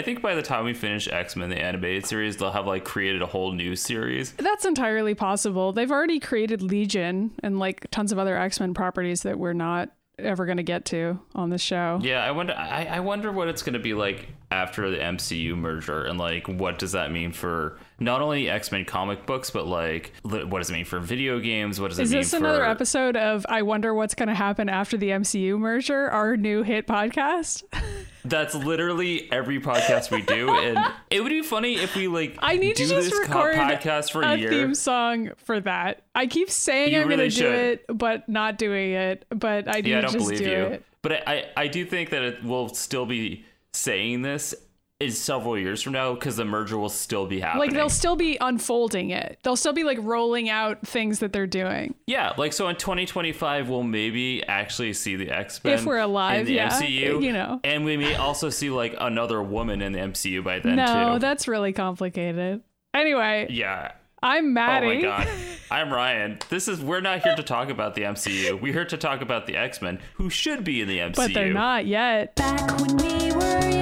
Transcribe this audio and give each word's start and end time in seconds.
I 0.00 0.02
think 0.02 0.22
by 0.22 0.34
the 0.34 0.40
time 0.40 0.64
we 0.64 0.72
finish 0.72 1.08
X 1.08 1.36
Men 1.36 1.50
the 1.50 1.60
animated 1.60 2.06
series, 2.06 2.38
they'll 2.38 2.52
have 2.52 2.66
like 2.66 2.86
created 2.86 3.20
a 3.20 3.26
whole 3.26 3.52
new 3.52 3.76
series. 3.76 4.32
That's 4.32 4.64
entirely 4.64 5.14
possible. 5.14 5.74
They've 5.74 5.90
already 5.90 6.18
created 6.18 6.62
Legion 6.62 7.32
and 7.42 7.58
like 7.58 7.86
tons 7.90 8.10
of 8.10 8.18
other 8.18 8.34
X 8.34 8.60
Men 8.60 8.72
properties 8.72 9.24
that 9.24 9.38
we're 9.38 9.52
not 9.52 9.90
ever 10.18 10.46
going 10.46 10.56
to 10.56 10.62
get 10.62 10.86
to 10.86 11.20
on 11.34 11.50
this 11.50 11.60
show. 11.60 12.00
Yeah, 12.02 12.24
I 12.24 12.30
wonder. 12.30 12.54
I, 12.54 12.86
I 12.86 13.00
wonder 13.00 13.30
what 13.30 13.48
it's 13.48 13.62
going 13.62 13.74
to 13.74 13.78
be 13.78 13.92
like 13.92 14.28
after 14.50 14.90
the 14.90 14.96
MCU 14.98 15.56
merger, 15.56 16.04
and 16.04 16.18
like 16.18 16.48
what 16.48 16.78
does 16.78 16.92
that 16.92 17.12
mean 17.12 17.32
for 17.32 17.78
not 17.98 18.20
only 18.22 18.48
X 18.50 18.72
Men 18.72 18.84
comic 18.84 19.26
books, 19.26 19.50
but 19.50 19.66
like 19.66 20.12
li- 20.24 20.44
what 20.44 20.58
does 20.58 20.70
it 20.70 20.72
mean 20.72 20.84
for 20.84 20.98
video 20.98 21.38
games? 21.38 21.80
What 21.80 21.88
does 21.90 21.98
it 21.98 22.08
mean 22.08 22.18
Is 22.18 22.30
this 22.30 22.38
for? 22.38 22.44
another 22.44 22.64
episode 22.64 23.16
of 23.16 23.46
I 23.48 23.62
wonder 23.62 23.94
what's 23.94 24.14
going 24.14 24.28
to 24.28 24.34
happen 24.34 24.68
after 24.68 24.96
the 24.96 25.10
MCU 25.10 25.58
merger, 25.58 26.10
our 26.10 26.36
new 26.36 26.62
hit 26.62 26.86
podcast? 26.86 27.62
That's 28.24 28.54
literally 28.54 29.32
every 29.32 29.60
podcast 29.60 30.10
we 30.10 30.20
do, 30.20 30.54
and 30.54 30.78
it 31.10 31.22
would 31.22 31.30
be 31.30 31.40
funny 31.42 31.76
if 31.76 31.96
we 31.96 32.06
like. 32.06 32.36
I 32.40 32.56
need 32.56 32.76
do 32.76 32.86
to 32.86 33.00
just 33.00 33.14
record 33.18 33.54
podcast 33.54 34.12
for 34.12 34.22
a 34.22 34.32
a 34.32 34.36
year. 34.36 34.50
theme 34.50 34.74
song 34.74 35.30
for 35.38 35.58
that. 35.60 36.02
I 36.14 36.26
keep 36.26 36.50
saying 36.50 36.92
You 36.92 37.00
I'm 37.00 37.08
really 37.08 37.28
going 37.28 37.30
to 37.30 37.36
do 37.38 37.50
it, 37.50 37.84
but 37.88 38.28
not 38.28 38.58
doing 38.58 38.92
it. 38.92 39.24
But 39.30 39.68
I 39.68 39.80
need 39.80 39.86
yeah, 39.86 39.98
I 39.98 40.00
don't 40.02 40.12
just 40.12 40.24
believe 40.26 40.38
do 40.40 40.44
you, 40.44 40.50
it. 40.50 40.84
but 41.00 41.12
I, 41.26 41.34
I 41.56 41.62
I 41.62 41.68
do 41.68 41.86
think 41.86 42.10
that 42.10 42.22
it 42.22 42.44
will 42.44 42.68
still 42.74 43.06
be 43.06 43.46
saying 43.72 44.22
this 44.22 44.54
is 45.00 45.18
several 45.18 45.58
years 45.58 45.80
from 45.80 45.94
now 45.94 46.12
because 46.12 46.36
the 46.36 46.44
merger 46.44 46.76
will 46.76 46.90
still 46.90 47.26
be 47.26 47.40
happening. 47.40 47.68
Like 47.68 47.72
they'll 47.72 47.88
still 47.88 48.16
be 48.16 48.36
unfolding 48.38 49.10
it. 49.10 49.38
They'll 49.42 49.56
still 49.56 49.72
be 49.72 49.82
like 49.82 49.96
rolling 50.02 50.50
out 50.50 50.86
things 50.86 51.20
that 51.20 51.32
they're 51.32 51.46
doing. 51.46 51.94
Yeah, 52.06 52.34
like 52.36 52.52
so 52.52 52.68
in 52.68 52.76
2025 52.76 53.70
we'll 53.70 53.82
maybe 53.82 54.44
actually 54.46 54.92
see 54.92 55.16
the 55.16 55.30
X 55.30 55.64
Men 55.64 55.74
If 55.78 55.86
we're 55.86 55.98
alive, 55.98 56.40
in 56.40 56.46
the 56.46 56.52
yeah, 56.54 56.68
MCU, 56.68 57.22
you 57.22 57.32
know. 57.32 57.60
and 57.64 57.86
we 57.86 57.96
may 57.96 58.14
also 58.14 58.50
see 58.50 58.68
like 58.68 58.94
another 59.00 59.42
woman 59.42 59.80
in 59.80 59.92
the 59.92 60.00
MCU 60.00 60.44
by 60.44 60.58
then 60.60 60.76
no, 60.76 61.14
too. 61.14 61.18
that's 61.18 61.48
really 61.48 61.72
complicated. 61.72 62.60
Anyway, 62.92 63.46
yeah. 63.48 63.92
I'm 64.22 64.48
oh 64.48 64.50
Maddie. 64.50 64.86
Oh 64.86 64.90
Maddie. 64.90 65.06
my 65.06 65.24
god. 65.24 65.28
I'm 65.70 65.90
Ryan. 65.90 66.38
This 66.50 66.68
is 66.68 66.82
we're 66.82 67.00
not 67.00 67.22
here 67.22 67.36
to 67.36 67.42
talk 67.42 67.70
about 67.70 67.94
the 67.94 68.02
MCU. 68.02 68.60
We're 68.60 68.74
here 68.74 68.84
to 68.84 68.98
talk 68.98 69.22
about 69.22 69.46
the 69.46 69.56
X-Men 69.56 69.98
who 70.14 70.28
should 70.28 70.62
be 70.62 70.82
in 70.82 70.88
the 70.88 70.98
MCU. 70.98 71.16
But 71.16 71.32
they're 71.32 71.54
not 71.54 71.86
yet. 71.86 72.38
Back 73.50 73.79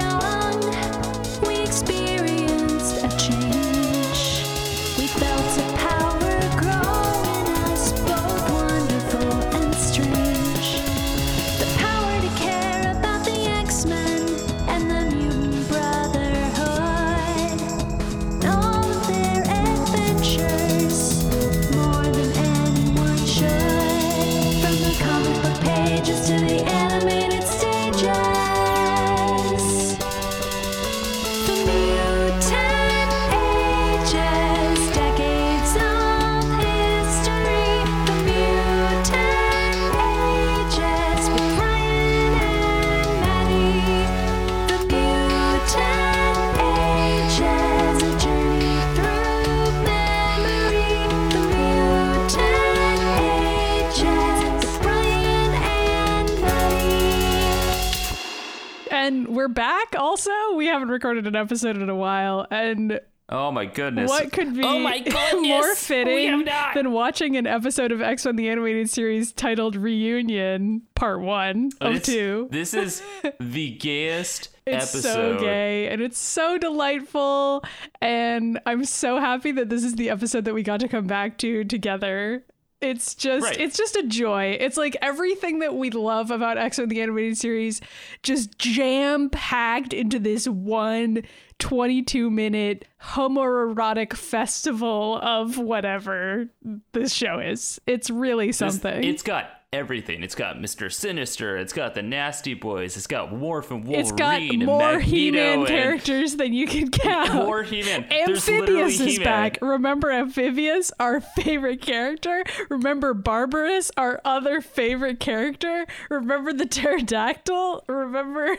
we're 59.39 59.49
back 59.49 59.95
also. 59.97 60.31
We 60.57 60.67
haven't 60.67 60.89
recorded 60.89 61.27
an 61.29 61.37
episode 61.37 61.77
in 61.77 61.89
a 61.89 61.95
while. 61.95 62.47
And 62.51 63.01
Oh 63.31 63.53
my 63.53 63.67
goodness. 63.67 64.09
what 64.11 64.33
could 64.33 64.55
be 64.57 64.63
Oh 64.65 64.79
my 64.79 64.99
goodness. 64.99 65.47
more 65.49 65.75
fitting 65.77 66.47
than 66.75 66.93
watching 66.93 67.37
an 67.37 67.47
episode 67.47 67.93
of 67.93 68.01
X 68.03 68.25
Men 68.25 68.37
the 68.37 68.49
Animated 68.49 68.91
Series 68.91 69.33
titled 69.33 69.77
Reunion 69.77 70.83
Part 70.95 71.21
1 71.21 71.71
of 71.81 71.91
It's- 71.97 72.07
2? 72.07 72.49
This 72.51 72.75
is 72.75 73.03
the 73.41 73.71
gayest 73.77 74.49
episode. 74.67 74.83
It's 74.83 74.95
episode. 75.07 75.39
so 75.39 75.45
gay 75.45 75.89
and 75.89 76.03
it's 76.03 76.19
so 76.19 76.59
delightful. 76.59 77.65
And 78.01 78.59
I'm 78.67 78.85
so 78.85 79.19
happy 79.21 79.53
that 79.53 79.69
this 79.69 79.85
is 79.85 79.95
the 79.95 80.11
episode 80.11 80.45
that 80.47 80.55
we 80.55 80.63
got 80.63 80.81
to 80.81 80.89
come 80.89 81.07
back 81.07 81.39
to 81.39 81.65
together. 81.65 82.45
It's 82.81 83.15
just 83.17 83.45
Right. 83.45 83.59
it's 83.61 83.77
just 83.77 83.97
a 83.97 84.05
joy. 84.05 84.57
It's 84.61 84.77
like 84.77 84.97
everything 85.03 85.59
that 85.61 85.75
we 85.75 85.91
love 85.91 86.31
about 86.31 86.59
X-Men 86.59 86.89
the 86.89 87.01
animated 87.03 87.37
series 87.37 87.81
just 88.23 88.57
jam 88.59 89.31
packed 89.31 89.93
into 89.93 90.21
this 90.21 90.47
one 90.47 91.23
22 91.59 92.31
minute 92.31 92.85
homoerotic 93.03 94.15
festival 94.15 95.19
of 95.23 95.59
whatever 95.59 96.49
this 96.93 97.13
show 97.13 97.41
is. 97.41 97.81
It's 97.89 98.11
really 98.11 98.49
This- 98.49 98.59
something. 98.59 99.03
It's 99.03 99.25
got 99.25 99.51
everything. 99.73 100.23
It's 100.23 100.35
got 100.35 100.57
Mr. 100.57 100.91
Sinister. 100.91 101.59
It's 101.59 101.75
got 101.75 101.95
the 101.95 102.01
Nasty 102.01 102.55
Boys. 102.55 102.97
It's 102.97 103.07
got 103.07 103.31
Morph 103.31 103.71
and 103.71 103.85
Wolverine. 103.85 104.01
it's 104.01 104.13
got 104.13 104.41
more 104.65 104.99
He-Man 104.99 105.67
characters 105.67 106.37
than 106.37 106.55
you 106.55 106.67
can 106.67 106.91
count. 106.91 107.35
More 107.35 107.63
He-Man. 107.63 108.05
Amphibius 108.11 108.99
is 108.99 109.17
He-Man. 109.17 109.25
back. 109.25 109.59
Remember 109.61 110.11
Amphibius, 110.11 110.91
our 110.99 111.21
favorite 111.21 111.83
character? 111.83 112.45
Remember 112.71 113.13
Barbarus, 113.15 113.91
our 113.99 114.23
other 114.25 114.63
favorite 114.63 115.21
character? 115.21 115.87
Remember 116.09 116.55
the 116.55 116.65
pterodactyl? 116.67 117.85
Remember 117.89 118.57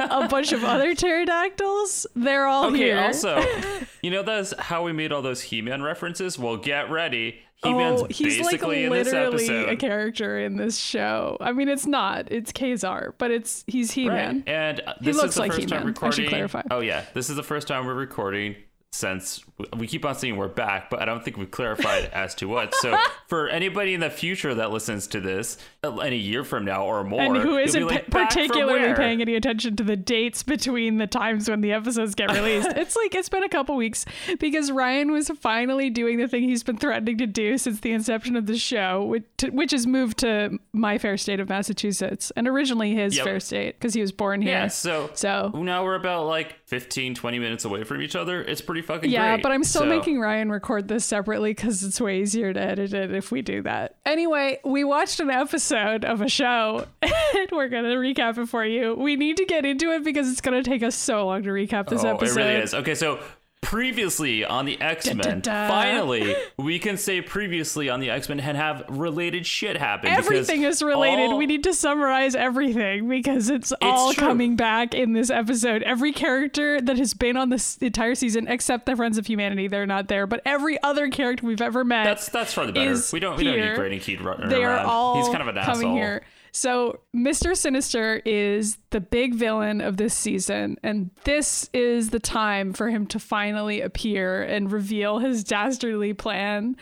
a 0.00 0.26
bunch 0.28 0.50
of 0.50 0.64
other 0.64 0.96
pterodactyls? 0.96 2.04
They're 2.16 2.46
all 2.46 2.66
Okay, 2.66 2.78
here. 2.78 2.98
also, 3.00 3.44
you 4.02 4.10
know 4.10 4.24
that's 4.24 4.52
how 4.58 4.82
we 4.82 4.92
made 4.92 5.12
all 5.12 5.22
those 5.22 5.42
He-Man 5.42 5.82
references? 5.82 6.36
Well, 6.36 6.56
get 6.56 6.90
ready. 6.90 7.42
He-Man's 7.62 8.02
oh, 8.02 8.06
he's 8.10 8.38
like 8.38 8.50
basically 8.50 8.84
in 8.84 8.92
this 8.92 9.12
literally 9.12 9.44
episode. 9.44 9.68
a 9.70 9.76
character 9.76 10.38
in 10.38 10.56
this 10.56 10.76
show. 10.76 11.38
I 11.40 11.52
mean, 11.52 11.68
it's 11.68 11.86
not. 11.86 12.30
It's 12.30 12.52
Ka-Zar, 12.52 13.14
but 13.18 13.30
it's 13.30 13.64
he's 13.66 13.92
He-Man. 13.92 14.44
Right. 14.46 14.48
And 14.48 14.80
uh, 14.86 14.94
this 15.00 15.16
looks 15.16 15.30
is 15.30 15.34
the 15.36 15.40
like 15.40 15.52
first 15.52 15.68
time 15.68 15.78
He-Man. 15.80 15.94
I 16.02 16.10
should 16.10 16.18
recording. 16.18 16.28
clarify. 16.28 16.62
Oh 16.70 16.80
yeah, 16.80 17.04
this 17.14 17.30
is 17.30 17.36
the 17.36 17.42
first 17.42 17.66
time 17.66 17.86
we're 17.86 17.94
recording 17.94 18.56
since 18.92 19.44
we 19.76 19.86
keep 19.86 20.04
on 20.04 20.14
saying 20.14 20.36
we're 20.36 20.48
back, 20.48 20.90
but 20.90 21.00
I 21.00 21.04
don't 21.04 21.22
think 21.24 21.36
we've 21.36 21.50
clarified 21.50 22.04
as 22.12 22.34
to 22.36 22.46
what. 22.46 22.74
So 22.76 22.96
for 23.26 23.48
anybody 23.48 23.94
in 23.94 24.00
the 24.00 24.10
future 24.10 24.54
that 24.54 24.70
listens 24.70 25.06
to 25.08 25.20
this, 25.20 25.58
uh, 25.58 25.75
in 25.92 26.12
a 26.12 26.16
year 26.16 26.44
from 26.44 26.64
now 26.64 26.84
or 26.84 27.02
more, 27.04 27.20
and 27.20 27.36
who 27.36 27.56
isn't 27.58 27.86
like, 27.86 28.10
pa- 28.10 28.24
"Back 28.24 28.32
from 28.32 28.42
particularly 28.46 28.94
paying 28.94 29.20
any 29.20 29.34
attention 29.34 29.76
to 29.76 29.84
the 29.84 29.96
dates 29.96 30.42
between 30.42 30.98
the 30.98 31.06
times 31.06 31.48
when 31.48 31.60
the 31.60 31.72
episodes 31.72 32.14
get 32.14 32.30
released. 32.32 32.68
it's 32.76 32.96
like 32.96 33.14
it's 33.14 33.28
been 33.28 33.42
a 33.42 33.48
couple 33.48 33.76
weeks 33.76 34.04
because 34.38 34.70
Ryan 34.70 35.12
was 35.12 35.30
finally 35.40 35.90
doing 35.90 36.18
the 36.18 36.28
thing 36.28 36.42
he's 36.44 36.62
been 36.62 36.76
threatening 36.76 37.18
to 37.18 37.26
do 37.26 37.58
since 37.58 37.80
the 37.80 37.92
inception 37.92 38.36
of 38.36 38.46
the 38.46 38.58
show, 38.58 39.04
which, 39.04 39.24
which 39.50 39.72
is 39.72 39.86
moved 39.86 40.18
to 40.18 40.58
my 40.72 40.98
fair 40.98 41.16
state 41.16 41.40
of 41.40 41.48
Massachusetts 41.48 42.32
and 42.36 42.46
originally 42.48 42.94
his 42.94 43.16
Yep. 43.16 43.24
fair 43.24 43.40
state 43.40 43.78
because 43.78 43.94
he 43.94 44.00
was 44.00 44.12
born 44.12 44.42
here. 44.42 44.52
Yeah, 44.52 44.66
so 44.68 45.10
So- 45.14 45.50
now 45.54 45.84
we're 45.84 45.94
about 45.94 46.26
like 46.26 46.56
15, 46.66 47.14
20 47.14 47.38
minutes 47.38 47.64
away 47.64 47.84
from 47.84 48.02
each 48.02 48.16
other. 48.16 48.42
It's 48.42 48.60
pretty 48.60 48.82
fucking 48.82 49.10
Yeah, 49.10 49.34
great. 49.34 49.42
but 49.42 49.52
I'm 49.52 49.64
still 49.64 49.82
So- 49.82 49.88
making 49.88 50.20
Ryan 50.20 50.50
record 50.50 50.88
this 50.88 51.04
separately 51.04 51.52
because 51.52 51.82
it's 51.82 52.00
way 52.00 52.20
easier 52.20 52.52
to 52.52 52.60
edit 52.60 52.92
it 52.94 53.12
if 53.12 53.30
we 53.30 53.42
do 53.42 53.62
that. 53.62 53.96
Anyway, 54.04 54.58
we 54.64 54.84
watched 54.84 55.20
an 55.20 55.30
episode 55.30 55.75
of 55.76 56.20
a 56.20 56.28
show 56.28 56.86
and 57.02 57.48
we're 57.52 57.68
going 57.68 57.84
to 57.84 57.96
recap 57.96 58.38
it 58.38 58.48
for 58.48 58.64
you. 58.64 58.94
We 58.94 59.16
need 59.16 59.36
to 59.38 59.44
get 59.44 59.64
into 59.64 59.92
it 59.92 60.04
because 60.04 60.30
it's 60.30 60.40
going 60.40 60.62
to 60.62 60.68
take 60.68 60.82
us 60.82 60.94
so 60.94 61.26
long 61.26 61.42
to 61.42 61.50
recap 61.50 61.88
this 61.88 62.04
oh, 62.04 62.14
episode. 62.14 62.40
it 62.40 62.44
really 62.44 62.62
is. 62.62 62.74
Okay, 62.74 62.94
so 62.94 63.18
previously 63.66 64.44
on 64.44 64.64
the 64.64 64.80
X-Men, 64.80 65.42
finally 65.42 66.36
we 66.56 66.78
can 66.78 66.96
say 66.96 67.20
previously 67.20 67.88
on 67.90 67.98
the 67.98 68.08
X-Men 68.10 68.38
and 68.38 68.56
have 68.56 68.84
related 68.88 69.44
shit 69.44 69.76
happen. 69.76 70.08
Everything 70.08 70.62
is 70.62 70.82
related. 70.82 71.30
all- 71.30 71.36
we 71.38 71.46
need 71.46 71.64
to 71.64 71.74
summarize 71.74 72.36
everything 72.36 73.08
because 73.08 73.50
it's, 73.50 73.72
all 73.82 74.12
true. 74.12 74.24
coming 74.24 74.54
back 74.54 74.94
in 74.94 75.14
this 75.14 75.30
episode. 75.30 75.82
Every 75.82 76.12
character 76.12 76.80
that 76.80 76.96
has 76.96 77.12
been 77.12 77.36
on 77.36 77.48
this 77.50 77.76
entire 77.78 78.14
season, 78.14 78.46
except 78.46 78.86
the 78.86 78.94
Friends 78.94 79.18
of 79.18 79.26
Humanity, 79.26 79.66
they're 79.66 79.84
not 79.84 80.06
there. 80.06 80.26
But 80.28 80.42
every 80.46 80.80
other 80.84 81.08
character 81.08 81.44
we've 81.46 81.60
ever 81.60 81.84
met, 81.84 82.04
That's 82.04 82.28
that's 82.28 82.52
for 82.52 82.66
the 82.66 82.72
better. 82.72 82.96
We 83.12 83.18
don't 83.20 83.36
we 83.36 83.42
don't 83.44 83.58
need 83.58 83.74
Graydon 83.74 84.00
Creed 84.00 84.20
running 84.20 84.48
they 84.48 84.62
are 84.64 84.74
around. 84.76 84.86
all 84.86 85.16
He's 85.18 85.28
kind 85.28 85.42
of 85.42 85.48
an 85.48 85.56
coming 85.64 85.88
asshole. 85.88 85.96
here. 85.96 86.22
So 86.56 87.00
Mr. 87.14 87.54
Sinister 87.54 88.22
is 88.24 88.78
the 88.88 88.98
big 88.98 89.34
villain 89.34 89.82
of 89.82 89.98
this 89.98 90.14
season, 90.14 90.78
and 90.82 91.10
this 91.24 91.68
is 91.74 92.08
the 92.08 92.18
time 92.18 92.72
for 92.72 92.88
him 92.88 93.06
to 93.08 93.18
finally 93.18 93.82
appear 93.82 94.42
and 94.42 94.72
reveal 94.72 95.18
his 95.18 95.44
dastardly 95.44 96.14
plan. 96.14 96.78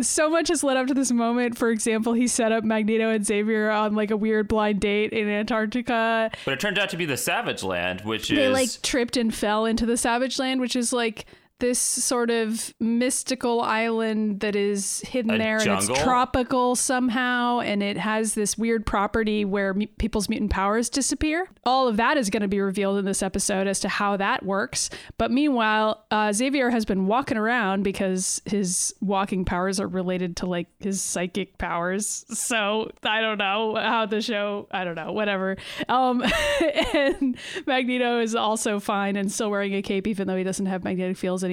so 0.00 0.28
much 0.28 0.48
has 0.48 0.64
led 0.64 0.76
up 0.76 0.88
to 0.88 0.94
this 0.94 1.12
moment. 1.12 1.56
For 1.56 1.70
example, 1.70 2.14
he 2.14 2.26
set 2.26 2.50
up 2.50 2.64
Magneto 2.64 3.10
and 3.10 3.24
Xavier 3.24 3.70
on 3.70 3.94
like 3.94 4.10
a 4.10 4.16
weird 4.16 4.48
blind 4.48 4.80
date 4.80 5.12
in 5.12 5.28
Antarctica. 5.28 6.32
But 6.44 6.54
it 6.54 6.58
turned 6.60 6.80
out 6.80 6.90
to 6.90 6.96
be 6.96 7.04
the 7.04 7.16
Savage 7.16 7.62
Land, 7.62 8.00
which 8.00 8.28
They 8.28 8.46
is 8.46 8.52
like 8.52 8.82
tripped 8.82 9.16
and 9.16 9.32
fell 9.32 9.66
into 9.66 9.86
the 9.86 9.96
Savage 9.96 10.40
Land, 10.40 10.60
which 10.60 10.74
is 10.74 10.92
like 10.92 11.26
this 11.62 11.78
sort 11.78 12.28
of 12.28 12.74
mystical 12.80 13.60
island 13.60 14.40
that 14.40 14.56
is 14.56 15.00
hidden 15.06 15.30
A 15.30 15.38
there 15.38 15.58
and 15.58 15.70
it's 15.70 16.00
tropical 16.02 16.74
somehow 16.74 17.60
and 17.60 17.84
it 17.84 17.96
has 17.96 18.34
this 18.34 18.58
weird 18.58 18.84
property 18.84 19.44
where 19.44 19.72
mu- 19.72 19.86
people's 19.96 20.28
mutant 20.28 20.50
powers 20.50 20.90
disappear. 20.90 21.48
All 21.64 21.86
of 21.86 21.98
that 21.98 22.16
is 22.16 22.30
going 22.30 22.40
to 22.40 22.48
be 22.48 22.60
revealed 22.60 22.98
in 22.98 23.04
this 23.04 23.22
episode 23.22 23.68
as 23.68 23.78
to 23.78 23.88
how 23.88 24.16
that 24.16 24.44
works. 24.44 24.90
But 25.18 25.30
meanwhile 25.30 26.04
uh, 26.10 26.32
xavier 26.32 26.68
has 26.70 26.84
been 26.84 27.06
walking 27.06 27.38
around 27.38 27.84
because 27.84 28.42
his 28.44 28.92
walking 29.00 29.44
powers 29.44 29.78
are 29.78 29.86
related 29.86 30.38
to 30.38 30.46
like 30.46 30.66
his 30.80 31.00
psychic 31.00 31.58
powers. 31.58 32.24
So 32.30 32.90
i 33.04 33.20
don't 33.20 33.38
know 33.38 33.76
how 33.76 34.06
the 34.06 34.20
show 34.20 34.66
i 34.72 34.82
don't 34.82 34.96
know 34.96 35.12
whatever. 35.12 35.56
Um 35.88 36.24
and 36.92 37.38
magneto 37.68 38.18
is 38.18 38.34
also 38.34 38.80
fine 38.80 39.14
and 39.14 39.30
still 39.30 39.48
wearing 39.48 39.76
a 39.76 39.82
cape 39.82 40.08
even 40.08 40.26
though 40.26 40.36
he 40.36 40.42
doesn't 40.42 40.66
have 40.66 40.82
magnetic 40.82 41.16
fields 41.16 41.44
anymore 41.44 41.51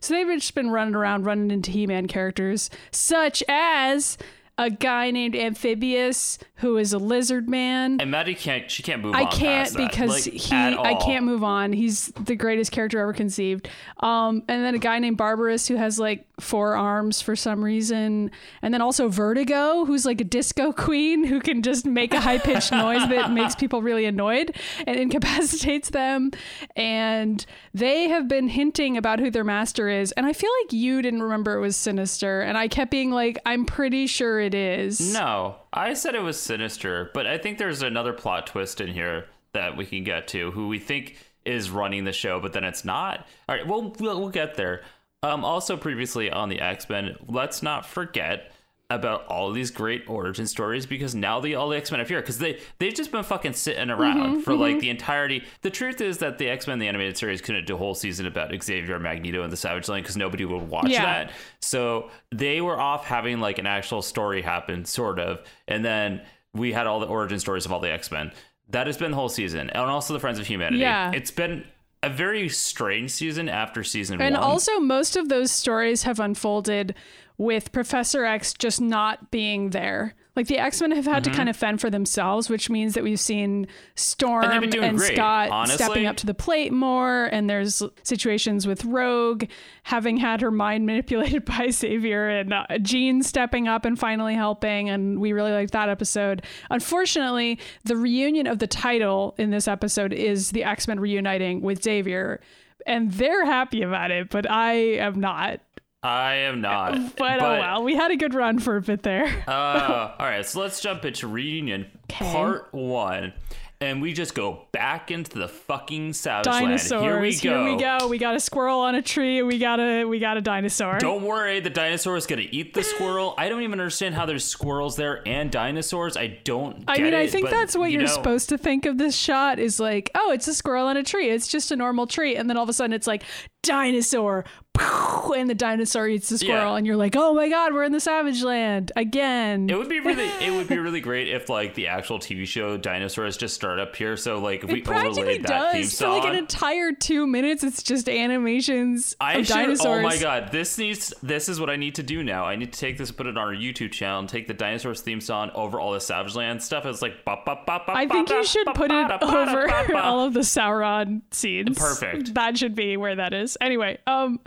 so 0.00 0.14
they've 0.14 0.26
just 0.28 0.54
been 0.54 0.70
running 0.70 0.94
around 0.94 1.24
running 1.24 1.50
into 1.50 1.70
he-man 1.70 2.06
characters 2.06 2.70
such 2.90 3.42
as 3.48 4.16
a 4.58 4.70
guy 4.70 5.10
named 5.10 5.34
amphibius 5.34 6.38
who 6.56 6.76
is 6.76 6.92
a 6.92 6.98
lizard 6.98 7.48
man 7.48 8.00
and 8.00 8.10
Maddie 8.10 8.34
can't 8.34 8.70
she 8.70 8.82
can't 8.82 9.02
move 9.02 9.14
I 9.14 9.24
on 9.24 9.30
can't 9.30 9.64
past 9.64 9.76
that, 9.76 9.90
because 9.90 10.26
like, 10.26 10.34
he 10.34 10.54
I 10.54 10.94
can't 10.94 11.24
move 11.24 11.42
on. 11.42 11.72
He's 11.72 12.06
the 12.24 12.36
greatest 12.36 12.72
character 12.72 12.98
ever 13.00 13.12
conceived. 13.12 13.68
Um, 14.00 14.42
and 14.48 14.64
then 14.64 14.74
a 14.74 14.78
guy 14.78 14.98
named 14.98 15.18
Barbarus 15.18 15.68
who 15.68 15.76
has 15.76 15.98
like 15.98 16.26
four 16.40 16.74
arms 16.76 17.20
for 17.20 17.36
some 17.36 17.64
reason, 17.64 18.30
and 18.62 18.74
then 18.74 18.82
also 18.82 19.08
Vertigo, 19.08 19.84
who's 19.84 20.04
like 20.04 20.20
a 20.20 20.24
disco 20.24 20.72
queen 20.84 21.24
who 21.24 21.40
can 21.40 21.62
just 21.62 21.86
make 21.86 22.12
a 22.12 22.20
high 22.20 22.38
pitched 22.38 22.72
noise 22.72 23.08
that 23.08 23.30
makes 23.32 23.54
people 23.54 23.82
really 23.82 24.04
annoyed 24.04 24.56
and 24.86 24.98
incapacitates 24.98 25.90
them. 25.90 26.30
And 26.76 27.44
they 27.72 28.08
have 28.08 28.28
been 28.28 28.48
hinting 28.48 28.96
about 28.96 29.20
who 29.20 29.30
their 29.30 29.44
master 29.44 29.88
is, 29.88 30.12
and 30.12 30.26
I 30.26 30.32
feel 30.32 30.50
like 30.62 30.72
you 30.72 31.02
didn't 31.02 31.22
remember 31.22 31.54
it 31.54 31.60
was 31.60 31.76
Sinister, 31.76 32.40
and 32.40 32.58
I 32.58 32.68
kept 32.68 32.90
being 32.90 33.10
like, 33.10 33.38
I'm 33.46 33.64
pretty 33.64 34.06
sure 34.06 34.43
it 34.44 34.54
is. 34.54 35.12
No, 35.12 35.56
I 35.72 35.94
said 35.94 36.14
it 36.14 36.22
was 36.22 36.40
sinister, 36.40 37.10
but 37.12 37.26
I 37.26 37.38
think 37.38 37.58
there's 37.58 37.82
another 37.82 38.12
plot 38.12 38.46
twist 38.46 38.80
in 38.80 38.88
here 38.88 39.26
that 39.52 39.76
we 39.76 39.86
can 39.86 40.04
get 40.04 40.28
to, 40.28 40.50
who 40.52 40.68
we 40.68 40.78
think 40.78 41.16
is 41.44 41.70
running 41.70 42.04
the 42.04 42.12
show, 42.12 42.40
but 42.40 42.52
then 42.52 42.64
it's 42.64 42.84
not. 42.84 43.26
All 43.48 43.56
right, 43.56 43.66
well, 43.66 43.94
we'll, 43.98 44.20
we'll 44.20 44.28
get 44.30 44.54
there. 44.54 44.82
Um, 45.22 45.44
also, 45.44 45.76
previously 45.76 46.30
on 46.30 46.48
the 46.48 46.60
X 46.60 46.88
Men, 46.88 47.16
let's 47.26 47.62
not 47.62 47.86
forget 47.86 48.52
about 48.90 49.26
all 49.28 49.50
these 49.50 49.70
great 49.70 50.04
origin 50.08 50.46
stories 50.46 50.84
because 50.84 51.14
now 51.14 51.40
the 51.40 51.54
all 51.54 51.70
the 51.70 51.76
X 51.76 51.90
Men 51.90 52.00
are 52.00 52.04
here 52.04 52.20
because 52.20 52.38
they 52.38 52.60
they've 52.78 52.94
just 52.94 53.10
been 53.10 53.24
fucking 53.24 53.54
sitting 53.54 53.88
around 53.90 54.18
mm-hmm, 54.18 54.40
for 54.40 54.54
like 54.54 54.72
mm-hmm. 54.72 54.80
the 54.80 54.90
entirety. 54.90 55.42
The 55.62 55.70
truth 55.70 56.00
is 56.02 56.18
that 56.18 56.36
the 56.36 56.48
X 56.50 56.66
Men 56.66 56.78
the 56.78 56.88
animated 56.88 57.16
series 57.16 57.40
couldn't 57.40 57.66
do 57.66 57.74
a 57.74 57.78
whole 57.78 57.94
season 57.94 58.26
about 58.26 58.52
Xavier, 58.62 58.98
Magneto, 58.98 59.42
and 59.42 59.50
the 59.52 59.56
Savage 59.56 59.88
Land 59.88 60.04
because 60.04 60.16
nobody 60.16 60.44
would 60.44 60.68
watch 60.68 60.90
Yeah. 60.90 61.02
that. 61.02 61.32
So 61.60 62.10
they 62.30 62.60
were 62.60 62.78
off 62.78 63.06
having 63.06 63.40
like 63.40 63.58
an 63.58 63.66
actual 63.66 64.02
story 64.02 64.42
happen, 64.42 64.84
sort 64.84 65.18
of, 65.18 65.40
and 65.66 65.84
then 65.84 66.20
we 66.52 66.72
had 66.72 66.86
all 66.86 67.00
the 67.00 67.06
origin 67.06 67.38
stories 67.38 67.64
of 67.64 67.72
all 67.72 67.80
the 67.80 67.90
X 67.90 68.10
Men. 68.10 68.32
That 68.68 68.86
has 68.86 68.96
been 68.96 69.12
the 69.12 69.16
whole 69.16 69.28
season, 69.28 69.70
and 69.70 69.82
also 69.82 70.12
the 70.12 70.20
Friends 70.20 70.38
of 70.38 70.46
Humanity. 70.46 70.80
Yeah. 70.82 71.10
it's 71.12 71.30
been 71.30 71.64
a 72.02 72.10
very 72.10 72.48
strange 72.50 73.10
season 73.10 73.48
after 73.48 73.82
season 73.82 74.20
And 74.20 74.34
one. 74.34 74.44
also, 74.44 74.78
most 74.78 75.16
of 75.16 75.30
those 75.30 75.50
stories 75.50 76.02
have 76.02 76.20
unfolded 76.20 76.94
with 77.36 77.72
Professor 77.72 78.24
X 78.24 78.52
just 78.54 78.80
not 78.80 79.30
being 79.30 79.70
there. 79.70 80.14
Like 80.36 80.48
the 80.48 80.58
X 80.58 80.80
Men 80.80 80.90
have 80.90 81.04
had 81.04 81.22
Mm-hmm. 81.22 81.30
to 81.32 81.36
kind 81.36 81.48
of 81.48 81.56
fend 81.56 81.80
for 81.80 81.90
themselves, 81.90 82.50
which 82.50 82.68
means 82.68 82.94
that 82.94 83.04
we've 83.04 83.20
seen 83.20 83.68
Storm 83.94 84.44
And 84.44 84.74
and, 84.74 84.98
great, 84.98 85.14
Scott 85.14 85.50
honestly. 85.50 85.76
stepping 85.76 86.06
up 86.06 86.16
to 86.18 86.26
the 86.26 86.34
plate 86.34 86.72
more. 86.72 87.26
And 87.26 87.48
there's 87.48 87.82
situations 88.02 88.66
with 88.66 88.84
Rogue 88.84 89.44
having 89.84 90.16
had 90.16 90.40
her 90.40 90.50
mind 90.50 90.86
manipulated 90.86 91.44
by 91.44 91.70
Xavier 91.70 92.28
and 92.28 92.52
uh, 92.52 92.66
Jean 92.82 93.22
stepping 93.22 93.68
up 93.68 93.84
and 93.84 93.96
finally 93.96 94.34
helping. 94.34 94.88
And 94.90 95.20
we 95.20 95.32
really 95.32 95.52
liked 95.52 95.72
that 95.72 95.88
episode. 95.88 96.42
Unfortunately, 96.68 97.58
the 97.84 97.96
reunion 97.96 98.46
of 98.48 98.58
the 98.58 98.66
title 98.66 99.34
in 99.38 99.50
this 99.50 99.66
episode 99.68 100.12
is 100.12 100.50
the 100.50 100.64
X 100.64 100.86
Men 100.88 100.98
reuniting 101.00 101.60
with 101.62 101.82
Xavier. 101.82 102.40
And 102.86 103.12
they're 103.12 103.46
happy 103.46 103.82
about 103.82 104.10
it, 104.10 104.30
but 104.30 104.50
I 104.50 104.72
am 104.98 105.18
not. 105.18 105.60
I 106.04 106.34
am 106.34 106.60
not. 106.60 107.16
But, 107.16 107.40
oh 107.40 107.58
well, 107.58 107.82
we 107.82 107.94
had 107.94 108.10
a 108.10 108.16
good 108.16 108.34
run 108.34 108.58
for 108.58 108.76
a 108.76 108.82
bit 108.82 109.02
there. 109.02 109.24
Uh, 109.48 110.14
all 110.18 110.26
right, 110.26 110.44
so 110.44 110.60
let's 110.60 110.80
jump 110.80 111.04
into 111.04 111.26
reunion 111.28 111.86
Okay. 112.10 112.30
part 112.32 112.68
one, 112.72 113.32
and 113.80 114.02
we 114.02 114.12
just 114.12 114.34
go 114.34 114.66
back 114.72 115.10
into 115.10 115.38
the 115.38 115.48
fucking 115.48 116.12
Savage 116.12 116.44
Dinosaurs. 116.44 116.90
Land. 116.90 117.04
Here 117.04 117.20
we 117.20 117.36
go. 117.36 117.64
Here 117.64 117.74
we 117.74 117.80
go. 117.80 118.08
We 118.08 118.18
got 118.18 118.34
a 118.34 118.40
squirrel 118.40 118.80
on 118.80 118.94
a 118.94 119.02
tree. 119.02 119.42
We 119.42 119.58
got 119.58 119.80
a 119.80 120.04
we 120.04 120.18
got 120.18 120.36
a 120.36 120.40
dinosaur. 120.40 120.98
Don't 120.98 121.22
worry, 121.22 121.60
the 121.60 121.70
dinosaur 121.70 122.16
is 122.16 122.26
gonna 122.26 122.46
eat 122.50 122.74
the 122.74 122.82
squirrel. 122.82 123.34
I 123.38 123.48
don't 123.48 123.62
even 123.62 123.80
understand 123.80 124.14
how 124.14 124.26
there's 124.26 124.44
squirrels 124.44 124.96
there 124.96 125.26
and 125.26 125.50
dinosaurs. 125.50 126.16
I 126.16 126.38
don't. 126.44 126.84
I 126.88 126.98
mean, 126.98 127.14
I 127.14 127.22
it, 127.22 127.30
think 127.30 127.46
but, 127.46 127.50
that's 127.52 127.76
what 127.76 127.90
you 127.90 127.98
you're 127.98 128.06
know, 128.06 128.12
supposed 128.12 128.48
to 128.50 128.58
think 128.58 128.86
of 128.86 128.98
this 128.98 129.16
shot 129.16 129.58
is 129.58 129.80
like, 129.80 130.10
oh, 130.14 130.30
it's 130.32 130.48
a 130.48 130.54
squirrel 130.54 130.86
on 130.86 130.96
a 130.96 131.02
tree. 131.02 131.30
It's 131.30 131.48
just 131.48 131.70
a 131.70 131.76
normal 131.76 132.06
tree. 132.06 132.36
And 132.36 132.48
then 132.50 132.56
all 132.56 132.64
of 132.64 132.68
a 132.68 132.74
sudden 132.74 132.92
it's 132.92 133.06
like, 133.06 133.22
dinosaur. 133.62 134.44
And 134.78 135.50
the 135.50 135.54
dinosaur 135.54 136.06
eats 136.06 136.28
the 136.28 136.38
squirrel. 136.38 136.72
Yeah. 136.72 136.76
And 136.76 136.86
you're 136.86 136.96
like, 136.96 137.16
oh 137.16 137.34
my 137.34 137.48
God, 137.48 137.74
we're 137.74 137.82
in 137.82 137.92
the 137.92 138.00
savage 138.00 138.42
land 138.42 138.92
again. 138.94 139.68
It 139.68 139.76
would 139.76 139.88
be 139.88 139.98
really, 140.00 140.28
it 140.40 140.52
would 140.52 140.68
be 140.68 140.78
really 140.84 141.00
great 141.00 141.28
if 141.28 141.48
like 141.48 141.74
the 141.74 141.88
actual 141.88 142.18
TV 142.18 142.46
show 142.46 142.76
dinosaurs 142.76 143.36
just 143.36 143.54
start 143.54 143.80
up 143.80 143.96
here. 143.96 144.16
So 144.16 144.38
like 144.38 144.62
if 144.62 144.70
we 144.70 144.78
It 144.78 144.84
practically 144.84 145.22
overlaid 145.22 145.42
that 145.44 145.72
theme 145.72 145.82
does 145.82 145.98
for 145.98 146.08
like 146.08 146.24
an 146.24 146.36
entire 146.36 146.92
two 146.92 147.26
minutes. 147.26 147.64
It's 147.64 147.82
just 147.82 148.08
animations 148.08 149.16
I 149.20 149.34
of 149.34 149.46
should, 149.46 149.54
dinosaurs. 149.54 150.00
Oh 150.00 150.02
my 150.02 150.18
god, 150.18 150.52
this 150.52 150.78
needs. 150.78 151.12
This 151.22 151.48
is 151.48 151.58
what 151.58 151.68
I 151.68 151.76
need 151.76 151.96
to 151.96 152.02
do 152.02 152.22
now. 152.22 152.44
I 152.44 152.56
need 152.56 152.72
to 152.72 152.78
take 152.78 152.96
this, 152.96 153.10
put 153.10 153.26
it 153.26 153.36
on 153.36 153.38
our 153.38 153.54
YouTube 153.54 153.92
channel, 153.92 154.20
and 154.20 154.28
take 154.28 154.46
the 154.46 154.54
dinosaurs 154.54 155.00
theme 155.00 155.20
song 155.20 155.50
over 155.54 155.80
all 155.80 155.92
the 155.92 156.00
Savage 156.00 156.34
Land 156.36 156.62
stuff. 156.62 156.86
It's 156.86 157.02
like. 157.02 157.24
ba, 157.24 157.38
ba, 157.44 157.58
ba, 157.66 157.82
ba, 157.86 157.92
I 157.94 158.06
think 158.06 158.30
you 158.30 158.44
should 158.44 158.66
put 158.74 158.90
it 158.90 159.08
da, 159.08 159.18
ba, 159.18 159.26
da, 159.26 159.80
over 159.80 159.96
all 159.96 160.26
of 160.26 160.34
the 160.34 160.40
Sauron 160.40 161.22
scenes. 161.30 161.78
Perfect. 161.78 162.34
That 162.34 162.56
should 162.58 162.74
be 162.74 162.96
where 162.96 163.16
that 163.16 163.32
is. 163.32 163.56
Anyway, 163.60 163.98
um, 164.06 164.40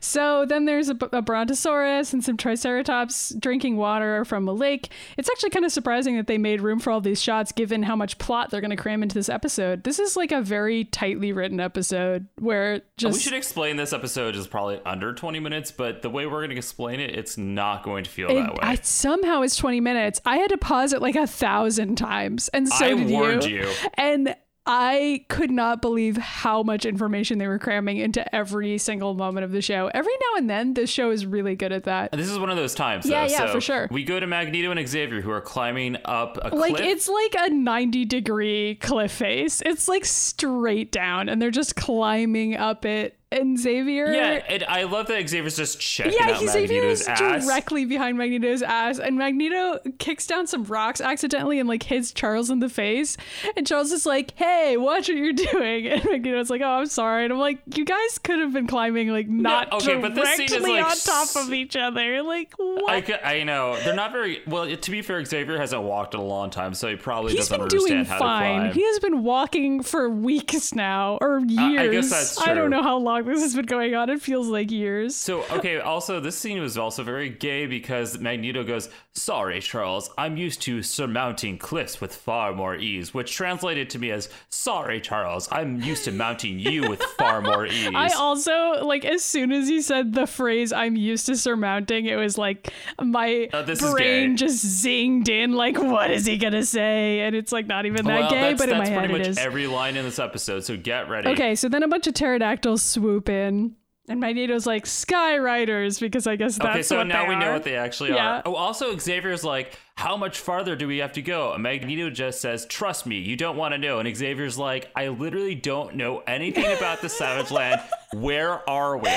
so 0.00 0.44
then 0.44 0.64
there's 0.64 0.88
a, 0.88 0.96
a 1.12 1.22
Brontosaurus 1.22 2.12
and 2.12 2.22
some 2.22 2.36
Triceratops 2.36 3.34
drinking 3.38 3.76
water 3.76 4.24
from 4.24 4.46
a 4.48 4.52
lake. 4.52 4.92
It's 5.16 5.28
actually 5.30 5.50
kind 5.50 5.64
of 5.64 5.72
surprising 5.72 6.16
that 6.16 6.26
they 6.26 6.38
made 6.38 6.60
room 6.60 6.78
for 6.78 6.90
all 6.90 7.00
these 7.00 7.22
shots, 7.22 7.52
given 7.52 7.82
how 7.82 7.96
much 7.96 8.18
plot 8.18 8.50
they're 8.50 8.60
going 8.60 8.70
to 8.70 8.76
cram 8.76 9.02
into 9.02 9.14
this 9.14 9.28
episode. 9.28 9.84
This 9.84 9.98
is 9.98 10.16
like 10.16 10.32
a 10.32 10.42
very 10.42 10.84
tightly 10.84 11.32
written 11.32 11.60
episode 11.60 12.26
where 12.38 12.82
just 12.96 13.16
We 13.16 13.20
should 13.20 13.34
explain 13.34 13.76
this 13.76 13.92
episode 13.92 14.36
is 14.36 14.46
probably 14.46 14.80
under 14.84 15.12
20 15.14 15.40
minutes, 15.40 15.70
but 15.70 16.02
the 16.02 16.10
way 16.10 16.26
we're 16.26 16.40
going 16.40 16.50
to 16.50 16.56
explain 16.56 17.00
it, 17.00 17.16
it's 17.16 17.38
not 17.38 17.82
going 17.82 18.04
to 18.04 18.10
feel 18.10 18.30
It, 18.30 18.34
that 18.34 18.52
way. 18.54 18.60
I, 18.62 18.74
somehow 18.76 19.42
it's 19.42 19.56
20 19.56 19.80
minutes. 19.80 20.20
I 20.24 20.36
had 20.36 20.50
to 20.50 20.58
pause 20.58 20.92
it 20.92 21.02
like 21.02 21.16
a 21.16 21.26
thousand 21.26 21.96
times, 21.96 22.48
and 22.48 22.68
so 22.68 22.84
I 22.84 22.94
did 22.94 23.10
warned 23.10 23.44
you. 23.44 23.70
And 23.94 24.34
I 24.64 25.24
could 25.28 25.50
not 25.50 25.82
believe 25.82 26.16
how 26.16 26.62
much 26.62 26.84
information 26.86 27.38
they 27.38 27.48
were 27.48 27.58
cramming 27.58 27.96
into 27.96 28.32
every 28.34 28.78
single 28.78 29.14
moment 29.14 29.44
of 29.44 29.50
the 29.50 29.60
show. 29.60 29.90
Every 29.92 30.12
now 30.12 30.38
and 30.38 30.48
then, 30.48 30.74
this 30.74 30.88
show 30.88 31.10
is 31.10 31.26
really 31.26 31.56
good 31.56 31.72
at 31.72 31.84
that. 31.84 32.12
This 32.12 32.28
is 32.30 32.38
one 32.38 32.48
of 32.48 32.56
those 32.56 32.74
times. 32.74 33.04
Yeah, 33.04 33.26
though. 33.26 33.32
yeah, 33.32 33.38
So 33.46 33.52
for 33.54 33.60
sure. 33.60 33.88
We 33.90 34.04
go 34.04 34.20
to 34.20 34.26
Magneto 34.26 34.70
and 34.70 34.88
Xavier, 34.88 35.20
who 35.20 35.30
are 35.32 35.40
climbing 35.40 35.96
up 36.04 36.38
a 36.40 36.54
Like 36.54 36.76
cliff. 36.76 36.86
it's 36.86 37.08
like 37.08 37.34
a 37.38 37.50
90 37.52 38.04
degree 38.04 38.76
cliff 38.76 39.10
face. 39.10 39.62
It's 39.66 39.88
like 39.88 40.04
straight 40.04 40.92
down, 40.92 41.28
and 41.28 41.42
they're 41.42 41.50
just 41.50 41.74
climbing 41.74 42.56
up 42.56 42.84
it. 42.84 43.18
And 43.32 43.58
Xavier, 43.58 44.12
yeah, 44.12 44.42
and 44.48 44.64
I 44.64 44.84
love 44.84 45.06
that 45.08 45.28
Xavier's 45.28 45.56
just 45.56 45.80
checking 45.80 46.12
Yeah, 46.12 46.30
out 46.30 46.36
he 46.36 46.46
Xavier 46.46 46.82
Magneto's 46.82 47.00
is 47.02 47.08
ass. 47.08 47.44
directly 47.46 47.84
behind 47.84 48.18
Magneto's 48.18 48.62
ass, 48.62 48.98
and 48.98 49.16
Magneto 49.16 49.78
kicks 49.98 50.26
down 50.26 50.46
some 50.46 50.64
rocks 50.64 51.00
accidentally 51.00 51.58
and 51.58 51.68
like 51.68 51.82
hits 51.82 52.12
Charles 52.12 52.50
in 52.50 52.58
the 52.60 52.68
face. 52.68 53.16
And 53.56 53.66
Charles 53.66 53.92
is 53.92 54.04
like, 54.06 54.32
"Hey, 54.36 54.76
watch 54.76 55.08
what 55.08 55.16
you're 55.16 55.32
doing." 55.32 55.86
And 55.92 56.04
Magneto's 56.04 56.50
like, 56.50 56.60
"Oh, 56.62 56.66
I'm 56.80 56.86
sorry." 56.86 57.24
And 57.24 57.32
I'm 57.32 57.38
like, 57.38 57.58
"You 57.74 57.84
guys 57.84 58.18
could 58.18 58.38
have 58.38 58.52
been 58.52 58.66
climbing 58.66 59.08
like 59.08 59.28
not 59.28 59.72
okay, 59.72 59.96
but 60.00 60.14
this 60.14 60.24
directly 60.24 60.48
scene 60.48 60.58
is, 60.62 60.68
like, 60.68 60.84
on 60.84 60.96
top 60.96 61.36
of 61.44 61.52
each 61.52 61.76
other. 61.76 62.22
Like 62.22 62.52
what?" 62.56 63.10
I, 63.24 63.38
I 63.40 63.42
know 63.44 63.76
they're 63.84 63.94
not 63.94 64.12
very 64.12 64.40
well. 64.46 64.74
To 64.76 64.90
be 64.90 65.02
fair, 65.02 65.24
Xavier 65.24 65.58
hasn't 65.58 65.82
walked 65.82 66.14
in 66.14 66.20
a 66.20 66.24
long 66.24 66.50
time, 66.50 66.74
so 66.74 66.88
he 66.88 66.96
probably 66.96 67.32
He's 67.32 67.48
doesn't 67.48 67.58
been 67.58 67.68
doing 67.68 67.92
understand 67.92 68.06
how 68.08 68.14
to 68.14 68.18
fine. 68.24 68.60
climb. 68.60 68.72
He 68.74 68.84
has 68.84 68.98
been 68.98 69.22
walking 69.22 69.82
for 69.82 70.08
weeks 70.10 70.74
now, 70.74 71.18
or 71.20 71.38
I 71.38 71.42
years. 71.70 71.90
guess 71.92 72.10
that's 72.36 72.48
I 72.48 72.54
don't 72.54 72.70
know 72.70 72.82
how 72.82 72.98
long 72.98 73.21
long 73.26 73.34
this 73.34 73.42
has 73.42 73.54
been 73.54 73.66
going 73.66 73.94
on. 73.94 74.10
It 74.10 74.20
feels 74.20 74.48
like 74.48 74.70
years. 74.70 75.14
So, 75.16 75.44
okay, 75.50 75.78
also, 75.78 76.20
this 76.20 76.36
scene 76.36 76.60
was 76.60 76.78
also 76.78 77.02
very 77.02 77.28
gay 77.28 77.66
because 77.66 78.18
Magneto 78.18 78.64
goes, 78.64 78.88
Sorry, 79.14 79.60
Charles, 79.60 80.10
I'm 80.16 80.36
used 80.36 80.62
to 80.62 80.82
surmounting 80.82 81.58
cliffs 81.58 82.00
with 82.00 82.14
far 82.14 82.54
more 82.54 82.74
ease, 82.74 83.12
which 83.12 83.34
translated 83.34 83.90
to 83.90 83.98
me 83.98 84.10
as, 84.10 84.28
Sorry, 84.48 85.00
Charles, 85.00 85.48
I'm 85.52 85.80
used 85.80 86.04
to 86.04 86.12
mounting 86.12 86.58
you 86.58 86.88
with 86.88 87.02
far 87.18 87.40
more 87.40 87.66
ease. 87.66 87.90
I 87.94 88.08
also 88.08 88.84
like 88.84 89.04
as 89.04 89.22
soon 89.22 89.52
as 89.52 89.68
he 89.68 89.82
said 89.82 90.14
the 90.14 90.26
phrase 90.26 90.72
"I'm 90.72 90.96
used 90.96 91.26
to 91.26 91.36
surmounting," 91.36 92.06
it 92.06 92.16
was 92.16 92.38
like 92.38 92.72
my 93.00 93.48
oh, 93.52 93.62
this 93.62 93.80
brain 93.80 94.36
just 94.36 94.64
zinged 94.64 95.28
in. 95.28 95.52
Like, 95.52 95.78
what 95.78 96.10
is 96.10 96.26
he 96.26 96.38
gonna 96.38 96.64
say? 96.64 97.20
And 97.20 97.36
it's 97.36 97.52
like 97.52 97.66
not 97.66 97.86
even 97.86 98.06
that 98.06 98.20
well, 98.20 98.30
gay, 98.30 98.54
but 98.54 98.68
in 98.68 98.78
my 98.78 98.84
that's 98.84 98.90
head 98.90 98.98
pretty 98.98 99.18
much 99.18 99.28
is. 99.28 99.38
every 99.38 99.66
line 99.66 99.96
in 99.96 100.04
this 100.04 100.18
episode, 100.18 100.64
so 100.64 100.76
get 100.76 101.08
ready. 101.08 101.28
Okay, 101.28 101.54
so 101.54 101.68
then 101.68 101.82
a 101.82 101.88
bunch 101.88 102.06
of 102.06 102.14
pterodactyls 102.14 102.82
swoop 102.82 103.11
in, 103.28 103.76
and 104.08 104.18
Magneto's 104.20 104.66
like 104.66 104.84
Sky 104.84 105.38
Riders 105.38 106.00
because 106.00 106.26
I 106.26 106.34
guess 106.36 106.56
that's 106.58 106.68
Okay, 106.70 106.82
so 106.82 106.98
what 106.98 107.06
now 107.06 107.28
we 107.28 107.36
know 107.36 107.52
what 107.52 107.62
they 107.62 107.76
actually 107.76 108.10
Yeah. 108.10 108.38
are. 108.38 108.42
Oh, 108.44 108.54
also 108.56 108.96
Xavier's 108.98 109.44
like, 109.44 109.78
how 109.94 110.16
much 110.16 110.38
farther 110.40 110.74
do 110.74 110.88
we 110.88 110.98
have 110.98 111.12
to 111.12 111.22
go? 111.22 111.52
And 111.52 111.62
Magneto 111.62 112.10
just 112.10 112.40
says, 112.40 112.66
"Trust 112.66 113.06
me, 113.06 113.18
you 113.18 113.36
don't 113.36 113.56
want 113.56 113.72
to 113.74 113.78
know." 113.78 114.00
And 114.00 114.16
Xavier's 114.16 114.58
like, 114.58 114.90
"I 114.96 115.08
literally 115.08 115.54
don't 115.54 115.94
know 115.94 116.22
anything 116.26 116.64
about 116.76 117.00
the 117.02 117.08
Savage 117.08 117.50
Land. 117.52 117.80
Where 118.12 118.68
are 118.68 118.96
we?" 118.96 119.08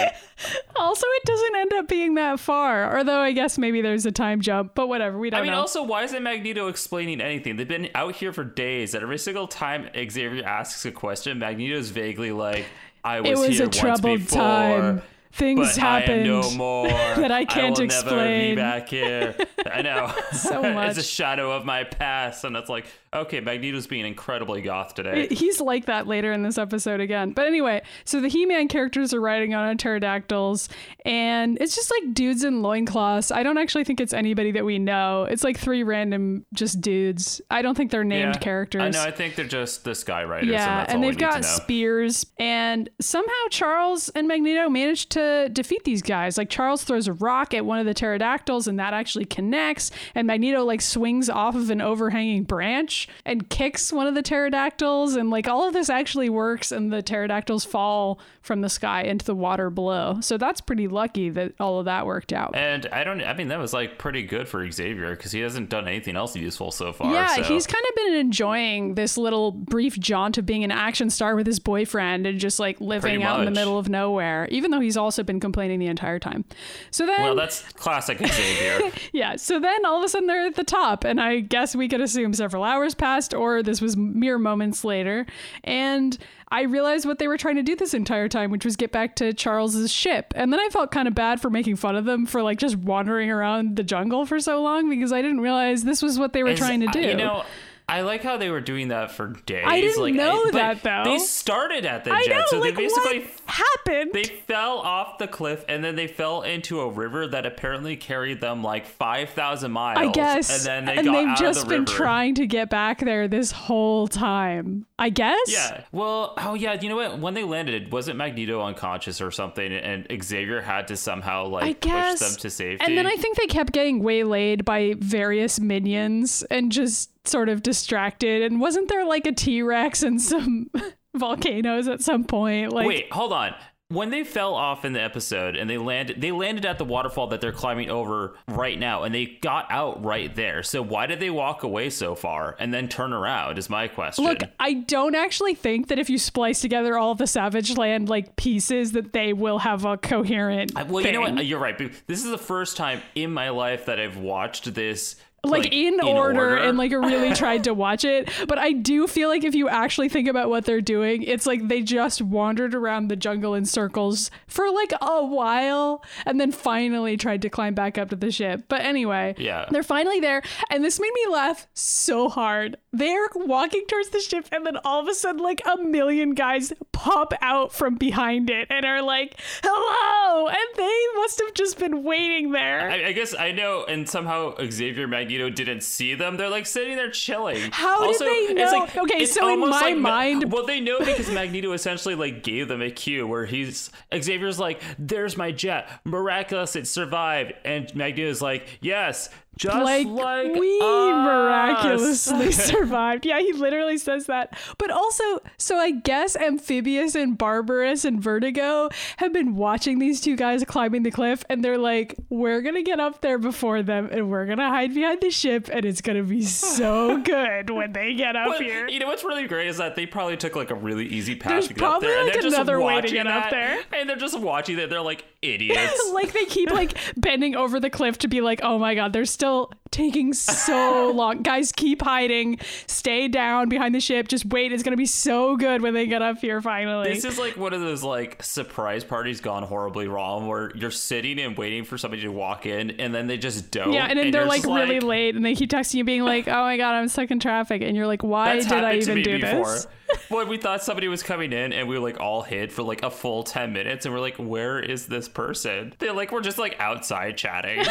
Also, 0.76 1.08
it 1.10 1.24
doesn't 1.26 1.56
end 1.56 1.74
up 1.74 1.88
being 1.88 2.14
that 2.16 2.40
far, 2.40 2.96
although 2.98 3.20
I 3.22 3.32
guess 3.32 3.58
maybe 3.58 3.82
there's 3.82 4.06
a 4.06 4.12
time 4.12 4.42
jump. 4.42 4.76
But 4.76 4.88
whatever, 4.88 5.18
we 5.18 5.30
don't 5.30 5.40
I 5.40 5.44
mean, 5.44 5.54
know. 5.54 5.62
also, 5.62 5.82
why 5.82 6.04
isn't 6.04 6.22
Magneto 6.22 6.68
explaining 6.68 7.22
anything? 7.22 7.56
They've 7.56 7.68
been 7.68 7.90
out 7.96 8.16
here 8.16 8.34
for 8.34 8.44
days, 8.44 8.94
and 8.94 9.02
every 9.02 9.18
single 9.18 9.48
time 9.48 9.90
Xavier 9.96 10.44
asks 10.46 10.86
a 10.86 10.92
question, 10.92 11.40
Magneto's 11.40 11.90
vaguely 11.90 12.32
like, 12.34 12.66
"I 13.06 13.22
was, 13.22 13.30
it 13.30 13.38
was 13.38 13.58
here 13.58 13.68
a 13.68 13.70
troubled 13.70 14.20
before." 14.20 14.42
time. 14.42 15.02
Things 15.32 15.76
happened. 15.76 16.22
I 16.22 16.24
no 16.24 16.50
more. 16.52 16.88
that 16.88 17.30
I 17.30 17.44
can't 17.44 17.78
will 17.78 17.86
Never 17.86 18.10
be 18.10 18.16
explain. 18.16 18.56
back 18.56 18.88
here. 18.88 19.36
I 19.70 19.82
know. 19.82 20.14
So 20.32 20.62
much. 20.62 20.90
it's 20.92 21.00
a 21.00 21.04
shadow 21.04 21.52
of 21.52 21.66
my 21.66 21.84
past, 21.84 22.46
and 22.46 22.56
it's 22.56 22.70
like, 22.70 22.86
okay, 23.16 23.40
Magneto's 23.40 23.88
being 23.88 24.06
incredibly 24.06 24.62
goth 24.62 24.94
today. 24.94 25.28
He's 25.32 25.60
like 25.62 25.86
that 25.86 26.08
later 26.08 26.32
in 26.34 26.44
this 26.44 26.58
episode 26.58 27.00
again. 27.00 27.32
But 27.32 27.48
anyway, 27.48 27.82
so 28.04 28.20
the 28.22 28.28
He 28.28 28.46
Man 28.46 28.68
characters 28.68 29.14
are 29.14 29.22
riding 29.22 29.54
on 29.54 29.78
pterodactyls, 29.78 30.70
and 31.06 31.58
it's 31.62 31.76
just 31.76 31.92
like 31.92 32.14
dudes 32.14 32.44
in 32.44 32.62
loincloths. 32.62 33.32
I 33.32 33.44
don't 33.44 33.58
actually 33.58 33.84
think 33.84 34.00
it's 34.00 34.14
anybody 34.14 34.52
that 34.52 34.66
we 34.66 34.80
know. 34.80 35.24
It's 35.24 35.44
like 35.44 35.58
three 35.58 35.84
random 35.84 36.46
just 36.54 36.82
dudes. 36.82 37.42
I 37.50 37.62
don't 37.62 37.76
think 37.76 37.92
they're 37.92 38.04
named 38.04 38.36
Yeah. 38.36 38.40
characters. 38.40 38.82
I 38.82 38.90
know. 38.90 39.04
I 39.04 39.12
think 39.12 39.36
they're 39.36 39.46
just 39.46 39.84
the 39.84 39.92
Skywriters. 39.92 40.42
and, 40.42 40.50
yeah, 40.52 40.78
that's 40.78 40.94
and 40.94 41.04
they've 41.04 41.18
got 41.18 41.46
spears, 41.46 42.26
and 42.40 42.90
somehow 43.00 43.32
Charles 43.50 44.10
and 44.10 44.28
Magneto 44.28 44.70
manage 44.70 45.08
to 45.10 45.50
defeat 45.52 45.84
these 45.84 46.02
guys. 46.02 46.38
Like 46.38 46.50
Charles 46.50 46.84
throws 46.84 47.08
a 47.08 47.14
rock 47.14 47.54
at 47.54 47.66
one 47.66 47.80
of 47.80 47.86
the 47.86 47.94
pterodactyls, 47.94 48.68
and 48.68 48.80
that 48.80 48.94
actually 48.94 49.26
connects. 49.26 49.92
And 50.14 50.28
Magneto 50.28 50.64
like 50.64 50.82
swings 50.82 51.30
off 51.30 51.56
of 51.56 51.70
an 51.70 51.82
overhanging 51.82 52.44
branch 52.44 53.05
and 53.26 53.50
kicks 53.50 53.92
one 53.92 54.08
of 54.08 54.16
the 54.16 54.22
pterodactyls, 54.22 55.16
and 55.16 55.30
like 55.30 55.48
all 55.48 55.68
of 55.68 55.74
this 55.74 55.90
actually 55.90 56.30
works, 56.30 56.72
and 56.72 56.92
the 56.92 57.02
pterodactyls 57.02 57.66
fall 57.66 58.20
from 58.46 58.62
the 58.62 58.70
sky 58.70 59.02
into 59.02 59.26
the 59.26 59.36
water 59.36 59.70
below. 59.70 60.20
So 60.22 60.38
that's 60.38 60.62
pretty 60.62 60.88
lucky 60.88 61.30
that 61.32 61.54
all 61.60 61.80
of 61.80 61.86
that 61.86 62.06
worked 62.06 62.32
out. 62.32 62.56
And 62.56 62.86
I 62.92 63.04
don't. 63.04 63.22
I 63.22 63.34
mean, 63.34 63.48
that 63.48 63.60
was 63.60 63.74
like 63.74 63.98
pretty 63.98 64.22
good 64.22 64.48
for 64.48 64.70
Xavier 64.70 65.16
because 65.16 65.32
he 65.32 65.40
hasn't 65.40 65.70
done 65.70 65.88
anything 65.88 66.16
else 66.16 66.36
useful 66.36 66.72
so 66.72 66.94
far. 66.94 67.12
Yeah, 67.12 67.36
so. 67.36 67.44
he's 67.44 67.66
kind 67.66 67.84
of 67.90 67.96
been 67.96 68.14
enjoying 68.14 68.96
this 68.96 69.18
little 69.18 69.52
brief 69.52 70.00
jaunt 70.00 70.38
of 70.38 70.46
being 70.46 70.64
an 70.64 70.72
action 70.72 71.10
star 71.10 71.36
with 71.36 71.48
his 71.48 71.60
boyfriend 71.60 72.28
and 72.28 72.40
just 72.40 72.60
like 72.60 72.80
living 72.80 73.24
out 73.24 73.40
in 73.40 73.46
the 73.46 73.52
middle 73.52 73.80
of 73.80 73.90
nowhere, 73.90 74.48
even 74.52 74.70
though 74.70 74.80
he's 74.80 74.98
also 74.98 75.24
been 75.24 75.40
complaining 75.40 75.80
the 75.80 75.88
entire 75.88 76.20
time. 76.20 76.46
So 76.92 77.06
then, 77.08 77.22
Well, 77.22 77.36
that's 77.36 77.62
classic 77.74 78.20
Xavier. 78.20 78.92
yeah, 79.12 79.38
so 79.38 79.60
then 79.60 79.86
all 79.86 79.98
of 79.98 80.04
a 80.04 80.10
sudden 80.10 80.28
they're 80.28 80.46
at 80.46 80.56
the 80.56 80.64
top, 80.64 81.04
and 81.04 81.20
I 81.20 81.40
guess 81.40 81.76
we 81.76 81.88
could 81.88 82.02
assume 82.02 82.34
several 82.36 82.64
hours 82.64 82.94
passed 82.94 83.34
or 83.34 83.64
this 83.64 83.82
was 83.82 83.98
mere 83.98 84.38
moments 84.38 84.84
later. 84.84 85.26
And 85.64 86.18
I 86.56 86.62
realized 86.64 87.06
what 87.06 87.20
they 87.20 87.28
were 87.28 87.38
trying 87.38 87.56
to 87.58 87.64
do 87.64 87.76
this 87.76 87.94
entire 87.94 88.30
time, 88.30 88.50
which 88.50 88.64
was 88.64 88.78
get 88.78 88.92
back 88.92 89.16
to 89.18 89.34
Charles's 89.34 89.92
ship. 89.92 90.34
And 90.38 90.54
then 90.54 90.60
I 90.62 90.70
felt 90.72 90.90
kind 90.92 91.06
of 91.08 91.14
bad 91.14 91.42
for 91.42 91.50
making 91.50 91.76
fun 91.76 91.96
of 91.98 92.06
them 92.06 92.26
for 92.26 92.42
like 92.42 92.58
just 92.60 92.78
wandering 92.78 93.30
around 93.30 93.76
the 93.76 93.84
jungle 93.84 94.26
for 94.26 94.40
so 94.40 94.62
long 94.62 94.90
because 94.90 95.12
I 95.12 95.22
didn't 95.22 95.42
realize 95.42 95.84
this 95.84 96.02
was 96.02 96.18
what 96.18 96.32
they 96.32 96.44
were 96.44 96.52
Is- 96.52 96.60
trying 96.60 96.80
to 96.80 96.88
uh, 96.88 96.90
I- 96.90 96.94
do. 96.94 97.02
You 97.02 97.16
know, 97.16 97.44
I 97.88 98.02
like 98.02 98.24
how 98.24 98.38
they 98.38 98.50
were 98.50 98.62
doing 98.62 98.88
that 98.88 99.12
for 99.12 99.28
days. 99.46 99.64
I 99.66 99.80
didn't 99.80 100.02
like, 100.02 100.16
know 100.16 100.46
but 100.46 100.54
that, 100.54 100.84
though. 100.84 101.04
They 101.12 101.20
started 101.20 101.86
at 101.86 102.04
the 102.04 102.12
I 102.12 102.24
jet, 102.24 102.36
know, 102.36 102.44
so 102.48 102.60
like 102.60 102.76
they 102.76 102.84
basically 102.84 103.20
what 103.20 103.32
happened? 103.46 104.12
they 104.12 104.24
fell 104.24 104.80
off 104.80 105.20
the 105.20 105.28
cliff 105.28 105.64
and 105.70 105.84
then 105.84 105.96
they 105.96 106.08
fell 106.08 106.42
into 106.42 106.82
a 106.82 106.90
river 106.90 107.28
that 107.28 107.46
apparently 107.46 107.96
carried 107.96 108.42
them 108.42 108.64
like 108.64 108.88
five 108.88 109.30
thousand 109.30 109.72
miles. 109.72 110.00
I 110.00 110.12
guess. 110.12 110.66
and 110.66 110.86
then 110.88 110.96
they 110.96 111.04
got 111.04 111.14
they've 111.14 111.28
out 111.28 111.38
just 111.38 111.64
of 111.64 111.70
the 111.70 111.76
been 111.76 111.86
river. 111.86 111.98
trying 111.98 112.36
to 112.36 112.48
get 112.48 112.72
back 112.72 113.02
there 113.02 113.28
this 113.28 113.52
whole 113.52 114.08
time. 114.08 114.88
I 114.98 115.10
guess. 115.10 115.38
Yeah. 115.48 115.84
Well, 115.92 116.34
oh 116.38 116.56
yeah. 116.56 116.80
You 116.82 116.90
know 116.90 116.96
what? 116.96 117.20
When 117.20 117.34
they 117.36 117.44
landed, 117.44 117.92
wasn't 117.92 118.18
Magneto 118.18 118.62
unconscious 118.62 119.22
or 119.22 119.30
something, 119.30 119.72
and 119.72 120.08
Xavier 120.24 120.62
had 120.62 120.88
to 120.88 120.98
somehow 120.98 121.48
like 121.48 121.86
I 121.86 122.14
push 122.14 122.20
them 122.20 122.36
to 122.40 122.50
safety? 122.50 122.84
And 122.84 122.98
then 122.98 123.06
I 123.06 123.16
think 123.16 123.38
they 123.38 123.46
kept 123.48 123.74
getting 123.74 124.02
waylaid 124.02 124.66
by 124.66 124.96
various 124.98 125.60
minions 125.60 126.44
and 126.50 126.72
just 126.72 127.12
sort 127.28 127.50
of 127.50 127.64
distracted. 127.64 128.42
And 128.42 128.60
wasn't 128.60 128.90
there 128.90 129.06
like 129.06 129.26
a 129.26 129.32
T 129.32 129.62
Rex 129.62 130.04
and 130.04 130.22
some 130.22 130.70
volcanoes 131.16 131.88
at 131.88 132.02
some 132.02 132.24
point? 132.24 132.74
Like, 132.74 132.88
Wait, 132.88 133.12
hold 133.12 133.34
on. 133.34 133.56
When 133.90 134.10
they 134.10 134.24
fell 134.24 134.56
off 134.56 134.84
in 134.84 134.94
the 134.94 135.02
episode 135.02 135.56
and 135.56 135.70
they 135.70 135.78
landed, 135.78 136.20
they 136.20 136.32
landed 136.32 136.66
at 136.66 136.80
the 136.80 136.86
waterfall 136.86 137.28
that 137.28 137.40
they're 137.40 137.52
climbing 137.52 137.92
over 137.92 138.36
right 138.48 138.80
now, 138.80 139.04
and 139.04 139.14
they 139.14 139.28
got 139.28 139.68
out 139.70 140.04
right 140.04 140.36
there. 140.36 140.64
So 140.64 140.82
why 140.82 141.06
did 141.06 141.20
they 141.20 141.30
walk 141.30 141.62
away 141.62 141.92
so 141.92 142.16
far 142.16 142.56
and 142.58 142.74
then 142.74 142.88
turn 142.88 143.14
around? 143.14 143.60
Is 143.60 143.70
my 143.70 143.88
question. 143.88 144.26
Look, 144.26 144.40
I 144.60 144.74
don't 144.74 145.14
actually 145.14 145.54
think 145.54 145.90
that 145.90 146.00
if 146.00 146.10
you 146.10 146.18
splice 146.18 146.62
together 146.62 146.98
all 146.98 147.12
of 147.12 147.20
the 147.20 147.28
Savage 147.28 147.78
Land 147.78 148.10
like 148.10 148.36
pieces, 148.38 148.94
that 148.94 149.14
they 149.14 149.34
will 149.34 149.60
have 149.60 149.86
a 149.86 149.98
coherent. 149.98 150.74
Well, 150.90 151.06
you 151.06 151.12
know 151.12 151.22
what? 151.22 151.46
You're 151.46 151.60
right. 151.60 151.78
This 152.08 152.26
is 152.26 152.32
the 152.32 152.40
first 152.40 152.78
time 152.78 153.04
in 153.14 153.32
my 153.32 153.50
life 153.50 153.86
that 153.86 154.00
I've 154.00 154.18
watched 154.18 154.74
this. 154.74 155.16
Like, 155.50 155.72
in, 155.72 156.00
order, 156.02 156.56
and 156.56 156.78
like 156.78 156.92
really 156.92 157.34
tried 157.44 157.64
to 157.66 157.74
watch 157.74 158.04
it. 158.06 158.30
But 158.48 158.58
i 158.58 158.72
do 158.72 159.08
feel 159.08 159.30
like 159.30 159.44
if 159.44 159.56
you 159.56 159.68
actually 159.70 160.10
think 160.10 160.28
about 160.28 160.50
what 160.50 160.66
they're 160.66 160.82
doing 160.82 161.24
it's 161.24 161.46
like 161.46 161.68
they 161.68 161.82
just 161.82 162.22
wandered 162.22 162.74
around 162.76 163.08
the 163.08 163.16
jungle 163.16 163.54
in 163.54 163.66
circles 163.66 164.30
for 164.48 164.70
like 164.72 164.94
a 165.02 165.26
while 165.26 166.04
and 166.26 166.40
then 166.40 166.52
finally 166.52 167.18
tried 167.18 167.42
to 167.42 167.50
climb 167.50 167.74
back 167.74 167.98
up 167.98 168.10
to 168.10 168.16
the 168.16 168.32
ship. 168.32 168.64
But 168.68 168.82
anyway 168.82 169.36
Yeah. 169.38 169.66
they're 169.70 169.84
finally 169.84 170.20
there. 170.20 170.42
And 170.70 170.84
this 170.84 171.00
made 171.00 171.12
me 171.14 171.32
laugh 171.32 171.68
so 171.74 172.30
hard. 172.30 172.78
They're 172.94 173.28
walking 173.36 173.86
towards 173.88 174.10
the 174.10 174.20
ship 174.20 174.48
and 174.52 174.66
then 174.66 174.78
all 174.86 175.02
of 175.02 175.08
a 175.08 175.14
sudden 175.14 175.42
like 175.44 175.62
a 175.66 175.78
million 175.78 176.34
guys 176.34 176.74
pop 176.92 177.34
out 177.42 177.74
from 177.74 177.96
behind 177.96 178.50
it 178.50 178.68
and 178.70 178.86
are 178.86 179.02
like 179.02 179.40
hello! 179.64 180.48
And 180.48 180.58
they 180.78 181.02
must 181.16 181.40
have 181.40 181.54
just 181.54 181.78
been 181.80 182.04
waiting 182.04 182.52
there. 182.52 182.90
I, 182.90 183.08
I 183.08 183.12
guess 183.14 183.34
I 183.38 183.52
know, 183.52 183.84
and 183.88 184.08
somehow 184.08 184.56
Xavier 184.70 185.08
Magneto 185.38 185.54
didn't 185.56 185.82
see 185.84 186.16
them. 186.16 186.38
They're 186.38 186.50
like 186.50 186.66
sitting 186.66 186.96
there 186.96 187.10
chilling. 187.12 187.70
How 187.72 188.00
did 188.02 188.08
also, 188.08 188.26
they 188.26 188.32
it's 188.32 188.72
know? 188.72 188.78
like- 188.80 188.96
Okay, 188.98 189.18
it's 189.24 189.34
so 189.34 189.52
in 189.54 189.60
my 189.60 189.68
like 189.68 189.98
mind- 189.98 190.52
well, 190.52 190.66
they 190.66 190.80
know 190.80 191.00
because 191.00 191.30
Magneto 191.30 191.74
essentially 191.74 192.16
like 192.16 192.42
gave 192.44 192.68
them 192.68 192.82
a 192.82 192.90
cue 192.90 193.28
where 193.28 193.46
he's 193.46 193.90
Xavier's 194.16 194.60
like, 194.60 194.82
"There's 194.98 195.36
my 195.38 195.52
jet, 195.52 195.90
miraculous, 196.06 196.76
it 196.76 196.88
survived," 196.88 197.54
and 197.66 197.94
Magneto's 197.96 198.42
like, 198.42 198.68
"Yes." 198.82 199.30
Just 199.58 199.84
like, 199.84 200.08
like, 200.08 200.54
we 200.54 200.80
us." 200.80 201.26
miraculously 201.26 202.52
survived. 202.52 203.26
Yeah, 203.26 203.40
he 203.40 203.54
literally 203.54 203.98
says 203.98 204.26
that. 204.28 204.58
But 204.78 204.92
also, 204.92 205.40
so 205.58 205.78
I 205.78 205.92
guess 205.92 206.36
Amphibius 206.36 207.16
and 207.16 207.38
Barbarus 207.38 208.06
and 208.06 208.22
Vertigo 208.22 208.90
have 209.18 209.34
been 209.34 209.56
watching 209.56 210.00
these 210.00 210.22
two 210.22 210.36
guys 210.36 210.64
climbing 210.66 211.04
the 211.04 211.12
cliff, 211.12 211.44
and 211.50 211.64
they're 211.64 211.78
like, 211.78 212.16
"We're 212.30 212.62
gonna 212.62 212.84
get 212.84 213.00
up 213.00 213.22
there 213.22 213.38
before 213.38 213.82
them, 213.84 214.10
and 214.12 214.30
we're 214.30 214.46
gonna 214.46 214.70
hide 214.70 214.94
behind 214.94 215.22
the 215.22 215.32
ship, 215.32 215.70
and 215.72 215.86
it's 215.86 216.02
gonna 216.02 216.24
be 216.24 216.42
so 216.42 217.18
good 217.24 217.70
when 217.70 217.94
they 217.94 218.14
get 218.14 218.36
up 218.36 218.48
But 218.48 218.62
here." 218.62 218.88
you 218.88 219.00
know 219.00 219.08
what's 219.08 219.24
really 219.24 219.48
great 219.48 219.68
is 219.68 219.78
that 219.78 219.96
they 219.96 220.06
probably 220.06 220.38
took 220.38 220.56
like 220.56 220.72
a 220.72 220.76
really 220.76 221.06
easy 221.06 221.36
path 221.36 221.52
There's 221.52 221.68
to 221.70 221.74
get 221.74 221.84
up 221.84 222.02
there, 222.02 222.20
and 222.20 222.28
they're 222.28 222.42
just 222.42 222.58
way 222.58 222.66
to 222.66 222.80
watching 222.80 223.24
that, 223.24 223.52
there. 223.52 223.80
and 223.94 224.10
they're 224.10 224.16
just 224.16 224.40
watching 224.40 224.80
it. 224.80 224.90
They're 224.90 225.02
like 225.02 225.24
idiots. 225.54 226.02
like 226.14 226.34
they 226.34 226.46
keep 226.46 226.70
like 226.72 226.98
bending 227.18 227.56
over 227.56 227.80
the 227.80 227.90
cliff 227.90 228.18
to 228.20 228.28
be 228.28 228.42
like, 228.42 228.60
oh 228.64 228.78
my 228.78 228.96
god, 228.96 229.14
they're 229.14 229.26
still 229.26 229.72
taking 229.96 230.34
so 230.34 231.12
long. 231.16 231.42
Guys, 231.42 231.72
keep 231.72 232.02
hiding. 232.02 232.60
Stay 232.88 233.28
down 233.28 233.70
behind 233.70 233.96
the 233.96 234.00
ship. 234.00 234.28
Just 234.28 234.46
wait. 234.46 234.74
It's 234.74 234.84
gonna 234.84 234.98
be 234.98 235.06
so 235.06 235.56
good 235.56 235.82
when 235.82 235.94
they 235.94 236.06
get 236.06 236.22
up 236.22 236.40
here 236.40 236.62
finally. 236.62 237.14
This 237.14 237.24
is 237.24 237.40
like 237.40 237.56
one 237.58 237.74
of 237.74 237.82
those 237.82 238.04
like 238.04 238.44
surprise 238.44 239.04
parties 239.04 239.40
gone 239.40 239.64
horribly 239.64 240.08
wrong, 240.08 240.48
where 240.48 240.72
you're 240.76 240.92
sitting 240.92 241.40
and 241.40 241.58
waiting 241.58 241.84
for 241.86 241.98
somebody 241.98 242.24
to 242.24 242.32
walk 242.32 242.66
in, 242.66 242.92
and 242.92 243.16
then 243.16 243.28
they 243.28 243.38
just 243.38 243.72
don't. 243.72 243.94
yeah, 243.94 244.06
and 244.08 244.20
then 244.20 244.32
they're 244.32 244.42
you're 244.42 244.50
like 244.50 244.66
really 244.66 245.00
late, 245.00 245.36
and 245.36 245.46
they 245.46 245.56
keep 245.56 245.70
texting 245.70 245.96
you, 245.96 246.04
being 246.04 246.24
like, 246.24 246.48
"Oh 246.48 246.64
my 246.64 246.78
god, 246.78 246.96
I'm 246.96 247.08
stuck 247.08 247.32
in 247.32 247.40
traffic," 247.40 247.82
and 247.82 247.96
you're 247.96 248.08
like, 248.08 248.24
"Why 248.24 248.60
did 248.60 248.72
I 248.72 248.96
even 248.96 249.16
me 249.16 249.24
do 249.24 249.40
before. 249.40 249.66
this?" 249.74 249.88
when 250.30 250.48
we 250.48 250.58
thought 250.58 250.84
somebody 250.84 251.08
was 251.08 251.24
coming 251.24 251.52
in 251.52 251.74
and 251.74 251.88
we 251.90 251.98
were 251.98 252.04
like 252.04 252.20
all 252.20 252.44
hid 252.44 252.72
for 252.72 252.84
like 252.84 253.02
a 253.04 253.10
full 253.10 253.44
10 253.44 253.74
minutes 253.74 254.06
and 254.06 254.14
we're 254.14 254.22
like 254.22 254.36
where 254.36 254.80
is 254.80 255.08
this 255.08 255.28
person 255.28 255.94
they're 255.98 256.14
like 256.14 256.32
we're 256.32 256.42
just 256.42 256.60
like 256.60 256.80
outside 256.80 257.36
chatting 257.36 257.84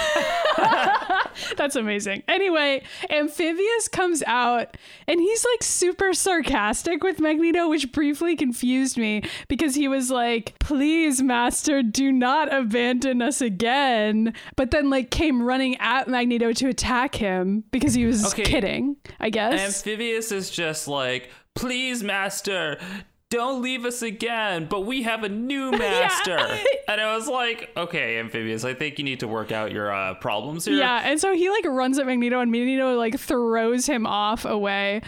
That's 1.57 1.77
amazing. 1.77 1.94
Anyway, 2.29 2.83
Amphibius 3.11 3.89
comes 3.89 4.23
out 4.27 4.77
and 5.07 5.21
he's 5.21 5.45
like 5.53 5.63
super 5.63 6.13
sarcastic 6.13 7.03
with 7.03 7.21
Magneto, 7.21 7.69
which 7.69 7.93
briefly 7.93 8.37
confused 8.37 8.97
me 8.99 9.23
because 9.49 9.75
he 9.75 9.89
was 9.89 10.11
like, 10.11 10.59
Please, 10.59 11.23
Master, 11.23 11.83
do 11.83 12.11
not 12.13 12.53
abandon 12.53 13.23
us 13.23 13.41
again. 13.41 14.33
But 14.57 14.71
then 14.71 14.91
like 14.91 15.11
came 15.11 15.43
running 15.43 15.77
at 15.79 16.09
Magneto 16.09 16.53
to 16.53 16.69
attack 16.69 17.15
him 17.15 17.65
because 17.71 17.95
he 17.95 18.07
was 18.07 18.33
Okay. 18.33 18.43
kidding, 18.45 18.97
I 19.21 19.31
guess. 19.31 19.61
amphibius 19.61 20.33
is 20.33 20.51
just 20.51 20.89
like 20.89 21.31
please 21.55 22.03
master 22.03 22.79
don't 23.31 23.63
leave 23.63 23.85
us 23.85 24.03
again 24.03 24.67
but 24.71 24.83
we 24.83 25.03
have 25.03 25.25
a 25.25 25.29
new 25.29 25.71
master. 25.79 26.39
And 26.89 27.01
i 27.01 27.15
was 27.15 27.27
like 27.29 27.71
okay 27.77 28.19
amphibius 28.19 28.65
i 28.65 28.75
think 28.75 28.99
you 28.99 29.05
need 29.05 29.21
to 29.21 29.29
work 29.29 29.53
out 29.53 29.73
your 29.73 29.93
uh, 29.93 30.15
problems 30.15 30.65
here. 30.65 30.77
Yeah, 30.77 31.03
and 31.05 31.21
so 31.21 31.35
he 31.35 31.49
like 31.51 31.65
runs 31.67 31.99
at 31.99 32.07
Magneto, 32.07 32.41
and 32.41 32.51
Magneto 32.51 32.97
like 32.97 33.19
throws 33.19 33.87
him 33.87 34.07
off 34.07 34.45
away, 34.45 35.03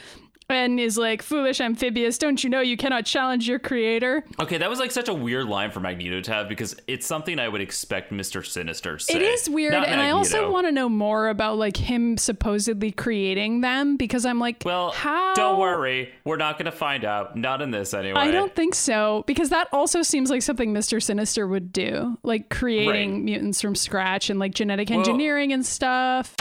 and 0.49 0.79
is 0.79 0.97
like, 0.97 1.23
"Foolish 1.23 1.61
amphibius! 1.61 2.19
Don't 2.19 2.43
you 2.45 2.51
know 2.51 2.61
you 2.61 2.77
cannot 2.77 3.05
challenge 3.05 3.49
your 3.49 3.59
creator?" 3.59 4.25
okay 4.39 4.59
that 4.59 4.71
was 4.71 4.79
like 4.79 4.91
such 4.91 5.09
a 5.09 5.15
weird 5.15 5.47
line 5.47 5.71
for 5.71 5.81
magneto 5.81 6.21
to 6.21 6.33
have 6.33 6.49
because 6.49 6.77
it's 6.87 7.07
something 7.07 7.39
i 7.39 7.49
would 7.49 7.61
expect 7.61 8.13
mr 8.13 8.45
sinister 8.47 8.97
to 8.97 9.05
say 9.05 9.15
It 9.15 9.23
is 9.23 9.49
weird, 9.51 9.73
not 9.73 9.89
and 9.89 10.01
I 10.01 10.11
also 10.11 10.51
want 10.51 10.67
to 10.67 10.73
know 10.73 10.89
more 10.89 11.29
about 11.29 11.57
like 11.59 11.77
him 11.77 12.17
supposedly 12.17 12.93
creating 12.93 13.61
them 13.61 13.97
because 13.97 14.25
I'm 14.25 14.39
like, 14.39 14.63
well 14.65 14.91
how? 14.91 15.35
don't 15.35 15.59
worry 15.59 16.13
we're 16.25 16.37
not 16.37 16.59
gonna 16.59 16.73
find 16.73 17.05
out 17.05 17.37
not 17.37 17.61
in 17.63 17.71
this 17.71 17.95
anyway 17.95 18.21
I 18.21 18.31
don't 18.31 18.55
think 18.55 18.75
so 18.75 19.25
because 19.27 19.51
that 19.51 19.69
also 19.73 20.03
seems 20.03 20.31
like 20.31 20.43
something 20.43 20.73
Mr. 20.73 21.03
Sinister 21.03 21.47
would 21.47 21.73
do, 21.73 22.19
like 22.23 22.49
creating 22.51 22.87
Right. 23.15 23.23
mutants 23.25 23.61
from 23.61 23.75
scratch 23.75 24.31
and 24.31 24.39
like 24.39 24.55
genetic 24.55 24.91
engineering 24.91 25.53
and 25.53 25.65
stuff. 25.67 26.35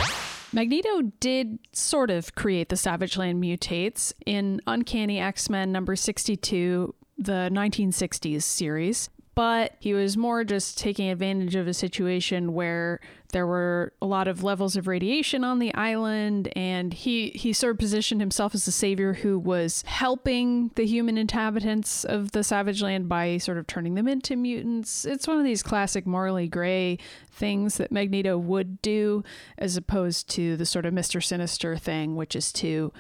Magneto 0.56 1.02
did 1.20 1.60
sort 1.74 2.10
of 2.10 2.34
create 2.34 2.70
the 2.70 2.78
Savage 2.78 3.18
Land 3.18 3.44
mutates 3.44 4.14
in 4.26 4.62
Uncanny 4.66 5.20
X-Men 5.20 5.74
number 5.74 5.98
62, 5.98 6.96
the 7.18 7.50
1960s 7.52 8.42
series. 8.44 9.10
But 9.36 9.76
he 9.80 9.94
was 9.94 10.16
more 10.16 10.46
just 10.46 10.78
taking 10.78 11.10
advantage 11.10 11.56
of 11.56 11.68
a 11.68 11.74
situation 11.74 12.54
where 12.54 13.02
there 13.34 13.46
were 13.46 13.92
a 14.02 14.06
lot 14.06 14.30
of 14.30 14.46
levels 14.46 14.78
of 14.78 14.88
radiation 14.88 15.44
on 15.44 15.60
the 15.60 15.74
island, 15.74 16.54
and 16.56 16.94
he 16.94 17.32
he 17.32 17.52
sort 17.52 17.72
of 17.72 17.78
positioned 17.78 18.22
himself 18.22 18.56
as 18.56 18.66
a 18.66 18.72
savior 18.72 19.16
who 19.16 19.38
was 19.38 19.84
helping 19.88 20.72
the 20.76 20.86
human 20.86 21.18
inhabitants 21.18 22.06
of 22.06 22.32
the 22.32 22.46
Savage 22.46 22.82
Land 22.82 23.10
by 23.10 23.38
sort 23.38 23.58
of 23.58 23.68
turning 23.68 23.96
them 23.96 24.08
into 24.08 24.38
mutants. 24.38 25.04
It's 25.04 25.28
one 25.28 25.38
of 25.38 25.44
these 25.44 25.62
classic 25.62 26.08
morally 26.08 26.48
gray 26.48 26.98
things 27.30 27.76
that 27.76 27.92
Magneto 27.92 28.38
would 28.38 28.82
do, 28.82 29.22
as 29.58 29.76
opposed 29.76 30.30
to 30.30 30.56
the 30.56 30.66
sort 30.66 30.86
of 30.86 30.94
Mister 30.94 31.20
Sinister 31.20 31.76
thing, 31.76 32.16
which 32.16 32.38
is 32.38 32.54
to 32.54 32.94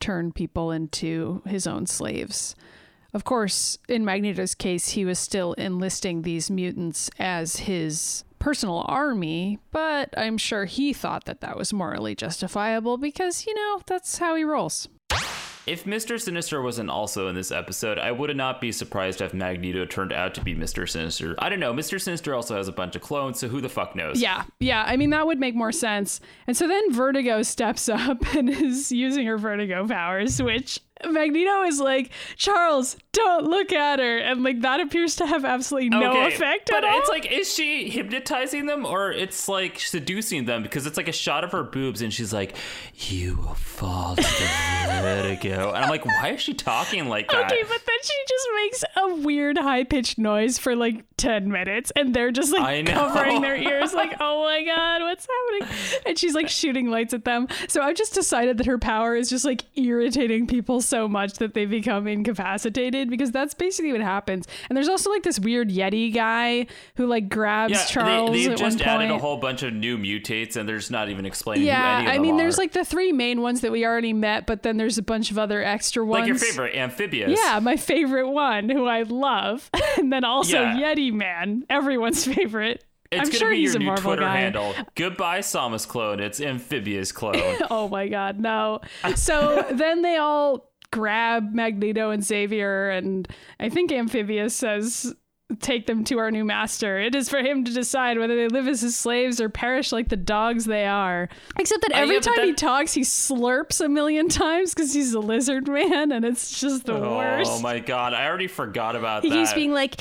turn 0.00 0.32
people 0.32 0.70
into 0.70 1.40
his 1.46 1.66
own 1.66 1.86
slaves. 1.86 2.54
Of 3.14 3.24
course, 3.24 3.78
in 3.88 4.04
Magneto's 4.04 4.54
case, 4.54 4.90
he 4.90 5.04
was 5.04 5.18
still 5.18 5.54
enlisting 5.54 6.22
these 6.22 6.50
mutants 6.50 7.10
as 7.18 7.56
his 7.56 8.24
personal 8.38 8.84
army, 8.86 9.58
but 9.70 10.12
I'm 10.16 10.38
sure 10.38 10.66
he 10.66 10.92
thought 10.92 11.24
that 11.24 11.40
that 11.40 11.56
was 11.56 11.72
morally 11.72 12.14
justifiable 12.14 12.98
because, 12.98 13.46
you 13.46 13.54
know, 13.54 13.80
that's 13.86 14.18
how 14.18 14.34
he 14.34 14.44
rolls. 14.44 14.88
If 15.68 15.84
Mr. 15.84 16.18
Sinister 16.18 16.62
wasn't 16.62 16.88
also 16.88 17.28
in 17.28 17.34
this 17.34 17.52
episode, 17.52 17.98
I 17.98 18.10
would 18.10 18.34
not 18.34 18.58
be 18.58 18.72
surprised 18.72 19.20
if 19.20 19.34
Magneto 19.34 19.84
turned 19.84 20.14
out 20.14 20.32
to 20.36 20.40
be 20.40 20.54
Mr. 20.54 20.88
Sinister. 20.88 21.34
I 21.38 21.50
don't 21.50 21.60
know. 21.60 21.74
Mr. 21.74 22.00
Sinister 22.00 22.34
also 22.34 22.56
has 22.56 22.68
a 22.68 22.72
bunch 22.72 22.96
of 22.96 23.02
clones, 23.02 23.38
so 23.38 23.48
who 23.48 23.60
the 23.60 23.68
fuck 23.68 23.94
knows? 23.94 24.18
Yeah, 24.18 24.44
yeah. 24.60 24.84
I 24.86 24.96
mean, 24.96 25.10
that 25.10 25.26
would 25.26 25.38
make 25.38 25.54
more 25.54 25.72
sense. 25.72 26.22
And 26.46 26.56
so 26.56 26.66
then 26.66 26.90
Vertigo 26.90 27.42
steps 27.42 27.86
up 27.90 28.34
and 28.34 28.48
is 28.48 28.90
using 28.90 29.26
her 29.26 29.36
Vertigo 29.36 29.86
powers, 29.86 30.40
which 30.42 30.80
Magneto 31.06 31.62
is 31.64 31.80
like, 31.80 32.10
Charles, 32.36 32.96
don't 33.12 33.44
look 33.44 33.72
at 33.72 33.98
her. 33.98 34.18
And 34.18 34.42
like, 34.42 34.60
that 34.62 34.80
appears 34.80 35.16
to 35.16 35.26
have 35.26 35.44
absolutely 35.44 35.90
no 35.90 36.10
Okay, 36.10 36.34
effect 36.34 36.70
but 36.70 36.84
at 36.84 36.92
all. 36.92 36.98
it's 37.00 37.08
like, 37.08 37.30
is 37.30 37.52
she 37.52 37.88
hypnotizing 37.90 38.66
them 38.66 38.84
or 38.86 39.12
it's 39.12 39.48
like 39.48 39.78
seducing 39.80 40.44
them? 40.44 40.62
Because 40.62 40.86
it's 40.86 40.96
like 40.96 41.08
a 41.08 41.12
shot 41.12 41.44
of 41.44 41.52
her 41.52 41.62
boobs 41.62 42.02
and 42.02 42.12
she's 42.12 42.32
like, 42.32 42.56
You 42.94 43.36
will 43.36 43.54
fall 43.54 44.16
to 44.16 44.22
the 44.22 44.98
vertigo. 45.02 45.68
And 45.72 45.84
I'm 45.84 45.90
like, 45.90 46.04
why 46.04 46.30
is 46.30 46.40
she 46.40 46.54
talking 46.54 47.08
like 47.08 47.30
that? 47.30 47.50
Okay, 47.52 47.62
but 47.62 47.80
then 47.86 47.96
she 48.02 48.14
just 48.28 48.48
makes 48.56 48.84
a 48.96 49.14
weird 49.24 49.58
high 49.58 49.84
pitched 49.84 50.18
noise 50.18 50.58
for 50.58 50.74
like 50.76 51.04
10 51.16 51.50
minutes 51.50 51.90
and 51.96 52.14
they're 52.14 52.30
just 52.30 52.52
like 52.52 52.86
covering 52.86 53.40
their 53.40 53.56
ears, 53.56 53.92
like, 53.94 54.14
oh 54.20 54.44
my 54.44 54.64
god, 54.64 55.02
what's 55.02 55.26
happening? 55.26 55.76
And 56.06 56.18
she's 56.18 56.34
like 56.34 56.48
shooting 56.48 56.90
lights 56.90 57.12
at 57.14 57.24
them. 57.24 57.48
So 57.68 57.82
I've 57.82 57.96
just 57.96 58.14
decided 58.14 58.58
that 58.58 58.66
her 58.66 58.78
power 58.78 59.14
is 59.16 59.28
just 59.30 59.44
like 59.44 59.64
irritating 59.76 60.46
people 60.46 60.80
so 60.88 61.06
much 61.06 61.34
that 61.34 61.54
they 61.54 61.66
become 61.66 62.06
incapacitated 62.06 63.10
because 63.10 63.30
that's 63.30 63.54
basically 63.54 63.92
what 63.92 64.00
happens. 64.00 64.46
And 64.68 64.76
there's 64.76 64.88
also 64.88 65.10
like 65.10 65.22
this 65.22 65.38
weird 65.38 65.68
Yeti 65.70 66.12
guy 66.12 66.66
who 66.96 67.06
like 67.06 67.28
grabs 67.28 67.72
yeah, 67.74 67.84
Charles 67.84 68.30
they, 68.32 68.44
at 68.44 68.48
they've 68.50 68.58
just 68.58 68.80
added 68.80 69.10
a 69.10 69.18
whole 69.18 69.36
bunch 69.36 69.62
of 69.62 69.72
new 69.74 69.98
mutates 69.98 70.56
and 70.56 70.68
they're 70.68 70.78
just 70.78 70.90
not 70.90 71.08
even 71.08 71.26
explaining 71.26 71.66
yeah, 71.66 72.04
I 72.08 72.18
mean, 72.18 72.34
are. 72.34 72.38
there's 72.38 72.58
like 72.58 72.72
the 72.72 72.84
three 72.84 73.12
main 73.12 73.42
ones 73.42 73.60
that 73.60 73.72
we 73.72 73.84
already 73.84 74.12
met, 74.12 74.46
but 74.46 74.62
then 74.62 74.76
there's 74.76 74.98
a 74.98 75.02
bunch 75.02 75.30
of 75.30 75.38
other 75.38 75.62
extra 75.62 76.04
ones. 76.04 76.20
like 76.20 76.28
your 76.28 76.36
favorite 76.36 76.74
amphibius. 76.74 77.38
Yeah, 77.38 77.58
my 77.60 77.76
favorite 77.76 78.28
one, 78.28 78.68
who 78.68 78.86
I 78.86 79.02
love, 79.02 79.70
and 79.98 80.12
then 80.12 80.24
also 80.24 80.60
Yeah. 80.62 80.94
Yeti 80.94 81.12
Man, 81.12 81.64
everyone's 81.68 82.24
favorite. 82.24 82.84
It's 83.10 83.20
I'm 83.20 83.26
gonna 83.28 83.38
sure 83.38 83.50
be 83.52 83.56
he's 83.60 83.72
your 83.72 83.76
a 83.76 83.78
new 83.78 83.86
Marvel 83.86 84.02
Twitter 84.04 84.22
guy. 84.22 84.36
handle. 84.36 84.74
Goodbye, 84.94 85.38
Samus 85.38 85.88
clone. 85.88 86.20
It's 86.20 86.42
amphibius 86.42 87.10
clone. 87.18 87.56
Oh 87.70 87.88
my 87.88 88.06
god, 88.08 88.38
no. 88.38 88.80
So 89.16 89.64
then 89.72 90.02
they 90.02 90.16
all 90.18 90.67
grab 90.92 91.52
Magneto 91.52 92.10
and 92.10 92.24
Xavier, 92.24 92.90
and 92.90 93.28
I 93.60 93.68
think 93.68 93.92
Amphibius 93.92 94.54
says, 94.54 95.14
Take 95.60 95.86
them 95.86 96.04
to 96.04 96.18
our 96.18 96.30
new 96.30 96.44
master. 96.44 96.98
It 97.00 97.14
is 97.14 97.30
for 97.30 97.38
him 97.38 97.64
to 97.64 97.72
decide 97.72 98.18
whether 98.18 98.36
they 98.36 98.48
live 98.48 98.68
as 98.68 98.82
his 98.82 98.94
slaves 98.96 99.40
or 99.40 99.48
perish 99.48 99.92
like 99.92 100.10
the 100.10 100.16
dogs 100.16 100.66
they 100.66 100.84
are. 100.86 101.30
Except 101.58 101.80
that 101.82 101.94
Uh, 101.94 102.00
every 102.00 102.16
yeah, 102.16 102.20
but 102.22 102.36
time 102.36 102.44
he 102.46 102.52
talks, 102.52 102.92
he 102.92 103.00
slurps 103.00 103.82
a 103.82 103.88
million 103.88 104.28
times 104.28 104.74
because 104.74 104.92
he's 104.92 105.14
a 105.14 105.20
lizard 105.20 105.66
man, 105.66 106.12
and 106.12 106.26
it's 106.26 106.60
just 106.60 106.84
the 106.84 107.00
worst. 107.00 107.50
Oh 107.50 107.60
my 107.62 107.78
god, 107.78 108.12
I 108.12 108.26
already 108.26 108.46
forgot 108.46 108.94
about 108.94 109.22
he 109.24 109.30
that. 109.30 109.36
keeps 109.36 109.54
being 109.54 109.72
like, 109.72 109.94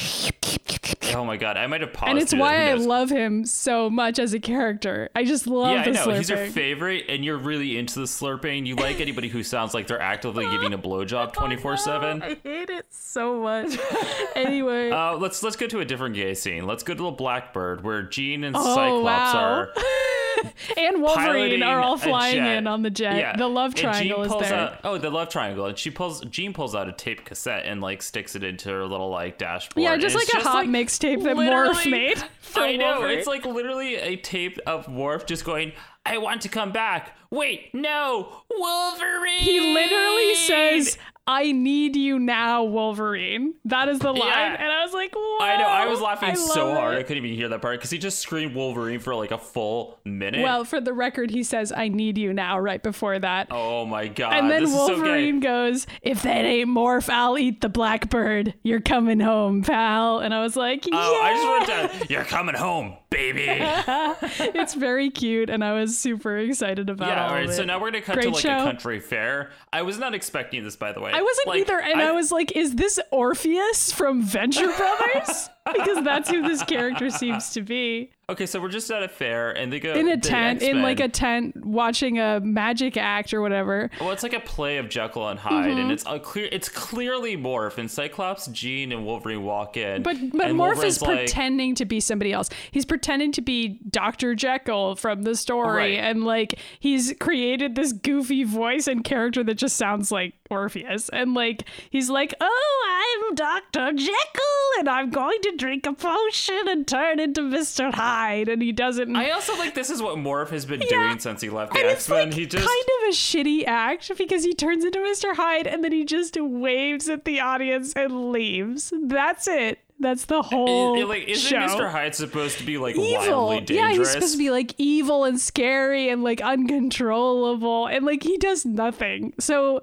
oh 1.16 1.24
my 1.24 1.38
god, 1.38 1.56
I 1.56 1.66
might 1.68 1.80
have 1.80 1.94
paused. 1.94 2.10
and 2.10 2.20
it's 2.20 2.34
it. 2.34 2.40
why 2.40 2.70
I 2.70 2.74
love 2.74 3.10
him 3.10 3.46
so 3.46 3.90
much 3.90 4.20
as 4.20 4.34
a 4.34 4.42
character. 4.42 5.10
I 5.16 5.24
just 5.24 5.48
love 5.48 5.72
Yeah, 5.78 5.84
the 5.86 5.90
I 5.92 5.94
know. 5.94 6.08
slurping. 6.08 6.18
He's 6.18 6.30
your 6.30 6.46
favorite, 6.48 7.06
and 7.08 7.24
you're 7.24 7.38
really 7.38 7.78
into 7.78 8.00
the 8.00 8.06
slurping. 8.06 8.66
You 8.68 8.76
like 8.76 9.00
anybody 9.00 9.30
who 9.30 9.44
sounds 9.44 9.74
like 9.74 9.88
they're 9.88 10.02
actively 10.02 10.46
giving 10.50 10.74
a 10.74 10.78
blowjob 10.78 11.32
24 11.34 11.78
7. 11.78 12.22
I 12.22 12.38
hate 12.44 12.70
it 12.70 12.86
so 12.90 13.40
much. 13.42 13.78
anyway, 14.36 14.92
Uh, 14.92 15.16
let's 15.16 15.37
let's 15.44 15.56
go 15.56 15.68
to 15.68 15.80
a 15.80 15.86
different 15.86 16.16
gay 16.16 16.34
scene. 16.34 16.66
Let's 16.66 16.84
go 16.84 16.94
to 16.94 17.04
the 17.04 17.12
Blackbird, 17.12 17.84
where 17.84 18.04
Jean 18.04 18.44
and 18.44 18.56
oh 18.56 18.76
Cyclops 18.76 19.34
wow. 19.34 19.44
are 19.44 19.74
and 20.78 21.02
Wolverine 21.02 21.64
are 21.64 21.80
all 21.80 21.98
flying 21.98 22.46
in 22.46 22.68
on 22.68 22.82
the 22.82 22.90
jet. 22.90 23.18
Yeah. 23.18 23.36
The 23.36 23.48
love 23.48 23.76
triangle 23.76 24.24
is 24.24 24.50
there. 24.50 24.60
Out, 24.60 24.80
oh, 24.84 24.98
the 24.98 25.10
love 25.10 25.30
triangle, 25.30 25.66
and 25.66 25.78
she 25.78 25.90
pulls. 25.90 26.22
Jean 26.26 26.54
pulls 26.54 26.76
out 26.76 26.88
a 26.88 26.94
tape 26.94 27.26
cassette 27.26 27.66
and 27.66 27.82
like 27.82 28.02
sticks 28.02 28.36
it 28.36 28.44
into 28.44 28.70
her 28.70 28.86
little 28.86 29.10
like 29.10 29.38
dashboard. 29.38 29.84
yeah, 29.84 29.98
just 29.98 30.16
like 30.16 30.30
a 30.34 30.48
hot 30.48 30.66
mixtape 30.66 31.24
that 31.24 31.36
Morph 31.36 31.90
made 31.90 32.18
for 32.40 32.62
I 32.62 32.76
know. 32.76 33.00
Wolverine. 33.00 33.18
It's 33.18 33.28
like 33.28 33.46
literally 33.46 33.96
a 33.96 34.16
tape 34.18 34.60
of 34.66 34.88
Morph 34.88 35.26
just 35.26 35.46
going, 35.46 35.74
"I 36.06 36.18
want 36.18 36.42
to 36.42 36.50
come 36.50 36.72
back." 36.72 37.16
Wait, 37.30 37.74
no, 37.74 38.44
Wolverine. 38.50 39.40
he 39.40 39.60
literally 39.60 40.36
says, 40.36 40.98
"I 41.28 41.52
need 41.52 41.96
you 41.96 42.20
now, 42.20 42.64
Wolverine." 42.64 43.54
That 43.66 43.90
is 43.90 44.00
the 44.00 44.12
line, 44.14 44.28
Yeah. 44.30 44.56
and 44.60 44.72
I 44.72 44.84
was 44.84 44.94
like, 44.94 45.14
"Whoa!" 45.16 45.38
I 45.46 45.58
know. 45.58 45.68
I 45.68 45.86
was 45.88 46.00
laughing 46.02 46.30
I 46.30 46.34
so 46.34 46.74
hard 46.74 46.96
it. 46.96 47.00
I 47.00 47.04
couldn't 47.04 47.24
even 47.26 47.38
hear 47.38 47.50
that 47.50 47.62
part 47.62 47.78
because 47.80 47.90
he 47.90 47.98
just 47.98 48.20
screamed 48.20 48.56
Wolverine 48.56 49.00
for 49.00 49.14
like 49.14 49.32
a 49.32 49.38
full 49.38 50.00
minute. 50.06 50.42
Well, 50.42 50.64
for 50.64 50.80
the 50.82 50.94
record, 50.94 51.32
he 51.32 51.44
says, 51.44 51.72
"I 51.76 51.88
need 51.90 52.18
you 52.18 52.34
now." 52.34 52.58
Right 52.60 52.82
before 52.82 53.20
that, 53.20 53.48
oh 53.52 53.86
my 53.86 54.08
god! 54.08 54.34
And 54.34 54.50
then 54.50 54.64
this 54.64 54.72
is 54.72 54.76
so 54.76 54.88
Wolverine 54.94 55.40
goes, 55.40 55.86
If 56.02 56.22
that 56.24 56.46
ain't 56.46 56.70
Morph, 56.70 57.10
I'll 57.10 57.38
eat 57.38 57.62
the 57.62 57.70
blackbird. 57.70 58.54
You're 58.64 58.82
coming 58.82 59.20
home, 59.20 59.64
pal. 59.64 60.20
And 60.20 60.34
I 60.34 60.42
was 60.42 60.56
like, 60.56 60.86
Yeah. 60.86 60.94
Oh, 60.96 61.22
I 61.22 61.34
just 61.34 61.92
wrote 61.94 62.08
to, 62.08 62.14
"You're 62.14 62.24
coming 62.24 62.56
home, 62.56 62.96
baby." 63.10 63.46
it's 63.50 64.74
very 64.74 65.10
cute. 65.10 65.50
And 65.50 65.64
I 65.64 65.74
was 65.74 65.98
super 65.98 66.38
excited 66.38 66.90
about 66.90 67.18
all 67.18 67.30
All 67.30 67.34
right. 67.36 67.50
So 67.52 67.64
now 67.64 67.80
we're 67.80 67.92
gonna 67.92 68.02
cut 68.02 68.22
to 68.22 68.30
like 68.30 68.42
show. 68.42 68.58
a 68.58 68.64
country 68.64 69.00
fair. 69.00 69.52
I 69.74 69.82
was 69.82 69.98
not 70.00 70.14
expecting 70.14 70.64
this, 70.64 70.76
by 70.76 70.92
the 70.92 71.02
way. 71.02 71.12
I 71.18 71.22
wasn't 71.22 71.48
Like, 71.48 71.62
either. 71.62 71.80
And 71.80 72.02
I, 72.02 72.12
was 72.12 72.32
like, 72.32 72.52
Is 72.56 72.76
this 72.76 73.00
Orpheus 73.12 73.92
from 73.92 74.22
Venture 74.22 74.68
Brothers? 74.68 75.50
because 75.76 76.04
that's 76.04 76.30
who 76.30 76.42
this 76.48 76.64
character 76.64 77.10
seems 77.10 77.52
to 77.52 77.62
be. 77.62 78.12
Okay, 78.30 78.46
so 78.46 78.60
we're 78.60 78.68
just 78.68 78.92
at 78.92 79.04
a 79.04 79.08
fair, 79.08 79.52
and 79.52 79.72
they 79.72 79.80
go 79.80 79.94
In 79.94 80.10
a 80.10 80.18
tent, 80.18 80.62
in 80.62 80.82
like 80.82 81.00
a 81.00 81.04
X-Men- 81.06 81.54
tent, 81.54 81.66
watching 81.66 82.20
a 82.20 82.42
magic 82.42 82.98
act 82.98 83.34
or 83.34 83.40
whatever. 83.42 83.90
Well, 84.02 84.12
it's 84.12 84.22
like 84.22 84.34
a 84.34 84.42
play 84.42 84.78
of 84.80 84.90
Jekyll 84.90 85.30
and 85.30 85.40
Hyde, 85.40 85.70
Mm-hmm. 85.72 85.80
and 85.80 85.92
it's 85.94 86.04
a 86.06 86.20
clear. 86.20 86.50
It's 86.52 86.68
clearly 86.68 87.38
Morph 87.38 87.78
and 87.78 87.90
Cyclops, 87.90 88.48
Jean, 88.48 88.92
and 88.92 89.06
Wolverine 89.06 89.44
walk 89.44 89.78
in. 89.78 90.04
But 90.04 90.18
but 90.34 90.48
Morph 90.48 90.58
Wolverine's 90.58 90.96
is 90.98 91.02
like, 91.02 91.20
pretending 91.20 91.74
to 91.76 91.86
be 91.86 92.02
somebody 92.02 92.34
else. 92.34 92.50
He's 92.72 92.84
pretending 92.86 93.32
to 93.32 93.42
be 93.42 93.80
Dr. 93.90 94.36
Jekyll 94.36 94.98
from 94.98 95.22
the 95.22 95.34
story 95.36 95.96
Right. 95.96 96.00
and 96.00 96.26
like 96.26 96.56
he's 96.82 97.14
created 97.22 97.76
this 97.76 97.94
goofy 97.94 98.44
voice 98.44 98.88
and 98.88 99.06
character 99.06 99.42
that 99.46 99.56
just 99.56 99.78
sounds 99.78 100.12
like 100.12 100.34
Orpheus. 100.52 101.08
And 101.10 101.34
like 101.34 101.64
he's 101.90 102.10
like, 102.10 102.34
"Oh, 102.42 103.24
I'm 103.30 103.36
Dr. 103.36 103.94
Jekyll 103.94 104.44
and 104.80 104.90
I'm 104.90 105.10
going 105.12 105.40
to 105.44 105.56
drink 105.58 105.86
a 105.86 105.94
potion 105.94 106.68
and 106.68 106.88
turn 106.88 107.20
into 107.20 107.42
Mr. 107.42 107.94
Hyde." 107.94 108.48
And 108.50 108.62
he 108.62 108.72
doesn't 108.72 109.16
I 109.16 109.32
also 109.32 109.56
like 109.58 109.74
this 109.76 109.90
is 109.90 110.02
what 110.02 110.16
Morph 110.18 110.50
has 110.50 110.66
been 110.66 110.82
Yeah. 110.82 110.88
doing 111.08 111.20
since 111.20 111.42
he 111.42 111.50
left 111.50 111.74
the 111.74 111.80
X 111.80 111.94
it's 112.02 112.10
Men. 112.10 112.30
like 112.30 112.34
he 112.36 112.46
just 112.46 112.66
kind 112.68 112.86
of 113.02 113.10
a 113.10 113.12
shitty 113.12 113.66
act 113.66 114.12
because 114.18 114.44
he 114.44 114.54
turns 114.54 114.86
into 114.86 115.00
Mr. 115.00 115.36
Hyde 115.36 115.68
and 115.68 115.84
then 115.84 115.92
he 115.92 116.06
just 116.06 116.38
waves 116.40 117.10
at 117.10 117.26
the 117.26 117.40
audience 117.40 117.94
and 117.94 118.32
leaves. 118.32 118.94
That's 118.96 119.48
it. 119.48 119.80
That's 120.00 120.26
the 120.26 120.44
whole 120.44 120.96
It- 120.96 121.02
it, 121.02 121.06
like 121.08 121.28
isn't 121.28 121.50
show. 121.50 121.58
Mr. 121.76 121.90
Hyde 121.92 122.14
supposed 122.14 122.60
to 122.60 122.64
be 122.64 122.78
like 122.78 122.96
evil. 122.96 123.48
wildly 123.48 123.62
dangerous? 123.62 123.78
Yeah, 123.80 123.98
he's 123.98 124.10
supposed 124.12 124.34
to 124.34 124.38
be 124.38 124.52
like 124.52 124.76
evil 124.78 125.24
and 125.24 125.40
scary 125.42 126.10
and 126.10 126.24
like 126.24 126.40
uncontrollable, 126.42 127.88
and 127.88 128.06
like 128.06 128.24
he 128.24 128.38
does 128.38 128.66
nothing. 128.66 129.34
So 129.40 129.82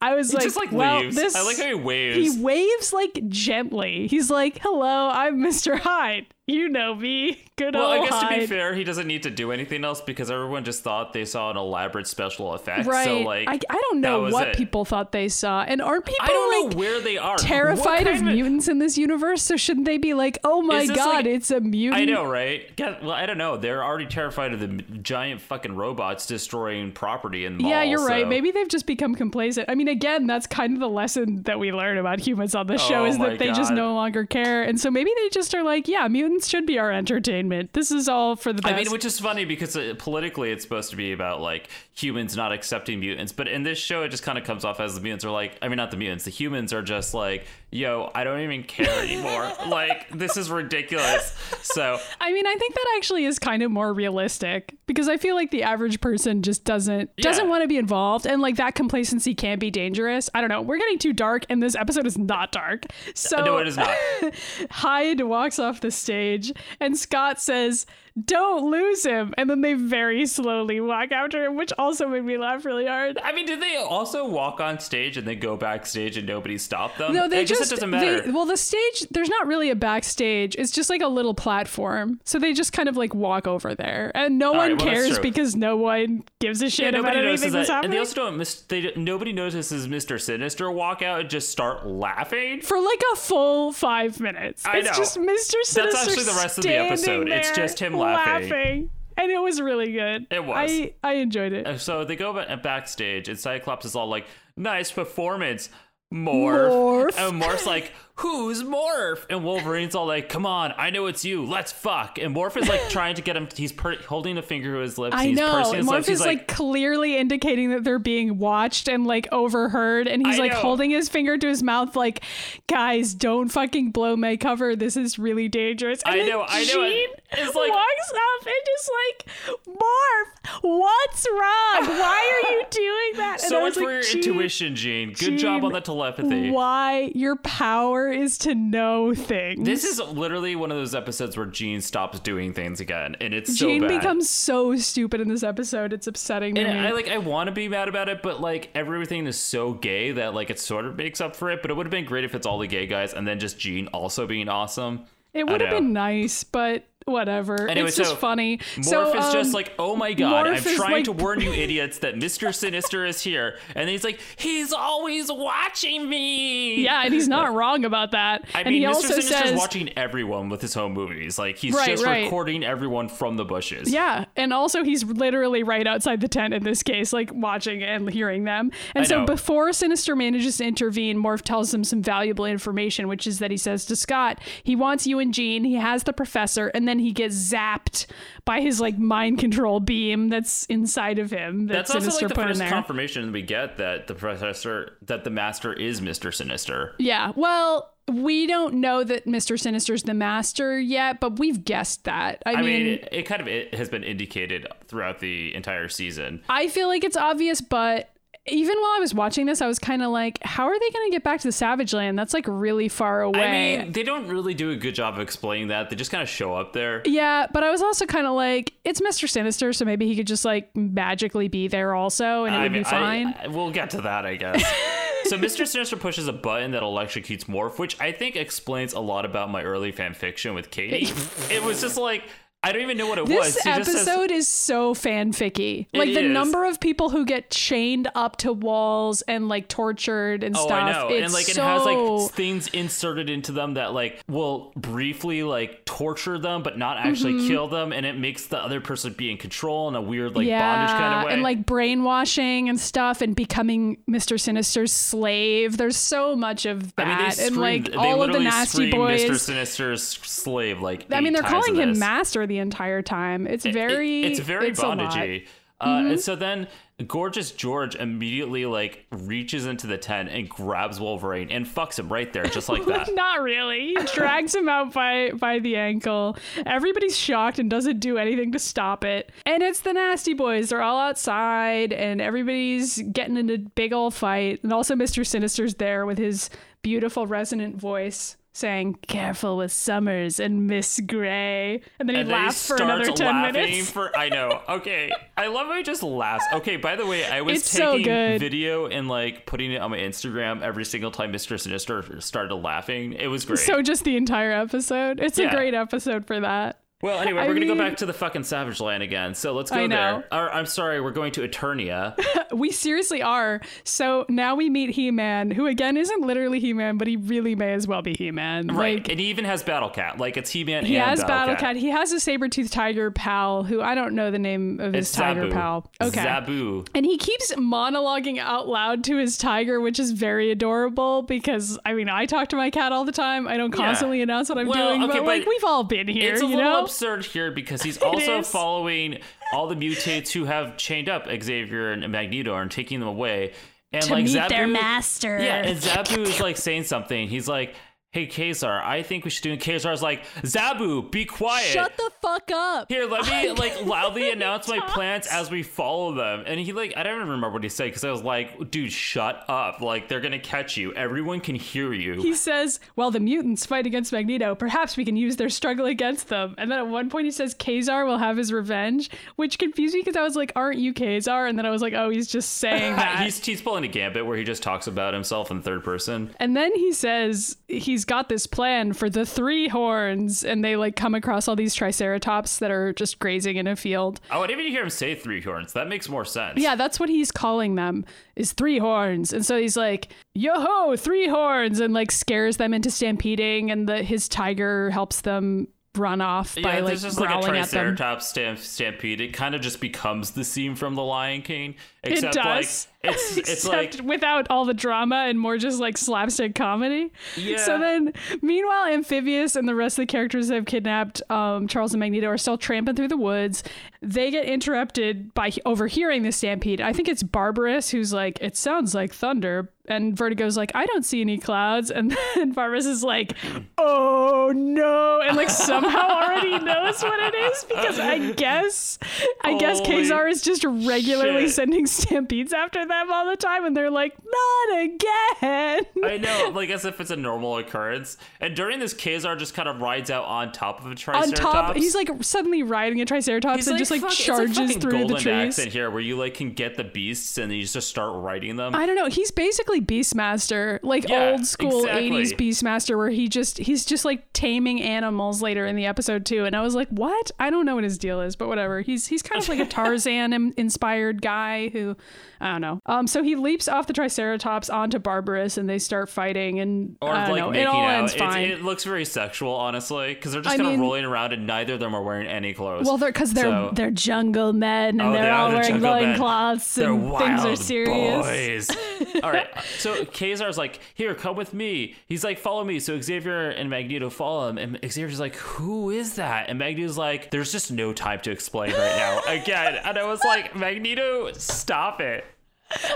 I 0.00 0.14
was 0.14 0.30
He 0.30 0.36
like, 0.36 0.44
just 0.44 0.56
like 0.56 0.72
well, 0.72 1.00
leaves. 1.00 1.16
this. 1.16 1.34
I 1.34 1.42
like 1.42 1.56
how 1.56 1.64
he 1.68 1.74
waves. 1.74 2.34
he 2.36 2.42
waves 2.42 2.92
like 2.92 3.26
gently. 3.28 4.06
He's 4.06 4.30
like, 4.30 4.58
"Hello, 4.62 5.08
I'm 5.08 5.38
Mr. 5.38 5.78
Hyde. 5.78 6.26
You 6.46 6.68
know 6.68 6.94
me. 6.94 7.42
Good 7.56 7.74
well, 7.74 7.90
old 7.90 8.06
I 8.06 8.10
guess 8.10 8.20
to 8.20 8.28
be 8.28 8.46
fair, 8.46 8.74
he 8.74 8.84
doesn't 8.84 9.06
need 9.06 9.22
to 9.22 9.30
do 9.30 9.50
anything 9.50 9.82
else 9.82 10.02
because 10.02 10.30
everyone 10.30 10.64
just 10.64 10.82
thought 10.82 11.14
they 11.14 11.24
saw 11.24 11.50
an 11.50 11.56
elaborate 11.56 12.06
special 12.06 12.52
effect. 12.52 12.86
Right. 12.86 13.04
So 13.06 13.20
like, 13.20 13.48
I, 13.48 13.58
I 13.70 13.80
don't 13.80 14.02
know 14.02 14.28
what 14.28 14.48
it. 14.48 14.56
people 14.56 14.84
thought 14.84 15.10
they 15.10 15.28
saw. 15.28 15.62
And 15.62 15.80
aren't 15.80 16.04
people 16.04 16.18
I 16.20 16.28
don't 16.28 16.66
like 16.66 16.72
know 16.72 16.78
where 16.78 17.00
they 17.00 17.16
are. 17.16 17.38
terrified 17.38 18.06
What 18.06 18.16
of 18.16 18.22
mutants 18.22 18.68
in 18.68 18.78
this 18.78 18.98
universe? 18.98 19.40
So 19.42 19.56
shouldn't 19.56 19.86
they 19.86 19.96
be 19.96 20.12
like, 20.12 20.38
oh 20.44 20.60
my 20.60 20.84
god, 20.86 21.24
like- 21.24 21.26
it's 21.26 21.50
a 21.50 21.60
mutant? 21.60 22.02
I 22.02 22.04
know, 22.04 22.26
right? 22.26 22.68
Yeah, 22.76 22.98
well, 23.00 23.12
I 23.12 23.24
don't 23.24 23.38
know. 23.38 23.56
They're 23.56 23.82
already 23.82 24.06
terrified 24.06 24.52
of 24.52 24.60
the 24.60 24.82
giant 24.98 25.40
fucking 25.40 25.74
robots 25.74 26.26
destroying 26.26 26.92
property 26.92 27.46
in 27.46 27.56
the 27.56 27.64
Yeah, 27.64 27.84
you're 27.84 28.04
right. 28.04 28.28
Maybe 28.28 28.50
they've 28.50 28.68
just 28.68 28.86
become 28.86 29.14
complacent. 29.14 29.70
I 29.70 29.76
mean, 29.76 29.88
again, 29.88 30.26
that's 30.26 30.46
kind 30.46 30.74
of 30.74 30.80
the 30.80 30.90
lesson 30.90 31.44
that 31.44 31.58
we 31.58 31.72
learn 31.72 31.96
about 31.96 32.20
humans 32.20 32.54
on 32.54 32.66
the 32.66 32.76
show 32.76 33.04
Oh 33.04 33.06
is 33.06 33.16
my 33.16 33.30
that 33.30 33.38
they 33.38 33.52
just 33.52 33.72
no 33.72 33.94
longer 33.94 34.26
care. 34.26 34.62
And 34.62 34.78
so 34.78 34.90
maybe 34.90 35.10
they 35.22 35.28
just 35.30 35.54
are 35.54 35.62
like, 35.62 35.88
yeah, 35.88 36.06
mutants 36.08 36.33
should 36.42 36.66
be 36.66 36.78
our 36.78 36.92
entertainment. 36.92 37.72
This 37.72 37.90
is 37.90 38.08
all 38.08 38.36
for 38.36 38.52
the 38.52 38.62
best. 38.62 38.74
I 38.74 38.76
mean, 38.76 38.90
which 38.90 39.04
is 39.04 39.18
funny 39.18 39.44
because 39.44 39.76
uh, 39.76 39.94
politically 39.98 40.50
it's 40.50 40.62
supposed 40.62 40.90
to 40.90 40.96
be 40.96 41.12
about 41.12 41.40
like 41.40 41.68
humans 41.94 42.36
not 42.36 42.52
accepting 42.52 43.00
mutants, 43.00 43.32
but 43.32 43.48
in 43.48 43.62
this 43.62 43.78
show 43.78 44.02
it 44.02 44.08
just 44.08 44.22
kind 44.22 44.38
of 44.38 44.44
comes 44.44 44.64
off 44.64 44.80
as 44.80 44.94
the 44.94 45.00
mutants 45.00 45.24
are 45.24 45.30
like, 45.30 45.58
I 45.62 45.68
mean, 45.68 45.76
not 45.76 45.90
the 45.90 45.96
mutants, 45.96 46.24
the 46.24 46.30
humans 46.30 46.72
are 46.72 46.82
just 46.82 47.14
like, 47.14 47.46
yo, 47.74 48.08
I 48.14 48.22
don't 48.22 48.40
even 48.40 48.62
care 48.62 49.02
anymore. 49.02 49.50
like, 49.66 50.08
this 50.10 50.36
is 50.36 50.50
ridiculous. 50.50 51.36
So, 51.62 51.98
I 52.20 52.32
mean, 52.32 52.46
I 52.46 52.54
think 52.54 52.74
that 52.74 52.86
actually 52.96 53.24
is 53.24 53.38
kind 53.38 53.62
of 53.62 53.70
more 53.70 53.92
realistic 53.92 54.74
because 54.86 55.08
I 55.08 55.16
feel 55.16 55.34
like 55.34 55.50
the 55.50 55.64
average 55.64 56.00
person 56.00 56.42
just 56.42 56.64
doesn't 56.64 57.14
doesn't 57.16 57.48
want 57.48 57.62
to 57.62 57.68
be 57.68 57.76
involved, 57.76 58.26
and 58.26 58.40
like 58.40 58.56
that 58.56 58.74
complacency 58.74 59.34
can 59.34 59.58
be 59.58 59.70
dangerous. 59.70 60.30
I 60.34 60.40
don't 60.40 60.50
know. 60.50 60.62
We're 60.62 60.78
getting 60.78 60.98
too 60.98 61.12
dark, 61.12 61.44
and 61.48 61.62
this 61.62 61.74
episode 61.74 62.06
is 62.06 62.16
not 62.16 62.52
dark. 62.52 62.86
So 63.14 63.44
no, 63.44 63.58
it 63.58 63.66
is 63.66 63.76
not. 63.76 63.94
Hyde 64.70 65.20
walks 65.22 65.58
off 65.58 65.80
the 65.80 65.90
stage, 65.90 66.52
and 66.80 66.96
Scott 66.96 67.40
says, 67.40 67.86
"Don't 68.22 68.70
lose 68.70 69.04
him," 69.04 69.34
and 69.36 69.48
then 69.50 69.60
they 69.60 69.74
very 69.74 70.26
slowly 70.26 70.80
walk 70.80 71.10
after 71.12 71.44
him, 71.44 71.56
which 71.56 71.72
also 71.78 72.06
made 72.08 72.24
me 72.24 72.38
laugh 72.38 72.64
really 72.64 72.86
hard. 72.86 73.18
I 73.22 73.32
mean, 73.32 73.46
did 73.46 73.60
they 73.60 73.76
also 73.76 74.26
walk 74.28 74.60
on 74.60 74.78
stage 74.78 75.16
and 75.16 75.26
then 75.26 75.38
go 75.40 75.56
backstage 75.56 76.16
and 76.16 76.26
nobody 76.26 76.56
stopped 76.58 76.98
them? 76.98 77.12
No, 77.12 77.28
they 77.28 77.40
I 77.40 77.44
just 77.44 77.62
it 77.62 77.74
doesn't 77.74 77.90
they- 77.90 77.96
matter. 78.20 78.32
well, 78.32 78.46
the 78.46 78.56
stage 78.56 79.06
there's 79.10 79.28
not 79.28 79.46
really 79.46 79.70
a 79.70 79.74
backstage. 79.76 80.54
It's 80.56 80.70
just 80.70 80.90
like 80.90 81.02
a 81.02 81.08
little 81.08 81.34
platform. 81.34 82.20
So 82.24 82.38
they 82.38 82.52
just 82.52 82.72
kind 82.72 82.88
of 82.88 82.96
like 82.96 83.14
walk 83.14 83.46
over 83.48 83.74
there, 83.74 84.12
and 84.14 84.38
no 84.38 84.52
one 84.52 84.72
right, 84.72 84.82
well, 84.82 84.92
cares 84.94 85.18
because 85.18 85.56
no 85.56 85.76
one 85.76 86.22
gives 86.40 86.62
a 86.62 86.70
shit 86.70 86.94
Yeah, 86.94 87.00
about 87.00 87.12
anything 87.16 87.24
notices 87.26 87.52
that's 87.52 87.68
that, 87.68 87.84
and 87.84 87.84
happening. 87.84 87.90
they 87.92 87.98
also 87.98 88.14
don't. 88.14 88.36
Mis- 88.38 88.60
they 88.62 88.92
nobody 88.96 89.32
notices 89.32 89.88
Mister 89.88 90.18
Sinister 90.18 90.70
walk 90.70 91.02
out 91.02 91.20
and 91.20 91.30
just 91.30 91.50
start 91.50 91.86
laughing. 91.86 92.60
for 92.60 92.80
like 92.80 93.02
a 93.12 93.16
full 93.16 93.72
five 93.72 94.20
minutes. 94.20 94.64
I 94.64 94.78
it's 94.78 94.86
know. 94.86 94.92
just 94.96 95.16
Mr. 95.18 95.26
Sinister. 95.64 95.82
That's 95.82 95.96
actually 96.08 96.24
the 96.24 96.32
rest 96.40 96.58
of 96.58 96.64
the 96.64 96.76
episode. 96.76 97.28
It's 97.28 97.50
just 97.50 97.78
him 97.80 97.94
laughing. 98.12 98.90
And 99.16 99.30
it 99.30 99.38
was 99.40 99.60
really 99.60 99.92
good. 99.92 100.26
It 100.30 100.44
was. 100.44 100.70
I, 100.70 100.94
I 101.04 101.14
enjoyed 101.14 101.52
it. 101.52 101.80
So 101.80 102.04
they 102.04 102.16
go 102.16 102.32
backstage, 102.56 103.28
and 103.28 103.38
Cyclops 103.38 103.84
is 103.84 103.94
all 103.94 104.08
like, 104.08 104.26
"Nice 104.56 104.90
performance, 104.90 105.68
Morph." 106.12 106.68
Morph. 106.70 107.14
And 107.16 107.40
Morph's 107.40 107.66
like, 107.66 107.92
"Who's 108.16 108.62
Morph?" 108.62 109.24
And 109.28 109.44
Wolverine's 109.44 109.94
all 109.94 110.06
like, 110.06 110.28
"Come 110.28 110.46
on, 110.46 110.72
I 110.76 110.90
know 110.90 111.06
it's 111.06 111.24
you. 111.24 111.44
Let's 111.44 111.72
fuck." 111.72 112.18
And 112.18 112.34
Morph 112.34 112.56
is 112.56 112.68
like 112.68 112.88
trying 112.88 113.14
to 113.16 113.22
get 113.22 113.36
him. 113.36 113.48
He's 113.54 113.72
per- 113.72 113.96
holding 114.02 114.38
a 114.38 114.42
finger 114.42 114.72
to 114.74 114.78
his 114.80 114.98
lips. 114.98 115.16
I 115.16 115.26
he's 115.26 115.36
know. 115.38 115.50
pursing 115.52 115.74
his 115.76 115.86
And 115.86 115.88
lips. 115.96 116.08
Is 116.08 116.20
like, 116.20 116.48
clearly 116.48 117.16
indicating 117.16 117.70
that 117.70 117.84
they're 117.84 117.98
being 117.98 118.38
watched 118.38 118.88
and 118.88 119.06
like 119.06 119.26
overheard. 119.32 120.06
And 120.08 120.26
he's 120.26 120.36
I 120.38 120.42
like 120.42 120.52
know. 120.52 120.58
holding 120.60 120.90
his 120.90 121.08
finger 121.08 121.36
to 121.38 121.48
his 121.48 121.62
mouth, 121.62 121.96
like, 121.96 122.22
guys, 122.68 123.14
don't 123.14 123.48
fucking 123.48 123.90
blow 123.90 124.16
my 124.16 124.36
cover. 124.36 124.76
This 124.76 124.96
is 124.96 125.18
really 125.18 125.48
dangerous. 125.48 126.02
And 126.06 126.20
I 126.20 126.24
know, 126.26 126.44
I 126.48 126.60
know. 126.64 126.88
Jean 126.88 127.08
It's 127.32 127.54
like- 127.54 127.70
walks 127.72 128.12
up 128.12 128.46
and 128.46 128.54
just 128.66 128.90
like, 129.08 129.58
Morph, 129.66 130.60
what's 130.62 131.26
wrong? 131.28 131.98
Why 131.98 132.42
are 132.44 132.50
you 132.52 132.64
doing 132.70 133.16
that? 133.20 133.40
And 133.40 133.48
so 133.48 133.58
I 133.58 133.62
much 133.62 133.70
was 133.70 133.74
for 133.76 133.80
like, 133.84 133.90
your 133.92 134.02
"Jean, 134.02 134.16
intuition, 134.18 134.76
Jean. 134.76 135.12
Good 135.12 135.38
job 135.38 135.64
on 135.64 135.72
the 135.72 135.80
telepathy. 135.80 136.50
Why 136.50 137.10
your 137.14 137.36
power 137.36 138.03
is 138.10 138.38
to 138.38 138.54
know 138.54 139.14
things. 139.14 139.64
This 139.64 139.84
is 139.84 139.98
literally 140.00 140.56
one 140.56 140.70
of 140.70 140.76
those 140.76 140.94
episodes 140.94 141.36
where 141.36 141.46
Jean 141.46 141.80
stops 141.80 142.20
doing 142.20 142.52
things 142.52 142.80
again, 142.80 143.16
and 143.20 143.34
it's 143.34 143.58
so 143.58 143.66
Jean 143.66 143.82
bad. 143.82 144.00
becomes 144.00 144.28
so 144.30 144.76
stupid 144.76 145.20
in 145.20 145.28
this 145.28 145.42
episode. 145.42 145.92
It's 145.92 146.06
upsetting 146.06 146.58
And 146.58 146.68
me. 146.68 146.86
I 146.86 146.92
like 146.92 147.08
I 147.08 147.18
want 147.18 147.48
to 147.48 147.52
be 147.52 147.68
mad 147.68 147.88
about 147.88 148.08
it, 148.08 148.22
but 148.22 148.40
like 148.40 148.70
everything 148.74 149.26
is 149.26 149.38
so 149.38 149.72
gay 149.72 150.12
that 150.12 150.34
like 150.34 150.50
it 150.50 150.58
sort 150.58 150.86
of 150.86 150.96
makes 150.96 151.20
up 151.20 151.36
for 151.36 151.50
it. 151.50 151.62
But 151.62 151.70
it 151.70 151.74
would 151.74 151.86
have 151.86 151.90
been 151.90 152.04
great 152.04 152.24
if 152.24 152.34
it's 152.34 152.46
all 152.46 152.58
the 152.58 152.66
gay 152.66 152.86
guys 152.86 153.14
and 153.14 153.26
then 153.26 153.38
just 153.38 153.58
Jean 153.58 153.88
also 153.88 154.26
being 154.26 154.48
awesome. 154.48 155.04
It 155.32 155.48
would 155.48 155.60
have 155.60 155.70
been 155.70 155.92
nice, 155.92 156.44
but 156.44 156.86
whatever. 157.06 157.68
Anyway, 157.68 157.88
it's 157.88 157.96
just 157.96 158.10
so 158.10 158.16
funny. 158.16 158.58
Morph 158.76 158.84
so, 158.84 159.08
is 159.18 159.32
just 159.32 159.48
um, 159.48 159.52
like, 159.52 159.72
oh 159.78 159.96
my 159.96 160.12
god, 160.12 160.46
Morph 160.46 160.56
I'm 160.68 160.76
trying 160.76 160.92
like- 160.92 161.04
to 161.04 161.12
warn 161.12 161.40
you 161.40 161.52
idiots 161.52 161.98
that 161.98 162.14
Mr. 162.14 162.54
Sinister 162.54 163.04
is 163.04 163.20
here. 163.20 163.58
And 163.74 163.88
he's 163.88 164.04
like, 164.04 164.20
he's 164.36 164.72
always 164.72 165.30
watching 165.30 166.08
me. 166.08 166.82
yeah, 166.82 167.02
and 167.04 167.12
he's 167.12 167.28
not 167.28 167.52
wrong 167.54 167.84
about 167.84 168.12
that. 168.12 168.44
I 168.54 168.60
and 168.62 168.70
mean, 168.70 168.82
he 168.82 168.86
Mr. 168.88 168.94
also 168.94 169.08
Sinister's 169.08 169.38
says, 169.38 169.58
watching 169.58 169.90
everyone 169.98 170.48
with 170.48 170.60
his 170.60 170.74
home 170.74 170.92
movies. 170.94 171.38
Like 171.38 171.56
he's 171.56 171.74
Right, 171.74 171.88
just 171.88 172.04
right. 172.04 172.24
recording 172.24 172.64
everyone 172.64 173.08
from 173.08 173.36
the 173.36 173.44
bushes. 173.44 173.90
yeah, 173.92 174.24
and 174.36 174.52
also 174.52 174.82
he's 174.84 175.04
literally 175.04 175.62
right 175.62 175.86
outside 175.86 176.20
the 176.20 176.28
tent 176.28 176.54
in 176.54 176.62
this 176.64 176.82
case, 176.82 177.12
like 177.12 177.30
watching 177.32 177.82
and 177.82 178.08
hearing 178.10 178.44
them. 178.44 178.70
And 178.94 179.04
I 179.04 179.08
so 179.08 179.20
know. 179.20 179.26
before 179.26 179.72
Sinister 179.72 180.14
manages 180.16 180.56
to 180.58 180.64
intervene, 180.64 181.18
Morph 181.18 181.42
tells 181.42 181.72
him 181.72 181.84
some 181.84 182.02
valuable 182.02 182.44
information, 182.46 183.08
which 183.08 183.26
is 183.26 183.38
that 183.40 183.50
he 183.50 183.56
says 183.56 183.84
to 183.86 183.96
Scott, 183.96 184.40
he 184.62 184.76
wants 184.76 185.06
you 185.06 185.18
and 185.18 185.32
Jean. 185.34 185.64
He 185.64 185.74
has 185.74 186.04
the 186.04 186.12
professor, 186.12 186.68
and 186.68 186.86
then 186.88 186.93
he 187.00 187.12
gets 187.12 187.34
zapped 187.36 188.06
by 188.44 188.60
his 188.60 188.80
like 188.80 188.98
mind 188.98 189.38
control 189.38 189.80
beam 189.80 190.28
that's 190.28 190.64
inside 190.66 191.18
of 191.18 191.30
him. 191.30 191.66
That 191.66 191.86
That's 191.86 191.94
also 191.94 192.26
like 192.26 192.28
the 192.28 192.34
first 192.34 192.60
confirmation 192.62 193.32
we 193.32 193.42
get 193.42 193.76
that 193.78 194.06
the 194.06 194.14
professor, 194.14 194.96
that 195.02 195.24
the 195.24 195.30
master 195.30 195.72
is 195.72 196.00
Mr. 196.00 196.34
Sinister. 196.34 196.94
Yeah. 196.98 197.32
Well, 197.36 197.94
we 198.06 198.46
don't 198.46 198.74
know 198.74 199.02
that 199.02 199.26
Mr. 199.26 199.58
Sinister's 199.58 200.02
the 200.02 200.14
master 200.14 200.78
yet, 200.78 201.20
but 201.20 201.38
we've 201.38 201.64
guessed 201.64 202.04
that. 202.04 202.42
I, 202.44 202.54
I 202.54 202.56
mean, 202.56 202.64
mean, 202.64 202.86
it, 202.86 203.08
it 203.10 203.22
kind 203.22 203.40
of 203.40 203.48
it 203.48 203.74
has 203.74 203.88
been 203.88 204.04
indicated 204.04 204.66
throughout 204.88 205.20
the 205.20 205.54
entire 205.54 205.88
season. 205.88 206.42
I 206.48 206.68
feel 206.68 206.88
like 206.88 207.02
it's 207.02 207.16
obvious, 207.16 207.60
but 207.60 208.10
even 208.46 208.76
while 208.78 208.92
I 208.96 208.98
was 209.00 209.14
watching 209.14 209.46
this, 209.46 209.62
I 209.62 209.66
was 209.66 209.78
kind 209.78 210.02
of 210.02 210.10
like, 210.10 210.38
how 210.42 210.66
are 210.66 210.78
they 210.78 210.90
going 210.90 211.10
to 211.10 211.14
get 211.14 211.24
back 211.24 211.40
to 211.40 211.48
the 211.48 211.52
Savage 211.52 211.94
Land? 211.94 212.18
That's 212.18 212.34
like 212.34 212.44
really 212.46 212.88
far 212.88 213.22
away. 213.22 213.78
I 213.78 213.82
mean, 213.84 213.92
they 213.92 214.02
don't 214.02 214.28
really 214.28 214.52
do 214.52 214.70
a 214.70 214.76
good 214.76 214.94
job 214.94 215.14
of 215.14 215.20
explaining 215.20 215.68
that. 215.68 215.88
They 215.88 215.96
just 215.96 216.10
kind 216.10 216.22
of 216.22 216.28
show 216.28 216.54
up 216.54 216.72
there. 216.74 217.00
yeah, 217.06 217.46
but 217.52 217.64
I 217.64 217.70
was 217.70 217.80
also 217.80 218.04
kind 218.04 218.26
of 218.26 218.34
like, 218.34 218.74
it's 218.84 219.00
Mr. 219.00 219.28
Sinister, 219.28 219.72
so 219.72 219.84
maybe 219.86 220.06
he 220.06 220.14
could 220.14 220.26
just 220.26 220.44
like 220.44 220.74
magically 220.76 221.48
be 221.48 221.68
there 221.68 221.94
also 221.94 222.44
and 222.44 222.54
it 222.54 222.58
I 222.58 222.62
would 222.64 222.72
mean, 222.72 222.80
be 222.82 222.88
fine. 222.88 223.26
I, 223.28 223.44
I- 223.44 223.46
we'll 223.48 223.70
get 223.70 223.90
to 223.90 224.02
that, 224.02 224.26
I 224.26 224.36
guess. 224.36 224.62
so 225.24 225.38
Mr. 225.38 225.66
Sinister 225.66 225.96
pushes 225.96 226.28
a 226.28 226.32
button 226.34 226.72
that 226.72 226.82
electrocutes 226.82 227.44
Morph, 227.46 227.78
which 227.78 227.98
I 227.98 228.12
think 228.12 228.36
explains 228.36 228.92
a 228.92 229.00
lot 229.00 229.24
about 229.24 229.50
my 229.50 229.62
early 229.62 229.90
fan 229.90 230.12
fiction 230.12 230.52
with 230.54 230.70
Katie. 230.70 231.10
it 231.50 231.62
was 231.62 231.80
just 231.80 231.96
like 231.96 232.24
I 232.64 232.72
don't 232.72 232.82
even 232.82 232.96
know 232.96 233.06
what 233.08 233.18
it 233.18 233.22
was. 233.28 233.54
This 233.54 233.64
just 233.64 233.64
says- 233.64 233.88
episode 234.08 234.30
is 234.30 234.48
so 234.48 234.94
fanficky. 234.94 235.86
Like 235.94 236.14
the 236.14 236.24
is. 236.24 236.30
number 236.32 236.64
of 236.64 236.80
people 236.80 237.10
who 237.10 237.24
get 237.24 237.50
chained 237.50 238.08
up 238.14 238.36
to 238.38 238.52
walls 238.52 239.22
and 239.22 239.48
like 239.48 239.68
tortured 239.68 240.42
and 240.42 240.56
Oh, 240.56 240.64
stuff. 240.66 240.72
I 240.82 240.92
know. 240.92 241.08
It's 241.08 241.24
and 241.24 241.32
like 241.34 241.48
it 241.48 241.56
has 241.56 241.84
like 241.84 242.30
things 242.32 242.68
inserted 242.68 243.28
into 243.30 243.52
them 243.52 243.74
that 243.74 243.92
like 243.92 244.20
will 244.28 244.72
briefly 244.76 245.42
like 245.42 245.84
torture 245.84 246.38
them 246.38 246.62
but 246.62 246.78
not 246.78 246.96
actually 246.96 247.34
Mm-hmm. 247.34 247.48
kill 247.48 247.68
them 247.68 247.92
and 247.92 248.04
it 248.06 248.16
makes 248.16 248.46
the 248.46 248.58
other 248.58 248.80
person 248.80 249.12
be 249.12 249.30
in 249.30 249.36
control 249.38 249.88
in 249.88 249.94
a 249.94 250.00
weird 250.02 250.34
like 250.36 250.48
bondage 250.48 250.90
kind 250.96 251.14
of 251.20 251.26
way. 251.26 251.32
and 251.32 251.42
like 251.42 251.66
brainwashing 251.66 252.68
and 252.68 252.78
stuff 252.80 253.20
and 253.22 253.34
becoming 253.36 253.98
Mr. 254.08 254.38
Sinister's 254.38 254.92
slave. 254.92 255.76
There's 255.76 255.96
so 255.96 256.36
much 256.36 256.66
of 256.66 256.92
I 256.98 257.04
that. 257.04 257.18
mean, 257.18 257.36
they 257.36 257.46
and 257.46 257.56
like 257.56 257.96
all 257.96 258.22
of 258.22 258.32
the 258.32 258.40
nasty 258.40 258.90
boys. 258.90 259.22
Mr. 259.24 259.38
Sinister's 259.38 260.02
slave 260.02 260.80
like 260.80 261.06
I 261.12 261.20
mean, 261.20 261.32
they're 261.32 261.42
calling 261.42 261.74
him 261.76 261.90
this. 261.90 261.98
master 261.98 262.46
the 262.54 262.60
entire 262.60 263.02
time. 263.02 263.46
It's 263.46 263.66
It- 263.66 263.72
very, 263.74 264.22
it's 264.22 264.38
very 264.40 264.68
it's. 264.68 264.80
Mm-hmm. 264.80 265.00
bondagey. 265.00 265.46
Uh, 265.80 266.04
And 266.12 266.20
so 266.20 266.36
then 266.36 266.68
gorgeous 267.08 267.50
George 267.50 267.96
immediately 267.96 268.64
like 268.64 269.04
reaches 269.10 269.66
into 269.66 269.88
the 269.88 269.98
tent 269.98 270.28
and 270.30 270.48
grabs 270.48 271.00
Wolverine 271.00 271.50
and 271.50 271.66
fucks 271.66 271.98
him 271.98 272.10
right 272.10 272.32
there, 272.32 272.44
just 272.44 272.68
like 272.68 272.84
that. 272.92 273.10
Not 273.12 273.42
really. 273.42 273.88
He 273.88 273.96
drags 274.14 274.54
him 274.54 274.68
out 274.68 274.92
by 274.94 275.32
by 275.32 275.58
the 275.58 275.74
ankle. 275.76 276.36
Everybody's 276.64 277.16
shocked 277.18 277.58
and 277.58 277.68
doesn't 277.68 277.98
do 277.98 278.16
anything 278.18 278.52
to 278.52 278.58
stop 278.60 279.04
it. 279.04 279.32
And 279.44 279.62
it's 279.64 279.80
the 279.80 279.92
nasty 279.92 280.32
boys. 280.32 280.68
They're 280.70 280.80
all 280.80 281.00
outside 281.00 281.92
and 281.92 282.20
everybody's 282.20 283.02
getting 283.12 283.36
in 283.36 283.50
a 283.50 283.58
big 283.58 283.92
old 283.92 284.14
fight. 284.14 284.62
And 284.62 284.72
also 284.72 284.94
Mr. 284.94 285.26
Sinister's 285.26 285.74
there 285.74 286.06
with 286.06 286.18
his 286.18 286.50
beautiful 286.82 287.26
resonant 287.26 287.76
voice 287.76 288.36
saying, 288.54 288.94
Careful 289.06 289.56
with 289.58 289.72
Summers 289.72 290.38
and 290.40 290.66
Miss 290.66 291.00
Grey. 291.00 291.82
And 291.98 292.08
then 292.08 292.14
he 292.14 292.20
and 292.22 292.30
then 292.30 292.38
he 292.38 292.44
laughs 292.44 292.66
for 292.68 292.76
another 292.76 293.10
10 293.12 293.26
laughing 293.26 293.52
minutes. 293.52 293.90
for 293.90 294.16
I 294.16 294.28
know. 294.28 294.62
Okay. 294.68 295.10
I 295.36 295.48
love 295.48 295.66
how 295.66 295.74
he 295.74 295.82
just 295.82 296.02
laughs. 296.04 296.44
Okay, 296.54 296.76
by 296.76 296.94
the 296.96 297.04
way, 297.04 297.26
I 297.26 297.40
was 297.42 297.58
It's 297.58 297.70
so 297.70 297.92
taking 297.98 298.04
good. 298.04 298.40
video 298.40 298.86
and 298.86 299.08
like 299.08 299.44
putting 299.44 299.72
it 299.72 299.82
on 299.82 299.90
my 299.90 299.98
Instagram 299.98 300.62
every 300.62 300.84
single 300.84 301.10
time 301.10 301.32
Mr. 301.32 301.58
Sinister 301.60 302.20
started 302.20 302.54
laughing. 302.54 303.12
It 303.14 303.26
was 303.26 303.44
great. 303.44 303.58
So 303.58 303.82
just 303.82 304.04
the 304.04 304.16
entire 304.16 304.52
episode. 304.52 305.18
It's 305.20 305.36
Yeah. 305.38 305.48
a 305.48 305.50
great 305.54 305.74
episode 305.74 306.24
for 306.26 306.38
that. 306.40 306.78
Well, 307.04 307.20
anyway, 307.20 307.42
I 307.42 307.46
we're 307.48 307.54
gonna 307.54 307.66
go 307.66 307.76
back 307.76 307.98
to 307.98 308.06
the 308.06 308.12
fucking 308.12 308.44
Savage 308.44 308.80
Land 308.80 309.02
again. 309.02 309.34
So 309.34 309.52
let's 309.52 309.70
go 309.70 309.76
I 309.76 309.86
know. 309.86 310.24
there. 310.30 310.40
Or, 310.40 310.50
I'm 310.52 310.66
sorry, 310.66 311.00
we're 311.00 311.10
going 311.10 311.32
to 311.32 311.46
Eternia. 311.46 312.16
We 312.54 312.70
seriously 312.70 313.20
are. 313.20 313.60
So 313.82 314.26
now 314.28 314.54
we 314.54 314.70
meet 314.70 314.90
He 314.90 315.10
Man, 315.10 315.50
who 315.50 315.66
again 315.66 315.96
isn't 315.96 316.20
literally 316.20 316.60
He 316.60 316.72
Man, 316.72 316.98
but 316.98 317.08
he 317.08 317.16
really 317.16 317.56
may 317.56 317.72
as 317.72 317.88
well 317.88 318.00
be 318.00 318.14
He 318.14 318.30
Man. 318.30 318.68
right. 318.68 318.94
Like, 318.98 319.08
and 319.08 319.18
he 319.18 319.26
even 319.26 319.44
has 319.44 319.64
Battle 319.64 319.90
Cat. 319.90 320.18
Like 320.18 320.36
it's 320.36 320.50
He 320.50 320.62
Man 320.62 320.84
he 320.84 320.94
has 320.94 321.24
Battle, 321.24 321.56
Cat. 321.56 321.74
He 321.74 321.88
has 321.88 322.12
a 322.12 322.20
saber 322.20 322.48
toothed 322.48 322.72
tiger 322.72 323.10
pal 323.10 323.64
who 323.64 323.80
I 323.82 323.96
don't 323.96 324.14
know 324.14 324.30
the 324.30 324.38
name 324.38 324.78
of 324.78 324.92
his 324.92 325.08
It's 325.08 325.16
tiger 325.16 325.46
Zabu. 325.46 325.52
pal. 325.52 325.90
Okay. 326.00 326.20
Zabu. 326.24 326.86
And 326.94 327.04
he 327.04 327.18
keeps 327.18 327.52
monologuing 327.56 328.38
out 328.38 328.68
loud 328.68 329.02
to 329.04 329.16
his 329.16 329.36
tiger, 329.36 329.80
which 329.80 329.98
is 329.98 330.12
very 330.12 330.50
adorable 330.52 331.22
because 331.22 331.76
I 331.84 331.92
mean 331.94 332.08
I 332.08 332.24
talk 332.26 332.48
to 332.50 332.56
my 332.56 332.70
cat 332.70 332.92
all 332.92 333.04
the 333.04 333.12
time. 333.12 333.48
I 333.48 333.56
don't 333.56 333.72
constantly 333.72 334.22
announce 334.22 334.48
what 334.48 334.58
I'm 334.58 334.68
Well, 334.68 334.90
doing, 334.90 335.02
okay, 335.10 335.18
but 335.18 335.26
like 335.26 335.46
we've 335.46 335.64
all 335.64 335.82
been 335.84 336.06
here, 336.06 336.36
you 336.36 336.56
know? 336.56 336.86
Absurd 336.94 337.24
here 337.24 337.50
because 337.50 337.82
he's 337.82 337.98
also 338.02 338.42
following 338.42 339.18
all 339.52 339.66
the 339.66 339.74
mutates 339.74 340.30
who 340.30 340.44
have 340.44 340.76
chained 340.76 341.08
up 341.08 341.26
Xavier 341.26 341.92
and 341.92 342.10
Magneto 342.10 342.54
and 342.56 342.70
taking 342.70 343.00
them 343.00 343.08
away. 343.08 343.52
And 343.92 344.02
To 344.02 344.12
like 344.12 344.24
meet 344.24 344.36
Zabu, 344.36 344.48
their 344.48 344.66
master. 344.66 345.38
Yeah, 345.38 345.66
and 345.66 345.78
Zabu 345.78 346.18
is 346.22 346.40
like 346.40 346.56
saying 346.56 346.84
something. 346.84 347.28
He's 347.28 347.46
like, 347.48 347.74
"Hey, 348.14 348.26
Ka-Zar, 348.26 348.82
I 348.82 349.02
think 349.02 349.24
we 349.24 349.30
should 349.30 349.42
do." 349.42 349.52
And 349.52 349.60
Ka-Zar's 349.60 350.02
like, 350.02 350.24
"Zabu, 350.42 351.10
be 351.10 351.24
quiet." 351.24 351.66
Shut 351.66 351.96
the 351.96 352.10
fuck 352.22 352.50
up. 352.52 352.86
Here, 352.88 353.06
let 353.06 353.26
me 353.26 353.50
like 353.50 353.84
loudly 353.84 354.30
announce 354.30 354.68
my 354.68 354.80
plans 354.80 355.26
as 355.26 355.50
we 355.50 355.62
follow 355.62 356.14
them. 356.14 356.44
And 356.46 356.58
he 356.60 356.72
like, 356.72 356.94
I 356.96 357.02
don't 357.02 357.16
even 357.16 357.28
remember 357.28 357.50
what 357.50 357.62
he 357.62 357.68
said 357.68 357.84
because 357.86 358.04
I 358.04 358.10
was 358.10 358.22
like, 358.22 358.70
dude, 358.70 358.92
shut 358.92 359.44
up. 359.48 359.80
Like 359.80 360.08
they're 360.08 360.20
gonna 360.20 360.38
catch 360.38 360.76
you. 360.76 360.92
Everyone 360.94 361.40
can 361.40 361.54
hear 361.56 361.92
you. 361.92 362.14
He 362.22 362.34
says, 362.34 362.80
"While 362.94 363.10
the 363.10 363.20
mutants 363.20 363.66
fight 363.66 363.86
against 363.86 364.12
Magneto, 364.12 364.54
perhaps 364.54 364.96
we 364.96 365.04
can 365.04 365.16
use 365.16 365.36
their 365.36 365.48
struggle 365.50 365.86
against 365.86 366.28
them." 366.28 366.54
And 366.56 366.70
then 366.70 366.78
at 366.78 366.86
one 366.86 367.10
point 367.10 367.24
he 367.26 367.30
says, 367.32 367.54
"Ka-Zar 367.54 368.04
will 368.06 368.18
have 368.18 368.36
his 368.36 368.52
revenge," 368.52 369.10
which 369.36 369.58
confused 369.58 369.94
me 369.94 370.00
because 370.00 370.16
I 370.16 370.22
was 370.22 370.36
like, 370.36 370.52
"Aren't 370.54 370.78
you 370.78 370.92
Ka-Zar?" 370.94 371.46
And 371.46 371.58
then 371.58 371.66
I 371.66 371.70
was 371.70 371.82
like, 371.82 371.94
"Oh, 371.94 372.10
he's 372.10 372.28
just 372.28 372.54
saying 372.58 372.96
that." 372.96 373.22
he's 373.24 373.44
he's 373.44 373.60
pulling 373.60 373.84
a 373.84 373.88
gambit 373.88 374.24
where 374.26 374.36
he 374.36 374.44
just 374.44 374.62
talks 374.62 374.86
about 374.86 375.14
himself 375.14 375.50
in 375.50 375.62
third 375.62 375.82
person. 375.84 376.34
and 376.38 376.56
then 376.56 376.74
he 376.74 376.92
says 376.92 377.56
he's 377.68 378.03
got 378.04 378.28
this 378.28 378.46
plan 378.46 378.92
for 378.92 379.08
the 379.10 379.26
three 379.26 379.68
horns, 379.68 380.44
and 380.44 380.64
they 380.64 380.76
like 380.76 380.96
come 380.96 381.14
across 381.14 381.48
all 381.48 381.56
these 381.56 381.74
triceratops 381.74 382.58
that 382.58 382.70
are 382.70 382.92
just 382.92 383.18
grazing 383.18 383.56
in 383.56 383.66
a 383.66 383.76
field. 383.76 384.20
Oh, 384.30 384.42
I 384.42 384.46
didn't 384.46 384.60
even 384.60 384.72
hear 384.72 384.82
him 384.82 384.90
say 384.90 385.14
three 385.14 385.40
horns. 385.40 385.72
That 385.72 385.88
makes 385.88 386.08
more 386.08 386.24
sense. 386.24 386.58
Yeah, 386.60 386.74
that's 386.76 387.00
what 387.00 387.08
he's 387.08 387.30
calling 387.30 387.74
them 387.74 388.04
is 388.36 388.52
three 388.52 388.78
horns. 388.78 389.32
And 389.32 389.44
so 389.44 389.58
he's 389.58 389.76
like, 389.76 390.08
yo 390.34 390.52
ho, 390.54 390.96
three 390.96 391.28
horns, 391.28 391.80
and 391.80 391.94
like 391.94 392.10
scares 392.10 392.56
them 392.56 392.74
into 392.74 392.90
stampeding, 392.90 393.70
and 393.70 393.88
the 393.88 394.02
his 394.02 394.28
tiger 394.28 394.90
helps 394.90 395.20
them 395.22 395.68
run 395.96 396.20
off 396.20 396.56
by 396.56 396.78
Yeah, 396.78 396.80
like 396.80 396.98
just 396.98 397.20
like 397.20 397.30
a 397.30 397.32
growling 397.34 397.56
at 397.56 397.68
them. 397.70 397.94
Triceratops 397.94 398.28
stamp- 398.28 398.58
stampede. 398.58 399.20
It 399.20 399.32
kind 399.32 399.54
of 399.54 399.60
just 399.60 399.80
becomes 399.80 400.32
the 400.32 400.42
scene 400.42 400.74
from 400.74 400.96
The 400.96 401.04
Lion 401.04 401.42
King, 401.42 401.76
except 402.02 402.36
like 402.36 402.66
it's 403.04 403.36
it's 403.36 403.50
Except 403.64 403.98
like 404.00 404.06
without 404.06 404.46
all 404.50 404.64
the 404.64 404.74
drama 404.74 405.26
and 405.28 405.38
more 405.38 405.58
just 405.58 405.80
like 405.80 405.96
slapstick 405.98 406.54
comedy. 406.54 407.12
Yeah. 407.36 407.58
So 407.58 407.78
then, 407.78 408.12
meanwhile, 408.42 408.86
Amphibius 408.86 409.56
and 409.56 409.68
the 409.68 409.74
rest 409.74 409.98
of 409.98 410.02
the 410.02 410.06
characters 410.06 410.48
that 410.48 410.54
have 410.54 410.66
kidnapped 410.66 411.22
um, 411.30 411.68
Charles 411.68 411.92
and 411.92 412.00
Magneto 412.00 412.28
are 412.28 412.38
still 412.38 412.58
tramping 412.58 412.94
through 412.96 413.08
the 413.08 413.16
woods. 413.16 413.62
They 414.02 414.30
get 414.30 414.46
interrupted 414.46 415.32
by 415.34 415.50
overhearing 415.64 416.22
the 416.22 416.32
stampede. 416.32 416.80
I 416.80 416.92
think 416.92 417.08
it's 417.08 417.22
Barbarus 417.22 417.90
who's 417.90 418.12
like, 418.12 418.38
"It 418.40 418.56
sounds 418.56 418.94
like 418.94 419.12
thunder," 419.14 419.70
and 419.86 420.14
Vertigo's 420.16 420.56
like, 420.56 420.72
"I 420.74 420.84
don't 420.86 421.04
see 421.04 421.20
any 421.20 421.38
clouds," 421.38 421.90
and 421.90 422.10
then 422.34 422.54
Barbarus 422.54 422.86
is 422.86 423.02
like, 423.02 423.32
"Oh 423.78 424.52
no!" 424.54 425.22
and 425.26 425.36
like 425.36 425.50
somehow 425.50 426.06
already 426.08 426.58
knows 426.64 427.02
what 427.02 427.18
it 427.18 427.34
is 427.34 427.64
because 427.64 427.98
I 427.98 428.32
guess, 428.32 428.98
I 429.42 429.56
guess 429.58 429.80
Holy 429.80 430.02
Ka-Zar 430.02 430.28
is 430.28 430.42
just 430.42 430.64
regularly 430.64 431.42
shit. 431.42 431.52
sending 431.52 431.86
stampedes 431.86 432.52
after 432.52 432.86
them 432.86 432.93
all 433.10 433.28
the 433.28 433.36
time, 433.36 433.64
and 433.64 433.76
they're 433.76 433.90
like, 433.90 434.14
"Not 434.24 434.78
again." 434.82 435.86
I 436.04 436.18
know, 436.20 436.50
like 436.54 436.70
as 436.70 436.84
if 436.84 437.00
it's 437.00 437.10
a 437.10 437.16
normal 437.16 437.58
occurrence. 437.58 438.16
And 438.40 438.54
during 438.56 438.78
this, 438.78 438.92
Ka-Zar 438.94 439.36
just 439.36 439.54
kind 439.54 439.68
of 439.68 439.80
rides 439.80 440.10
out 440.10 440.24
on 440.24 440.52
top 440.52 440.84
of 440.84 440.90
a 440.90 440.94
triceratops. 440.94 441.40
On 441.40 441.52
top, 441.52 441.76
he's 441.76 441.94
like 441.94 442.08
suddenly 442.22 442.62
riding 442.62 443.00
a 443.00 443.04
Triceratops 443.04 443.56
He's 443.56 443.68
and 443.68 443.78
just 443.78 443.90
like 443.90 444.00
fuck- 444.00 444.10
charges 444.12 444.76
through 444.76 444.92
the 444.92 444.98
golden 444.98 445.16
trees. 445.18 445.26
accent 445.58 445.72
here, 445.72 445.90
where 445.90 446.00
you 446.00 446.16
like 446.16 446.34
can 446.34 446.52
get 446.52 446.76
the 446.76 446.84
beasts 446.84 447.38
and 447.38 447.52
you 447.52 447.64
just 447.64 447.88
start 447.88 448.14
riding 448.22 448.56
them. 448.56 448.74
I 448.74 448.86
don't 448.86 448.96
know. 448.96 449.06
He's 449.08 449.30
basically 449.30 449.80
Beastmaster, 449.80 450.78
like 450.82 451.08
Yeah, 451.08 451.30
old 451.32 451.46
school 451.46 451.80
exactly. 451.84 452.10
80s 452.10 452.32
Beastmaster, 452.36 452.96
where 452.96 453.10
he 453.10 453.28
just 453.28 453.58
he's 453.58 453.84
just 453.84 454.04
like 454.04 454.24
taming 454.32 454.80
animals 454.82 455.42
later 455.42 455.66
in 455.66 455.76
the 455.76 455.86
episode 455.86 456.24
too. 456.26 456.44
And 456.44 456.54
I 456.56 456.60
was 456.62 456.74
like, 456.74 456.88
what? 456.88 457.30
I 457.38 457.50
don't 457.50 457.66
know 457.66 457.74
what 457.74 457.84
his 457.84 457.98
deal 457.98 458.20
is, 458.20 458.36
but 458.36 458.48
whatever. 458.48 458.80
He's 458.80 459.06
he's 459.06 459.22
kind 459.22 459.42
of 459.42 459.48
like 459.48 459.58
a 459.60 459.66
Tarzan 459.74 460.54
inspired 460.56 461.22
guy 461.22 461.68
who 461.68 461.96
I 462.40 462.52
don't 462.52 462.60
know. 462.60 462.80
Um, 462.86 463.06
so 463.06 463.22
he 463.22 463.34
leaps 463.34 463.66
off 463.66 463.86
the 463.86 463.94
Triceratops 463.94 464.68
onto 464.68 464.98
Barbarus, 464.98 465.56
and 465.56 465.66
they 465.68 465.78
start 465.78 466.10
fighting, 466.10 466.60
and 466.60 466.96
or 467.00 467.08
like 467.14 467.34
know. 467.36 467.50
It 467.52 467.64
all 467.66 467.84
out. 467.86 467.90
ends 468.00 468.12
It's- 468.14 468.32
fine. 468.34 468.48
it 468.50 468.62
looks 468.62 468.84
very 468.84 469.06
sexual, 469.06 469.52
honestly, 469.54 470.12
because 470.14 470.32
they're 470.32 470.42
just 470.42 470.54
I 470.54 470.58
kind 470.58 470.74
of 470.74 470.80
rolling 470.80 471.04
around 471.06 471.32
and 471.32 471.46
neither 471.46 471.74
of 471.74 471.80
them 471.80 471.94
are 471.94 472.02
wearing 472.02 472.26
any 472.26 472.52
clothes. 472.52 472.86
well, 472.86 472.98
they're 472.98 473.10
because 473.10 473.32
they're 473.32 473.44
So- 473.44 473.70
they're 473.72 473.90
jungle 473.90 474.52
men 474.52 475.00
and 475.00 475.02
Oh, 475.02 475.12
they're 475.12 475.22
they 475.22 475.30
are 475.30 475.38
all 475.38 475.52
wearing 475.52 475.80
loincloths 475.80 476.74
They're 476.74 476.92
and 476.92 477.10
wild 477.10 477.24
things 477.24 477.44
are 477.46 477.56
serious. 477.56 478.66
boys. 478.66 478.76
All 479.22 479.30
right. 479.32 479.48
So 479.78 480.04
Ka-Zar's 480.04 480.58
like, 480.58 480.80
here, 480.94 481.14
come 481.14 481.36
with 481.36 481.54
me. 481.54 481.94
He's 482.06 482.24
like, 482.24 482.38
follow 482.38 482.64
me. 482.64 482.80
So 482.80 483.00
Xavier 483.00 483.50
and 483.50 483.70
Magneto 483.70 484.10
follow 484.10 484.48
him. 484.48 484.58
And 484.58 484.78
Xavier's 484.90 485.20
like, 485.20 485.36
who 485.36 485.90
is 485.90 486.16
that? 486.16 486.48
And 486.50 486.58
Magneto's 486.58 486.98
like, 486.98 487.30
there's 487.30 487.52
just 487.52 487.70
no 487.72 487.92
time 487.92 488.20
to 488.20 488.30
explain 488.30 488.72
right 488.72 488.96
now. 488.96 489.20
Again. 489.28 489.76
And 489.84 489.96
I 489.98 490.04
was 490.04 490.22
like, 490.24 490.54
Magneto, 490.56 491.32
stop 491.32 492.00
it. 492.00 492.24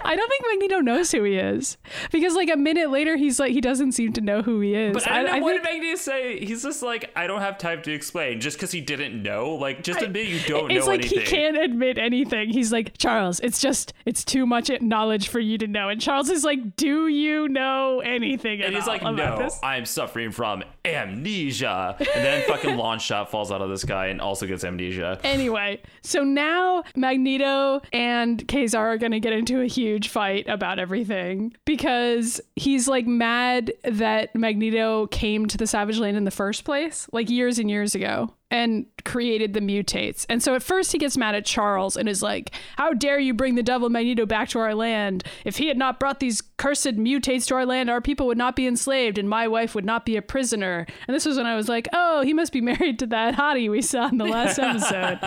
I 0.04 0.16
don't 0.16 0.28
think 0.28 0.44
Magneto 0.50 0.80
knows 0.80 1.10
who 1.12 1.22
he 1.24 1.36
is 1.36 1.76
because 2.10 2.34
like 2.34 2.50
a 2.50 2.56
minute 2.56 2.90
later 2.90 3.16
he's 3.16 3.38
like 3.40 3.52
he 3.52 3.60
doesn't 3.60 3.92
seem 3.92 4.12
to 4.14 4.20
know 4.20 4.42
who 4.42 4.60
he 4.60 4.74
is. 4.74 4.94
But 4.94 5.08
I 5.10 5.22
don't 5.22 5.36
know 5.36 5.42
what 5.44 5.52
think- 5.52 5.64
did 5.64 5.72
Magneto 5.74 5.96
say. 5.96 6.38
He's 6.44 6.62
just 6.62 6.82
like, 6.82 7.10
I 7.16 7.26
don't 7.26 7.40
have 7.40 7.58
time 7.58 7.82
to 7.82 7.92
explain. 7.92 8.40
Just 8.40 8.56
because 8.56 8.70
he 8.72 8.80
didn't 8.80 9.22
know. 9.22 9.54
Like, 9.54 9.82
just 9.82 10.02
admit 10.02 10.28
you 10.28 10.40
don't 10.40 10.70
it's 10.70 10.86
know 10.86 10.92
like 10.92 11.00
anything. 11.00 11.18
he 11.20 11.24
can't 11.26 11.56
admit 11.56 11.98
anything. 11.98 12.50
He's 12.50 12.72
like 12.72 12.96
Charles. 12.98 13.40
It's 13.40 13.60
just 13.60 13.92
it's 14.06 14.24
too 14.24 14.46
much 14.46 14.70
knowledge 14.80 15.28
for 15.28 15.40
you 15.40 15.58
to 15.58 15.66
know. 15.66 15.88
And 15.88 16.00
Charles 16.00 16.30
is 16.30 16.44
like, 16.44 16.76
Do 16.76 17.08
you 17.08 17.48
know 17.48 18.00
anything? 18.00 18.62
And 18.62 18.74
he's 18.74 18.86
like, 18.86 19.02
about 19.02 19.16
no, 19.16 19.38
this? 19.38 19.58
I'm 19.62 19.84
suffering 19.84 20.30
from 20.32 20.62
amnesia. 20.84 21.96
And 21.98 22.24
then 22.24 22.46
fucking 22.46 22.70
Longshot 22.76 23.28
falls 23.28 23.50
out 23.52 23.60
of 23.62 23.70
the 23.70 23.78
sky 23.78 24.06
and 24.08 24.20
also 24.20 24.46
gets 24.46 24.64
amnesia. 24.64 25.18
Anyway, 25.24 25.80
so 26.02 26.22
now 26.22 26.82
Magneto 26.96 27.80
and 27.92 28.46
Ka-Zar 28.48 28.88
are 28.88 28.98
going 28.98 29.12
to 29.12 29.20
get 29.20 29.32
into 29.32 29.60
a 29.60 29.66
huge 29.68 30.08
fight 30.08 30.48
about 30.48 30.78
everything 30.78 31.54
because 31.64 32.40
he's 32.56 32.88
like 32.88 33.06
mad 33.06 33.72
that 33.84 34.34
Magneto 34.34 35.06
came 35.08 35.46
to 35.46 35.56
the 35.56 35.66
Savage 35.66 35.98
Land 35.98 36.16
in 36.16 36.24
the 36.24 36.30
first 36.30 36.64
place, 36.64 37.08
like 37.12 37.30
years 37.30 37.58
and 37.58 37.70
years 37.70 37.94
ago. 37.94 38.32
And 38.50 38.86
created 39.04 39.52
the 39.52 39.60
mutates. 39.60 40.24
And 40.28 40.42
so 40.42 40.54
at 40.54 40.62
first 40.62 40.92
he 40.92 40.98
gets 40.98 41.16
mad 41.18 41.34
at 41.34 41.44
Charles 41.44 41.96
and 41.96 42.08
is 42.08 42.22
like, 42.22 42.50
How 42.76 42.92
dare 42.94 43.18
you 43.18 43.34
bring 43.34 43.54
the 43.56 43.62
devil 43.62 43.88
Magneto 43.90 44.24
back 44.26 44.48
to 44.50 44.58
our 44.58 44.74
land? 44.74 45.22
If 45.44 45.58
he 45.58 45.68
had 45.68 45.76
not 45.76 46.00
brought 46.00 46.20
these 46.20 46.40
cursed 46.56 46.96
mutates 46.96 47.46
to 47.48 47.54
our 47.56 47.66
land, 47.66 47.90
our 47.90 48.00
people 48.00 48.26
would 48.26 48.38
not 48.38 48.56
be 48.56 48.66
enslaved 48.66 49.18
and 49.18 49.28
my 49.28 49.48
wife 49.48 49.74
would 49.74 49.84
not 49.84 50.06
be 50.06 50.16
a 50.16 50.22
prisoner. 50.22 50.86
And 51.06 51.14
this 51.14 51.26
was 51.26 51.36
when 51.36 51.46
I 51.46 51.56
was 51.56 51.68
like, 51.68 51.88
Oh, 51.92 52.22
he 52.22 52.32
must 52.32 52.52
be 52.52 52.60
married 52.62 52.98
to 53.00 53.06
that 53.08 53.34
hottie 53.34 53.70
we 53.70 53.82
saw 53.82 54.08
in 54.08 54.16
the 54.18 54.24
last 54.24 54.58
episode. 54.58 55.18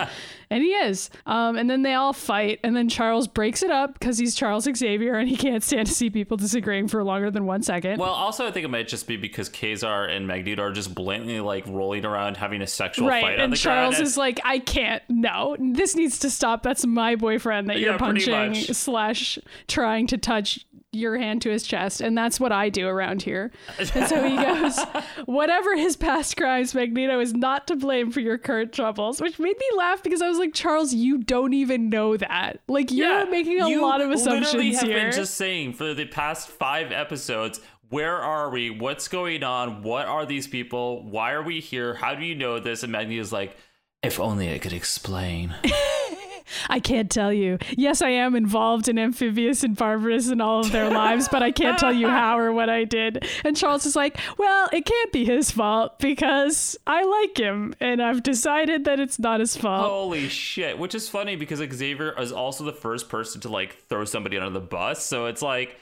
and 0.50 0.62
he 0.62 0.70
is. 0.70 1.08
Um, 1.24 1.56
and 1.56 1.70
then 1.70 1.82
they 1.82 1.94
all 1.94 2.12
fight, 2.12 2.60
and 2.62 2.76
then 2.76 2.88
Charles 2.88 3.26
breaks 3.26 3.62
it 3.62 3.70
up 3.70 3.94
because 3.98 4.18
he's 4.18 4.34
Charles 4.34 4.64
Xavier 4.64 5.14
and 5.14 5.28
he 5.28 5.36
can't 5.36 5.62
stand 5.62 5.86
to 5.86 5.94
see 5.94 6.10
people 6.10 6.36
disagreeing 6.36 6.88
for 6.88 7.02
longer 7.04 7.30
than 7.30 7.46
one 7.46 7.62
second. 7.62 7.98
Well, 8.00 8.10
also, 8.10 8.46
I 8.46 8.50
think 8.50 8.64
it 8.64 8.68
might 8.70 8.88
just 8.88 9.06
be 9.06 9.16
because 9.16 9.48
Ka-Zar 9.48 10.06
and 10.06 10.26
Magneto 10.26 10.62
are 10.62 10.72
just 10.72 10.94
blatantly 10.94 11.40
like 11.40 11.66
rolling 11.66 12.04
around 12.04 12.36
having 12.36 12.60
a 12.62 12.66
sexual 12.66 13.08
right, 13.08 13.11
fight 13.20 13.38
on 13.38 13.44
and 13.46 13.56
Charles 13.56 13.96
ground. 13.96 14.06
is 14.06 14.16
like, 14.16 14.40
I 14.44 14.58
can't. 14.58 15.02
No, 15.08 15.56
this 15.60 15.94
needs 15.94 16.18
to 16.20 16.30
stop. 16.30 16.62
That's 16.62 16.86
my 16.86 17.16
boyfriend 17.16 17.68
that 17.68 17.78
you're 17.80 17.98
punching 17.98 18.54
slash 18.54 19.38
trying 19.68 20.06
to 20.08 20.18
touch 20.18 20.64
your 20.94 21.16
hand 21.16 21.40
to 21.40 21.48
his 21.50 21.62
chest, 21.66 22.02
and 22.02 22.18
that's 22.18 22.38
what 22.38 22.52
I 22.52 22.68
do 22.68 22.86
around 22.86 23.22
here. 23.22 23.50
And 23.78 24.06
so 24.06 24.28
he 24.28 24.36
goes, 24.36 24.78
whatever 25.24 25.74
his 25.74 25.96
past 25.96 26.36
crimes, 26.36 26.74
Magneto 26.74 27.18
is 27.18 27.32
not 27.32 27.66
to 27.68 27.76
blame 27.76 28.10
for 28.10 28.20
your 28.20 28.36
current 28.36 28.74
troubles, 28.74 29.18
which 29.18 29.38
made 29.38 29.56
me 29.58 29.66
laugh 29.78 30.02
because 30.02 30.20
I 30.20 30.28
was 30.28 30.36
like, 30.36 30.52
Charles, 30.52 30.92
you 30.92 31.16
don't 31.16 31.54
even 31.54 31.88
know 31.88 32.18
that. 32.18 32.60
Like 32.68 32.90
you're 32.90 33.08
Yeah, 33.08 33.24
making 33.24 33.58
a 33.62 33.70
you 33.70 33.80
lot 33.80 34.02
of 34.02 34.10
literally 34.10 34.42
assumptions 34.42 34.80
have 34.80 34.88
here. 34.90 34.98
been 34.98 35.12
just 35.12 35.34
saying 35.36 35.72
for 35.72 35.94
the 35.94 36.04
past 36.04 36.48
five 36.50 36.92
episodes. 36.92 37.60
Where 37.92 38.16
are 38.16 38.48
we? 38.48 38.70
What's 38.70 39.06
going 39.08 39.44
on? 39.44 39.82
What 39.82 40.06
are 40.06 40.24
these 40.24 40.46
people? 40.46 41.04
Why 41.04 41.32
are 41.32 41.42
we 41.42 41.60
here? 41.60 41.92
How 41.92 42.14
do 42.14 42.24
you 42.24 42.34
know 42.34 42.58
this? 42.58 42.82
And 42.82 42.90
Magneto's 42.90 43.34
like, 43.34 43.54
if 44.02 44.18
only 44.18 44.50
I 44.50 44.56
could 44.56 44.72
explain. 44.72 45.54
I 46.70 46.80
can't 46.80 47.10
tell 47.10 47.34
you. 47.34 47.58
Yes, 47.76 48.00
I 48.00 48.08
am 48.08 48.34
involved 48.34 48.88
in 48.88 48.98
Amphibius 48.98 49.62
and 49.62 49.76
Barbarus 49.76 50.32
and 50.32 50.40
all 50.40 50.60
of 50.60 50.72
their 50.72 50.88
lives, 51.02 51.28
but 51.28 51.42
I 51.42 51.50
can't 51.50 51.78
tell 51.78 51.92
you 51.92 52.08
how 52.08 52.38
or 52.38 52.50
what 52.50 52.70
I 52.70 52.84
did. 52.84 53.28
And 53.44 53.54
Charles 53.54 53.84
is 53.84 53.94
like, 53.94 54.18
well, 54.38 54.70
it 54.72 54.86
can't 54.86 55.12
be 55.12 55.26
his 55.26 55.50
fault 55.50 55.98
because 55.98 56.78
I 56.86 57.04
like 57.04 57.36
him 57.36 57.74
and 57.78 58.02
I've 58.02 58.22
decided 58.22 58.86
that 58.86 59.00
it's 59.00 59.18
not 59.18 59.40
his 59.40 59.54
fault. 59.54 59.90
Holy 59.90 60.30
shit! 60.30 60.78
Which 60.78 60.94
is 60.94 61.10
funny 61.10 61.36
because 61.36 61.58
Xavier 61.58 62.18
is 62.18 62.32
also 62.32 62.64
the 62.64 62.72
first 62.72 63.10
person 63.10 63.42
to 63.42 63.50
like 63.50 63.86
throw 63.90 64.06
somebody 64.06 64.38
under 64.38 64.58
the 64.58 64.64
bus. 64.64 65.04
So 65.04 65.26
it's 65.26 65.42
like, 65.42 65.76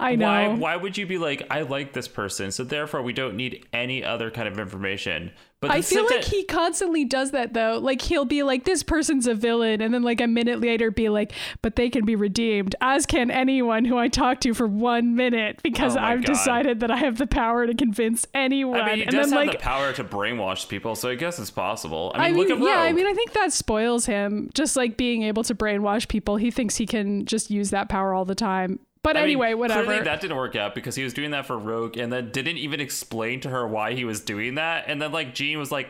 I 0.00 0.16
know. 0.16 0.26
why 0.26 0.48
why 0.48 0.76
would 0.76 0.96
you 0.96 1.06
be 1.06 1.18
like, 1.18 1.46
I 1.50 1.62
like 1.62 1.92
this 1.92 2.08
person, 2.08 2.50
so 2.50 2.64
therefore 2.64 3.02
we 3.02 3.12
don't 3.12 3.36
need 3.36 3.66
any 3.72 4.02
other 4.02 4.30
kind 4.30 4.48
of 4.48 4.58
information. 4.58 5.30
But 5.60 5.72
I 5.72 5.82
feel 5.82 6.04
like 6.04 6.22
Senta- 6.22 6.28
he 6.30 6.44
constantly 6.44 7.04
does 7.04 7.32
that 7.32 7.52
though. 7.52 7.78
Like 7.78 8.00
he'll 8.00 8.24
be 8.24 8.42
like, 8.42 8.64
"This 8.64 8.82
person's 8.82 9.26
a 9.26 9.34
villain," 9.34 9.82
and 9.82 9.92
then 9.92 10.02
like 10.02 10.22
a 10.22 10.26
minute 10.26 10.58
later, 10.62 10.90
be 10.90 11.10
like, 11.10 11.32
"But 11.60 11.76
they 11.76 11.90
can 11.90 12.06
be 12.06 12.16
redeemed," 12.16 12.74
as 12.80 13.04
can 13.04 13.30
anyone 13.30 13.84
who 13.84 13.98
I 13.98 14.08
talk 14.08 14.40
to 14.40 14.54
for 14.54 14.66
one 14.66 15.16
minute 15.16 15.60
because 15.62 15.98
Oh 15.98 16.00
I've 16.00 16.20
God. 16.24 16.32
decided 16.32 16.80
that 16.80 16.90
I 16.90 16.96
have 16.96 17.18
the 17.18 17.26
power 17.26 17.66
to 17.66 17.74
convince 17.74 18.26
anyone. 18.32 18.80
I 18.80 18.86
mean, 18.86 18.96
he 18.96 19.02
and 19.02 19.10
does 19.10 19.28
then 19.28 19.38
have 19.38 19.46
like, 19.48 19.58
the 19.58 19.62
power 19.62 19.92
to 19.92 20.02
brainwash 20.02 20.66
people, 20.66 20.94
so 20.96 21.10
I 21.10 21.14
guess 21.14 21.38
it's 21.38 21.50
possible. 21.50 22.10
I 22.14 22.18
mean, 22.18 22.24
I 22.24 22.28
mean, 22.30 22.48
look 22.48 22.58
at 22.58 22.64
yeah, 22.64 22.80
I 22.80 22.92
mean, 22.94 23.06
I 23.06 23.12
think 23.12 23.34
that 23.34 23.52
spoils 23.52 24.06
him. 24.06 24.48
Just 24.54 24.76
like 24.76 24.96
being 24.96 25.24
able 25.24 25.44
to 25.44 25.54
brainwash 25.54 26.08
people, 26.08 26.36
he 26.36 26.50
thinks 26.50 26.76
he 26.78 26.86
can 26.86 27.26
just 27.26 27.50
use 27.50 27.68
that 27.68 27.90
power 27.90 28.14
all 28.14 28.24
the 28.24 28.34
time. 28.34 28.78
But 29.02 29.16
I 29.16 29.20
mean, 29.20 29.30
anyway, 29.30 29.54
whatever. 29.54 29.84
Clearly, 29.84 30.04
that 30.04 30.20
didn't 30.20 30.36
work 30.36 30.56
out 30.56 30.74
because 30.74 30.94
he 30.94 31.02
was 31.02 31.14
doing 31.14 31.30
that 31.30 31.46
for 31.46 31.56
Rogue, 31.58 31.96
and 31.96 32.12
then 32.12 32.30
didn't 32.30 32.58
even 32.58 32.80
explain 32.80 33.40
to 33.40 33.48
her 33.48 33.66
why 33.66 33.94
he 33.94 34.04
was 34.04 34.20
doing 34.20 34.56
that. 34.56 34.84
And 34.88 35.00
then 35.00 35.10
like 35.10 35.34
Jean 35.34 35.58
was 35.58 35.72
like, 35.72 35.88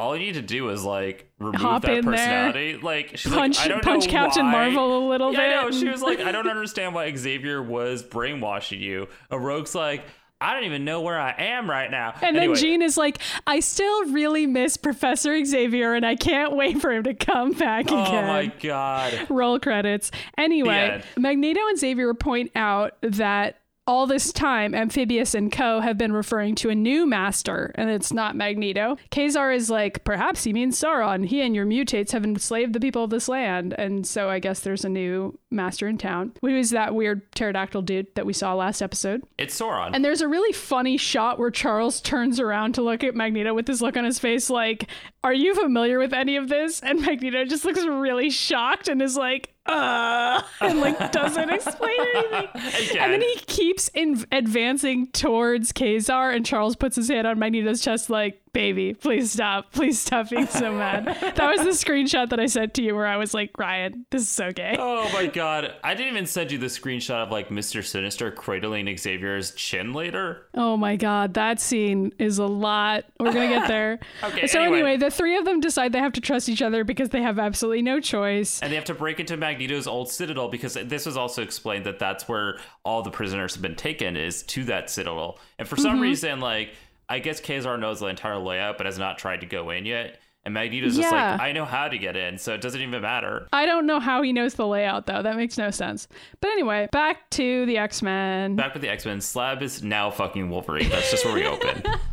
"All 0.00 0.16
you 0.16 0.26
need 0.26 0.34
to 0.34 0.42
do 0.42 0.68
is 0.70 0.84
like 0.84 1.30
remove 1.38 1.60
Hop 1.60 1.82
that 1.82 1.98
in 1.98 2.04
there. 2.04 2.14
personality." 2.14 2.76
Like 2.82 3.16
she's 3.16 3.32
punch 3.32 3.58
like, 3.58 3.66
"I 3.66 3.68
don't 3.68 3.82
punch 3.84 4.06
know 4.06 4.10
Captain 4.12 4.46
why." 4.46 4.68
Marvel 4.68 4.98
a 4.98 5.08
little 5.08 5.32
Yeah, 5.32 5.40
I 5.40 5.48
know. 5.62 5.70
She 5.70 5.88
was 5.88 6.02
like, 6.02 6.18
"I 6.20 6.32
don't 6.32 6.48
understand 6.48 6.92
why 6.94 7.14
Xavier 7.14 7.62
was 7.62 8.02
brainwashing 8.02 8.80
you." 8.80 9.06
A 9.30 9.38
Rogue's 9.38 9.74
like, 9.76 10.02
"I 10.40 10.54
don't 10.54 10.64
even 10.64 10.84
know 10.84 11.00
where 11.00 11.18
I 11.18 11.34
am 11.36 11.68
right 11.68 11.90
now." 11.90 12.14
and 12.22 12.36
anyway, 12.36 12.54
then 12.54 12.62
Jean 12.62 12.82
is 12.82 12.96
like, 12.96 13.18
I 13.46 13.60
still 13.60 14.06
really 14.06 14.46
miss 14.46 14.76
Professor 14.76 15.42
Xavier, 15.44 15.94
and 15.94 16.04
I 16.04 16.16
can't 16.16 16.54
wait 16.54 16.80
for 16.80 16.92
him 16.92 17.04
to 17.04 17.14
come 17.14 17.52
back 17.52 17.86
again. 17.86 18.24
Oh 18.24 18.26
my 18.26 18.46
god. 18.60 19.26
roll 19.28 19.58
credits. 19.58 20.10
Anyway. 20.38 21.02
Magneto 21.16 21.60
and 21.68 21.78
Xavier 21.78 22.14
point 22.14 22.50
out 22.54 22.96
that 23.02 23.60
all 23.90 24.06
this 24.06 24.32
time, 24.32 24.72
Amphibius 24.72 25.34
and 25.34 25.50
Co. 25.50 25.80
have 25.80 25.98
been 25.98 26.12
referring 26.12 26.54
to 26.54 26.70
a 26.70 26.76
new 26.76 27.06
master, 27.06 27.72
and 27.74 27.90
it's 27.90 28.12
not 28.12 28.36
Magneto. 28.36 28.96
Ka-Zar 29.10 29.50
is 29.50 29.68
like, 29.68 30.04
perhaps 30.04 30.44
he 30.44 30.52
means 30.52 30.78
Sauron. 30.78 31.26
He 31.26 31.40
and 31.40 31.56
your 31.56 31.66
mutates 31.66 32.12
have 32.12 32.22
enslaved 32.22 32.72
the 32.72 32.78
people 32.78 33.02
of 33.02 33.10
this 33.10 33.28
land. 33.28 33.74
And 33.76 34.06
so 34.06 34.30
I 34.30 34.38
guess 34.38 34.60
there's 34.60 34.84
a 34.84 34.88
new 34.88 35.36
master 35.50 35.88
in 35.88 35.98
town. 35.98 36.32
Who 36.40 36.48
is 36.48 36.70
that 36.70 36.94
weird 36.94 37.30
pterodactyl 37.32 37.82
dude 37.82 38.14
that 38.14 38.26
we 38.26 38.32
saw 38.32 38.54
last 38.54 38.82
episode? 38.82 39.22
It's 39.38 39.58
Sauron. 39.58 39.90
And 39.94 40.04
there's 40.04 40.20
a 40.20 40.28
really 40.28 40.52
funny 40.52 40.96
shot 40.96 41.38
where 41.38 41.50
Charles 41.50 42.00
turns 42.00 42.38
around 42.40 42.74
to 42.74 42.82
look 42.82 43.02
at 43.04 43.14
Magneto 43.14 43.52
with 43.54 43.66
this 43.66 43.80
look 43.80 43.96
on 43.96 44.04
his 44.04 44.18
face, 44.18 44.48
like, 44.50 44.86
Are 45.24 45.34
you 45.34 45.54
familiar 45.54 45.98
with 45.98 46.12
any 46.14 46.36
of 46.36 46.48
this? 46.48 46.80
And 46.80 47.00
Magneto 47.02 47.44
just 47.44 47.64
looks 47.64 47.84
really 47.84 48.30
shocked 48.30 48.88
and 48.88 49.02
is 49.02 49.16
like, 49.16 49.54
uh, 49.66 50.42
and 50.60 50.80
like 50.80 51.12
doesn't 51.12 51.50
explain 51.50 51.96
anything. 52.32 52.98
And 52.98 53.12
then 53.12 53.20
he 53.20 53.36
keeps 53.46 53.88
in- 53.88 54.24
advancing 54.32 55.08
towards 55.08 55.72
Ka-Zar, 55.72 56.30
and 56.30 56.44
Charles 56.46 56.76
puts 56.76 56.96
his 56.96 57.08
hand 57.08 57.26
on 57.26 57.38
Magneto's 57.38 57.80
chest, 57.82 58.08
like, 58.10 58.39
baby, 58.52 58.94
please 58.94 59.32
stop. 59.32 59.72
Please 59.72 60.00
stop 60.00 60.30
being 60.30 60.46
so 60.46 60.72
mad. 60.72 61.04
that 61.36 61.48
was 61.48 61.60
the 61.60 61.70
screenshot 61.70 62.30
that 62.30 62.40
I 62.40 62.46
sent 62.46 62.74
to 62.74 62.82
you 62.82 62.94
where 62.94 63.06
I 63.06 63.16
was 63.16 63.32
like, 63.34 63.56
Ryan, 63.58 64.06
this 64.10 64.22
is 64.22 64.28
so 64.28 64.50
gay. 64.50 64.76
Oh 64.78 65.10
my 65.12 65.26
god. 65.26 65.74
I 65.84 65.94
didn't 65.94 66.12
even 66.12 66.26
send 66.26 66.50
you 66.52 66.58
the 66.58 66.66
screenshot 66.66 67.22
of 67.22 67.30
like 67.30 67.48
Mr. 67.48 67.84
Sinister 67.84 68.30
cradling 68.30 68.94
Xavier's 68.96 69.52
chin 69.54 69.92
later. 69.92 70.46
Oh 70.54 70.76
my 70.76 70.96
god, 70.96 71.34
that 71.34 71.60
scene 71.60 72.12
is 72.18 72.38
a 72.38 72.46
lot. 72.46 73.04
We're 73.18 73.32
gonna 73.32 73.48
get 73.48 73.68
there. 73.68 73.98
Okay, 74.22 74.46
So 74.46 74.60
anyway. 74.60 74.78
anyway. 74.80 74.96
the 74.98 75.10
three 75.10 75.36
of 75.38 75.44
them 75.44 75.60
decide 75.60 75.92
they 75.92 75.98
have 75.98 76.12
to 76.12 76.20
trust 76.20 76.48
each 76.48 76.62
other 76.62 76.84
because 76.84 77.08
they 77.08 77.22
have 77.22 77.38
absolutely 77.38 77.82
no 77.82 78.00
choice. 78.00 78.60
And 78.60 78.70
they 78.70 78.76
have 78.76 78.84
to 78.86 78.94
break 78.94 79.18
into 79.20 79.36
Magneto's 79.36 79.86
old 79.86 80.10
citadel 80.10 80.48
because 80.48 80.74
this 80.74 81.06
was 81.06 81.16
also 81.16 81.42
explained 81.42 81.86
that 81.86 81.98
that's 81.98 82.28
where 82.28 82.58
all 82.84 83.02
the 83.02 83.10
prisoners 83.10 83.54
have 83.54 83.62
been 83.62 83.76
taken 83.76 84.16
is 84.16 84.42
to 84.44 84.64
that 84.64 84.90
citadel. 84.90 85.38
And 85.58 85.66
for 85.66 85.76
Mm-hmm. 85.76 85.82
some 85.84 86.00
reason, 86.00 86.40
like, 86.40 86.74
I 87.10 87.18
guess 87.18 87.40
Ka-Zar 87.40 87.76
knows 87.76 88.00
the 88.00 88.06
entire 88.06 88.38
layout 88.38 88.78
but 88.78 88.86
has 88.86 88.98
not 88.98 89.18
tried 89.18 89.40
to 89.40 89.46
go 89.46 89.70
in 89.70 89.84
yet. 89.84 90.18
And 90.42 90.54
Magneto's 90.54 90.96
just 90.96 91.12
like, 91.12 91.38
I 91.38 91.52
know 91.52 91.66
how 91.66 91.88
to 91.88 91.98
get 91.98 92.16
in, 92.16 92.38
so 92.38 92.54
it 92.54 92.62
doesn't 92.62 92.80
even 92.80 93.02
matter. 93.02 93.46
I 93.52 93.66
don't 93.66 93.84
know 93.84 94.00
how 94.00 94.22
he 94.22 94.32
knows 94.32 94.54
the 94.54 94.66
layout 94.66 95.06
though. 95.06 95.22
That 95.22 95.36
makes 95.36 95.58
no 95.58 95.70
sense. 95.70 96.08
But 96.40 96.48
anyway, 96.52 96.88
back 96.92 97.28
to 97.30 97.66
the 97.66 97.76
X-Men. 97.76 98.56
Back 98.56 98.72
with 98.72 98.80
the 98.80 98.88
X 98.88 99.04
Men, 99.04 99.20
Slab 99.20 99.62
is 99.62 99.82
now 99.82 100.10
fucking 100.10 100.48
Wolverine. 100.48 100.88
That's 100.88 101.10
just 101.10 101.26
where 101.26 101.34
we 101.34 101.44
open. 101.44 101.82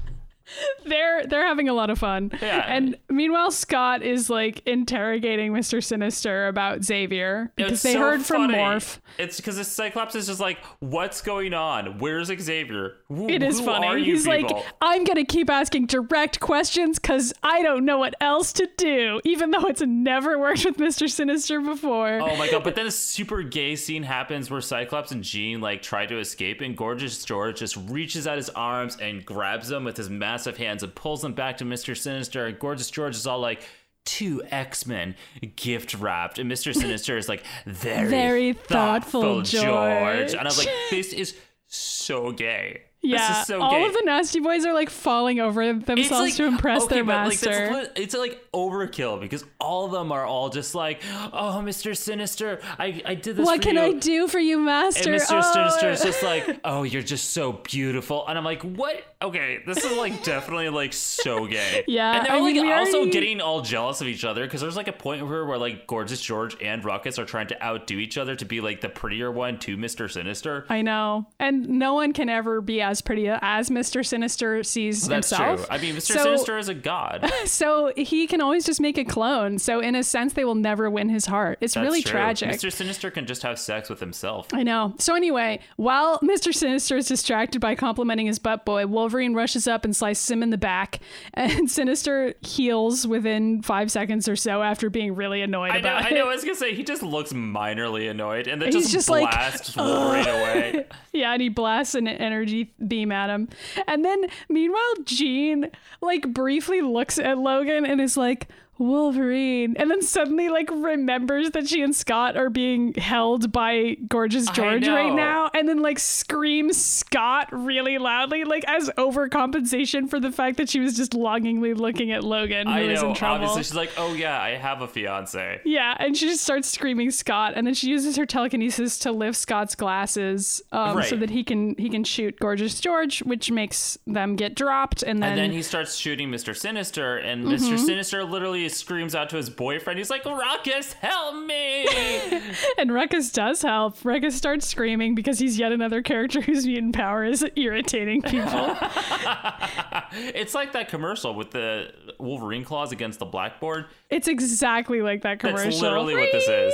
They're 0.86 1.26
they're 1.28 1.46
having 1.46 1.68
a 1.68 1.74
lot 1.74 1.90
of 1.90 2.00
fun. 2.00 2.32
Yeah. 2.42 2.64
And 2.68 2.98
meanwhile, 3.10 3.52
Scott 3.52 4.02
is 4.04 4.30
like 4.30 4.62
interrogating 4.66 5.52
Mr. 5.52 5.84
Sinister 5.84 6.48
about 6.48 6.84
Xavier 6.84 7.52
because 7.56 7.74
It's 7.74 7.82
they 7.84 7.94
so 7.94 8.00
heard 8.00 8.22
from 8.26 8.44
funny. 8.50 8.54
Morph. 8.58 9.00
It's 9.18 9.38
because 9.38 9.58
the 9.58 9.66
Cyclops 9.66 10.16
is 10.16 10.28
just 10.28 10.40
like, 10.40 10.60
what's 10.80 11.22
going 11.22 11.54
on? 11.54 12.00
Where's 12.00 12.28
Xavier? 12.28 12.94
Who, 13.10 13.28
It 13.28 13.44
is 13.44 13.60
funny. 13.60 14.04
He's 14.06 14.26
people? 14.26 14.58
like, 14.58 14.66
I'm 14.82 15.04
going 15.04 15.18
to 15.18 15.26
keep 15.26 15.50
asking 15.50 15.88
direct 15.88 16.40
questions 16.40 17.00
because 17.00 17.34
I 17.44 17.62
don't 17.62 17.84
know 17.84 17.98
what 17.98 18.16
else 18.22 18.54
to 18.54 18.70
do, 18.78 19.20
even 19.26 19.52
though 19.52 19.66
it's 19.66 19.82
never 19.82 20.40
worked 20.40 20.64
with 20.64 20.78
Mr. 20.78 21.10
Sinister 21.10 21.60
before. 21.60 22.20
Oh 22.22 22.36
my 22.38 22.50
god! 22.50 22.64
But 22.64 22.76
then 22.76 22.86
a 22.88 22.92
super 22.92 23.44
gay 23.44 23.76
scene 23.76 24.04
happens 24.04 24.50
where 24.50 24.62
Cyclops 24.62 25.12
and 25.12 25.24
Jean 25.24 25.60
like 25.60 25.82
try 25.82 26.06
to 26.06 26.20
escape, 26.20 26.62
and 26.62 26.78
Gorgeous 26.78 27.26
George 27.26 27.60
just 27.60 27.76
reaches 27.90 28.28
out 28.28 28.38
his 28.38 28.50
arms 28.52 28.96
and 29.02 29.26
grabs 29.26 29.68
them 29.68 29.84
with 29.84 29.98
his 29.98 30.10
massive 30.10 30.37
hands 30.45 30.84
and 30.84 30.93
pulls 30.93 31.21
them 31.21 31.34
back 31.34 31.58
to 31.58 31.65
Mister 31.65 31.95
Sinister. 31.95 32.45
And 32.45 32.60
Gorgeous 32.60 32.91
George 32.91 33.15
is 33.15 33.28
all 33.28 33.39
like. 33.39 33.62
Two 34.06 34.41
X 34.52 34.86
Men 34.86 35.15
gift 35.58 35.93
wrapped, 35.93 36.39
and 36.39 36.47
Mister 36.47 36.71
Sinister 36.71 37.17
is 37.17 37.28
like 37.28 37.43
very, 37.65 38.08
Very 38.08 38.54
thoughtful, 38.54 39.41
George. 39.41 40.32
And 40.32 40.39
I 40.39 40.43
was 40.45 40.58
like, 40.58 40.73
this 40.89 41.12
is 41.12 41.36
so 41.67 42.32
gay. 42.32 42.84
yeah. 43.02 43.17
this 43.17 43.39
is 43.39 43.47
so 43.47 43.62
All 43.62 43.71
gay. 43.71 43.86
of 43.86 43.91
the 43.91 44.04
Nasty 44.06 44.39
Boys 44.39 44.65
are 44.65 44.73
like 44.73 44.89
falling 44.89 45.41
over 45.41 45.73
themselves 45.73 46.38
to 46.38 46.45
impress 46.45 46.84
okay, 46.84 46.95
their 46.95 47.04
but, 47.04 47.28
like, 47.28 47.45
master. 47.45 47.91
it's 47.97 48.15
like 48.15 48.41
overkill 48.54 49.19
because 49.19 49.43
all 49.60 49.86
of 49.86 49.91
them 49.91 50.13
are 50.13 50.26
all 50.26 50.47
just 50.47 50.73
like, 50.73 51.02
"Oh, 51.34 51.62
Mister 51.62 51.93
Sinister, 51.93 52.62
I, 52.80 53.02
I 53.06 53.15
did 53.15 53.36
this. 53.36 53.45
what 53.45 53.62
can 53.62 53.76
you. 53.76 53.82
I 53.82 53.91
do 53.91 54.30
for 54.30 54.39
you, 54.39 54.58
master? 54.58 55.12
And 55.12 55.21
Mr. 55.21 55.41
Oh. 55.43 55.54
Sinister 55.54 55.89
is 55.91 56.02
oh. 56.02 56.06
just 56.06 56.23
like, 56.23 56.62
oh, 56.63 56.84
you're 56.84 57.02
just 57.02 57.32
so 57.32 57.52
beautiful. 57.52 58.26
And 58.26 58.38
I'm 58.38 58.45
like, 58.45 58.62
what? 58.62 59.04
Okay, 59.20 59.60
this 59.66 59.84
is 59.84 59.98
like 59.98 60.24
definitely 60.24 60.70
like 60.70 60.94
so 60.94 61.48
gay. 61.48 61.84
Yeah, 61.88 62.18
And 62.18 62.26
they're 62.28 62.34
I 62.36 62.40
like 62.40 62.54
mean, 62.56 62.72
also 62.72 62.98
already- 62.98 63.12
getting 63.12 63.42
all 63.42 63.62
jealous 63.62 64.00
of 64.02 64.08
each 64.08 64.24
other 64.24 64.46
because 64.46 64.62
there's 64.62 64.76
like 64.76 64.88
a 64.88 64.94
point 64.94 65.26
where, 65.28 65.44
where 65.46 65.58
like 65.58 65.88
Gorgeous 65.88 66.22
George 66.22 66.56
and 66.62 66.86
Ruckus 66.86 67.18
are 67.18 67.26
trying 67.26 67.48
to 67.48 67.64
outdo 67.64 67.98
each 67.98 68.18
other 68.18 68.36
to 68.36 68.46
be 68.46 68.62
like 68.62 68.82
the 68.82 68.90
prettier 68.90 69.32
one 69.32 69.58
to 69.60 69.76
Mr. 69.76 70.12
Sinister. 70.12 70.66
I 70.70 70.84
know. 70.84 71.28
And 71.40 71.68
no 71.68 71.96
one 71.96 72.14
can 72.14 72.30
ever 72.30 72.62
be 72.62 72.80
as 72.82 73.02
pretty 73.02 73.28
as 73.28 73.70
Mr. 73.72 74.06
Sinister 74.06 74.62
sees 74.64 75.08
That's 75.08 75.30
himself. 75.32 75.66
true. 75.66 75.76
I 75.76 75.80
mean, 75.82 75.96
Mr. 75.96 76.14
So- 76.14 76.24
Sinister 76.24 76.58
is 76.60 76.70
a 76.70 76.76
god. 76.76 77.32
So 77.48 77.92
he 77.98 78.28
can 78.28 78.40
always 78.42 78.66
just 78.66 78.80
make 78.82 78.98
a 79.00 79.06
clone. 79.06 79.58
So 79.58 79.80
in 79.80 79.96
a 79.96 80.04
sense, 80.04 80.34
they 80.34 80.46
will 80.46 80.54
never 80.56 80.90
win 80.92 81.10
his 81.10 81.26
heart. 81.26 81.58
It's 81.62 81.74
That's 81.74 81.84
really 81.86 82.02
true. 82.04 82.12
tragic. 82.12 82.50
Mr. 82.52 82.72
Sinister 82.72 83.10
can 83.10 83.26
just 83.26 83.42
have 83.44 83.58
sex 83.58 83.90
with 83.90 84.00
himself. 84.00 84.48
I 84.54 84.62
know. 84.64 84.94
So 85.00 85.15
anyway, 85.15 85.60
while 85.78 86.20
Mr. 86.20 86.54
Sinister 86.54 86.98
is 86.98 87.08
distracted 87.08 87.62
by 87.62 87.74
complimenting 87.74 88.28
his 88.28 88.38
butt 88.38 88.63
boy, 88.65 88.86
Wolverine 88.86 89.07
rushes 89.36 89.68
up 89.68 89.86
and 89.86 89.96
slices 89.96 90.30
him 90.30 90.44
in 90.44 90.50
the 90.50 90.58
back, 90.58 91.00
and 91.34 91.70
Sinister 91.70 92.34
heals 92.42 93.08
within 93.08 93.62
five 93.62 93.92
seconds 93.92 94.28
or 94.28 94.36
so 94.36 94.62
after 94.62 94.90
being 94.90 95.16
really 95.16 95.42
annoyed 95.42 95.72
I 95.72 95.82
know, 95.82 95.90
I 95.94 96.08
it. 96.08 96.14
know. 96.14 96.30
I 96.30 96.34
was 96.34 96.44
gonna 96.44 96.56
say 96.56 96.74
he 96.76 96.84
just 96.84 97.04
looks 97.04 97.34
minorly 97.34 98.10
annoyed, 98.10 98.48
and 98.48 98.62
then 98.62 98.72
He's 98.72 98.84
just, 98.86 98.94
just 98.94 99.10
like, 99.10 99.30
blasts 99.30 99.76
Wolverine 99.76 100.28
away. 100.28 100.86
Yeah, 101.14 101.34
and 101.34 101.42
he 101.42 101.50
blasts 101.50 101.96
an 101.96 102.08
energy 102.08 102.74
beam 102.86 103.12
at 103.12 103.32
him. 103.32 103.50
And 103.88 104.06
then 104.06 104.26
meanwhile, 104.50 104.94
Jean 105.04 105.72
like 106.00 106.32
briefly 106.32 106.82
looks 106.82 107.18
at 107.18 107.40
Logan 107.40 107.86
and 107.88 108.00
is 108.00 108.18
like, 108.18 108.48
Wolverine. 108.80 109.75
And 109.78 109.90
then 109.90 110.02
suddenly 110.02 110.50
like 110.50 110.69
remembers 110.71 111.52
that 111.52 111.67
she 111.67 111.82
and 111.82 111.96
Scott 111.96 112.38
are 112.38 112.50
being 112.50 112.94
held 112.96 113.52
by 113.52 113.96
Gorgeous 114.08 114.50
George 114.52 114.88
right 114.88 115.13
now. 115.13 115.50
And 115.54 115.67
then 115.67 115.82
like 115.82 116.00
screams 116.00 116.78
Scott 116.84 117.50
really 117.52 117.98
loudly, 117.98 118.44
like 118.44 118.63
as 118.67 118.90
overcompensation 118.98 120.10
for 120.10 120.19
the 120.19 120.32
fact 120.32 120.58
that 120.58 120.69
she 120.69 120.80
was 120.80 120.96
just 120.96 121.13
longingly 121.13 121.73
looking 121.73 122.12
at 122.12 122.23
Logan 122.23 122.67
who 122.67 122.73
I 122.73 122.82
is 122.82 123.02
know. 123.02 123.10
in 123.10 123.15
trouble. 123.15 123.36
Obviously, 123.46 123.63
she's 123.63 123.75
like, 123.75 123.92
"Oh 123.98 124.13
yeah, 124.13 124.40
I 124.42 124.52
have 124.56 124.82
a 124.82 124.88
fiance." 124.88 125.62
Yeah, 125.65 125.96
and 126.00 126.15
she 126.15 126.28
just 126.28 126.44
starts 126.44 126.69
screaming 126.69 127.12
Scott, 127.12 127.54
and 127.56 127.65
then 127.65 127.73
she 127.73 127.90
uses 127.90 128.15
her 128.17 128.25
telekinesis 128.25 129.00
to 129.00 129.12
lift 129.12 129.38
Scott's 129.38 129.75
glasses, 129.75 130.62
um, 130.71 131.02
so 131.04 131.15
that 131.17 131.30
he 131.30 131.44
can 131.44 131.75
he 131.78 131.90
can 131.90 132.04
shoot 132.04 132.40
Gorgeous 132.40 132.80
George, 132.80 133.19
which 133.23 133.52
makes 133.52 133.98
them 134.08 134.36
get 134.36 134.56
dropped, 134.56 135.04
and 135.04 135.21
then, 135.21 135.32
And 135.32 135.40
then 135.40 135.52
he 135.52 135.62
starts 135.62 135.96
shooting 135.96 136.30
Mr. 136.30 136.56
Sinister, 136.56 137.17
and 137.17 137.38
Mm-hmm. 137.48 137.54
Mr. 137.75 137.78
Sinister 137.80 138.23
literally 138.23 138.65
screams 138.76 139.15
out 139.15 139.30
to 139.30 139.38
his 139.38 139.50
boyfriend. 139.50 139.98
He's 139.98 140.10
like, 140.10 140.26
"Ruckus, 140.26 140.94
help 140.94 141.46
me!" 141.46 141.88
and 142.78 142.94
Ruckus 142.94 143.32
does 143.32 143.62
help. 143.62 144.04
Ruckus 144.04 144.36
starts 144.36 144.68
screaming 144.68 145.15
because 145.15 145.40
he's 145.40 145.58
yet 145.58 145.72
another 145.72 146.02
character 146.02 146.42
whose 146.48 146.65
mutant 146.65 146.96
power 146.96 147.24
is 147.24 147.46
irritating 147.56 148.22
people. 148.22 148.78
it's 150.12 150.56
like 150.56 150.74
that 150.74 150.90
commercial 150.90 151.34
with 151.34 151.52
the 151.52 151.92
Wolverine 152.20 152.63
claws 152.63 152.92
against 152.92 153.20
the 153.20 153.26
blackboard. 153.26 153.86
it's 154.10 154.28
exactly 154.28 155.02
like 155.02 155.22
that 155.24 155.40
commercial. 155.40 155.65
That's 155.65 155.82
literally 155.82 156.15
what 156.15 156.32
this 156.32 156.48
is. 156.48 156.74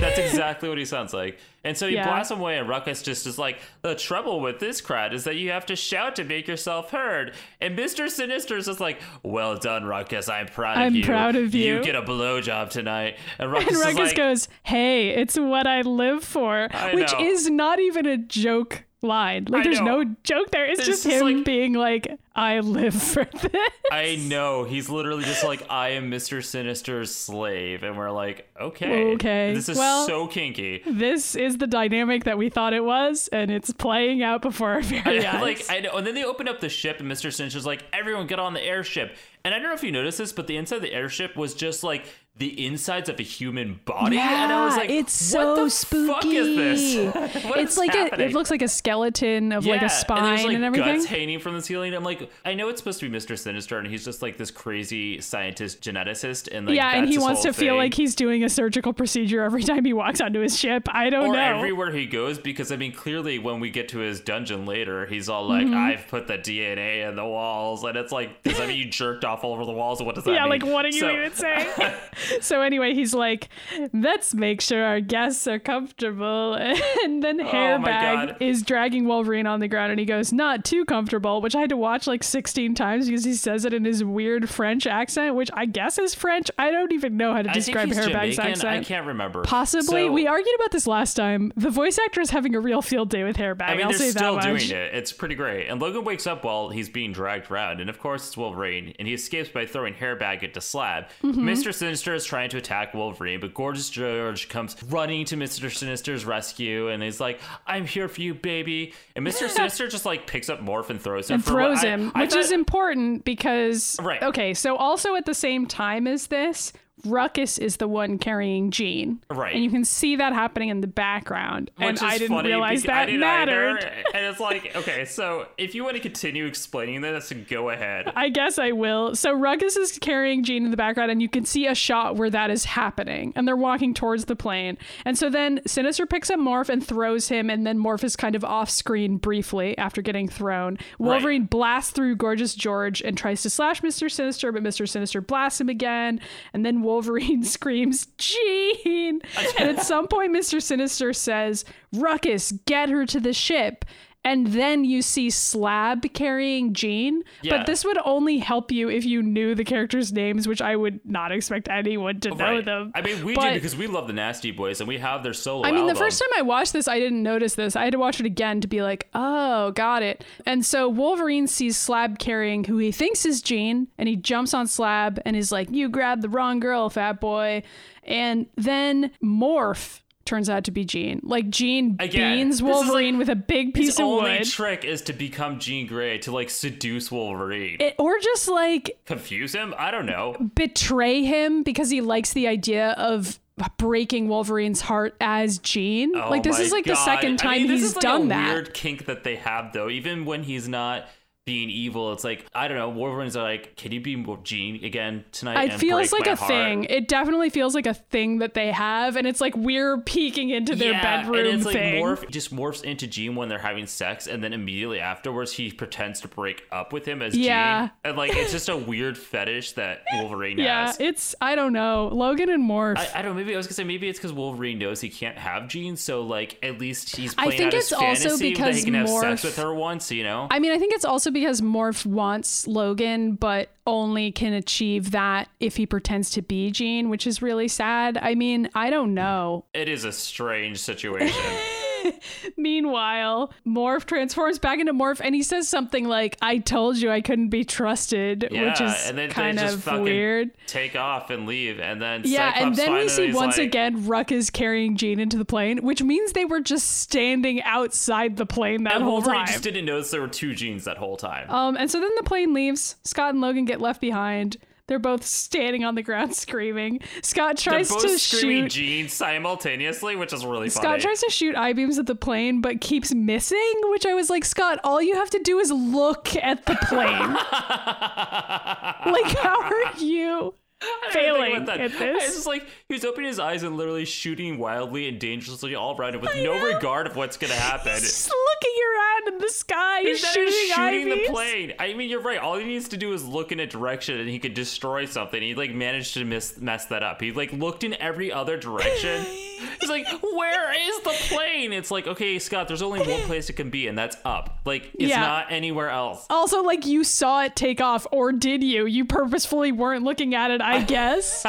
That's 0.00 0.18
exactly 0.30 0.68
what 0.68 0.78
he 0.78 0.84
sounds 0.84 1.12
like. 1.14 1.38
And 1.64 1.76
so 1.76 1.86
he 1.88 1.94
Yeah. 1.94 2.04
blasts 2.08 2.30
him 2.32 2.40
away, 2.40 2.58
and 2.58 2.68
Ruckus 2.68 3.02
just 3.02 3.26
is 3.26 3.38
like, 3.38 3.60
the 3.82 3.94
trouble 3.94 4.40
with 4.40 4.58
this 4.58 4.80
crowd 4.80 5.14
is 5.14 5.24
that 5.24 5.36
you 5.36 5.50
have 5.52 5.66
to 5.66 5.76
shout 5.76 6.16
to 6.16 6.24
make 6.24 6.48
yourself 6.48 6.90
heard. 6.90 7.34
And 7.60 7.78
Mr. 7.78 8.08
Sinister 8.10 8.56
is 8.56 8.66
just 8.66 8.80
like, 8.80 9.00
well 9.22 9.56
done, 9.56 9.84
Ruckus. 9.84 10.28
I'm 10.28 10.46
proud 10.46 10.76
I'm 10.78 10.88
of 10.88 10.94
you. 10.96 11.04
proud 11.04 11.36
of 11.36 11.54
you." 11.54 11.76
You 11.76 11.84
get 11.84 11.94
a 11.94 12.02
blowjob 12.02 12.70
tonight. 12.70 13.16
And 13.38 13.52
Ruckus, 13.52 13.68
And 13.68 13.78
Ruckus 13.78 14.08
like, 14.08 14.16
goes, 14.16 14.48
"Hey, 14.64 15.10
it's 15.10 15.38
what 15.38 15.66
I 15.66 15.82
live 15.82 16.24
for," 16.24 16.68
I 16.72 16.94
which 16.94 17.12
know. 17.12 17.20
is 17.20 17.48
not 17.48 17.78
even 17.78 18.06
a 18.06 18.16
joke 18.18 18.84
line. 19.02 19.46
Like, 19.48 19.60
I 19.60 19.64
there's 19.64 19.80
know. 19.80 20.02
no 20.02 20.14
joke 20.24 20.50
there. 20.50 20.64
It's 20.66 20.80
It's 20.80 20.88
just 20.88 21.02
just 21.04 21.16
him 21.16 21.36
like- 21.38 21.44
being 21.44 21.72
like, 21.74 22.18
"I 22.34 22.60
live 22.60 22.94
for 22.94 23.24
this." 23.24 23.68
I 23.90 24.16
know. 24.16 24.64
He's 24.64 24.88
literally 24.88 25.24
just 25.24 25.44
like, 25.44 25.62
I 25.68 25.90
am 25.90 26.10
Mr. 26.10 26.42
Sinister's 26.42 27.14
slave. 27.14 27.82
And 27.82 27.96
we're 27.98 28.10
like, 28.10 28.48
okay. 28.60 29.12
Okay. 29.14 29.52
This 29.54 29.68
is 29.68 29.76
Well- 29.78 30.06
so 30.06 30.26
kinky. 30.26 30.82
this 30.86 31.34
is 31.34 31.58
the 31.58 31.66
dynamic 31.66 32.24
that 32.24 32.38
we 32.38 32.48
thought 32.48 32.72
it 32.72 32.84
was, 32.84 33.28
and 33.28 33.50
it's 33.50 33.72
playing 33.72 34.22
out 34.22 34.40
before 34.42 34.70
our 34.72 34.80
very 34.82 35.26
eyes. 35.26 35.42
like 35.42 35.64
I 35.70 35.80
know, 35.80 35.90
and 35.96 36.06
then 36.06 36.14
they 36.14 36.24
open 36.24 36.48
up 36.48 36.60
the 36.60 36.68
ship, 36.68 36.98
and 37.00 37.08
Mister 37.08 37.30
Sinister's 37.30 37.66
like, 37.66 37.84
"Everyone, 37.92 38.26
get 38.26 38.38
on 38.38 38.54
the 38.54 38.62
airship." 38.62 39.16
And 39.44 39.52
I 39.52 39.58
don't 39.58 39.66
know 39.66 39.74
if 39.74 39.82
you 39.82 39.90
noticed 39.90 40.18
this, 40.18 40.32
but 40.32 40.46
the 40.46 40.56
inside 40.56 40.76
of 40.76 40.82
the 40.82 40.92
airship 40.92 41.36
was 41.36 41.52
just 41.54 41.82
like 41.82 42.06
the 42.38 42.66
insides 42.66 43.10
of 43.10 43.20
a 43.20 43.22
human 43.22 43.78
body, 43.84 44.16
and 44.18 44.50
I 44.50 44.64
was 44.64 44.74
Yeah, 44.74 44.80
like, 44.80 44.90
it's 44.90 45.34
"What 45.34 45.56
so 45.56 45.64
the 45.64 45.70
spooky. 45.70 46.06
fuck 46.12 46.24
is 46.24 46.56
this? 46.56 47.14
What 47.44 47.58
it's 47.60 47.72
is 47.72 47.78
like 47.78 47.94
a, 47.94 47.98
happening?" 47.98 48.30
it 48.30 48.32
looks 48.32 48.50
like 48.50 48.62
a 48.62 48.68
skeleton 48.68 49.52
of 49.52 49.66
like 49.66 49.82
a 49.82 49.90
spine 49.90 50.18
and, 50.18 50.26
and, 50.26 50.38
there's, 50.38 50.44
like, 50.46 50.62
everything. 50.64 50.94
Guts 50.96 51.04
hanging 51.04 51.38
from 51.40 51.54
the 51.56 51.62
ceiling. 51.62 51.92
I'm 51.94 52.02
like, 52.04 52.30
I 52.44 52.54
know 52.54 52.70
it's 52.70 52.80
supposed 52.80 53.00
to 53.00 53.06
be 53.06 53.12
Mister 53.12 53.36
Sinister, 53.36 53.78
and 53.78 53.86
he's 53.86 54.02
just 54.04 54.22
like 54.22 54.38
this 54.38 54.50
crazy 54.50 55.20
scientist 55.20 55.82
geneticist, 55.82 56.48
and 56.50 56.66
like 56.66 56.74
yeah, 56.74 56.96
and 56.96 57.06
he 57.06 57.18
wants 57.18 57.42
to 57.42 57.48
whole 57.48 57.52
feel 57.52 57.76
like 57.76 57.92
he's 57.92 58.14
doing 58.14 58.42
a 58.44 58.48
surgical 58.48 58.94
procedure 58.94 59.42
every 59.42 59.62
time 59.62 59.84
he 59.84 59.92
walks 59.92 60.20
onto 60.22 60.40
his 60.40 60.58
ship. 60.58 60.88
I 60.90 61.10
don't 61.10 61.28
or 61.28 61.32
know. 61.34 61.58
everywhere 61.58 61.92
he 61.92 62.06
goes 62.06 62.38
because 62.38 62.72
I 62.72 62.76
mean 62.76 62.92
clearly 62.92 63.38
when 63.38 63.60
we 63.60 63.68
get 63.68 63.90
to 63.90 63.98
his 63.98 64.20
dungeon 64.20 64.64
later 64.64 65.04
he's 65.06 65.28
all 65.28 65.46
like 65.46 65.66
Mm-hmm. 65.66 65.74
I've 65.76 66.08
put 66.08 66.26
the 66.26 66.38
DNA 66.38 67.06
in 67.08 67.14
the 67.14 67.24
walls 67.24 67.84
and 67.84 67.96
it's 67.96 68.10
like 68.10 68.42
does 68.42 68.56
that 68.58 68.66
mean 68.68 68.78
you 68.78 68.86
jerked 68.86 69.24
off 69.24 69.44
all 69.44 69.52
over 69.52 69.64
the 69.64 69.72
walls 69.72 70.02
what 70.02 70.14
does 70.14 70.24
that 70.24 70.30
mean? 70.30 70.36
yeah, 70.40 70.46
like 70.46 70.64
what 70.64 70.84
are 70.84 70.88
you 70.88 71.00
So- 71.00 71.10
even 71.10 71.32
saying? 71.34 71.68
so 72.40 72.60
anyway, 72.62 72.94
he's 72.94 73.14
like, 73.14 73.48
let's 73.92 74.34
make 74.34 74.60
sure 74.60 74.84
our 74.84 75.00
guests 75.00 75.46
are 75.46 75.58
comfortable. 75.58 76.58
And 77.04 77.22
then 77.22 77.40
Oh 77.40 77.44
Hairbag 77.44 78.36
is 78.40 78.62
dragging 78.62 79.06
Wolverine 79.06 79.46
on 79.46 79.60
the 79.60 79.68
ground 79.68 79.90
and 79.90 79.98
he 79.98 80.06
goes, 80.06 80.32
not 80.32 80.64
too 80.64 80.84
comfortable, 80.84 81.40
which 81.40 81.54
I 81.56 81.60
had 81.60 81.70
to 81.70 81.76
watch 81.76 82.06
like 82.06 82.22
16 82.22 82.74
times 82.74 83.06
because 83.06 83.24
he 83.24 83.34
says 83.34 83.64
it 83.64 83.72
in 83.74 83.84
his 83.84 84.04
weird 84.04 84.48
French 84.48 84.86
accent, 84.86 85.34
which 85.34 85.50
I 85.54 85.66
guess 85.66 85.98
is 85.98 86.14
French. 86.14 86.50
I 86.58 86.70
don't 86.70 86.92
even 86.92 87.16
know 87.16 87.32
how 87.32 87.42
to 87.42 87.50
describe 87.50 87.88
Hairbag's 87.88 88.06
Jamaican. 88.36 88.40
accent. 88.40 88.64
I 88.64 88.84
can't 88.84 89.06
remember 89.06 89.42
Possibly. 89.42 90.06
So- 90.06 90.12
we 90.12 90.26
argued 90.26 90.54
about 90.56 90.70
this 90.70 90.86
last 90.86 91.14
time. 91.14 91.52
The 91.56 91.70
voice 91.70 91.98
actor 91.98 92.20
is 92.20 92.30
having 92.30 92.54
a 92.54 92.60
real 92.60 92.82
field 92.82 93.10
day 93.10 93.24
with 93.24 93.36
Hairbag. 93.36 93.62
I 93.62 93.74
mean, 93.74 93.86
I'll 93.86 93.92
they're 93.92 94.10
still 94.10 94.38
doing 94.38 94.62
it. 94.70 94.94
It's 94.94 95.12
pretty 95.12 95.34
great. 95.34 95.68
And 95.68 95.80
Logan 95.80 96.04
wakes 96.04 96.26
up 96.26 96.44
while 96.44 96.68
he's 96.68 96.88
being 96.88 97.12
dragged 97.12 97.50
around, 97.50 97.80
and 97.80 97.90
of 97.90 97.98
course 97.98 98.26
it's 98.28 98.36
Wolverine. 98.36 98.94
And 98.98 99.08
he 99.08 99.14
escapes 99.14 99.48
by 99.48 99.66
throwing 99.66 99.94
Hairbag 99.94 100.42
into 100.42 100.60
Slab. 100.60 101.06
Mm-hmm. 101.22 101.44
Mister 101.44 101.72
Sinister 101.72 102.11
is 102.14 102.24
trying 102.24 102.50
to 102.50 102.56
attack 102.58 102.94
Wolverine, 102.94 103.40
but 103.40 103.54
Gorgeous 103.54 103.90
George 103.90 104.48
comes 104.48 104.76
running 104.88 105.24
to 105.26 105.36
Mister 105.36 105.70
Sinister's 105.70 106.24
rescue, 106.24 106.88
and 106.88 107.02
he's 107.02 107.20
like, 107.20 107.40
"I'm 107.66 107.86
here 107.86 108.08
for 108.08 108.20
you, 108.20 108.34
baby." 108.34 108.92
And 109.16 109.24
Mister 109.24 109.48
Sinister 109.48 109.88
just 109.88 110.06
like 110.06 110.26
picks 110.26 110.48
up 110.48 110.60
Morph 110.60 110.90
and 110.90 111.00
throws 111.00 111.28
him. 111.30 111.34
and 111.36 111.44
throws 111.44 111.84
I- 111.84 111.88
him, 111.88 112.12
I 112.14 112.22
which 112.22 112.30
thought- 112.30 112.40
is 112.40 112.52
important 112.52 113.24
because 113.24 113.96
Right. 114.02 114.22
okay, 114.22 114.54
so 114.54 114.76
also 114.76 115.14
at 115.14 115.26
the 115.26 115.34
same 115.34 115.66
time 115.66 116.06
as 116.06 116.26
this, 116.28 116.72
Ruckus 117.04 117.58
is 117.58 117.76
the 117.76 117.88
one 117.88 118.18
carrying 118.18 118.70
Jean. 118.70 119.20
Right. 119.30 119.54
And 119.54 119.64
you 119.64 119.70
can 119.70 119.84
see 119.84 120.16
that 120.16 120.32
happening 120.32 120.68
in 120.68 120.80
the 120.80 120.86
background. 120.86 121.70
Which 121.76 121.88
and 121.88 121.96
is 121.96 122.02
I 122.02 122.18
didn't 122.18 122.36
funny 122.36 122.48
realize 122.48 122.82
that 122.84 123.06
didn't 123.06 123.20
mattered. 123.20 123.78
either. 123.78 124.04
And 124.14 124.26
it's 124.26 124.40
like, 124.40 124.76
okay, 124.76 125.04
so 125.04 125.46
if 125.58 125.74
you 125.74 125.84
want 125.84 125.96
to 125.96 126.02
continue 126.02 126.46
explaining 126.46 127.00
this, 127.00 127.32
go 127.48 127.70
ahead. 127.70 128.12
I 128.14 128.28
guess 128.28 128.58
I 128.58 128.72
will. 128.72 129.16
So 129.16 129.32
Ruckus 129.32 129.76
is 129.76 129.98
carrying 129.98 130.44
Jean 130.44 130.64
in 130.64 130.70
the 130.70 130.76
background, 130.76 131.10
and 131.10 131.20
you 131.20 131.28
can 131.28 131.44
see 131.44 131.66
a 131.66 131.74
shot 131.74 132.16
where 132.16 132.30
that 132.30 132.50
is 132.50 132.64
happening, 132.64 133.32
and 133.34 133.48
they're 133.48 133.56
walking 133.56 133.94
towards 133.94 134.26
the 134.26 134.36
plane. 134.36 134.78
And 135.04 135.18
so 135.18 135.28
then 135.28 135.60
Sinister 135.66 136.06
picks 136.06 136.30
up 136.30 136.38
Morph 136.38 136.68
and 136.68 136.86
throws 136.86 137.28
him, 137.28 137.50
and 137.50 137.66
then 137.66 137.78
Morph 137.78 138.04
is 138.04 138.16
kind 138.16 138.36
of 138.36 138.44
off 138.44 138.70
screen 138.70 139.16
briefly 139.16 139.76
after 139.78 140.02
getting 140.02 140.28
thrown. 140.28 140.78
Wolverine 140.98 141.44
blasts 141.44 141.90
through 141.92 142.16
Gorgeous 142.16 142.54
George 142.54 143.02
and 143.02 143.18
tries 143.18 143.42
to 143.42 143.50
slash 143.50 143.82
Mister 143.82 144.08
Sinister, 144.08 144.52
but 144.52 144.62
Mister 144.62 144.86
Sinister 144.86 145.20
blasts 145.20 145.60
him 145.60 145.68
again, 145.68 146.20
and 146.52 146.64
then 146.64 146.82
Wolverine 146.82 146.91
screams, 147.44 148.06
"Jean!" 148.18 149.20
and 149.58 149.78
at 149.78 149.84
some 149.84 150.08
point, 150.08 150.32
Mister 150.32 150.60
Sinister 150.60 151.12
says, 151.12 151.64
"Ruckus, 151.92 152.52
get 152.66 152.88
her 152.90 153.06
to 153.06 153.20
the 153.20 153.32
ship." 153.32 153.84
And 154.24 154.46
then 154.48 154.84
you 154.84 155.02
see 155.02 155.30
Slab 155.30 156.12
carrying 156.14 156.74
Jean. 156.74 157.24
Yeah. 157.42 157.56
But 157.58 157.66
this 157.66 157.84
would 157.84 157.98
only 158.04 158.38
help 158.38 158.70
you 158.70 158.88
if 158.88 159.04
you 159.04 159.20
knew 159.20 159.54
the 159.56 159.64
characters' 159.64 160.12
names, 160.12 160.46
which 160.46 160.62
I 160.62 160.76
would 160.76 161.00
not 161.04 161.32
expect 161.32 161.68
anyone 161.68 162.20
to 162.20 162.30
know 162.30 162.36
Right. 162.36 162.64
them. 162.64 162.92
I 162.94 163.00
mean, 163.00 163.24
we 163.24 163.34
But- 163.34 163.48
do 163.48 163.54
because 163.54 163.74
we 163.76 163.88
love 163.88 164.06
the 164.06 164.12
Nasty 164.12 164.52
Boys 164.52 164.80
and 164.80 164.86
we 164.86 164.98
have 164.98 165.24
their 165.24 165.32
solo. 165.32 165.66
I 165.66 165.72
mean, 165.72 165.88
the 165.88 165.96
first 165.96 166.20
time 166.20 166.28
I 166.36 166.42
watched 166.42 166.72
this, 166.72 166.86
I 166.86 167.00
didn't 167.00 167.22
notice 167.24 167.56
this. 167.56 167.74
I 167.74 167.82
had 167.82 167.92
to 167.94 167.98
watch 167.98 168.20
it 168.20 168.26
again 168.26 168.60
to 168.60 168.68
be 168.68 168.80
like, 168.80 169.08
oh, 169.12 169.72
got 169.72 170.02
it. 170.04 170.24
And 170.46 170.64
so 170.64 170.88
Wolverine 170.88 171.48
sees 171.48 171.76
Slab 171.76 172.20
carrying 172.20 172.62
who 172.64 172.78
he 172.78 172.92
thinks 172.92 173.26
is 173.26 173.42
Jean, 173.42 173.88
and 173.98 174.08
he 174.08 174.14
jumps 174.14 174.54
on 174.54 174.68
Slab 174.68 175.20
and 175.24 175.34
is 175.34 175.50
like, 175.50 175.68
you 175.72 175.88
grabbed 175.88 176.22
the 176.22 176.28
wrong 176.28 176.60
girl, 176.60 176.88
fat 176.90 177.20
boy. 177.20 177.64
And 178.04 178.46
then 178.56 179.10
Morph 179.22 180.00
turns 180.24 180.48
out 180.48 180.64
to 180.64 180.70
be 180.70 180.84
Jean. 180.84 181.20
Like, 181.22 181.50
Jean 181.50 181.96
Again, 181.98 182.36
beans 182.38 182.54
is 182.56 182.62
like- 182.62 182.72
Wolverine 182.74 183.18
with 183.18 183.28
a 183.28 183.34
big 183.36 183.74
piece 183.74 183.86
His 183.86 183.98
of 183.98 184.04
only 184.06 184.38
wood. 184.38 184.44
trick 184.44 184.84
is 184.84 185.02
to 185.02 185.12
become 185.12 185.58
Jean 185.58 185.86
Grey 185.86 186.18
to 186.18 186.32
like 186.32 186.50
seduce 186.50 187.10
Wolverine. 187.10 187.76
It- 187.80 187.94
or 187.98 188.18
just 188.20 188.48
like 188.48 188.98
Confuse 189.06 189.52
him? 189.54 189.74
I 189.78 189.90
don't 189.90 190.06
know. 190.06 190.36
betray 190.54 191.22
him 191.24 191.62
because 191.62 191.90
he 191.90 192.00
likes 192.00 192.32
the 192.32 192.46
idea 192.48 192.90
of 192.92 193.38
breaking 193.76 194.28
Wolverine's 194.28 194.80
heart 194.80 195.14
as 195.20 195.58
Jean. 195.58 196.16
Oh 196.16 196.30
like 196.30 196.42
this 196.42 196.58
is 196.58 196.72
like 196.72 196.84
the 196.84 196.94
God. 196.94 197.04
second 197.04 197.34
I 197.34 197.36
time 197.44 197.58
mean, 197.58 197.66
this 197.68 197.82
he's 197.82 197.94
like 197.96 198.02
done 198.02 198.22
a 198.22 198.28
that. 198.28 198.52
Weird 198.52 198.74
kink 198.74 199.04
that 199.06 199.24
they 199.24 199.36
have 199.36 199.72
though, 199.72 199.88
even 199.90 200.24
when 200.24 200.42
he's 200.44 200.68
not 200.68 201.06
being 201.44 201.70
evil. 201.70 202.12
It's 202.12 202.22
like 202.22 202.46
I 202.54 202.68
don't 202.68 202.76
know. 202.78 202.88
Wolverine's 202.88 203.36
like, 203.36 203.74
can 203.76 203.90
you 203.90 204.00
be 204.00 204.14
Jean 204.44 204.84
again 204.84 205.24
tonight? 205.32 205.72
It 205.72 205.78
feels 205.78 206.12
like 206.12 206.26
a 206.26 206.36
heart?" 206.36 206.48
thing. 206.48 206.84
It 206.84 207.08
definitely 207.08 207.50
feels 207.50 207.74
like 207.74 207.86
a 207.86 207.94
thing 207.94 208.38
that 208.38 208.54
they 208.54 208.70
have, 208.70 209.16
and 209.16 209.26
it's 209.26 209.40
like 209.40 209.56
we're 209.56 209.98
peeking 209.98 210.50
into 210.50 210.76
their 210.76 210.92
bedroom 210.92 211.38
and 211.38 211.48
it's 211.48 211.64
like 211.64 211.74
thing. 211.74 212.04
morph 212.04 212.28
just 212.30 212.54
morphs 212.54 212.84
into 212.84 213.06
Jean 213.08 213.34
when 213.34 213.48
they're 213.48 213.58
having 213.58 213.86
sex, 213.86 214.28
and 214.28 214.42
then 214.42 214.52
immediately 214.52 215.00
afterwards 215.00 215.52
he 215.52 215.72
pretends 215.72 216.20
to 216.20 216.28
break 216.28 216.62
up 216.70 216.92
with 216.92 217.06
him 217.06 217.22
as 217.22 217.36
Yeah. 217.36 217.86
Jean, 217.86 217.90
and 218.04 218.16
like 218.16 218.36
it's 218.36 218.52
just 218.52 218.68
a 218.68 218.76
weird 218.76 219.18
fetish 219.18 219.72
that 219.72 220.04
Wolverine 220.12 220.58
yeah, 220.58 220.86
has. 220.86 221.00
it's 221.00 221.34
I 221.40 221.56
don't 221.56 221.72
know. 221.72 222.08
Logan 222.12 222.50
and 222.50 222.62
Morph. 222.68 222.98
I, 222.98 223.08
I 223.16 223.22
don't 223.22 223.32
know. 223.32 223.40
Maybe 223.42 223.54
I 223.54 223.56
was 223.56 223.66
gonna 223.66 223.74
say 223.74 223.84
maybe 223.84 224.08
it's 224.08 224.18
because 224.18 224.32
Wolverine 224.32 224.78
knows 224.78 225.00
he 225.00 225.08
can't 225.10 225.38
have 225.38 225.66
Jean, 225.66 225.96
so 225.96 226.22
like 226.22 226.58
at 226.62 226.78
least 226.78 227.16
he's 227.16 227.34
I 227.36 227.50
think 227.50 227.74
it's 227.74 227.92
also 227.92 228.04
fantasy 228.04 228.30
that 228.30 228.38
because 228.54 228.76
he 228.76 228.84
can 228.84 228.94
have 228.94 229.08
sex 229.08 229.42
with 229.42 229.56
her 229.56 229.74
once. 229.74 230.12
You 230.12 230.22
know, 230.22 230.46
I 230.50 230.60
mean, 230.60 230.70
I 230.70 230.78
think 230.78 230.94
it's 230.94 231.04
also 231.04 231.31
because 231.32 231.60
Morph 231.60 232.04
wants 232.06 232.66
Logan, 232.66 233.34
but 233.34 233.70
only 233.86 234.30
can 234.32 234.52
achieve 234.52 235.10
that 235.10 235.48
if 235.60 235.76
he 235.76 235.86
pretends 235.86 236.30
to 236.30 236.42
be 236.42 236.70
Jean, 236.70 237.08
which 237.08 237.26
is 237.26 237.42
really 237.42 237.68
sad. 237.68 238.18
I 238.20 238.34
mean, 238.34 238.70
I 238.74 238.90
don't 238.90 239.14
know. 239.14 239.64
it 239.74 239.88
is 239.88 240.04
a 240.04 240.12
strange 240.12 240.78
situation. 240.78 241.42
Meanwhile, 242.56 243.52
Morph 243.66 244.04
transforms 244.04 244.58
back 244.58 244.78
into 244.78 244.92
Morph 244.92 245.20
and 245.22 245.34
he 245.34 245.42
says 245.42 245.68
something 245.68 246.06
like, 246.08 246.36
I 246.42 246.58
told 246.58 246.96
you 246.98 247.10
I 247.10 247.20
couldn't 247.20 247.48
be 247.48 247.64
trusted, 247.64 248.42
which 248.50 248.80
is 248.80 249.06
and 249.08 249.18
then 249.18 249.28
they 249.28 249.34
kind 249.34 249.58
just 249.58 249.76
of 249.76 249.82
fucking 249.84 250.02
weird. 250.02 250.50
Take 250.66 250.96
off 250.96 251.30
and 251.30 251.46
leave, 251.46 251.80
and 251.80 252.00
then 252.00 252.22
Yeah, 252.24 252.52
and 252.56 252.74
then 252.74 252.92
we 252.94 253.08
see 253.08 253.32
once 253.32 253.58
like- 253.58 253.66
again 253.66 254.06
Ruckus 254.06 254.50
carrying 254.50 254.96
Jean 254.96 255.18
into 255.20 255.38
the 255.38 255.44
plane, 255.44 255.78
which 255.78 256.02
means 256.02 256.32
they 256.32 256.44
were 256.44 256.60
just 256.60 257.00
standing 257.00 257.62
outside 257.62 258.36
the 258.36 258.46
plane 258.46 258.84
that 258.84 259.00
whole 259.02 259.12
Wolverine 259.14 259.38
time. 259.40 259.46
just 259.48 259.62
didn't 259.62 259.84
notice 259.84 260.10
there 260.10 260.20
were 260.20 260.28
two 260.28 260.54
Jeans 260.54 260.84
that 260.84 260.96
whole 260.96 261.16
time. 261.16 261.50
Um, 261.50 261.76
and 261.76 261.90
so 261.90 262.00
then 262.00 262.10
the 262.16 262.22
plane 262.24 262.52
leaves. 262.54 262.96
Scott 263.04 263.30
and 263.30 263.40
Logan 263.40 263.64
get 263.64 263.80
left 263.80 264.00
behind. 264.00 264.56
They're 264.88 264.98
both 264.98 265.24
standing 265.24 265.84
on 265.84 265.94
the 265.94 266.02
ground 266.02 266.34
screaming. 266.42 267.00
Scott 267.22 267.56
They're 267.56 267.72
tries 267.72 267.88
both 267.88 268.02
to 268.02 268.18
screaming 268.18 268.64
shoot. 268.64 268.72
Jeans 268.72 269.12
simultaneously, 269.12 270.16
which 270.16 270.32
is 270.32 270.44
really 270.44 270.68
Scott 270.68 270.84
funny. 270.84 271.02
tries 271.02 271.20
to 271.20 271.30
shoot 271.30 271.54
eye 271.56 271.72
beams 271.72 271.98
at 271.98 272.06
the 272.06 272.14
plane, 272.14 272.60
but 272.60 272.80
keeps 272.80 273.14
missing. 273.14 273.58
Which 273.90 274.06
I 274.06 274.14
was 274.14 274.30
like, 274.30 274.44
Scott, 274.44 274.78
all 274.84 275.00
you 275.00 275.14
have 275.16 275.30
to 275.30 275.38
do 275.38 275.58
is 275.58 275.70
look 275.70 276.34
at 276.36 276.66
the 276.66 276.76
plane. 276.82 277.32
like, 279.12 279.38
how 279.38 279.60
are 279.62 279.96
you 279.98 280.54
I 280.56 280.61
failing 281.10 281.54
at 281.54 281.66
this? 281.66 281.92
It's 282.00 282.34
just 282.34 282.46
like 282.46 282.66
he 282.88 282.94
was 282.94 283.04
opening 283.04 283.28
his 283.28 283.38
eyes 283.38 283.62
and 283.62 283.76
literally 283.76 284.04
shooting 284.04 284.58
wildly 284.58 285.08
and 285.08 285.18
dangerously 285.18 285.74
all 285.74 285.96
around 285.96 286.14
him 286.14 286.20
with 286.20 286.34
no 286.36 286.58
know. 286.58 286.64
regard 286.74 287.06
of 287.06 287.16
what's 287.16 287.36
going 287.36 287.52
to 287.52 287.58
happen. 287.58 287.92
Just 287.98 288.28
looking 288.30 288.76
around 288.94 289.34
in 289.34 289.38
the 289.38 289.48
sky, 289.52 290.00
He's 290.02 290.22
not 290.22 290.32
shooting, 290.32 290.54
even 290.54 290.76
shooting 290.76 291.08
the 291.08 291.28
plane. 291.30 291.74
I 291.78 291.94
mean, 291.94 292.08
you're 292.10 292.20
right. 292.20 292.38
All 292.38 292.56
he 292.58 292.64
needs 292.64 292.88
to 292.88 292.96
do 292.96 293.12
is 293.12 293.24
look 293.24 293.52
in 293.52 293.60
a 293.60 293.66
direction, 293.66 294.18
and 294.20 294.28
he 294.28 294.38
could 294.38 294.54
destroy 294.54 295.04
something. 295.06 295.40
He 295.40 295.54
like 295.54 295.72
managed 295.74 296.14
to 296.14 296.24
miss 296.24 296.58
mess 296.58 296.86
that 296.86 297.02
up. 297.02 297.20
He 297.20 297.32
like 297.32 297.52
looked 297.52 297.84
in 297.84 297.94
every 297.94 298.32
other 298.32 298.56
direction. 298.56 299.24
He's 299.80 299.88
like, 299.90 300.06
"Where 300.22 300.72
is 300.88 301.00
the 301.02 301.10
plane?" 301.34 301.72
It's 301.72 301.90
like, 301.90 302.06
okay, 302.06 302.38
Scott. 302.38 302.66
There's 302.68 302.82
only 302.82 303.00
one 303.00 303.20
place 303.22 303.48
it 303.50 303.52
can 303.54 303.70
be, 303.70 303.86
and 303.86 303.96
that's 303.96 304.16
up. 304.24 304.58
Like, 304.64 304.90
it's 304.94 305.10
Yeah. 305.10 305.20
not 305.20 305.46
anywhere 305.52 305.90
else. 305.90 306.26
Also, 306.30 306.62
like 306.62 306.84
you 306.86 307.04
saw 307.04 307.44
it 307.44 307.54
take 307.54 307.80
off, 307.80 308.06
or 308.10 308.32
did 308.32 308.62
you? 308.64 308.86
You 308.86 309.04
purposefully 309.04 309.70
weren't 309.72 310.04
looking 310.04 310.34
at 310.34 310.50
it, 310.50 310.60
I 310.60 310.71
guess. 310.80 311.44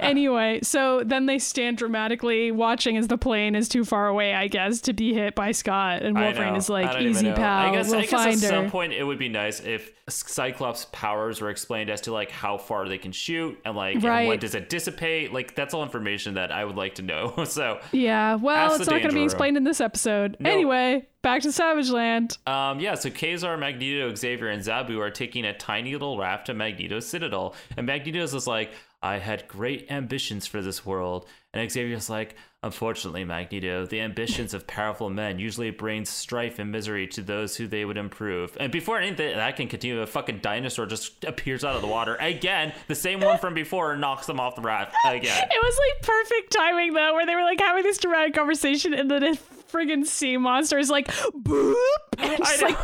anyway, 0.00 0.60
so 0.62 1.02
then 1.04 1.26
they 1.26 1.38
stand 1.38 1.78
dramatically 1.78 2.50
watching 2.50 2.96
as 2.96 3.08
the 3.08 3.16
plane 3.18 3.54
is 3.54 3.68
too 3.68 3.84
far 3.84 4.08
away, 4.08 4.34
I 4.34 4.48
guess, 4.48 4.80
to 4.82 4.92
be 4.92 5.14
hit 5.14 5.34
by 5.34 5.52
Scott. 5.52 6.02
And 6.02 6.18
I 6.18 6.22
Wolverine 6.24 6.56
is 6.56 6.68
like, 6.68 7.00
easy 7.00 7.32
pal, 7.32 7.70
I 7.70 7.74
guess, 7.74 7.88
we'll 7.90 7.98
I 7.98 8.02
guess 8.02 8.10
find 8.10 8.36
at 8.36 8.42
her. 8.42 8.48
some 8.48 8.70
point 8.70 8.92
it 8.92 9.04
would 9.04 9.18
be 9.18 9.28
nice 9.28 9.60
if 9.60 9.92
Cyclops' 10.08 10.86
powers 10.92 11.40
were 11.40 11.50
explained 11.50 11.90
as 11.90 12.02
to 12.02 12.12
like 12.12 12.30
how 12.30 12.58
far 12.58 12.88
they 12.88 12.98
can 12.98 13.12
shoot 13.12 13.58
and 13.64 13.76
like 13.76 13.94
and 13.96 14.04
Right. 14.04 14.26
what 14.26 14.40
does 14.40 14.54
it 14.54 14.68
dissipate. 14.68 15.32
Like 15.32 15.54
that's 15.54 15.72
all 15.74 15.82
information 15.82 16.34
that 16.34 16.52
I 16.52 16.64
would 16.64 16.76
like 16.76 16.96
to 16.96 17.02
know. 17.02 17.44
so 17.48 17.80
yeah, 17.92 18.34
well, 18.34 18.74
it's 18.74 18.86
not 18.86 18.98
going 19.00 19.08
to 19.10 19.14
be 19.14 19.22
explained 19.24 19.56
in 19.56 19.64
this 19.64 19.80
episode. 19.80 20.36
No. 20.40 20.50
Anyway, 20.50 21.06
back 21.24 21.42
to 21.42 21.50
Savage 21.50 21.90
Land. 21.90 22.38
Um, 22.46 22.78
yeah, 22.78 22.94
so 22.94 23.10
Ka-Zar, 23.10 23.56
Magneto, 23.56 24.14
Xavier, 24.14 24.48
and 24.48 24.62
Zabu 24.62 25.00
are 25.00 25.10
taking 25.10 25.44
a 25.44 25.56
tiny 25.56 25.92
little 25.92 26.18
raft 26.18 26.46
to 26.46 26.54
Magneto's 26.54 27.06
citadel. 27.06 27.54
And 27.76 27.86
Magneto's 27.86 28.32
just 28.32 28.46
like, 28.46 28.72
I 29.02 29.18
had 29.18 29.48
great 29.48 29.90
ambitions 29.90 30.46
for 30.46 30.62
this 30.62 30.86
world. 30.86 31.26
And 31.52 31.68
Xavier's 31.68 32.08
like, 32.08 32.36
Unfortunately, 32.64 33.26
Magneto, 33.26 33.84
the 33.84 34.00
ambitions 34.00 34.54
of 34.54 34.66
powerful 34.66 35.10
men 35.10 35.38
usually 35.38 35.70
bring 35.70 36.06
strife 36.06 36.58
and 36.58 36.72
misery 36.72 37.06
to 37.08 37.20
those 37.20 37.54
who 37.54 37.66
they 37.66 37.84
would 37.84 37.98
improve. 37.98 38.56
And 38.58 38.72
before 38.72 38.98
anything 38.98 39.36
that 39.36 39.56
can 39.56 39.68
continue, 39.68 40.00
a 40.00 40.06
fucking 40.06 40.38
dinosaur 40.38 40.86
just 40.86 41.24
appears 41.24 41.62
out 41.62 41.76
of 41.76 41.82
the 41.82 41.88
water 41.88 42.14
again, 42.14 42.72
the 42.88 42.94
same 42.94 43.20
one 43.20 43.36
from 43.36 43.52
before, 43.52 43.94
knocks 43.98 44.26
them 44.26 44.40
off 44.40 44.56
the 44.56 44.62
raft 44.62 44.94
again. 45.06 45.46
It 45.54 45.62
was 45.62 45.78
like 45.78 46.02
perfect 46.02 46.52
timing 46.54 46.94
though, 46.94 47.12
where 47.12 47.26
they 47.26 47.34
were 47.34 47.42
like 47.42 47.60
having 47.60 47.82
this 47.82 47.98
dramatic 47.98 48.34
conversation, 48.34 48.94
and 48.94 49.10
then 49.10 49.22
a 49.22 49.34
friggin' 49.74 50.06
sea 50.06 50.36
monster 50.36 50.78
is 50.78 50.90
like, 50.90 51.08
boop, 51.08 51.74
and 52.18 52.38
just 52.38 52.62
like 52.62 52.78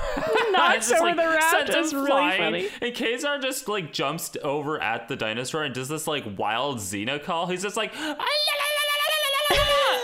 knocks 0.50 0.90
over 0.90 1.04
like, 1.04 1.16
the 1.16 1.22
raft. 1.22 1.72
sends 1.72 1.92
It 1.92 1.96
him 1.96 2.04
really 2.04 2.36
funny. 2.36 2.68
And 2.82 2.94
Ka-Zar 2.94 3.38
just 3.38 3.68
like 3.68 3.92
jumps 3.92 4.36
over 4.42 4.82
at 4.82 5.08
the 5.08 5.16
dinosaur 5.16 5.62
and 5.62 5.74
does 5.74 5.88
this 5.88 6.06
like 6.06 6.24
wild 6.36 6.78
Xena 6.78 7.22
call. 7.22 7.46
He's 7.46 7.62
just 7.62 7.76
like, 7.76 7.92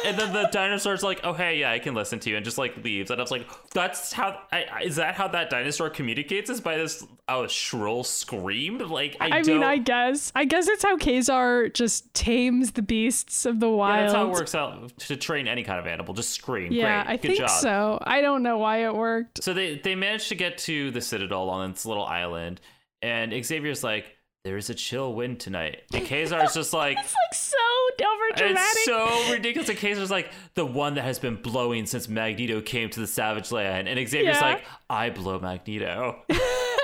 and 0.06 0.18
then 0.18 0.32
the 0.32 0.48
dinosaur's 0.52 1.02
like, 1.02 1.20
"Oh 1.24 1.32
hey, 1.32 1.58
yeah, 1.60 1.72
I 1.72 1.78
can 1.78 1.94
listen 1.94 2.18
to 2.20 2.30
you," 2.30 2.36
and 2.36 2.44
just 2.44 2.58
like 2.58 2.82
leaves. 2.84 3.10
And 3.10 3.20
I 3.20 3.22
was 3.22 3.30
like, 3.30 3.46
"That's 3.72 4.12
how 4.12 4.40
I, 4.52 4.82
is 4.84 4.96
that 4.96 5.14
how 5.14 5.28
that 5.28 5.50
dinosaur 5.50 5.90
communicates? 5.90 6.48
Is 6.48 6.60
by 6.60 6.76
this 6.76 7.04
oh 7.28 7.46
shrill 7.46 8.04
scream? 8.04 8.78
Like 8.78 9.16
I, 9.20 9.38
I 9.38 9.42
mean, 9.42 9.62
I 9.62 9.78
guess 9.78 10.32
I 10.34 10.44
guess 10.44 10.68
it's 10.68 10.82
how 10.82 10.96
Ka-Zar 10.96 11.68
just 11.68 12.12
tames 12.14 12.72
the 12.72 12.82
beasts 12.82 13.44
of 13.44 13.60
the 13.60 13.68
wild. 13.68 13.96
Yeah, 13.96 14.02
that's 14.02 14.14
how 14.14 14.26
it 14.26 14.30
works 14.30 14.54
out 14.54 14.98
to 14.98 15.16
train 15.16 15.48
any 15.48 15.62
kind 15.64 15.78
of 15.78 15.86
animal. 15.86 16.14
Just 16.14 16.30
scream. 16.30 16.72
Yeah, 16.72 17.02
Great. 17.02 17.12
I 17.12 17.16
Good 17.16 17.28
think 17.28 17.38
job. 17.40 17.50
so. 17.50 17.98
I 18.02 18.20
don't 18.20 18.42
know 18.42 18.58
why 18.58 18.84
it 18.84 18.94
worked. 18.94 19.42
So 19.42 19.52
they 19.52 19.78
they 19.78 19.94
managed 19.94 20.28
to 20.28 20.34
get 20.34 20.58
to 20.58 20.90
the 20.90 21.00
citadel 21.00 21.50
on 21.50 21.72
this 21.72 21.84
little 21.84 22.04
island, 22.04 22.60
and 23.02 23.32
Xavier's 23.44 23.84
like, 23.84 24.15
"There 24.46 24.56
is 24.56 24.70
a 24.70 24.74
chill 24.74 25.12
wind 25.12 25.40
tonight," 25.40 25.82
and 25.92 26.06
Ka-Zar's 26.06 26.54
just 26.54 26.72
like. 26.82 26.96
It's 26.98 27.12
like 27.14 27.34
so 27.34 27.56
over 28.00 28.36
dramatic. 28.36 28.58
It's 28.76 28.84
so 28.84 29.32
ridiculous. 29.32 29.68
And 29.68 29.78
Ka-Zar's 29.78 30.10
like 30.10 30.30
the 30.54 30.64
one 30.64 30.94
that 30.94 31.02
has 31.02 31.18
been 31.18 31.34
blowing 31.36 31.84
since 31.86 32.08
Magneto 32.08 32.60
came 32.60 32.88
to 32.90 33.00
the 33.00 33.06
Savage 33.06 33.50
Land, 33.50 33.88
and 33.88 33.98
Xavier's 34.08 34.36
Yeah. 34.36 34.40
like, 34.40 34.64
"I 34.88 35.10
blow 35.10 35.38
Magneto." 35.40 36.22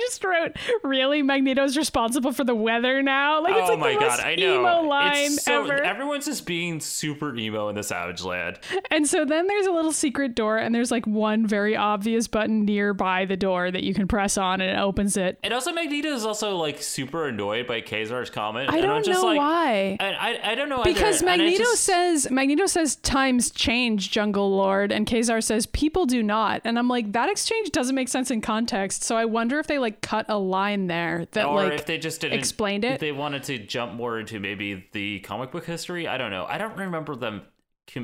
I 0.00 0.06
just 0.06 0.24
wrote, 0.24 0.56
really? 0.82 1.22
Magneto's 1.22 1.76
responsible 1.76 2.32
for 2.32 2.44
the 2.44 2.54
weather 2.54 3.02
now? 3.02 3.42
Like, 3.42 3.54
it's 3.56 3.68
oh 3.70 3.74
like 3.74 3.78
my 3.78 3.92
the 3.94 4.00
god, 4.00 4.20
I 4.20 4.34
know. 4.36 4.60
emo 4.60 4.82
line 4.82 5.16
it's 5.16 5.44
so 5.44 5.64
ever. 5.64 5.82
everyone's 5.82 6.24
just 6.26 6.46
being 6.46 6.80
super 6.80 7.36
emo 7.36 7.68
in 7.68 7.74
the 7.76 7.82
Savage 7.82 8.22
Land. 8.22 8.58
And 8.90 9.06
so 9.06 9.24
then 9.24 9.46
there's 9.46 9.66
a 9.66 9.70
little 9.72 9.92
secret 9.92 10.34
door, 10.34 10.56
and 10.58 10.74
there's 10.74 10.90
like 10.90 11.06
one 11.06 11.46
very 11.46 11.76
obvious 11.76 12.26
button 12.28 12.64
nearby 12.64 13.24
the 13.24 13.36
door 13.36 13.70
that 13.70 13.82
you 13.82 13.94
can 13.94 14.08
press 14.08 14.38
on, 14.38 14.60
and 14.60 14.70
it 14.70 14.80
opens 14.80 15.16
it. 15.16 15.38
And 15.42 15.52
also, 15.52 15.72
Magneto 15.72 16.08
is 16.08 16.24
also 16.24 16.56
like 16.56 16.82
super 16.82 17.26
annoyed 17.28 17.66
by 17.66 17.80
Ka-Zar's 17.80 18.30
comment. 18.30 18.70
I 18.70 18.76
and 18.78 18.86
I'm 18.86 18.90
don't 18.92 19.04
just 19.04 19.22
know 19.22 19.28
like, 19.28 19.38
why. 19.38 19.96
And 20.00 20.16
I, 20.16 20.52
I 20.52 20.54
don't 20.54 20.68
know. 20.68 20.82
Because 20.82 21.22
I 21.22 21.26
Magneto 21.26 21.64
just- 21.64 21.84
says 21.84 22.30
Magneto 22.30 22.66
says 22.66 22.96
times 22.96 23.50
change, 23.50 24.10
Jungle 24.10 24.50
Lord, 24.56 24.92
and 24.92 25.06
Ka-Zar 25.06 25.40
says 25.40 25.66
people 25.66 26.06
do 26.06 26.22
not. 26.22 26.60
And 26.64 26.78
I'm 26.78 26.88
like, 26.88 27.12
that 27.12 27.28
exchange 27.30 27.70
doesn't 27.70 27.94
make 27.94 28.08
sense 28.08 28.30
in 28.30 28.40
context. 28.40 29.02
So 29.04 29.16
I 29.16 29.24
wonder 29.24 29.58
if 29.58 29.66
they 29.66 29.78
like 29.78 29.89
cut 29.92 30.26
a 30.28 30.38
line 30.38 30.86
there 30.86 31.26
that 31.32 31.46
or 31.46 31.54
like 31.56 31.72
if 31.74 31.86
they 31.86 31.98
just 31.98 32.20
didn't 32.20 32.38
explained 32.38 32.84
it. 32.84 32.92
If 32.94 33.00
they 33.00 33.12
wanted 33.12 33.42
to 33.44 33.58
jump 33.58 33.94
more 33.94 34.18
into 34.20 34.40
maybe 34.40 34.86
the 34.92 35.20
comic 35.20 35.50
book 35.50 35.66
history. 35.66 36.06
I 36.08 36.18
don't 36.18 36.30
know. 36.30 36.46
I 36.48 36.58
don't 36.58 36.76
remember 36.76 37.16
them. 37.16 37.42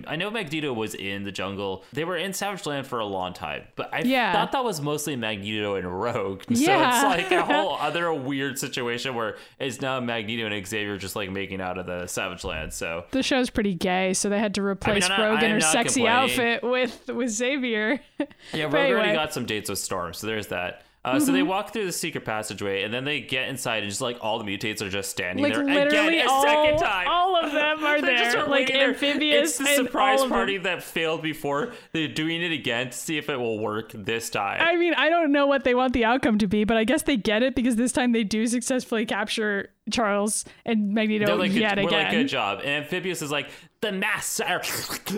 I 0.09 0.17
know 0.17 0.33
Magneto 0.33 0.73
was 0.73 0.97
in 0.97 1.23
the 1.23 1.31
jungle. 1.31 1.85
They 1.93 2.03
were 2.05 2.17
in 2.17 2.33
Savage 2.33 2.67
Land 2.67 2.89
for 2.89 2.99
a 2.99 3.05
long 3.07 3.33
time, 3.35 3.63
but 3.77 3.95
I 3.95 4.01
Yeah. 4.01 4.33
thought 4.33 4.51
that 4.51 4.65
was 4.65 4.81
mostly 4.81 5.15
Magneto 5.15 5.77
and 5.77 5.87
Rogue. 6.03 6.43
Yeah. 6.49 6.91
So 7.03 7.11
it's 7.13 7.31
like 7.31 7.31
a 7.31 7.45
whole 7.45 7.77
other 7.81 8.13
weird 8.13 8.59
situation 8.59 9.15
where 9.15 9.37
it's 9.61 9.81
now 9.81 10.01
Magneto 10.01 10.45
and 10.47 10.67
Xavier 10.67 10.97
just 10.99 11.15
like 11.15 11.31
making 11.31 11.61
out 11.61 11.79
of 11.79 11.87
the 11.87 12.09
Savage 12.09 12.43
Land. 12.43 12.73
So 12.73 13.05
the 13.13 13.23
show's 13.23 13.49
pretty 13.49 13.75
gay, 13.75 14.13
so 14.13 14.29
they 14.29 14.41
had 14.41 14.55
to 14.57 14.63
replace 14.63 15.09
I'm 15.09 15.21
not- 15.21 15.31
Rogue 15.35 15.43
in 15.45 15.53
her 15.53 15.61
sexy 15.61 16.09
outfit 16.09 16.65
with 16.65 17.07
with 17.07 17.31
Xavier. 17.31 18.01
Yeah, 18.53 18.65
Rogue 18.65 18.73
But 18.73 18.91
already 18.91 19.13
got 19.13 19.33
some 19.33 19.47
dates 19.47 19.71
with 19.71 19.79
Storm, 19.79 20.15
so 20.15 20.27
there's 20.27 20.49
that. 20.49 20.83
Uh, 21.07 21.21
So 21.21 21.33
they 21.33 21.43
walk 21.43 21.73
through 21.73 21.87
the 21.87 21.93
secret 21.93 22.25
passageway, 22.25 22.83
and 22.83 22.93
then 22.93 23.05
they 23.05 23.21
get 23.21 23.49
inside, 23.49 23.83
and 23.85 23.89
just 23.91 24.01
like 24.01 24.19
all 24.21 24.39
the 24.39 24.45
mutates 24.45 24.83
are 24.83 24.91
just 24.91 25.11
standing 25.11 25.43
like 25.43 25.55
there 25.55 25.65
literally 25.65 26.19
again 26.19 26.27
a 26.27 26.31
all, 26.31 26.43
second 26.43 26.79
time. 26.79 27.07
all 27.09 27.37
of 27.37 27.53
them 27.53 27.85
are 27.85 28.01
there. 28.03 28.39
are 28.39 28.49
Like 28.49 28.69
there. 28.69 28.89
amphibius 28.91 29.51
It's 29.51 29.59
the 29.59 29.75
surprise 29.77 30.25
party 30.25 30.59
that 30.59 30.83
failed 30.83 31.23
before. 31.23 31.73
They're 31.93 32.09
doing 32.09 32.43
it 32.43 32.53
again 32.53 32.91
to 32.91 32.97
see 32.97 33.19
if 33.19 33.29
it 33.31 33.37
will 33.37 33.59
work 33.59 33.93
this 33.93 34.29
time. 34.31 34.61
I 34.61 34.77
mean, 34.77 34.95
I 34.95 35.09
don't 35.09 35.33
know 35.33 35.47
what 35.47 35.65
they 35.65 35.75
want 35.75 35.93
the 35.93 36.05
outcome 36.05 36.39
to 36.39 36.47
be, 36.47 36.65
but 36.65 36.77
I 36.77 36.85
guess 36.85 37.03
they 37.03 37.17
get 37.17 37.43
it 37.43 37.55
because 37.55 37.77
this 37.77 37.93
time 37.93 38.13
they 38.13 38.25
do 38.25 38.47
successfully 38.47 39.07
capture 39.07 39.71
Charles 39.93 40.45
and 40.65 40.93
Magneto 40.93 41.27
They're 41.27 41.37
like, 41.37 41.53
yet 41.53 41.79
we're 41.79 41.87
again. 41.87 42.03
like, 42.05 42.11
good 42.11 42.29
job. 42.29 42.59
And 42.65 42.85
Amphibius 42.85 43.23
is 43.23 43.31
like, 43.31 43.49
the 43.87 43.93
master 43.93 44.61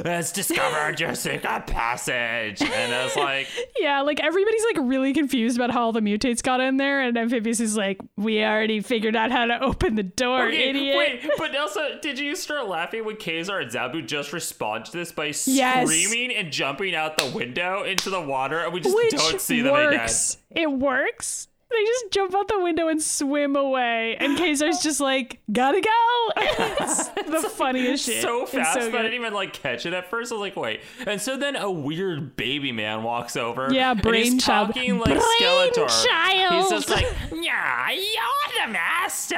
has 0.05 0.31
discovered 0.33 1.01
your 1.01 1.15
secret 1.15 1.67
passage. 1.67 2.61
And 2.61 2.95
I 2.95 3.05
was 3.05 3.17
like, 3.17 3.49
Yeah, 3.79 4.03
like 4.03 4.21
everybody's 4.21 4.65
like 4.65 4.77
really 4.89 5.13
confused 5.13 5.57
about 5.57 5.71
how 5.71 5.85
all 5.85 5.93
the 5.93 6.01
mutates 6.01 6.43
got 6.43 6.61
in 6.61 6.77
there, 6.77 7.01
and 7.01 7.17
Amphibius 7.17 7.61
is 7.61 7.77
like, 7.77 7.99
"We 8.17 8.43
already 8.43 8.81
figured 8.81 9.17
out 9.17 9.31
how 9.31 9.47
to 9.47 9.63
open 9.63 9.95
the 9.95 10.03
door, 10.03 10.49
okay, 10.49 10.69
idiot." 10.69 10.97
wait, 10.97 11.31
but 11.39 11.57
also, 11.57 11.99
did 12.01 12.19
you 12.19 12.37
start 12.37 12.69
laughing 12.69 13.05
when 13.05 13.17
Ka-Zar 13.17 13.61
and 13.61 13.71
Zabu 13.71 14.07
just 14.07 14.33
respond 14.33 14.85
to 14.87 14.93
this 14.93 15.13
by 15.13 15.33
Yes. 15.47 15.87
screaming 15.89 16.35
and 16.37 16.53
jumping 16.53 16.95
out 16.95 17.17
the 17.17 17.27
window 17.35 17.85
into 17.85 18.11
the 18.11 18.21
water, 18.21 18.59
and 18.59 18.73
we 18.73 18.81
just 18.81 18.95
Which 18.95 19.11
don't 19.13 19.41
see 19.41 19.63
them 19.63 19.75
again? 19.75 20.09
It 20.51 20.71
works. 20.71 21.48
They 21.71 21.85
just 21.85 22.11
jump 22.13 22.35
out 22.35 22.49
the 22.49 22.61
window 22.61 22.89
and 22.89 23.01
swim 23.03 23.55
away, 23.55 24.17
and 24.19 24.39
Ka-Zar's 24.39 24.79
just 24.83 25.01
like, 25.01 25.41
"Gotta 25.53 25.81
go." 25.83 25.91
it's 26.37 27.09
the 27.09 27.49
funniest 27.55 28.07
shit. 28.07 28.23
so 28.23 28.47
fast 28.47 28.73
so 28.75 28.89
I 28.89 28.91
didn't 28.91 29.15
even 29.15 29.35
like 29.35 29.53
catch 29.53 29.85
it 29.85 29.93
at 29.93 30.09
first. 30.09 30.33
I 30.33 30.37
was 30.37 30.41
like, 30.41 30.57
wait. 30.57 30.81
And 31.07 31.21
so 31.21 31.37
then 31.37 31.57
a 31.57 31.71
weird 31.71 32.37
baby 32.37 32.73
man 32.73 33.03
walks 33.03 33.37
over. 33.37 33.69
Yeah, 33.73 33.91
and 33.93 34.15
he's 34.17 34.43
talking 34.43 34.99
like 34.99 35.19
Skeletor. 35.19 35.75
Brainchild. 35.75 36.53
He's 36.55 36.71
just 36.71 36.89
like, 36.91 37.07
yeah, 37.33 37.91
you're 37.91 38.67
the 38.67 38.73
master. 38.73 39.37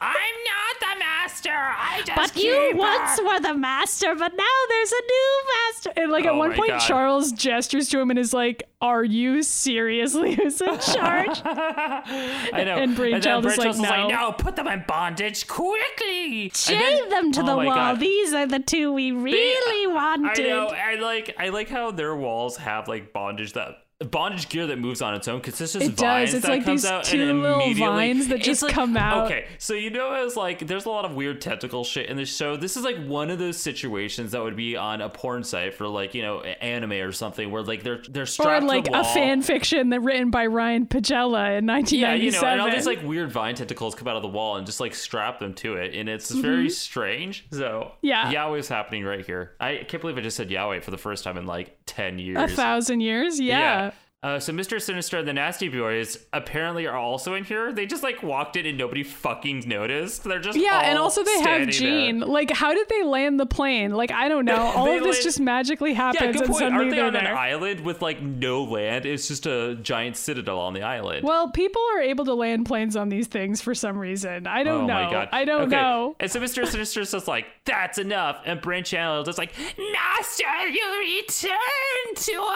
I'm 0.00 0.12
not 0.12 0.80
the 0.80 0.98
master. 0.98 1.50
I 1.50 2.02
just 2.04 2.16
But 2.34 2.42
you 2.42 2.52
keep 2.70 2.76
once 2.76 3.20
were 3.22 3.40
the 3.40 3.54
master, 3.54 4.14
but 4.14 4.34
now 4.36 4.44
there's 4.68 4.92
a 4.92 5.02
new 5.02 5.42
master. 5.54 5.92
And 5.96 6.12
like 6.12 6.26
at 6.26 6.32
Oh 6.34 6.38
one 6.38 6.52
point, 6.54 6.70
God. 6.70 6.78
Charles 6.80 7.32
gestures 7.32 7.88
to 7.90 8.00
him 8.00 8.10
and 8.10 8.18
is 8.18 8.34
like, 8.34 8.64
"Are 8.84 9.02
you 9.04 9.42
seriously 9.42 10.34
who's 10.36 10.60
in 10.60 10.78
charge?" 10.94 11.40
I 11.44 12.62
know. 12.64 12.76
and 12.76 12.94
Brainchild 12.94 13.46
is 13.46 13.56
like, 13.58 13.76
"No." 13.76 14.08
no, 14.08 14.32
put 14.32 14.56
them 14.56 14.68
in 14.68 14.84
bondage 14.86 15.46
quickly. 15.46 16.50
Chain 16.50 16.78
then- 16.78 17.08
them 17.08 17.32
to 17.32 17.42
oh 17.42 17.46
the 17.46 17.56
wall. 17.56 17.74
God. 17.74 18.00
These 18.00 18.32
are 18.34 18.46
the 18.46 18.58
two 18.60 18.92
we 18.92 19.12
really 19.12 19.86
wanted. 19.92 20.38
I 20.40 20.48
know. 20.48 20.66
I 20.68 20.94
like. 20.96 21.34
I 21.38 21.48
like 21.48 21.68
how 21.68 21.90
their 21.90 22.14
walls 22.14 22.56
have 22.58 22.88
like 22.88 23.12
bondage 23.12 23.54
that 23.54 23.83
bondage 24.00 24.48
gear 24.48 24.66
that 24.66 24.78
moves 24.78 25.00
on 25.00 25.14
its 25.14 25.28
own 25.28 25.38
because 25.38 25.60
it's 25.60 25.72
just 25.72 25.86
It 25.86 25.92
vines 25.92 26.30
does. 26.30 26.34
It's 26.34 26.46
that 26.46 26.50
like 26.52 26.64
comes 26.64 26.82
these 26.82 26.90
out 26.90 27.04
two 27.04 27.22
and 27.30 27.42
little 27.42 27.60
immediately- 27.60 27.86
vines 27.86 28.28
that 28.28 28.42
just 28.42 28.62
like- 28.62 28.72
come 28.72 28.96
out. 28.96 29.26
Okay, 29.26 29.46
so 29.58 29.72
you 29.74 29.88
know, 29.90 30.12
it's 30.24 30.36
like 30.36 30.66
there's 30.66 30.84
a 30.84 30.90
lot 30.90 31.04
of 31.04 31.14
weird 31.14 31.40
tentacle 31.40 31.84
shit 31.84 32.08
in 32.10 32.16
this 32.16 32.34
show. 32.34 32.56
This 32.56 32.76
is 32.76 32.82
like 32.84 32.96
one 33.06 33.30
of 33.30 33.38
those 33.38 33.56
situations 33.56 34.32
that 34.32 34.42
would 34.42 34.56
be 34.56 34.76
on 34.76 35.00
a 35.00 35.08
porn 35.08 35.44
site 35.44 35.74
for 35.74 35.86
like 35.86 36.12
you 36.14 36.22
know 36.22 36.40
anime 36.40 36.92
or 36.92 37.12
something 37.12 37.50
where 37.50 37.62
like 37.62 37.82
they're 37.82 38.02
they're 38.10 38.24
or 38.24 38.26
strapped 38.26 38.66
like 38.66 38.84
to 38.84 38.90
a 38.90 39.02
wall. 39.02 39.14
fan 39.14 39.42
fiction 39.42 39.90
that 39.90 40.00
written 40.00 40.30
by 40.30 40.46
Ryan 40.46 40.86
Pagella 40.86 41.56
in 41.58 41.66
1997. 41.66 42.00
Yeah, 42.00 42.14
you 42.14 42.30
know, 42.32 42.42
and 42.46 42.60
all 42.60 42.70
these 42.70 42.86
like 42.86 43.02
weird 43.04 43.30
vine 43.30 43.54
tentacles 43.54 43.94
come 43.94 44.08
out 44.08 44.16
of 44.16 44.22
the 44.22 44.28
wall 44.28 44.56
and 44.56 44.66
just 44.66 44.80
like 44.80 44.94
strap 44.94 45.38
them 45.38 45.54
to 45.54 45.74
it, 45.76 45.94
and 45.94 46.08
it's 46.08 46.30
very 46.30 46.68
strange. 46.68 47.46
So 47.52 47.64
Mm-hmm. 47.64 48.06
Yeah. 48.06 48.30
Yahweh's 48.30 48.68
happening 48.68 49.04
right 49.04 49.24
here. 49.24 49.52
I 49.60 49.84
can't 49.88 50.00
believe 50.00 50.18
I 50.18 50.20
just 50.20 50.36
said 50.36 50.50
Yahweh 50.50 50.80
for 50.80 50.90
the 50.90 50.98
first 50.98 51.24
time 51.24 51.38
in 51.38 51.46
like 51.46 51.76
ten 51.86 52.18
years. 52.18 52.38
a 52.52 52.54
thousand 52.54 53.00
years. 53.00 53.38
Yeah. 53.40 53.83
Uh, 54.24 54.40
so 54.40 54.54
Mr. 54.54 54.80
Sinister 54.80 55.18
and 55.18 55.28
the 55.28 55.34
Nasty 55.34 55.68
Boys 55.68 56.16
apparently 56.32 56.86
are 56.86 56.96
also 56.96 57.34
in 57.34 57.44
here. 57.44 57.74
They 57.74 57.84
just 57.84 58.02
like 58.02 58.22
walked 58.22 58.56
in 58.56 58.64
and 58.64 58.78
nobody 58.78 59.02
fucking 59.02 59.64
noticed. 59.68 60.24
They're 60.24 60.38
just 60.40 60.58
Yeah, 60.58 60.80
and 60.80 60.98
also 60.98 61.22
they 61.22 61.40
have 61.42 61.68
Jean. 61.68 62.20
there. 62.20 62.28
Like, 62.28 62.50
how 62.50 62.72
did 62.72 62.88
they 62.88 63.02
land 63.04 63.38
the 63.38 63.44
plane? 63.44 63.90
Like, 63.90 64.10
I 64.12 64.28
don't 64.30 64.46
know. 64.46 64.56
All 64.74 64.88
of 64.90 65.00
this 65.02 65.16
land- 65.16 65.22
just 65.24 65.40
magically 65.40 65.92
happens. 65.92 66.36
Yeah, 66.36 66.40
good 66.40 66.46
point. 66.50 66.64
Aren't 66.74 66.90
they 66.90 67.00
on 67.00 67.14
an 67.14 67.26
island 67.26 67.80
with 67.80 68.00
like 68.00 68.22
no 68.22 68.64
land? 68.64 69.04
It's 69.04 69.28
just 69.28 69.44
a 69.44 69.74
giant 69.82 70.16
citadel 70.16 70.58
on 70.58 70.72
the 70.72 70.80
island. 70.82 71.22
Well, 71.26 71.50
people 71.50 71.82
are 71.94 72.00
able 72.00 72.24
to 72.24 72.32
land 72.34 72.64
planes 72.64 72.96
on 72.96 73.10
these 73.10 73.26
things 73.26 73.60
for 73.60 73.74
some 73.74 73.98
reason. 73.98 74.46
I 74.46 74.62
don't 74.62 74.84
Oh 74.84 74.86
know. 74.86 74.94
my 75.04 75.10
god! 75.10 75.28
I 75.32 75.44
don't 75.44 75.62
Okay, 75.64 75.76
know. 75.76 76.16
And 76.18 76.30
so 76.30 76.40
Mr. 76.40 76.66
Sinister's 76.66 77.10
just 77.12 77.28
like, 77.28 77.44
"That's 77.66 77.98
enough," 77.98 78.40
and 78.46 78.58
Brainchild 78.62 79.28
is 79.28 79.36
like, 79.36 79.52
"Master, 79.92 80.68
you 80.68 80.82
return 80.98 82.14
to 82.14 82.46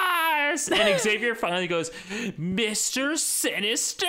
us." 0.51 0.71
And 0.71 0.99
Xavier 1.01 1.35
finally 1.59 1.67
goes, 1.69 1.91
"Mr. 2.39 3.19
Sinister," 3.19 4.07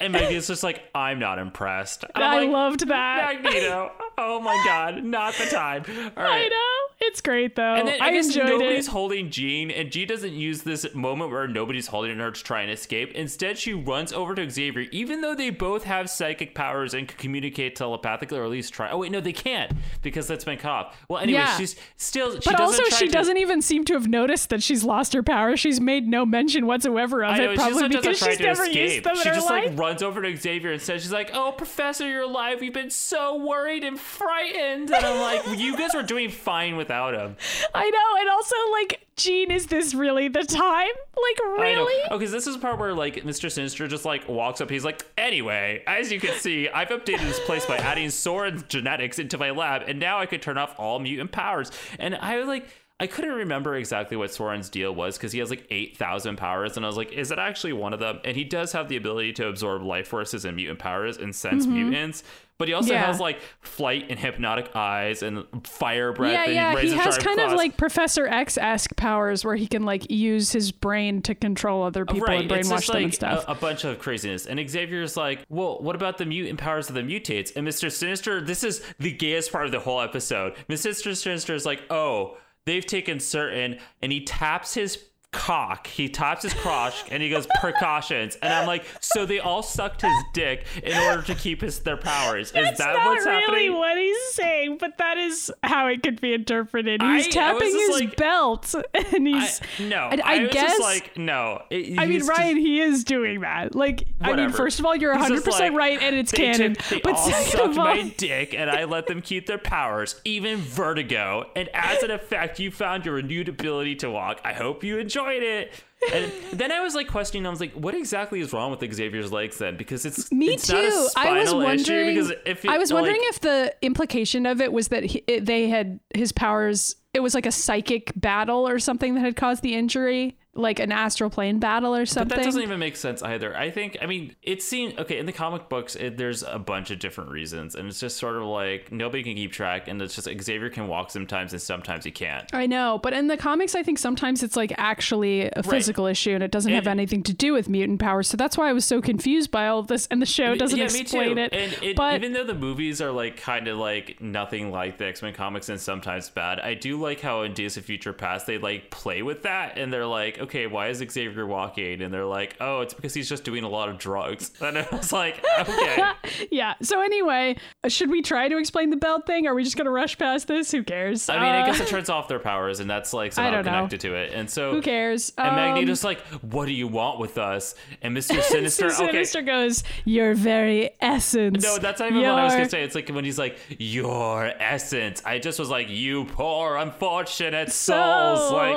and 0.00 0.12
Maggie's 0.12 0.46
just 0.46 0.62
like, 0.62 0.82
"I'm 0.94 1.18
not 1.18 1.38
impressed." 1.38 2.04
I'm 2.14 2.22
I 2.22 2.38
like, 2.40 2.50
loved 2.50 2.88
that. 2.88 3.42
Magneto. 3.42 3.90
Oh 4.18 4.40
my 4.40 4.60
god, 4.64 5.02
not 5.02 5.34
the 5.34 5.46
time. 5.46 5.84
All 6.16 6.22
I 6.24 6.48
know. 6.48 6.95
It's 6.98 7.20
great 7.20 7.56
though. 7.56 7.74
And 7.74 7.86
then 7.88 8.00
I, 8.00 8.06
I 8.06 8.10
guess 8.12 8.26
enjoyed 8.28 8.46
nobody's 8.48 8.88
it. 8.88 8.90
holding 8.90 9.30
Jean, 9.30 9.70
and 9.70 9.90
Jean 9.92 10.08
doesn't 10.08 10.32
use 10.32 10.62
this 10.62 10.86
moment 10.94 11.30
where 11.30 11.46
nobody's 11.46 11.88
holding 11.88 12.18
her 12.18 12.30
to 12.30 12.42
try 12.42 12.62
and 12.62 12.70
escape. 12.70 13.12
Instead, 13.14 13.58
she 13.58 13.74
runs 13.74 14.14
over 14.14 14.34
to 14.34 14.48
Xavier, 14.50 14.86
even 14.92 15.20
though 15.20 15.34
they 15.34 15.50
both 15.50 15.84
have 15.84 16.08
psychic 16.08 16.54
powers 16.54 16.94
and 16.94 17.06
can 17.06 17.18
communicate 17.18 17.76
telepathically, 17.76 18.38
or 18.38 18.44
at 18.44 18.50
least 18.50 18.72
try. 18.72 18.90
Oh 18.90 18.98
wait, 18.98 19.12
no, 19.12 19.20
they 19.20 19.34
can't 19.34 19.72
because 20.02 20.26
that's 20.26 20.44
been 20.44 20.58
off. 20.64 20.96
Well, 21.08 21.20
anyway, 21.20 21.40
Yeah. 21.40 21.56
she's 21.58 21.76
still. 21.98 22.32
She 22.40 22.50
But 22.50 22.56
doesn't 22.56 22.82
also, 22.84 22.96
she 22.96 23.06
to- 23.06 23.12
doesn't 23.12 23.36
even 23.36 23.60
seem 23.60 23.84
to 23.84 23.92
have 23.92 24.08
noticed 24.08 24.48
that 24.48 24.62
she's 24.62 24.82
lost 24.82 25.12
her 25.12 25.22
power. 25.22 25.54
She's 25.56 25.80
made 25.80 26.08
no 26.08 26.24
mention 26.24 26.66
whatsoever 26.66 27.22
of 27.24 27.36
know, 27.36 27.44
it, 27.44 27.50
she 27.50 27.56
probably 27.56 27.88
just 27.90 28.02
because 28.04 28.18
she's 28.18 28.40
never 28.40 28.62
escape. 28.62 28.90
used 28.92 29.04
them 29.04 29.16
in 29.16 29.22
she 29.22 29.28
just 29.28 29.50
life. 29.50 29.66
like 29.70 29.78
runs 29.78 30.02
over 30.02 30.22
to 30.22 30.34
Xavier 30.34 30.72
and 30.72 30.80
says, 30.80 31.02
"She's 31.02 31.12
like, 31.12 31.30
oh, 31.34 31.52
Professor, 31.52 32.08
you're 32.08 32.22
alive. 32.22 32.62
We've 32.62 32.72
been 32.72 32.90
so 32.90 33.36
worried 33.36 33.84
and 33.84 34.00
frightened." 34.00 34.90
And 34.90 35.04
I'm 35.04 35.20
like, 35.20 35.58
"You 35.58 35.76
guys 35.76 35.92
were 35.94 36.02
doing 36.02 36.30
fine 36.30 36.76
without 36.86 37.14
him." 37.14 37.36
I 37.74 37.90
know, 37.90 38.20
and 38.20 38.28
also 38.30 38.54
like, 38.72 39.06
Jean, 39.16 39.50
is 39.50 39.66
this 39.66 39.94
really 39.94 40.28
the 40.28 40.44
time? 40.44 40.88
Like, 41.16 41.38
really? 41.58 42.02
Oh, 42.10 42.18
because 42.18 42.32
this 42.32 42.46
is 42.46 42.54
the 42.54 42.60
part 42.60 42.78
where 42.78 42.94
like 42.94 43.24
Mr. 43.24 43.50
Sinister 43.50 43.88
just 43.88 44.04
like 44.04 44.28
walks 44.28 44.60
up. 44.60 44.70
He's 44.70 44.84
like, 44.84 45.04
anyway, 45.18 45.82
as 45.86 46.12
you 46.12 46.20
can 46.20 46.38
see, 46.38 46.68
I've 46.68 46.88
updated 46.88 47.26
this 47.26 47.40
place 47.40 47.66
by 47.66 47.76
adding 47.78 48.08
Sauron's 48.08 48.62
genetics 48.64 49.18
into 49.18 49.38
my 49.38 49.50
lab, 49.50 49.82
and 49.88 49.98
now 49.98 50.18
I 50.18 50.26
could 50.26 50.42
turn 50.42 50.58
off 50.58 50.74
all 50.78 50.98
mutant 50.98 51.32
powers. 51.32 51.70
And 51.98 52.14
I 52.14 52.38
was 52.38 52.46
like. 52.46 52.68
I 52.98 53.06
couldn't 53.06 53.32
remember 53.34 53.76
exactly 53.76 54.16
what 54.16 54.30
Sauron's 54.30 54.70
deal 54.70 54.94
was 54.94 55.18
because 55.18 55.30
he 55.32 55.38
has 55.40 55.50
like 55.50 55.66
8,000 55.70 56.36
powers. 56.36 56.78
And 56.78 56.86
I 56.86 56.88
was 56.88 56.96
like, 56.96 57.12
is 57.12 57.30
it 57.30 57.38
actually 57.38 57.74
one 57.74 57.92
of 57.92 58.00
them? 58.00 58.20
And 58.24 58.34
he 58.34 58.42
does 58.44 58.72
have 58.72 58.88
the 58.88 58.96
ability 58.96 59.34
to 59.34 59.48
absorb 59.48 59.82
life 59.82 60.08
forces 60.08 60.46
and 60.46 60.56
mutant 60.56 60.78
powers 60.78 61.18
and 61.18 61.34
sense 61.36 61.66
mutants. 61.66 62.24
But 62.58 62.68
he 62.68 62.74
also 62.74 62.86
Mm-hmm. 62.94 62.94
Yeah. 63.02 63.06
has 63.06 63.20
like 63.20 63.40
flight 63.60 64.06
and 64.08 64.18
hypnotic 64.18 64.74
eyes 64.74 65.22
and 65.22 65.44
fire 65.66 66.14
breath. 66.14 66.32
Yeah, 66.32 66.44
and 66.44 66.54
yeah. 66.54 66.80
He 66.80 66.90
has 66.92 67.18
kind 67.18 67.38
of 67.38 67.52
like 67.52 67.76
Professor 67.76 68.26
X 68.26 68.56
esque 68.56 68.96
powers 68.96 69.44
where 69.44 69.56
he 69.56 69.66
can 69.66 69.82
like 69.82 70.10
use 70.10 70.52
his 70.52 70.72
brain 70.72 71.20
to 71.20 71.34
control 71.34 71.82
other 71.82 72.06
people 72.06 72.30
and 72.30 72.50
it's 72.50 72.66
brainwash 72.66 72.76
just 72.76 72.86
them 72.86 72.94
like 72.94 73.04
and 73.04 73.14
stuff. 73.14 73.44
A, 73.46 73.50
a 73.52 73.54
bunch 73.56 73.84
of 73.84 73.98
craziness. 73.98 74.46
And 74.46 74.58
Xavier's 74.70 75.18
like, 75.18 75.44
well, 75.50 75.82
what 75.82 75.94
about 75.96 76.16
the 76.16 76.24
mutant 76.24 76.58
powers 76.58 76.88
of 76.88 76.94
the 76.94 77.02
mutates? 77.02 77.54
And 77.54 77.68
Mr. 77.68 77.92
Sinister, 77.92 78.40
this 78.40 78.64
is 78.64 78.82
the 78.98 79.12
gayest 79.12 79.52
part 79.52 79.66
of 79.66 79.72
the 79.72 79.80
whole 79.80 80.00
episode. 80.00 80.54
Mr. 80.70 81.14
Sinister 81.14 81.54
is 81.54 81.66
like, 81.66 81.82
oh, 81.90 82.38
they've 82.66 82.84
taken 82.84 83.18
certain, 83.20 83.78
and 84.02 84.12
he 84.12 84.22
taps 84.22 84.74
his 84.74 84.96
cock. 85.32 85.86
He 85.86 86.08
taps 86.08 86.42
his 86.42 86.54
crotch 86.54 87.04
and 87.10 87.22
he 87.22 87.28
goes 87.28 87.46
precautions. 87.60 88.36
And 88.42 88.52
I'm 88.52 88.66
like, 88.66 88.84
so 89.00 89.26
they 89.26 89.38
all 89.38 89.62
sucked 89.62 90.02
his 90.02 90.12
dick 90.32 90.64
in 90.82 90.96
order 90.96 91.22
to 91.22 91.34
keep 91.34 91.60
his 91.60 91.78
their 91.80 91.96
powers. 91.96 92.48
Is 92.48 92.52
That's 92.54 92.78
that 92.78 92.94
not 92.94 93.06
what's 93.06 93.26
really 93.26 93.40
happening? 93.42 93.74
what 93.74 93.98
he's 93.98 94.22
saying, 94.34 94.78
but 94.78 94.96
that 94.98 95.18
is 95.18 95.52
how 95.62 95.88
it 95.88 96.02
could 96.02 96.20
be 96.20 96.32
interpreted. 96.32 97.02
He's 97.02 97.26
I 97.26 97.30
tapping 97.30 97.60
just 97.70 97.76
his 97.92 98.00
like- 98.00 98.16
belt, 98.16 98.74
and 98.94 99.06
I, 99.28 99.40
he's. 99.40 99.60
no, 99.80 99.96
I, 99.96 100.18
I, 100.24 100.32
I 100.32 100.46
guess. 100.46 100.70
just 100.78 100.80
like, 100.82 101.18
no. 101.18 101.62
It- 101.70 101.98
I 101.98 102.02
mean, 102.06 102.12
he's 102.12 102.26
just- 102.26 102.38
Ryan, 102.38 102.56
he 102.56 102.80
is 102.80 103.04
doing 103.04 103.40
that. 103.40 103.74
Like, 103.74 104.06
I 104.20 104.34
mean, 104.34 104.50
first 104.50 104.78
of 104.80 104.86
all, 104.86 104.96
you're 104.96 105.12
He's 105.12 105.20
100 105.20 105.34
just 105.36 105.44
percent 105.44 105.74
like, 105.74 105.78
right, 105.78 106.02
and 106.02 106.16
it's 106.16 106.32
canon. 106.32 106.74
took- 106.76 106.88
they 106.88 107.00
but 107.00 107.14
all 107.16 107.28
second 107.30 107.50
sucked 107.52 107.64
of 107.72 107.78
all, 107.78 107.84
my 107.84 108.02
dick, 108.16 108.54
and 108.54 108.70
I 108.70 108.84
let 108.84 109.06
them 109.06 109.20
keep 109.20 109.46
their 109.46 109.58
powers, 109.58 110.20
even 110.24 110.58
vertigo. 110.58 111.50
And 111.54 111.68
as 111.74 112.02
an 112.02 112.10
effect, 112.10 112.58
you 112.58 112.70
found 112.70 113.04
your 113.04 113.16
renewed 113.16 113.48
ability 113.48 113.96
to 113.96 114.10
walk. 114.10 114.40
I 114.44 114.52
hope 114.54 114.82
you 114.82 114.98
enjoyed 115.16 115.42
it. 115.42 115.72
And 116.12 116.30
then 116.52 116.70
I 116.70 116.80
was 116.80 116.94
like 116.94 117.08
questioning. 117.08 117.46
I 117.46 117.50
was 117.50 117.60
like, 117.60 117.72
"What 117.72 117.94
exactly 117.94 118.40
is 118.40 118.52
wrong 118.52 118.70
with 118.70 118.94
Xavier's 118.94 119.32
legs 119.32 119.58
then?" 119.58 119.76
Because 119.76 120.04
it's 120.04 120.30
me 120.30 120.48
it's 120.54 120.66
too. 120.66 121.08
I 121.16 121.40
was 121.40 121.54
wondering. 121.54 122.14
Because 122.14 122.32
if 122.44 122.64
it, 122.64 122.70
I 122.70 122.78
was 122.78 122.92
wondering 122.92 123.20
like, 123.20 123.30
if 123.30 123.40
the 123.40 123.74
implication 123.82 124.46
of 124.46 124.60
it 124.60 124.72
was 124.72 124.88
that 124.88 125.04
he, 125.04 125.24
it, 125.26 125.46
they 125.46 125.68
had 125.68 125.98
his 126.14 126.32
powers. 126.32 126.96
It 127.14 127.20
was 127.20 127.34
like 127.34 127.46
a 127.46 127.52
psychic 127.52 128.12
battle 128.14 128.68
or 128.68 128.78
something 128.78 129.14
that 129.14 129.20
had 129.20 129.36
caused 129.36 129.62
the 129.62 129.74
injury, 129.74 130.36
like 130.56 130.78
an 130.78 130.92
astral 130.92 131.30
plane 131.30 131.58
battle 131.58 131.94
or 131.94 132.06
something. 132.06 132.28
But 132.28 132.36
that 132.36 132.44
doesn't 132.44 132.62
even 132.62 132.78
make 132.78 132.96
sense 132.96 133.22
either. 133.22 133.56
I 133.56 133.70
think, 133.70 133.96
I 134.00 134.06
mean, 134.06 134.34
it 134.42 134.62
seems 134.62 134.98
okay 134.98 135.18
in 135.18 135.26
the 135.26 135.32
comic 135.32 135.68
books. 135.68 135.96
It, 135.96 136.16
there's 136.16 136.42
a 136.42 136.58
bunch 136.58 136.90
of 136.90 136.98
different 136.98 137.30
reasons, 137.30 137.74
and 137.74 137.88
it's 137.88 138.00
just 138.00 138.16
sort 138.16 138.36
of 138.36 138.44
like 138.44 138.92
nobody 138.92 139.22
can 139.22 139.34
keep 139.34 139.52
track, 139.52 139.88
and 139.88 140.00
it's 140.00 140.14
just 140.14 140.26
like 140.26 140.40
Xavier 140.42 140.70
can 140.70 140.88
walk 140.88 141.10
sometimes, 141.10 141.52
and 141.52 141.62
sometimes 141.62 142.04
he 142.04 142.10
can't. 142.10 142.52
I 142.54 142.66
know, 142.66 142.98
but 143.02 143.12
in 143.12 143.26
the 143.26 143.36
comics, 143.36 143.74
I 143.74 143.82
think 143.82 143.98
sometimes 143.98 144.42
it's 144.42 144.56
like 144.56 144.72
actually 144.76 145.50
a 145.50 145.62
physical 145.62 146.06
issue 146.06 146.34
and 146.34 146.42
it 146.42 146.50
doesn't 146.50 146.72
have 146.72 146.86
anything 146.86 147.22
to 147.24 147.32
do 147.32 147.52
with 147.52 147.68
mutant 147.68 148.00
powers. 148.00 148.28
So 148.28 148.36
that's 148.36 148.56
why 148.56 148.68
I 148.68 148.72
was 148.72 148.84
so 148.84 149.00
confused 149.00 149.50
by 149.50 149.66
all 149.66 149.78
of 149.78 149.86
this, 149.86 150.06
and 150.10 150.20
the 150.20 150.26
show 150.26 150.54
doesn't 150.54 150.78
yeah, 150.78 150.84
explain 150.84 151.38
it. 151.38 151.52
And 151.52 151.72
it, 151.82 151.96
but 151.96 152.16
even 152.16 152.32
though 152.32 152.44
the 152.44 152.54
movies 152.54 153.00
are 153.00 153.10
like 153.10 153.36
kind 153.36 153.68
of 153.68 153.78
like 153.78 154.20
nothing 154.20 154.70
like 154.70 154.98
the 154.98 155.06
X 155.06 155.22
Men 155.22 155.34
comics 155.34 155.68
and 155.68 155.80
sometimes 155.80 156.30
bad, 156.30 156.60
I 156.60 156.74
do 156.74 157.00
like 157.00 157.20
how 157.20 157.42
in 157.42 157.54
Days 157.54 157.76
of 157.76 157.84
Future 157.84 158.12
Past 158.12 158.46
they 158.46 158.58
like 158.58 158.90
play 158.90 159.22
with 159.22 159.42
that 159.42 159.78
and 159.78 159.92
they're 159.92 160.06
like, 160.06 160.38
okay, 160.46 160.66
why 160.66 160.88
is 160.88 160.98
Xavier 160.98 161.46
walking? 161.46 162.02
And 162.02 162.12
they're 162.12 162.24
like, 162.24 162.56
oh, 162.60 162.80
it's 162.80 162.94
because 162.94 163.14
he's 163.14 163.28
just 163.28 163.44
doing 163.44 163.62
a 163.64 163.68
lot 163.68 163.88
of 163.88 163.98
drugs. 163.98 164.50
And 164.66 164.78
I 164.78 164.86
was 164.90 165.12
like, 165.12 165.44
okay. 165.60 166.10
yeah. 166.50 166.74
So 166.82 167.00
anyway, 167.00 167.56
uh, 167.84 167.88
should 167.88 168.10
we 168.10 168.20
try 168.22 168.48
to 168.48 168.58
explain 168.58 168.90
the 168.90 168.96
belt 168.96 169.26
thing? 169.26 169.46
Are 169.46 169.54
we 169.54 169.62
just 169.62 169.76
gonna 169.76 169.90
rush 169.90 170.18
past 170.18 170.48
this? 170.48 170.72
Who 170.72 170.82
cares? 170.82 171.28
I 171.28 171.34
mean, 171.34 171.44
I 171.44 171.60
Uh, 171.62 171.66
guess 171.66 171.80
it 171.80 171.88
turns 171.88 172.08
off 172.08 172.26
their 172.28 172.38
powers, 172.38 172.80
and 172.80 172.88
that's 172.90 173.12
like 173.12 173.32
somehow 173.34 173.50
don't 173.50 173.64
know. 173.66 173.70
connected 173.72 174.00
to 174.00 174.14
it. 174.14 174.32
And 174.32 174.48
so 174.50 174.72
who 174.72 174.82
cares? 174.82 175.32
And 175.38 175.48
Um, 175.48 175.54
Magneto's 175.56 176.02
like, 176.04 176.20
"What 176.42 176.66
do 176.66 176.72
you 176.72 176.88
want 176.88 177.18
with 177.20 177.38
us?" 177.38 177.74
And 178.02 178.14
Mister 178.14 178.40
Sinister, 178.42 178.90
so 178.90 179.08
okay, 179.08 179.24
goes, 179.42 179.84
"Your 180.04 180.34
very 180.34 180.90
essence." 181.00 181.62
no, 181.62 181.78
that's 181.78 182.00
not 182.00 182.10
even 182.10 182.22
what 182.22 182.38
I 182.38 182.44
was 182.44 182.54
gonna 182.54 182.68
say. 182.68 182.82
It's 182.82 182.94
like 182.94 183.08
when 183.08 183.24
he's 183.24 183.38
like, 183.38 183.58
"Your 183.78 184.46
essence." 184.58 185.22
I 185.24 185.38
just 185.38 185.58
was 185.58 185.70
like, 185.70 185.88
"You 185.88 186.24
poor 186.24 186.76
unfortunate 186.76 187.70
souls." 187.72 188.52
Like, 188.52 188.76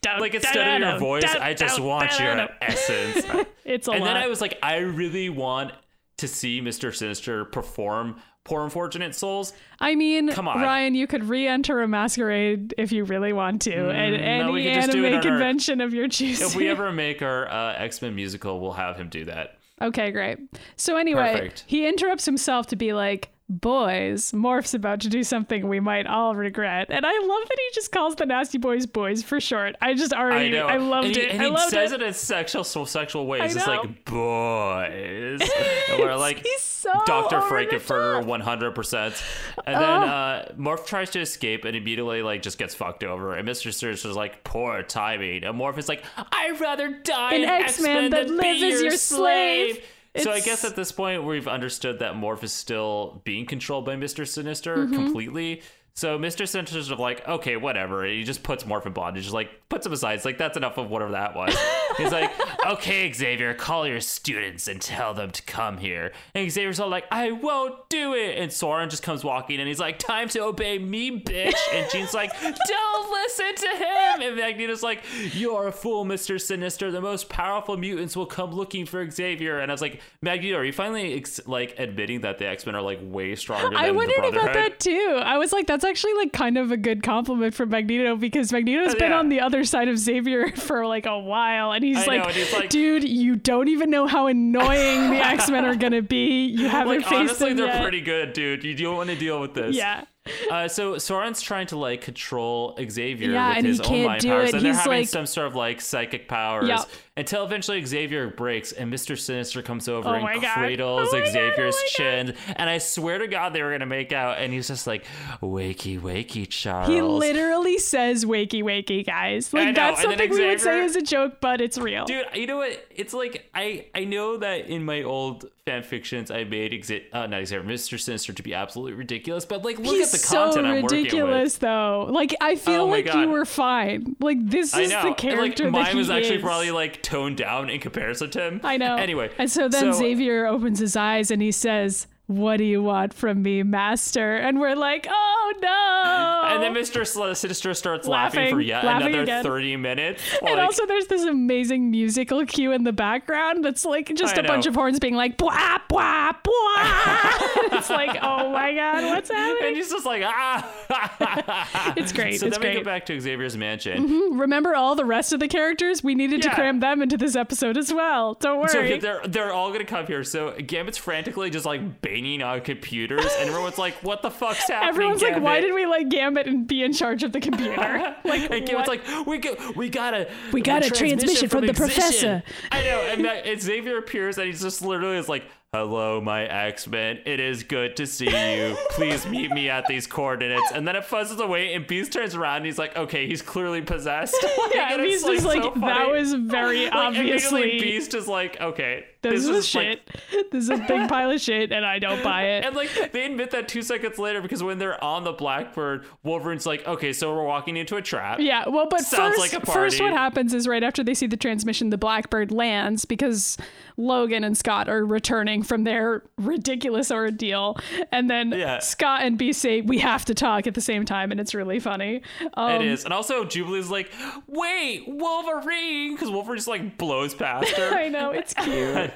Dun, 0.00 0.20
like 0.20 0.34
instead 0.34 0.56
of 0.82 0.88
your 0.88 0.98
voice, 0.98 1.07
I 1.16 1.54
just 1.54 1.80
want 1.80 2.18
your 2.18 2.48
essence. 2.60 3.26
It's 3.64 3.86
a 3.86 3.90
and 3.90 4.00
lot. 4.00 4.06
then 4.06 4.16
I 4.16 4.28
was 4.28 4.40
like, 4.40 4.58
I 4.62 4.78
really 4.78 5.28
want 5.28 5.72
to 6.18 6.26
see 6.28 6.60
Mister 6.62 6.90
Sinister 6.90 7.44
perform 7.44 8.16
"Poor 8.44 8.64
Unfortunate 8.64 9.14
Souls." 9.14 9.52
I 9.78 9.94
mean, 9.94 10.30
Come 10.32 10.48
on. 10.48 10.60
Ryan, 10.60 10.94
you 10.94 11.06
could 11.06 11.24
re-enter 11.24 11.82
a 11.82 11.86
masquerade 11.88 12.74
if 12.78 12.92
you 12.92 13.04
really 13.04 13.34
want 13.34 13.60
to, 13.62 13.90
and 13.90 14.16
Mm, 14.16 14.46
no, 14.46 14.52
we 14.52 14.62
any 14.62 14.70
could 14.70 14.74
just 14.86 14.92
do 14.92 15.04
anime 15.04 15.18
on 15.18 15.26
our- 15.26 15.30
convention 15.32 15.80
of 15.82 15.92
your 15.92 16.08
choosing. 16.08 16.46
If 16.46 16.56
we 16.56 16.68
ever 16.68 16.90
make 16.92 17.20
our 17.20 17.46
uh, 17.50 17.74
X 17.76 18.00
Men 18.00 18.14
musical, 18.14 18.58
we'll 18.58 18.72
have 18.72 18.96
him 18.96 19.08
do 19.10 19.26
that. 19.26 19.58
Okay, 19.82 20.10
great. 20.12 20.38
So 20.76 20.96
anyway, 20.96 21.32
Perfect. 21.34 21.64
he 21.66 21.86
interrupts 21.86 22.24
himself 22.24 22.68
to 22.68 22.76
be 22.76 22.92
like, 22.94 23.28
"Boys, 23.48 24.32
Morph's 24.32 24.74
about 24.74 25.00
to 25.00 25.08
do 25.08 25.22
something 25.22 25.68
we 25.68 25.80
might 25.80 26.06
all 26.06 26.34
regret." 26.34 26.88
And 26.90 27.04
I 27.06 27.12
love 27.12 27.48
that 27.48 27.56
he 27.58 27.74
just 27.74 27.92
calls 27.92 28.16
the 28.16 28.26
Nasty 28.26 28.58
Boys 28.58 28.86
boys 28.86 29.22
for 29.22 29.40
short. 29.40 29.76
I 29.80 29.94
just 29.94 30.12
I 30.14 30.20
already, 30.20 30.50
know. 30.50 30.66
I, 30.66 30.76
loved 30.76 31.08
and 31.08 31.16
he, 31.16 31.22
it. 31.22 31.30
And 31.30 31.40
I 31.40 31.44
he 31.46 31.50
loved 31.50 31.70
says 31.70 31.92
it. 31.92 32.02
it 32.02 32.06
in 32.06 32.14
sexual 32.14 32.64
sexual 32.64 33.26
ways. 33.26 33.56
It's 33.56 33.66
like 33.66 34.04
boys. 34.04 35.40
we're 35.98 36.16
like 36.16 36.38
He's 36.44 36.60
so 36.60 36.92
Dr. 37.06 37.36
over 37.38 37.48
Frank-N-Furter 37.48 38.24
one 38.24 38.40
hundred 38.40 38.74
percent. 38.74 39.22
And 39.66 39.76
then 39.76 39.82
uh 39.82 40.52
Morph 40.58 40.86
tries 40.86 41.10
to 41.10 41.20
escape 41.20 41.64
and 41.64 41.76
immediately 41.76 42.22
like 42.22 42.42
just 42.42 42.58
gets 42.58 42.74
fucked 42.74 43.04
over. 43.04 43.34
And 43.34 43.48
Mr. 43.48 43.72
Sinister's 43.72 44.16
like, 44.16 44.44
poor 44.44 44.82
timing. 44.82 45.44
And 45.44 45.58
Morph 45.58 45.78
is 45.78 45.88
like, 45.88 46.04
I'd 46.16 46.60
rather 46.60 46.88
die 46.90 47.34
An 47.34 47.42
in 47.42 47.48
X-Man 47.48 48.10
than 48.10 48.26
than 48.28 48.36
live 48.36 48.62
as 48.62 48.82
your 48.82 48.92
slave. 48.92 49.84
So 50.18 50.32
I 50.32 50.40
guess 50.40 50.64
at 50.64 50.76
this 50.76 50.92
point 50.92 51.24
we've 51.24 51.48
understood 51.48 51.98
that 52.00 52.14
Morph 52.14 52.42
is 52.42 52.52
still 52.52 53.20
being 53.24 53.46
controlled 53.46 53.84
by 53.84 53.96
Mr. 53.96 54.26
Sinister 54.26 54.76
Mm-hmm. 54.78 54.94
completely. 54.94 55.62
So 55.98 56.16
Mr. 56.16 56.46
Sinister's 56.46 56.92
like, 56.92 57.26
okay, 57.26 57.56
whatever. 57.56 58.04
And 58.04 58.14
he 58.14 58.22
just 58.22 58.44
puts 58.44 58.62
Morph 58.62 58.86
in 58.86 58.92
bondage. 58.92 59.24
Just 59.24 59.34
like 59.34 59.68
puts 59.68 59.84
him 59.84 59.92
aside. 59.92 60.14
It's 60.14 60.24
like 60.24 60.38
that's 60.38 60.56
enough 60.56 60.78
of 60.78 60.90
whatever 60.90 61.10
that 61.10 61.34
was. 61.34 61.56
He's 61.96 62.12
like, 62.12 62.30
okay, 62.66 63.12
Xavier, 63.12 63.52
call 63.52 63.84
your 63.84 64.00
students 64.00 64.68
and 64.68 64.80
tell 64.80 65.12
them 65.12 65.32
to 65.32 65.42
come 65.42 65.76
here. 65.76 66.12
And 66.36 66.48
Xavier's 66.52 66.78
all 66.78 66.88
like, 66.88 67.06
I 67.10 67.32
won't 67.32 67.88
do 67.88 68.14
it. 68.14 68.38
And 68.38 68.52
Sauron 68.52 68.90
just 68.90 69.02
comes 69.02 69.24
walking 69.24 69.58
and 69.58 69.66
he's 69.66 69.80
like, 69.80 69.98
time 69.98 70.28
to 70.28 70.44
obey 70.44 70.78
me, 70.78 71.20
bitch. 71.20 71.56
And 71.72 71.90
Jean's 71.90 72.14
like, 72.14 72.30
don't 72.42 73.10
listen 73.10 73.54
to 73.56 73.68
him. 73.68 74.22
And 74.22 74.36
Magneto's 74.36 74.84
like, 74.84 75.02
you're 75.34 75.66
a 75.66 75.72
fool, 75.72 76.04
Mr. 76.04 76.40
Sinister. 76.40 76.92
The 76.92 77.00
most 77.00 77.28
powerful 77.28 77.76
mutants 77.76 78.16
will 78.16 78.26
come 78.26 78.52
looking 78.52 78.86
for 78.86 79.10
Xavier. 79.10 79.58
And 79.58 79.68
I 79.68 79.74
was 79.74 79.82
like, 79.82 80.00
Magneto, 80.22 80.58
are 80.58 80.64
you 80.64 80.72
finally 80.72 81.14
ex- 81.14 81.40
like 81.48 81.76
admitting 81.76 82.20
that 82.20 82.38
the 82.38 82.46
X 82.46 82.66
Men 82.66 82.76
are 82.76 82.82
like 82.82 83.00
way 83.02 83.34
stronger 83.34 83.64
than 83.64 83.72
the 83.72 83.78
Brotherhood." 83.78 83.94
I 83.94 84.22
wondered 84.22 84.40
about 84.40 84.54
that 84.54 84.78
too. 84.78 85.20
I 85.24 85.38
was 85.38 85.52
like, 85.52 85.66
that's 85.66 85.87
actually 85.88 86.14
like 86.14 86.32
kind 86.32 86.56
of 86.58 86.70
a 86.72 86.76
good 86.76 87.02
compliment 87.02 87.54
from 87.54 87.70
Magneto 87.70 88.16
because 88.16 88.52
Magneto's 88.52 88.94
been 88.94 89.10
Yeah. 89.10 89.18
on 89.18 89.28
the 89.28 89.40
other 89.40 89.64
side 89.64 89.88
of 89.88 89.98
Xavier 89.98 90.50
for 90.56 90.86
like 90.86 91.06
a 91.06 91.18
while, 91.18 91.72
and 91.72 91.82
he's 91.84 91.96
I 91.96 92.00
know, 92.06 92.06
like, 92.18 92.26
and 92.26 92.34
he's 92.36 92.52
like- 92.52 92.70
dude, 92.70 93.08
you 93.08 93.36
don't 93.36 93.68
even 93.68 93.90
know 93.90 94.06
how 94.06 94.26
annoying 94.26 95.10
the 95.10 95.16
X 95.16 95.48
Men 95.50 95.64
are 95.64 95.74
gonna 95.76 96.02
be. 96.02 96.46
You 96.46 96.68
haven't 96.68 96.88
Like 96.98 97.00
faced 97.02 97.12
honestly, 97.14 97.48
them 97.50 97.56
they're 97.58 97.66
yet. 97.66 97.82
pretty 97.82 98.00
good, 98.00 98.32
dude. 98.32 98.64
You 98.64 98.74
don't 98.74 98.96
want 98.96 99.10
to 99.10 99.16
deal 99.16 99.40
with 99.40 99.54
this. 99.54 99.74
Yeah. 99.76 100.04
Uh, 100.50 100.68
so 100.68 100.96
Sauron's 100.96 101.40
trying 101.40 101.66
to 101.68 101.78
like 101.78 102.02
control 102.02 102.78
Xavier 102.90 103.30
Yeah, 103.30 103.48
with 103.48 103.56
and 103.56 103.66
he 103.66 103.70
his 103.72 103.80
own 103.80 104.04
mind 104.04 104.22
powers, 104.24 104.48
it. 104.50 104.54
and 104.56 104.64
they're 104.64 104.74
having 104.74 104.92
like- 104.92 105.08
some 105.08 105.24
sort 105.24 105.46
of 105.46 105.54
like 105.54 105.80
psychic 105.80 106.28
powers. 106.28 106.68
Yep. 106.68 106.86
Until 107.18 107.44
eventually 107.44 107.84
Xavier 107.84 108.28
breaks 108.28 108.70
and 108.72 108.92
Mr. 108.92 109.18
Sinister 109.18 109.60
comes 109.60 109.88
over 109.88 110.08
Oh 110.08 110.14
and 110.14 110.40
cradles 110.42 111.08
Oh 111.12 111.12
my 111.12 111.24
God, 111.24 111.32
Xavier's 111.32 111.76
oh 111.76 111.88
chin, 111.88 112.34
and 112.56 112.70
I 112.70 112.78
swear 112.78 113.18
to 113.18 113.26
God 113.26 113.52
they 113.52 113.62
were 113.62 113.72
gonna 113.72 113.86
make 113.86 114.12
out, 114.12 114.38
and 114.38 114.52
he's 114.52 114.68
just 114.68 114.86
like, 114.86 115.04
"Wakey, 115.42 116.00
wakey, 116.00 116.48
Charles." 116.48 116.88
He 116.88 117.02
literally 117.02 117.78
says 117.78 118.24
"wakey, 118.24 118.62
wakey," 118.62 119.04
guys. 119.04 119.52
Like 119.52 119.74
that's 119.74 120.00
and 120.00 120.10
something 120.10 120.30
we 120.30 120.46
would 120.46 120.60
say 120.60 120.84
as 120.84 120.96
a 120.96 121.02
joke, 121.02 121.40
but 121.40 121.60
it's 121.60 121.76
real. 121.76 122.04
Dude, 122.04 122.26
you 122.34 122.46
know 122.46 122.58
what? 122.58 122.86
It's 122.94 123.12
like 123.12 123.50
I 123.54 123.86
I 123.94 124.04
know 124.04 124.36
that 124.38 124.68
in 124.68 124.84
my 124.84 125.02
old 125.02 125.46
fan 125.66 125.82
fictions 125.82 126.30
I 126.30 126.44
made 126.44 126.72
Exa- 126.72 127.04
uh, 127.12 127.26
not 127.26 127.46
Xavier, 127.46 127.62
Mr. 127.62 128.00
Sinister 128.00 128.32
to 128.32 128.42
be 128.42 128.54
absolutely 128.54 128.94
ridiculous, 128.94 129.44
but 129.44 129.64
like 129.64 129.78
look 129.78 129.94
He's 129.96 130.06
at 130.06 130.12
the 130.12 130.18
so 130.18 130.44
content 130.46 130.66
I'm 130.66 130.82
working 130.82 130.82
with. 130.82 130.92
ridiculous, 130.92 131.58
though. 131.58 132.06
Like 132.10 132.34
I 132.40 132.54
feel 132.56 132.82
Oh 132.82 132.86
like 132.86 133.12
you 133.12 133.28
were 133.28 133.44
fine. 133.44 134.16
Like 134.20 134.38
this 134.40 134.74
is 134.76 134.90
the 134.90 135.08
and, 135.08 135.16
character 135.16 135.64
like, 135.64 135.72
that 135.74 135.88
mine 135.88 135.96
was 135.96 136.10
actually 136.10 136.36
is. 136.36 136.42
probably 136.42 136.70
like 136.70 137.02
toned 137.08 137.36
down 137.38 137.70
in 137.70 137.80
comparison 137.80 138.28
to 138.30 138.40
him. 138.46 138.60
I 138.62 138.76
know. 138.76 138.96
Anyway, 138.96 139.30
and 139.38 139.50
so 139.50 139.68
then 139.68 139.92
so- 139.92 139.98
Xavier 139.98 140.46
opens 140.46 140.78
his 140.78 140.94
eyes 140.96 141.30
and 141.30 141.40
he 141.40 141.50
says, 141.52 142.06
"What 142.28 142.58
do 142.58 142.64
you 142.64 142.82
want 142.82 143.12
from 143.12 143.42
me, 143.42 143.62
Master?" 143.64 144.36
And 144.36 144.60
we're 144.60 144.76
like, 144.76 145.06
"Oh 145.10 145.52
no!" 145.60 146.42
And 146.54 146.62
then 146.62 146.74
Mr. 146.74 147.04
Sinister 147.36 147.74
starts 147.74 148.06
laughing, 148.06 148.40
Laughing, 148.40 148.54
for 148.54 148.60
yet 148.60 148.84
laughing 148.84 149.08
another 149.08 149.22
again. 149.22 149.42
30 149.42 149.76
minutes. 149.76 150.22
And 150.46 150.60
also, 150.60 150.86
there's 150.86 151.06
this 151.08 151.24
amazing 151.24 151.90
musical 151.90 152.46
cue 152.46 152.72
in 152.72 152.84
the 152.84 152.92
background 152.92 153.64
that's 153.64 153.84
like 153.84 154.14
just 154.14 154.38
I 154.38 154.42
a 154.42 154.44
bunch 154.44 154.66
of 154.66 154.74
horns 154.74 154.98
being 154.98 155.14
like, 155.14 155.36
blah, 155.36 155.78
blah, 155.88 156.32
blah. 156.42 157.72
it's 157.72 157.90
like, 157.90 158.16
oh 158.22 158.50
my 158.50 158.72
God, 158.74 159.04
what's 159.04 159.30
happening? 159.30 159.66
and 159.68 159.76
he's 159.76 159.90
just 159.90 160.06
like, 160.06 160.22
ah. 160.24 161.94
It's 161.96 162.12
great. 162.12 162.40
so 162.40 162.46
it's 162.46 162.58
then 162.58 162.68
we 162.74 162.78
go 162.78 162.84
back 162.84 163.06
to 163.06 163.20
Xavier's 163.20 163.56
mansion. 163.56 164.38
Remember 164.38 164.74
all 164.74 164.94
the 164.94 165.04
rest 165.04 165.32
of 165.32 165.40
the 165.40 165.48
characters? 165.48 166.02
We 166.04 166.14
needed 166.14 166.42
to 166.42 166.50
cram 166.50 166.80
them 166.80 167.02
into 167.02 167.16
this 167.16 167.36
episode 167.36 167.76
as 167.76 167.92
well. 167.92 168.34
Don't 168.34 168.58
worry. 168.60 168.68
So 168.68 168.98
they're 168.98 169.26
they're 169.26 169.52
all 169.52 169.72
gonna 169.72 169.84
come 169.84 170.06
here. 170.06 170.22
So 170.24 170.54
Gambit's 170.66 170.98
frantically 170.98 171.50
just 171.50 171.66
like 171.66 172.00
banging 172.18 172.42
on 172.42 172.60
computers, 172.60 173.26
and 173.38 173.48
everyone's 173.48 173.78
like, 173.78 173.94
"What 174.02 174.22
the 174.22 174.30
fuck's 174.30 174.68
happening?" 174.68 174.88
Everyone's 174.88 175.22
like, 175.22 175.40
why 175.40 175.60
did 175.60 175.74
we 175.74 175.86
let 175.86 176.08
Gambit 176.08 176.46
and 176.46 176.66
be 176.66 176.82
in 176.82 176.92
charge 176.92 177.22
of 177.22 177.32
the 177.32 177.40
computer? 177.40 178.14
Like, 178.24 178.50
and 178.50 178.66
Gambit's 178.66 178.88
what? 178.88 178.88
like, 178.88 179.26
we 179.26 179.38
go, 179.38 179.56
we 179.74 179.88
got 179.88 180.12
a, 180.12 180.28
We 180.52 180.60
got 180.60 180.84
a 180.84 180.90
transmission 180.90 181.48
from 181.48 181.66
the 181.66 181.72
professor." 181.72 182.42
I 182.70 182.82
know, 182.82 183.00
and, 183.10 183.24
that, 183.24 183.46
and 183.46 183.60
Xavier 183.60 183.98
appears, 183.98 184.36
and 184.38 184.46
he's 184.46 184.60
just 184.60 184.82
literally 184.82 185.16
is 185.16 185.28
like, 185.28 185.44
"Hello, 185.72 186.20
my 186.20 186.44
X 186.44 186.86
Men. 186.86 187.20
It 187.26 187.40
is 187.40 187.62
good 187.62 187.96
to 187.96 188.06
see 188.06 188.26
you. 188.26 188.76
Please 188.90 189.26
meet 189.26 189.50
me 189.50 189.68
at 189.68 189.86
these 189.86 190.06
coordinates." 190.06 190.72
And 190.72 190.88
then 190.88 190.96
it 190.96 191.04
fuzzes 191.04 191.38
away, 191.38 191.74
and 191.74 191.86
Beast 191.86 192.12
turns 192.12 192.34
around, 192.34 192.58
and 192.58 192.66
he's 192.66 192.78
like, 192.78 192.96
"Okay, 192.96 193.26
he's 193.26 193.42
clearly 193.42 193.82
possessed." 193.82 194.36
Like, 194.58 194.74
yeah, 194.74 194.94
and 194.94 195.02
Beast 195.02 195.26
is 195.28 195.44
like, 195.44 195.62
so 195.62 195.72
that 195.80 196.10
was 196.10 196.34
very 196.34 196.84
Like, 196.86 196.94
obviously. 196.94 197.80
Beast 197.80 198.14
is 198.14 198.26
like, 198.26 198.60
"Okay, 198.60 199.04
this, 199.22 199.46
is 199.46 199.74
like, 199.74 200.00
shit. 200.00 200.10
this 200.52 200.64
is 200.64 200.70
a 200.70 200.76
big 200.76 201.08
pile 201.08 201.30
of 201.30 201.40
shit, 201.40 201.72
and 201.72 201.84
I 201.84 201.98
don't 201.98 202.22
buy 202.22 202.44
it. 202.44 202.64
and 202.64 202.76
like 202.76 203.12
they 203.12 203.26
admit 203.26 203.50
that 203.50 203.66
two 203.68 203.82
seconds 203.82 204.18
later 204.18 204.40
because 204.40 204.62
when 204.62 204.78
they're 204.78 205.02
on 205.02 205.24
the 205.24 205.32
Blackbird, 205.32 206.06
Wolverine's 206.22 206.66
like, 206.66 206.86
okay, 206.86 207.12
so 207.12 207.34
we're 207.34 207.44
walking 207.44 207.76
into 207.76 207.96
a 207.96 208.02
trap. 208.02 208.38
Yeah, 208.40 208.68
well, 208.68 208.86
but 208.88 209.00
Sounds 209.00 209.36
first, 209.36 209.54
like 209.54 209.66
first, 209.66 210.00
what 210.00 210.12
happens 210.12 210.54
is 210.54 210.68
right 210.68 210.84
after 210.84 211.02
they 211.02 211.14
see 211.14 211.26
the 211.26 211.36
transmission, 211.36 211.90
the 211.90 211.98
Blackbird 211.98 212.52
lands 212.52 213.04
because 213.04 213.56
Logan 213.98 214.44
and 214.44 214.56
Scott 214.56 214.88
are 214.88 215.04
returning 215.04 215.62
from 215.62 215.82
their 215.84 216.22
ridiculous 216.38 217.10
ordeal, 217.10 217.76
and 218.12 218.30
then 218.30 218.52
Yeah. 218.52 218.78
Scott 218.78 219.22
and 219.22 219.36
B 219.36 219.52
say 219.52 219.80
we 219.80 219.98
have 219.98 220.24
to 220.26 220.34
talk 220.34 220.66
at 220.68 220.74
the 220.74 220.80
same 220.80 221.04
time, 221.04 221.30
and 221.32 221.40
it's 221.40 221.52
really 221.54 221.80
funny. 221.80 222.22
Um, 222.54 222.80
It 222.80 222.82
is. 222.86 223.04
And 223.04 223.12
also 223.12 223.44
Jubilee's 223.44 223.90
like, 223.90 224.10
wait, 224.46 225.02
Wolverine, 225.08 226.14
because 226.14 226.30
Wolverine 226.30 226.58
just 226.58 226.68
like 226.68 226.96
blows 226.96 227.34
past 227.34 227.70
her. 227.76 227.94
I 227.98 228.08
know 228.08 228.30
it's 228.30 228.54
cute. 228.62 229.10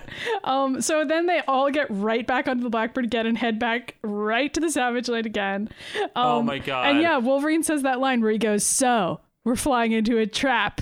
um, 0.45 0.81
so 0.81 1.05
then 1.05 1.27
they 1.27 1.41
all 1.47 1.71
get 1.71 1.87
right 1.89 2.27
back 2.27 2.49
onto 2.49 2.63
the 2.63 2.71
Blackbird 2.71 3.05
again 3.05 3.27
and 3.27 3.39
head 3.39 3.59
back 3.59 3.95
right 4.03 4.53
to 4.53 4.61
the 4.61 4.71
Savage 4.71 5.09
Land 5.09 5.27
again. 5.27 5.69
Um, 6.03 6.11
Oh 6.17 6.43
my 6.43 6.59
God. 6.59 6.89
And 6.89 7.01
yeah, 7.01 7.19
Wolverine 7.19 7.63
says 7.63 7.83
that 7.83 8.01
line 8.01 8.21
where 8.21 8.33
he 8.33 8.39
goes, 8.39 8.65
"So 8.67 9.21
we're 9.45 9.55
flying 9.57 9.93
into 9.93 10.19
a 10.19 10.27
trap." 10.27 10.81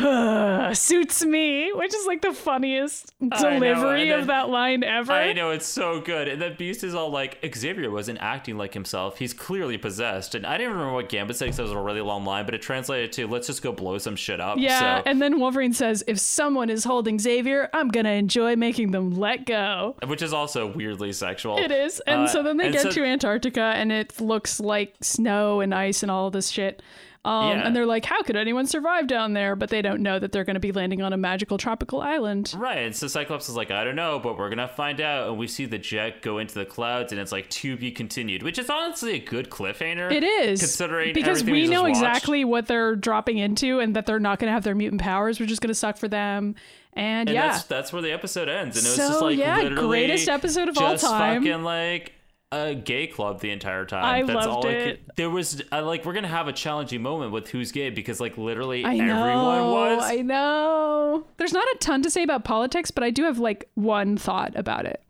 Suits 0.74 1.24
me, 1.24 1.72
which 1.72 1.94
is 1.94 2.06
like 2.06 2.22
the 2.22 2.32
funniest 2.32 3.12
delivery 3.38 4.10
and 4.10 4.20
of 4.22 4.26
that 4.28 4.48
line 4.48 4.82
ever. 4.82 5.12
I 5.12 5.32
know 5.32 5.50
it's 5.50 5.66
so 5.66 6.00
good, 6.00 6.28
and 6.28 6.40
then 6.40 6.56
Beast 6.56 6.84
is 6.84 6.94
all 6.94 7.10
like, 7.10 7.38
Xavier 7.54 7.90
wasn't 7.90 8.18
acting 8.20 8.56
like 8.56 8.72
himself. 8.74 9.18
He's 9.18 9.32
clearly 9.34 9.78
possessed. 9.78 10.34
And 10.34 10.46
I 10.46 10.52
didn't 10.52 10.70
even 10.70 10.76
remember 10.78 10.94
what 10.94 11.08
Gambit 11.08 11.36
said 11.36 11.46
because 11.46 11.58
it 11.58 11.62
was 11.62 11.72
a 11.72 11.78
really 11.78 12.00
long 12.00 12.24
line, 12.24 12.44
but 12.44 12.54
it 12.54 12.62
translated 12.62 13.12
to 13.12 13.26
let's 13.26 13.46
just 13.46 13.62
go 13.62 13.72
blow 13.72 13.98
some 13.98 14.16
shit 14.16 14.40
up. 14.40 14.58
Yeah, 14.58 14.98
so, 14.98 15.02
and 15.06 15.20
then 15.20 15.38
Wolverine 15.40 15.72
says, 15.72 16.02
"If 16.06 16.18
someone 16.18 16.70
is 16.70 16.84
holding 16.84 17.18
Xavier, 17.18 17.68
I'm 17.72 17.88
gonna 17.88 18.10
enjoy 18.10 18.56
making 18.56 18.92
them 18.92 19.10
let 19.12 19.46
go." 19.46 19.96
which 20.06 20.22
is 20.22 20.32
also 20.32 20.66
weirdly 20.72 21.12
sexual. 21.12 21.58
It 21.58 21.70
is. 21.70 22.00
And 22.06 22.22
Uh, 22.22 22.26
so 22.26 22.42
then 22.42 22.56
they 22.56 22.70
get 22.70 22.82
so- 22.82 22.90
to 22.90 23.04
Antarctica 23.04 23.72
and 23.74 23.92
it 23.92 24.20
looks 24.20 24.60
like 24.60 24.94
snow 25.00 25.60
and 25.60 25.74
ice 25.74 26.02
and 26.02 26.10
all 26.10 26.30
this 26.30 26.48
shit. 26.48 26.82
Um, 27.24 27.50
Yeah. 27.50 27.66
And 27.66 27.76
they're 27.76 27.84
like, 27.86 28.04
how 28.06 28.22
could 28.22 28.36
anyone 28.36 28.66
survive 28.66 29.06
down 29.06 29.34
there? 29.34 29.54
But 29.54 29.68
they 29.68 29.82
don't 29.82 30.00
know 30.02 30.18
that 30.18 30.32
they're 30.32 30.44
going 30.44 30.54
to 30.54 30.60
be 30.60 30.72
landing 30.72 31.02
on 31.02 31.12
a 31.12 31.18
magical 31.18 31.58
tropical 31.58 32.00
island. 32.00 32.54
Right, 32.56 32.78
and 32.78 32.96
so 32.96 33.08
Cyclops 33.08 33.48
is 33.48 33.56
like, 33.56 33.70
I 33.70 33.84
don't 33.84 33.96
know, 33.96 34.18
but 34.18 34.38
we're 34.38 34.48
gonna 34.48 34.68
find 34.68 35.00
out. 35.00 35.28
And 35.28 35.38
we 35.38 35.46
see 35.46 35.66
the 35.66 35.76
jet 35.78 36.22
go 36.22 36.38
into 36.38 36.54
the 36.54 36.64
clouds, 36.64 37.12
and 37.12 37.20
it's 37.20 37.32
like 37.32 37.50
to 37.50 37.76
be 37.76 37.90
continued, 37.90 38.42
which 38.42 38.58
is 38.58 38.70
honestly 38.70 39.12
a 39.14 39.18
good 39.18 39.50
cliffhanger. 39.50 40.10
It 40.10 40.24
is 40.24 40.60
considering 40.60 41.12
because 41.12 41.40
everything 41.42 41.62
we 41.62 41.68
know 41.68 41.84
exactly 41.84 42.44
what 42.44 42.66
they're 42.66 42.96
dropping 42.96 43.36
into, 43.38 43.80
and 43.80 43.94
that 43.96 44.06
they're 44.06 44.18
not 44.18 44.38
going 44.38 44.48
to 44.48 44.52
have 44.52 44.64
their 44.64 44.74
mutant 44.74 45.02
powers, 45.02 45.38
which 45.40 45.50
is 45.50 45.60
going 45.60 45.68
to 45.68 45.74
suck 45.74 45.98
for 45.98 46.08
them. 46.08 46.54
And, 46.94 47.28
And 47.28 47.34
yeah, 47.34 47.48
that's 47.48 47.64
that's 47.64 47.92
where 47.92 48.02
the 48.02 48.12
episode 48.12 48.48
ends, 48.48 48.76
and 48.78 48.86
it 48.86 48.88
was 48.88 48.96
So, 48.96 49.08
just 49.08 49.22
like 49.22 49.38
yeah, 49.38 49.58
literally 49.58 49.86
greatest 49.86 50.28
episode 50.28 50.68
of 50.68 50.78
all 50.78 50.92
just 50.92 51.04
time. 51.04 51.42
Fucking 51.42 51.62
like 51.62 52.12
a 52.52 52.74
gay 52.74 53.06
club 53.06 53.40
the 53.40 53.50
entire 53.50 53.84
time. 53.84 54.04
I 54.04 54.22
That's 54.22 54.46
loved 54.46 54.48
all 54.48 54.66
I 54.66 54.70
it. 54.70 55.06
could, 55.06 55.16
there 55.16 55.30
was 55.30 55.62
I, 55.70 55.80
like 55.80 56.04
we're 56.04 56.12
gonna 56.14 56.28
have 56.28 56.48
a 56.48 56.52
challenging 56.52 57.00
moment 57.00 57.32
with 57.32 57.48
who's 57.48 57.70
gay 57.70 57.90
because 57.90 58.20
like 58.20 58.36
literally 58.36 58.84
I 58.84 58.96
know. 58.96 59.20
everyone 59.20 59.70
was. 59.70 60.02
I 60.04 60.16
know. 60.16 61.26
There's 61.36 61.52
not 61.52 61.66
a 61.74 61.78
ton 61.78 62.02
to 62.02 62.10
say 62.10 62.22
about 62.22 62.44
politics, 62.44 62.90
but 62.90 63.04
I 63.04 63.10
do 63.10 63.24
have 63.24 63.38
like 63.38 63.68
one 63.74 64.16
thought 64.16 64.56
about 64.56 64.84
it. 64.86 65.02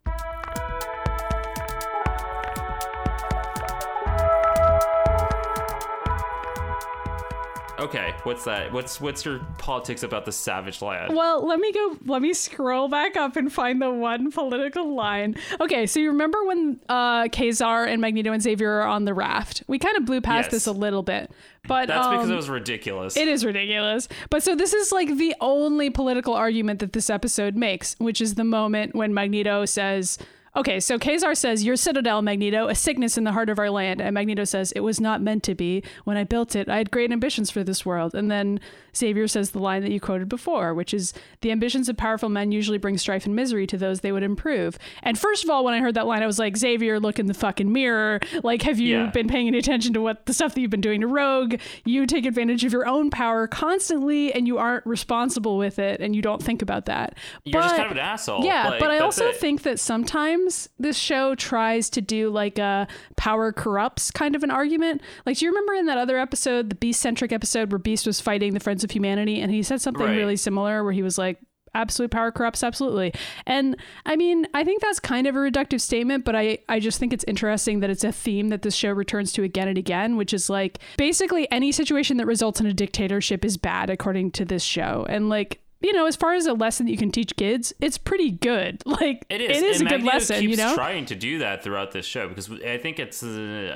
Okay, 7.81 8.15
what's 8.25 8.45
that? 8.45 8.71
What's 8.75 9.01
what's 9.01 9.25
your 9.25 9.39
politics 9.57 10.03
about 10.03 10.27
the 10.27 10.33
Savage 10.33 10.83
Land? 10.83 11.17
Well, 11.17 11.47
let 11.47 11.59
me 11.61 11.73
go. 11.73 11.97
Let 12.05 12.21
me 12.21 12.35
scroll 12.35 12.89
back 12.89 13.17
up 13.17 13.37
and 13.37 13.51
find 13.51 13.81
the 13.81 13.91
one 13.91 14.31
political 14.31 14.95
line. 14.95 15.37
Okay, 15.63 15.87
so 15.87 15.99
you 15.99 16.09
remember 16.09 16.45
when 16.45 16.79
uh, 16.91 17.29
Ka-Zar 17.29 17.87
and 17.87 18.01
Magneto 18.03 18.33
and 18.33 18.43
Xavier 18.43 18.81
are 18.81 18.87
on 18.87 19.07
the 19.07 19.15
raft? 19.15 19.63
We 19.67 19.79
kind 19.79 19.97
of 19.97 20.05
blew 20.05 20.21
past 20.21 20.47
Yes. 20.47 20.53
this 20.53 20.67
a 20.67 20.73
little 20.73 21.03
bit, 21.03 21.31
but 21.67 21.89
That's 21.89 22.07
because 22.07 22.27
um, 22.27 22.33
it 22.33 22.37
was 22.37 22.51
ridiculous. 22.51 23.17
It 23.17 23.29
is 23.29 23.47
ridiculous. 23.47 24.09
But 24.29 24.43
so 24.43 24.55
this 24.55 24.75
is 24.75 24.93
like 24.93 25.17
the 25.17 25.35
only 25.41 25.89
political 25.89 26.35
argument 26.35 26.81
that 26.81 26.93
this 26.93 27.09
episode 27.09 27.57
makes, 27.57 27.97
which 27.99 28.21
is 28.21 28.35
the 28.35 28.45
moment 28.45 28.95
when 28.95 29.15
Magneto 29.15 29.65
says, 29.65 30.19
Okay, 30.57 30.81
so 30.81 30.99
Ka-Zar 30.99 31.37
says, 31.37 31.65
Your 31.65 31.77
citadel, 31.77 32.23
Magneto, 32.23 32.67
a 32.67 32.75
sickness 32.75 33.17
in 33.17 33.23
the 33.23 33.31
heart 33.31 33.49
of 33.51 33.59
our 33.61 33.71
land. 33.71 34.01
And 34.01 34.13
Magneto 34.15 34.43
says, 34.43 34.73
It 34.73 34.81
was 34.81 35.01
not 35.01 35.23
meant 35.23 35.45
to 35.45 35.55
be. 35.55 35.85
When 36.05 36.17
I 36.17 36.25
built 36.25 36.57
it, 36.57 36.69
I 36.69 36.79
had 36.79 36.91
great 36.91 37.13
ambitions 37.13 37.51
for 37.53 37.63
this 37.63 37.87
world. 37.87 38.17
And 38.17 38.29
then 38.33 38.59
Xavier 38.97 39.29
says 39.29 39.53
the 39.53 39.61
line 39.61 39.83
that 39.83 39.93
you 39.93 40.01
quoted 40.01 40.29
before, 40.29 40.75
which 40.75 40.93
is, 40.93 41.15
The 41.41 41.53
ambitions 41.53 41.89
of 41.89 41.97
powerful 41.97 42.29
men 42.29 42.51
usually 42.51 42.79
bring 42.79 42.99
strife 42.99 43.27
and 43.27 43.37
misery 43.37 43.65
to 43.69 43.79
those 43.79 44.01
they 44.01 44.11
would 44.11 44.25
improve. 44.25 44.77
And 45.05 45.17
first 45.17 45.45
of 45.45 45.51
all, 45.51 45.65
when 45.65 45.73
I 45.75 45.79
heard 45.79 45.95
that 45.95 46.09
line, 46.09 46.21
I 46.23 46.27
was 46.27 46.41
like, 46.41 46.57
Xavier, 46.57 46.99
look 46.99 47.21
in 47.21 47.27
the 47.27 47.35
fucking 47.35 47.73
mirror. 47.73 48.19
Like, 48.43 48.63
have 48.63 48.81
you 48.81 48.97
Yeah. 49.03 49.11
been 49.11 49.29
paying 49.29 49.47
any 49.47 49.59
attention 49.59 49.95
to 49.95 50.01
what 50.01 50.27
the 50.27 50.35
stuff 50.35 50.55
that 50.57 50.61
you've 50.61 50.71
been 50.71 50.81
doing 50.81 51.03
to 51.03 51.07
Rogue? 51.07 51.61
You 51.85 52.07
take 52.07 52.27
advantage 52.27 52.65
of 52.65 52.73
your 52.73 52.89
own 52.89 53.09
power 53.11 53.47
constantly 53.47 54.33
and 54.33 54.49
you 54.49 54.59
aren't 54.59 54.85
responsible 54.85 55.59
with 55.59 55.79
it 55.79 56.01
and 56.01 56.17
you 56.17 56.23
don't 56.23 56.43
think 56.43 56.61
about 56.61 56.87
that. 56.87 57.17
You're 57.45 57.63
just 57.63 57.77
kind 57.77 57.87
of 57.87 57.93
an 57.93 57.99
asshole. 57.99 58.45
yeah, 58.45 58.71
Like, 58.71 58.81
but 58.81 58.91
I 58.91 58.99
also 58.99 59.27
it. 59.29 59.37
think 59.37 59.63
that 59.63 59.79
sometimes 59.79 60.40
this 60.79 60.97
show 60.99 61.35
tries 61.35 61.91
to 61.91 62.01
do 62.01 62.31
like 62.31 62.59
a 62.59 62.87
power 63.17 63.53
corrupts 63.53 64.11
kind 64.11 64.35
of 64.35 64.43
an 64.43 64.51
argument. 64.51 65.03
Like, 65.27 65.39
do 65.39 65.45
you 65.45 65.51
remember 65.51 65.75
in 65.75 65.87
that 65.87 65.99
other 65.99 66.19
episode, 66.19 66.71
the 66.71 66.75
Beast 66.77 67.01
centric 67.01 67.33
episode 67.33 67.71
where 67.73 67.79
Beast 67.79 68.07
was 68.07 68.21
fighting 68.21 68.55
the 68.55 68.61
Friends 68.61 68.85
of 68.85 68.91
Humanity 68.91 69.41
and 69.41 69.51
he 69.53 69.63
said 69.63 69.81
something 69.81 70.07
Right. 70.07 70.17
really 70.17 70.37
similar 70.37 70.83
where 70.85 70.93
he 70.93 71.03
was 71.03 71.19
like, 71.19 71.39
absolute 71.73 72.11
power 72.11 72.33
corrupts 72.33 72.65
absolutely 72.65 73.13
and 73.47 73.77
i 74.05 74.17
mean 74.17 74.45
i 74.55 74.65
think 74.65 74.83
that's 74.83 74.99
kind 74.99 75.29
of 75.29 75.37
a 75.37 75.39
reductive 75.39 75.81
statement 75.81 76.25
but 76.25 76.35
i 76.35 76.59
i 76.69 76.81
just 76.81 76.99
think 76.99 77.13
it's 77.13 77.23
interesting 77.29 77.79
that 77.79 77.89
it's 77.89 78.03
a 78.03 78.11
theme 78.11 78.49
that 78.49 78.63
this 78.63 78.75
show 78.75 78.91
returns 78.91 79.31
to 79.31 79.45
again 79.45 79.69
and 79.69 79.79
again 79.79 80.17
which 80.17 80.35
is 80.35 80.51
like 80.51 80.81
basically 80.99 81.49
any 81.53 81.71
situation 81.71 82.17
that 82.17 82.27
results 82.27 82.59
in 82.59 82.67
a 82.67 82.75
dictatorship 82.75 83.45
is 83.45 83.57
bad 83.57 83.89
according 83.89 84.33
to 84.33 84.45
this 84.45 84.65
show 84.65 85.07
and 85.09 85.29
like 85.29 85.61
you 85.81 85.93
know 85.93 86.07
as 86.07 86.17
far 86.17 86.35
as 86.35 86.47
a 86.47 86.53
lesson 86.53 86.87
that 86.87 86.93
you 86.93 86.99
can 86.99 87.11
teach 87.11 87.35
kids 87.37 87.73
it's 87.81 87.99
pretty 87.99 88.31
good 88.31 88.83
like 88.87 89.25
It 89.31 89.41
is. 89.41 89.59
it 89.59 89.65
is 89.65 89.81
and 89.81 89.89
a 89.89 89.91
good 89.91 89.97
Magneto 90.03 90.17
lesson 90.17 90.41
keeps 90.41 90.51
you 90.51 90.57
know 90.57 90.75
trying 90.75 91.07
to 91.07 91.15
do 91.15 91.39
that 91.39 91.63
throughout 91.63 91.93
this 91.93 92.07
show 92.07 92.29
because 92.29 92.51
I 92.51 92.79
think 92.79 92.99
it's 92.99 93.23
uh, 93.23 93.27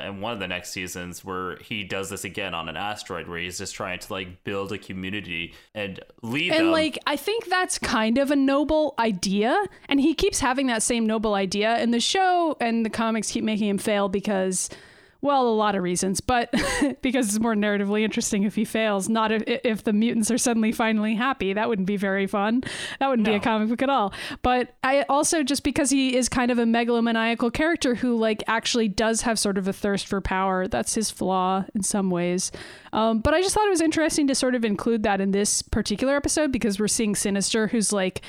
in 0.06 0.20
one 0.20 0.32
of 0.32 0.38
the 0.38 0.48
next 0.48 0.70
seasons 0.70 1.24
where 1.24 1.56
he 1.56 1.84
does 1.84 2.10
this 2.10 2.24
again 2.24 2.54
on 2.54 2.68
an 2.68 2.76
asteroid 2.76 3.28
where 3.28 3.38
he's 3.38 3.58
just 3.58 3.74
trying 3.74 3.98
to 3.98 4.12
like 4.12 4.44
build 4.44 4.72
a 4.72 4.78
community 4.78 5.54
and 5.74 6.00
lead 6.22 6.52
and 6.52 6.66
them. 6.66 6.72
like 6.72 6.98
i 7.06 7.16
think 7.16 7.46
that's 7.46 7.78
kind 7.78 8.18
of 8.18 8.30
a 8.30 8.36
noble 8.36 8.94
idea 8.98 9.56
and 9.88 10.00
he 10.00 10.14
keeps 10.14 10.40
having 10.40 10.66
that 10.66 10.82
same 10.82 11.06
noble 11.06 11.34
idea 11.34 11.70
and 11.74 11.92
the 11.94 12.00
show 12.00 12.56
and 12.60 12.84
the 12.84 12.90
comics 12.90 13.30
keep 13.30 13.44
making 13.44 13.68
him 13.68 13.78
fail 13.78 14.08
because 14.08 14.68
well 15.24 15.48
a 15.48 15.50
lot 15.50 15.74
of 15.74 15.82
reasons 15.82 16.20
but 16.20 16.52
because 17.02 17.26
it's 17.28 17.40
more 17.40 17.54
narratively 17.54 18.02
interesting 18.02 18.44
if 18.44 18.54
he 18.54 18.64
fails 18.64 19.08
not 19.08 19.32
if, 19.32 19.42
if 19.46 19.84
the 19.84 19.92
mutants 19.92 20.30
are 20.30 20.38
suddenly 20.38 20.72
finally 20.72 21.14
happy. 21.14 21.52
That 21.52 21.68
wouldn't 21.68 21.86
be 21.86 21.96
very 21.96 22.26
fun. 22.26 22.62
That 23.00 23.08
wouldn't 23.08 23.26
be 23.26 23.34
a 23.34 23.40
comic 23.40 23.68
book 23.68 23.82
at 23.82 23.88
all. 23.88 24.12
But 24.42 24.74
i 24.82 25.02
also 25.08 25.42
just 25.42 25.64
because 25.64 25.90
he 25.90 26.16
is 26.16 26.28
kind 26.28 26.50
of 26.50 26.58
a 26.58 26.64
megalomaniacal 26.64 27.52
character 27.52 27.94
who 27.94 28.16
like 28.16 28.42
actually 28.46 28.88
does 28.88 29.22
have 29.22 29.38
sort 29.38 29.56
of 29.56 29.66
a 29.66 29.72
thirst 29.72 30.06
for 30.06 30.20
power 30.20 30.66
that's 30.68 30.94
his 30.94 31.10
flaw 31.10 31.64
in 31.74 31.82
some 31.82 32.10
ways. 32.10 32.52
Um, 32.92 33.20
but 33.20 33.34
i 33.34 33.40
just 33.40 33.54
thought 33.54 33.66
it 33.66 33.70
was 33.70 33.80
interesting 33.80 34.26
to 34.28 34.34
sort 34.34 34.54
of 34.54 34.64
include 34.64 35.02
that 35.04 35.20
in 35.20 35.30
this 35.30 35.62
particular 35.62 36.14
episode 36.14 36.52
because 36.52 36.78
we're 36.78 36.88
seeing 36.88 37.14
sinister 37.14 37.66
who's 37.68 37.92
like 37.92 38.22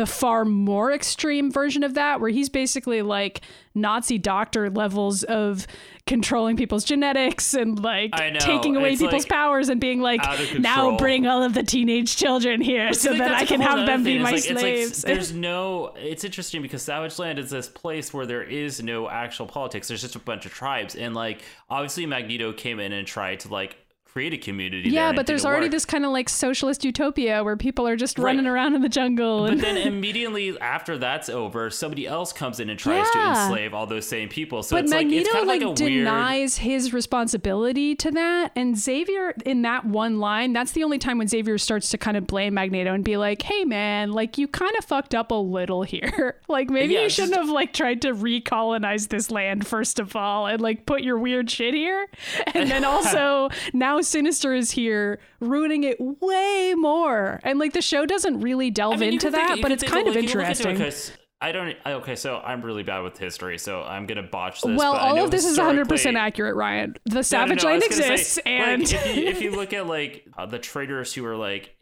the 0.00 0.06
far 0.06 0.46
more 0.46 0.90
extreme 0.90 1.52
version 1.52 1.82
of 1.82 1.92
that 1.92 2.22
where 2.22 2.30
he's 2.30 2.48
basically 2.48 3.02
like 3.02 3.42
nazi 3.74 4.16
doctor 4.16 4.70
levels 4.70 5.24
of 5.24 5.66
controlling 6.06 6.56
people's 6.56 6.84
genetics 6.84 7.52
and 7.52 7.78
like 7.84 8.10
taking 8.38 8.76
away 8.76 8.92
it's, 8.92 9.02
people's 9.02 9.24
like, 9.24 9.30
powers 9.30 9.68
and 9.68 9.78
being 9.78 10.00
like 10.00 10.22
now 10.58 10.96
bring 10.96 11.26
all 11.26 11.42
of 11.42 11.52
the 11.52 11.62
teenage 11.62 12.16
children 12.16 12.62
here 12.62 12.94
so 12.94 13.12
that 13.12 13.34
I 13.34 13.44
can 13.44 13.60
have 13.60 13.84
them 13.84 14.02
be 14.02 14.18
my 14.18 14.32
It's 14.32 14.48
like- 14.48 14.58
slaves 14.58 15.02
there's 15.10 15.34
no. 15.34 15.92
It's 15.98 16.24
interesting 16.24 16.62
because 16.62 16.80
Savage 16.80 17.18
Land 17.18 17.38
is 17.38 17.50
this 17.50 17.68
place 17.68 18.14
where 18.14 18.24
there 18.24 18.42
is 18.42 18.82
no 18.82 19.06
actual 19.06 19.44
politics. 19.44 19.88
There's 19.88 20.00
just 20.00 20.16
a 20.16 20.18
bunch 20.18 20.46
of 20.46 20.52
tribes, 20.52 20.96
and 20.96 21.14
like 21.14 21.42
obviously 21.68 22.06
Magneto 22.06 22.54
came 22.54 22.80
in 22.80 22.94
and 22.94 23.06
tried 23.06 23.40
to 23.40 23.48
like 23.48 23.76
create 24.12 24.32
a 24.34 24.38
community. 24.38 24.90
yeah 24.90 25.08
and 25.08 25.14
it 25.14 25.16
but 25.16 25.26
there's 25.26 25.44
already 25.44 25.66
work. 25.66 25.72
this 25.72 25.84
kind 25.84 26.04
of 26.04 26.10
like 26.10 26.28
socialist 26.28 26.84
utopia 26.84 27.44
where 27.44 27.56
people 27.56 27.86
are 27.86 27.96
just 27.96 28.18
Right. 28.18 28.24
running 28.26 28.46
around 28.46 28.74
in 28.74 28.82
the 28.82 28.88
jungle 28.88 29.46
But 29.46 29.60
then 29.60 29.76
immediately 29.92 30.58
after 30.60 30.98
that's 30.98 31.28
over, 31.28 31.70
somebody 31.70 32.06
else 32.06 32.32
comes 32.32 32.58
in 32.60 32.68
and 32.70 32.78
tries 32.78 33.08
to 33.10 33.18
enslave 33.28 33.72
all 33.72 33.86
those 33.86 34.06
same 34.06 34.28
people. 34.28 34.62
So 34.62 34.76
but 34.76 34.84
it's 34.84 34.92
like 34.92 35.06
Magneto 35.06 35.20
it's 35.22 35.30
kind 35.32 35.42
of 35.42 35.48
like, 35.48 35.60
like, 35.62 35.78
a 35.80 35.84
weird. 35.84 36.04
denies 36.04 36.56
his 36.58 36.92
responsibility 36.92 37.94
to 37.96 38.10
that, 38.10 38.52
and 38.56 38.76
Xavier 38.76 39.34
in 39.44 39.62
that 39.62 39.84
one 39.84 40.18
line, 40.18 40.52
that's 40.52 40.72
the 40.72 40.82
only 40.84 40.98
time 40.98 41.18
when 41.18 41.28
Xavier 41.28 41.58
starts 41.58 41.90
to 41.90 41.98
kind 41.98 42.16
of 42.16 42.26
blame 42.26 42.54
Magneto 42.54 42.92
and 42.92 43.04
be 43.04 43.16
like, 43.16 43.42
"Hey, 43.42 43.64
man, 43.64 44.10
like 44.12 44.38
you 44.38 44.48
kind 44.48 44.74
of 44.78 44.84
fucked 44.84 45.14
up 45.14 45.30
a 45.30 45.34
little 45.34 45.82
here. 45.82 46.36
like 46.48 46.68
maybe 46.70 46.94
Yeah, 46.94 47.02
you 47.02 47.08
shouldn't 47.10 47.34
just- 47.34 47.46
have 47.46 47.50
like 47.54 47.72
tried 47.72 48.02
to 48.02 48.12
recolonize 48.12 49.08
this 49.08 49.30
land 49.30 49.66
first 49.66 49.98
of 50.00 50.16
all, 50.16 50.46
and 50.46 50.60
like 50.60 50.86
put 50.86 51.02
your 51.02 51.18
weird 51.18 51.50
shit 51.50 51.74
here, 51.74 52.06
and 52.54 52.70
then 52.70 52.84
also 52.84 53.48
now 53.72 53.99
Sinister 54.02 54.54
is 54.54 54.70
here 54.70 55.20
ruining 55.40 55.84
it 55.84 55.96
way 56.00 56.74
more, 56.76 57.40
and 57.42 57.58
like 57.58 57.72
the 57.72 57.82
show 57.82 58.06
doesn't 58.06 58.40
really 58.40 58.70
delve 58.70 58.94
I 58.94 58.98
mean, 58.98 59.12
into 59.14 59.26
can 59.26 59.32
think- 59.32 59.48
that, 59.48 59.62
but 59.62 59.72
it's 59.72 59.82
kind 59.82 60.08
of 60.08 60.14
like- 60.14 60.24
you 60.24 60.38
look 60.38 60.48
into 60.48 60.68
it 60.68 61.16
I 61.42 61.52
don't. 61.52 61.74
Okay, 61.86 62.16
so 62.16 62.38
I'm 62.44 62.60
really 62.60 62.82
bad 62.82 63.00
with 63.00 63.16
history, 63.16 63.56
so 63.56 63.82
I'm 63.82 64.06
gonna 64.06 64.22
botch 64.22 64.60
this. 64.60 64.78
Well, 64.78 64.92
all 64.92 65.16
know 65.16 65.24
of 65.24 65.30
this 65.30 65.46
is 65.46 65.58
100% 65.58 66.16
accurate, 66.16 66.54
Ryan. 66.54 66.96
The 67.04 67.10
No, 67.10 67.14
no, 67.16 67.22
Savage 67.22 67.62
no, 67.62 67.70
Land 67.70 67.82
exists, 67.82 68.32
say, 68.34 68.42
and 68.44 68.82
like, 68.82 68.92
if, 68.92 69.16
you, 69.16 69.26
if 69.26 69.40
you 69.40 69.50
look 69.56 69.72
at 69.72 69.86
like 69.86 70.26
uh, 70.36 70.44
the 70.44 70.58
traders 70.58 71.14
who 71.14 71.22
were 71.22 71.36
like 71.36 71.74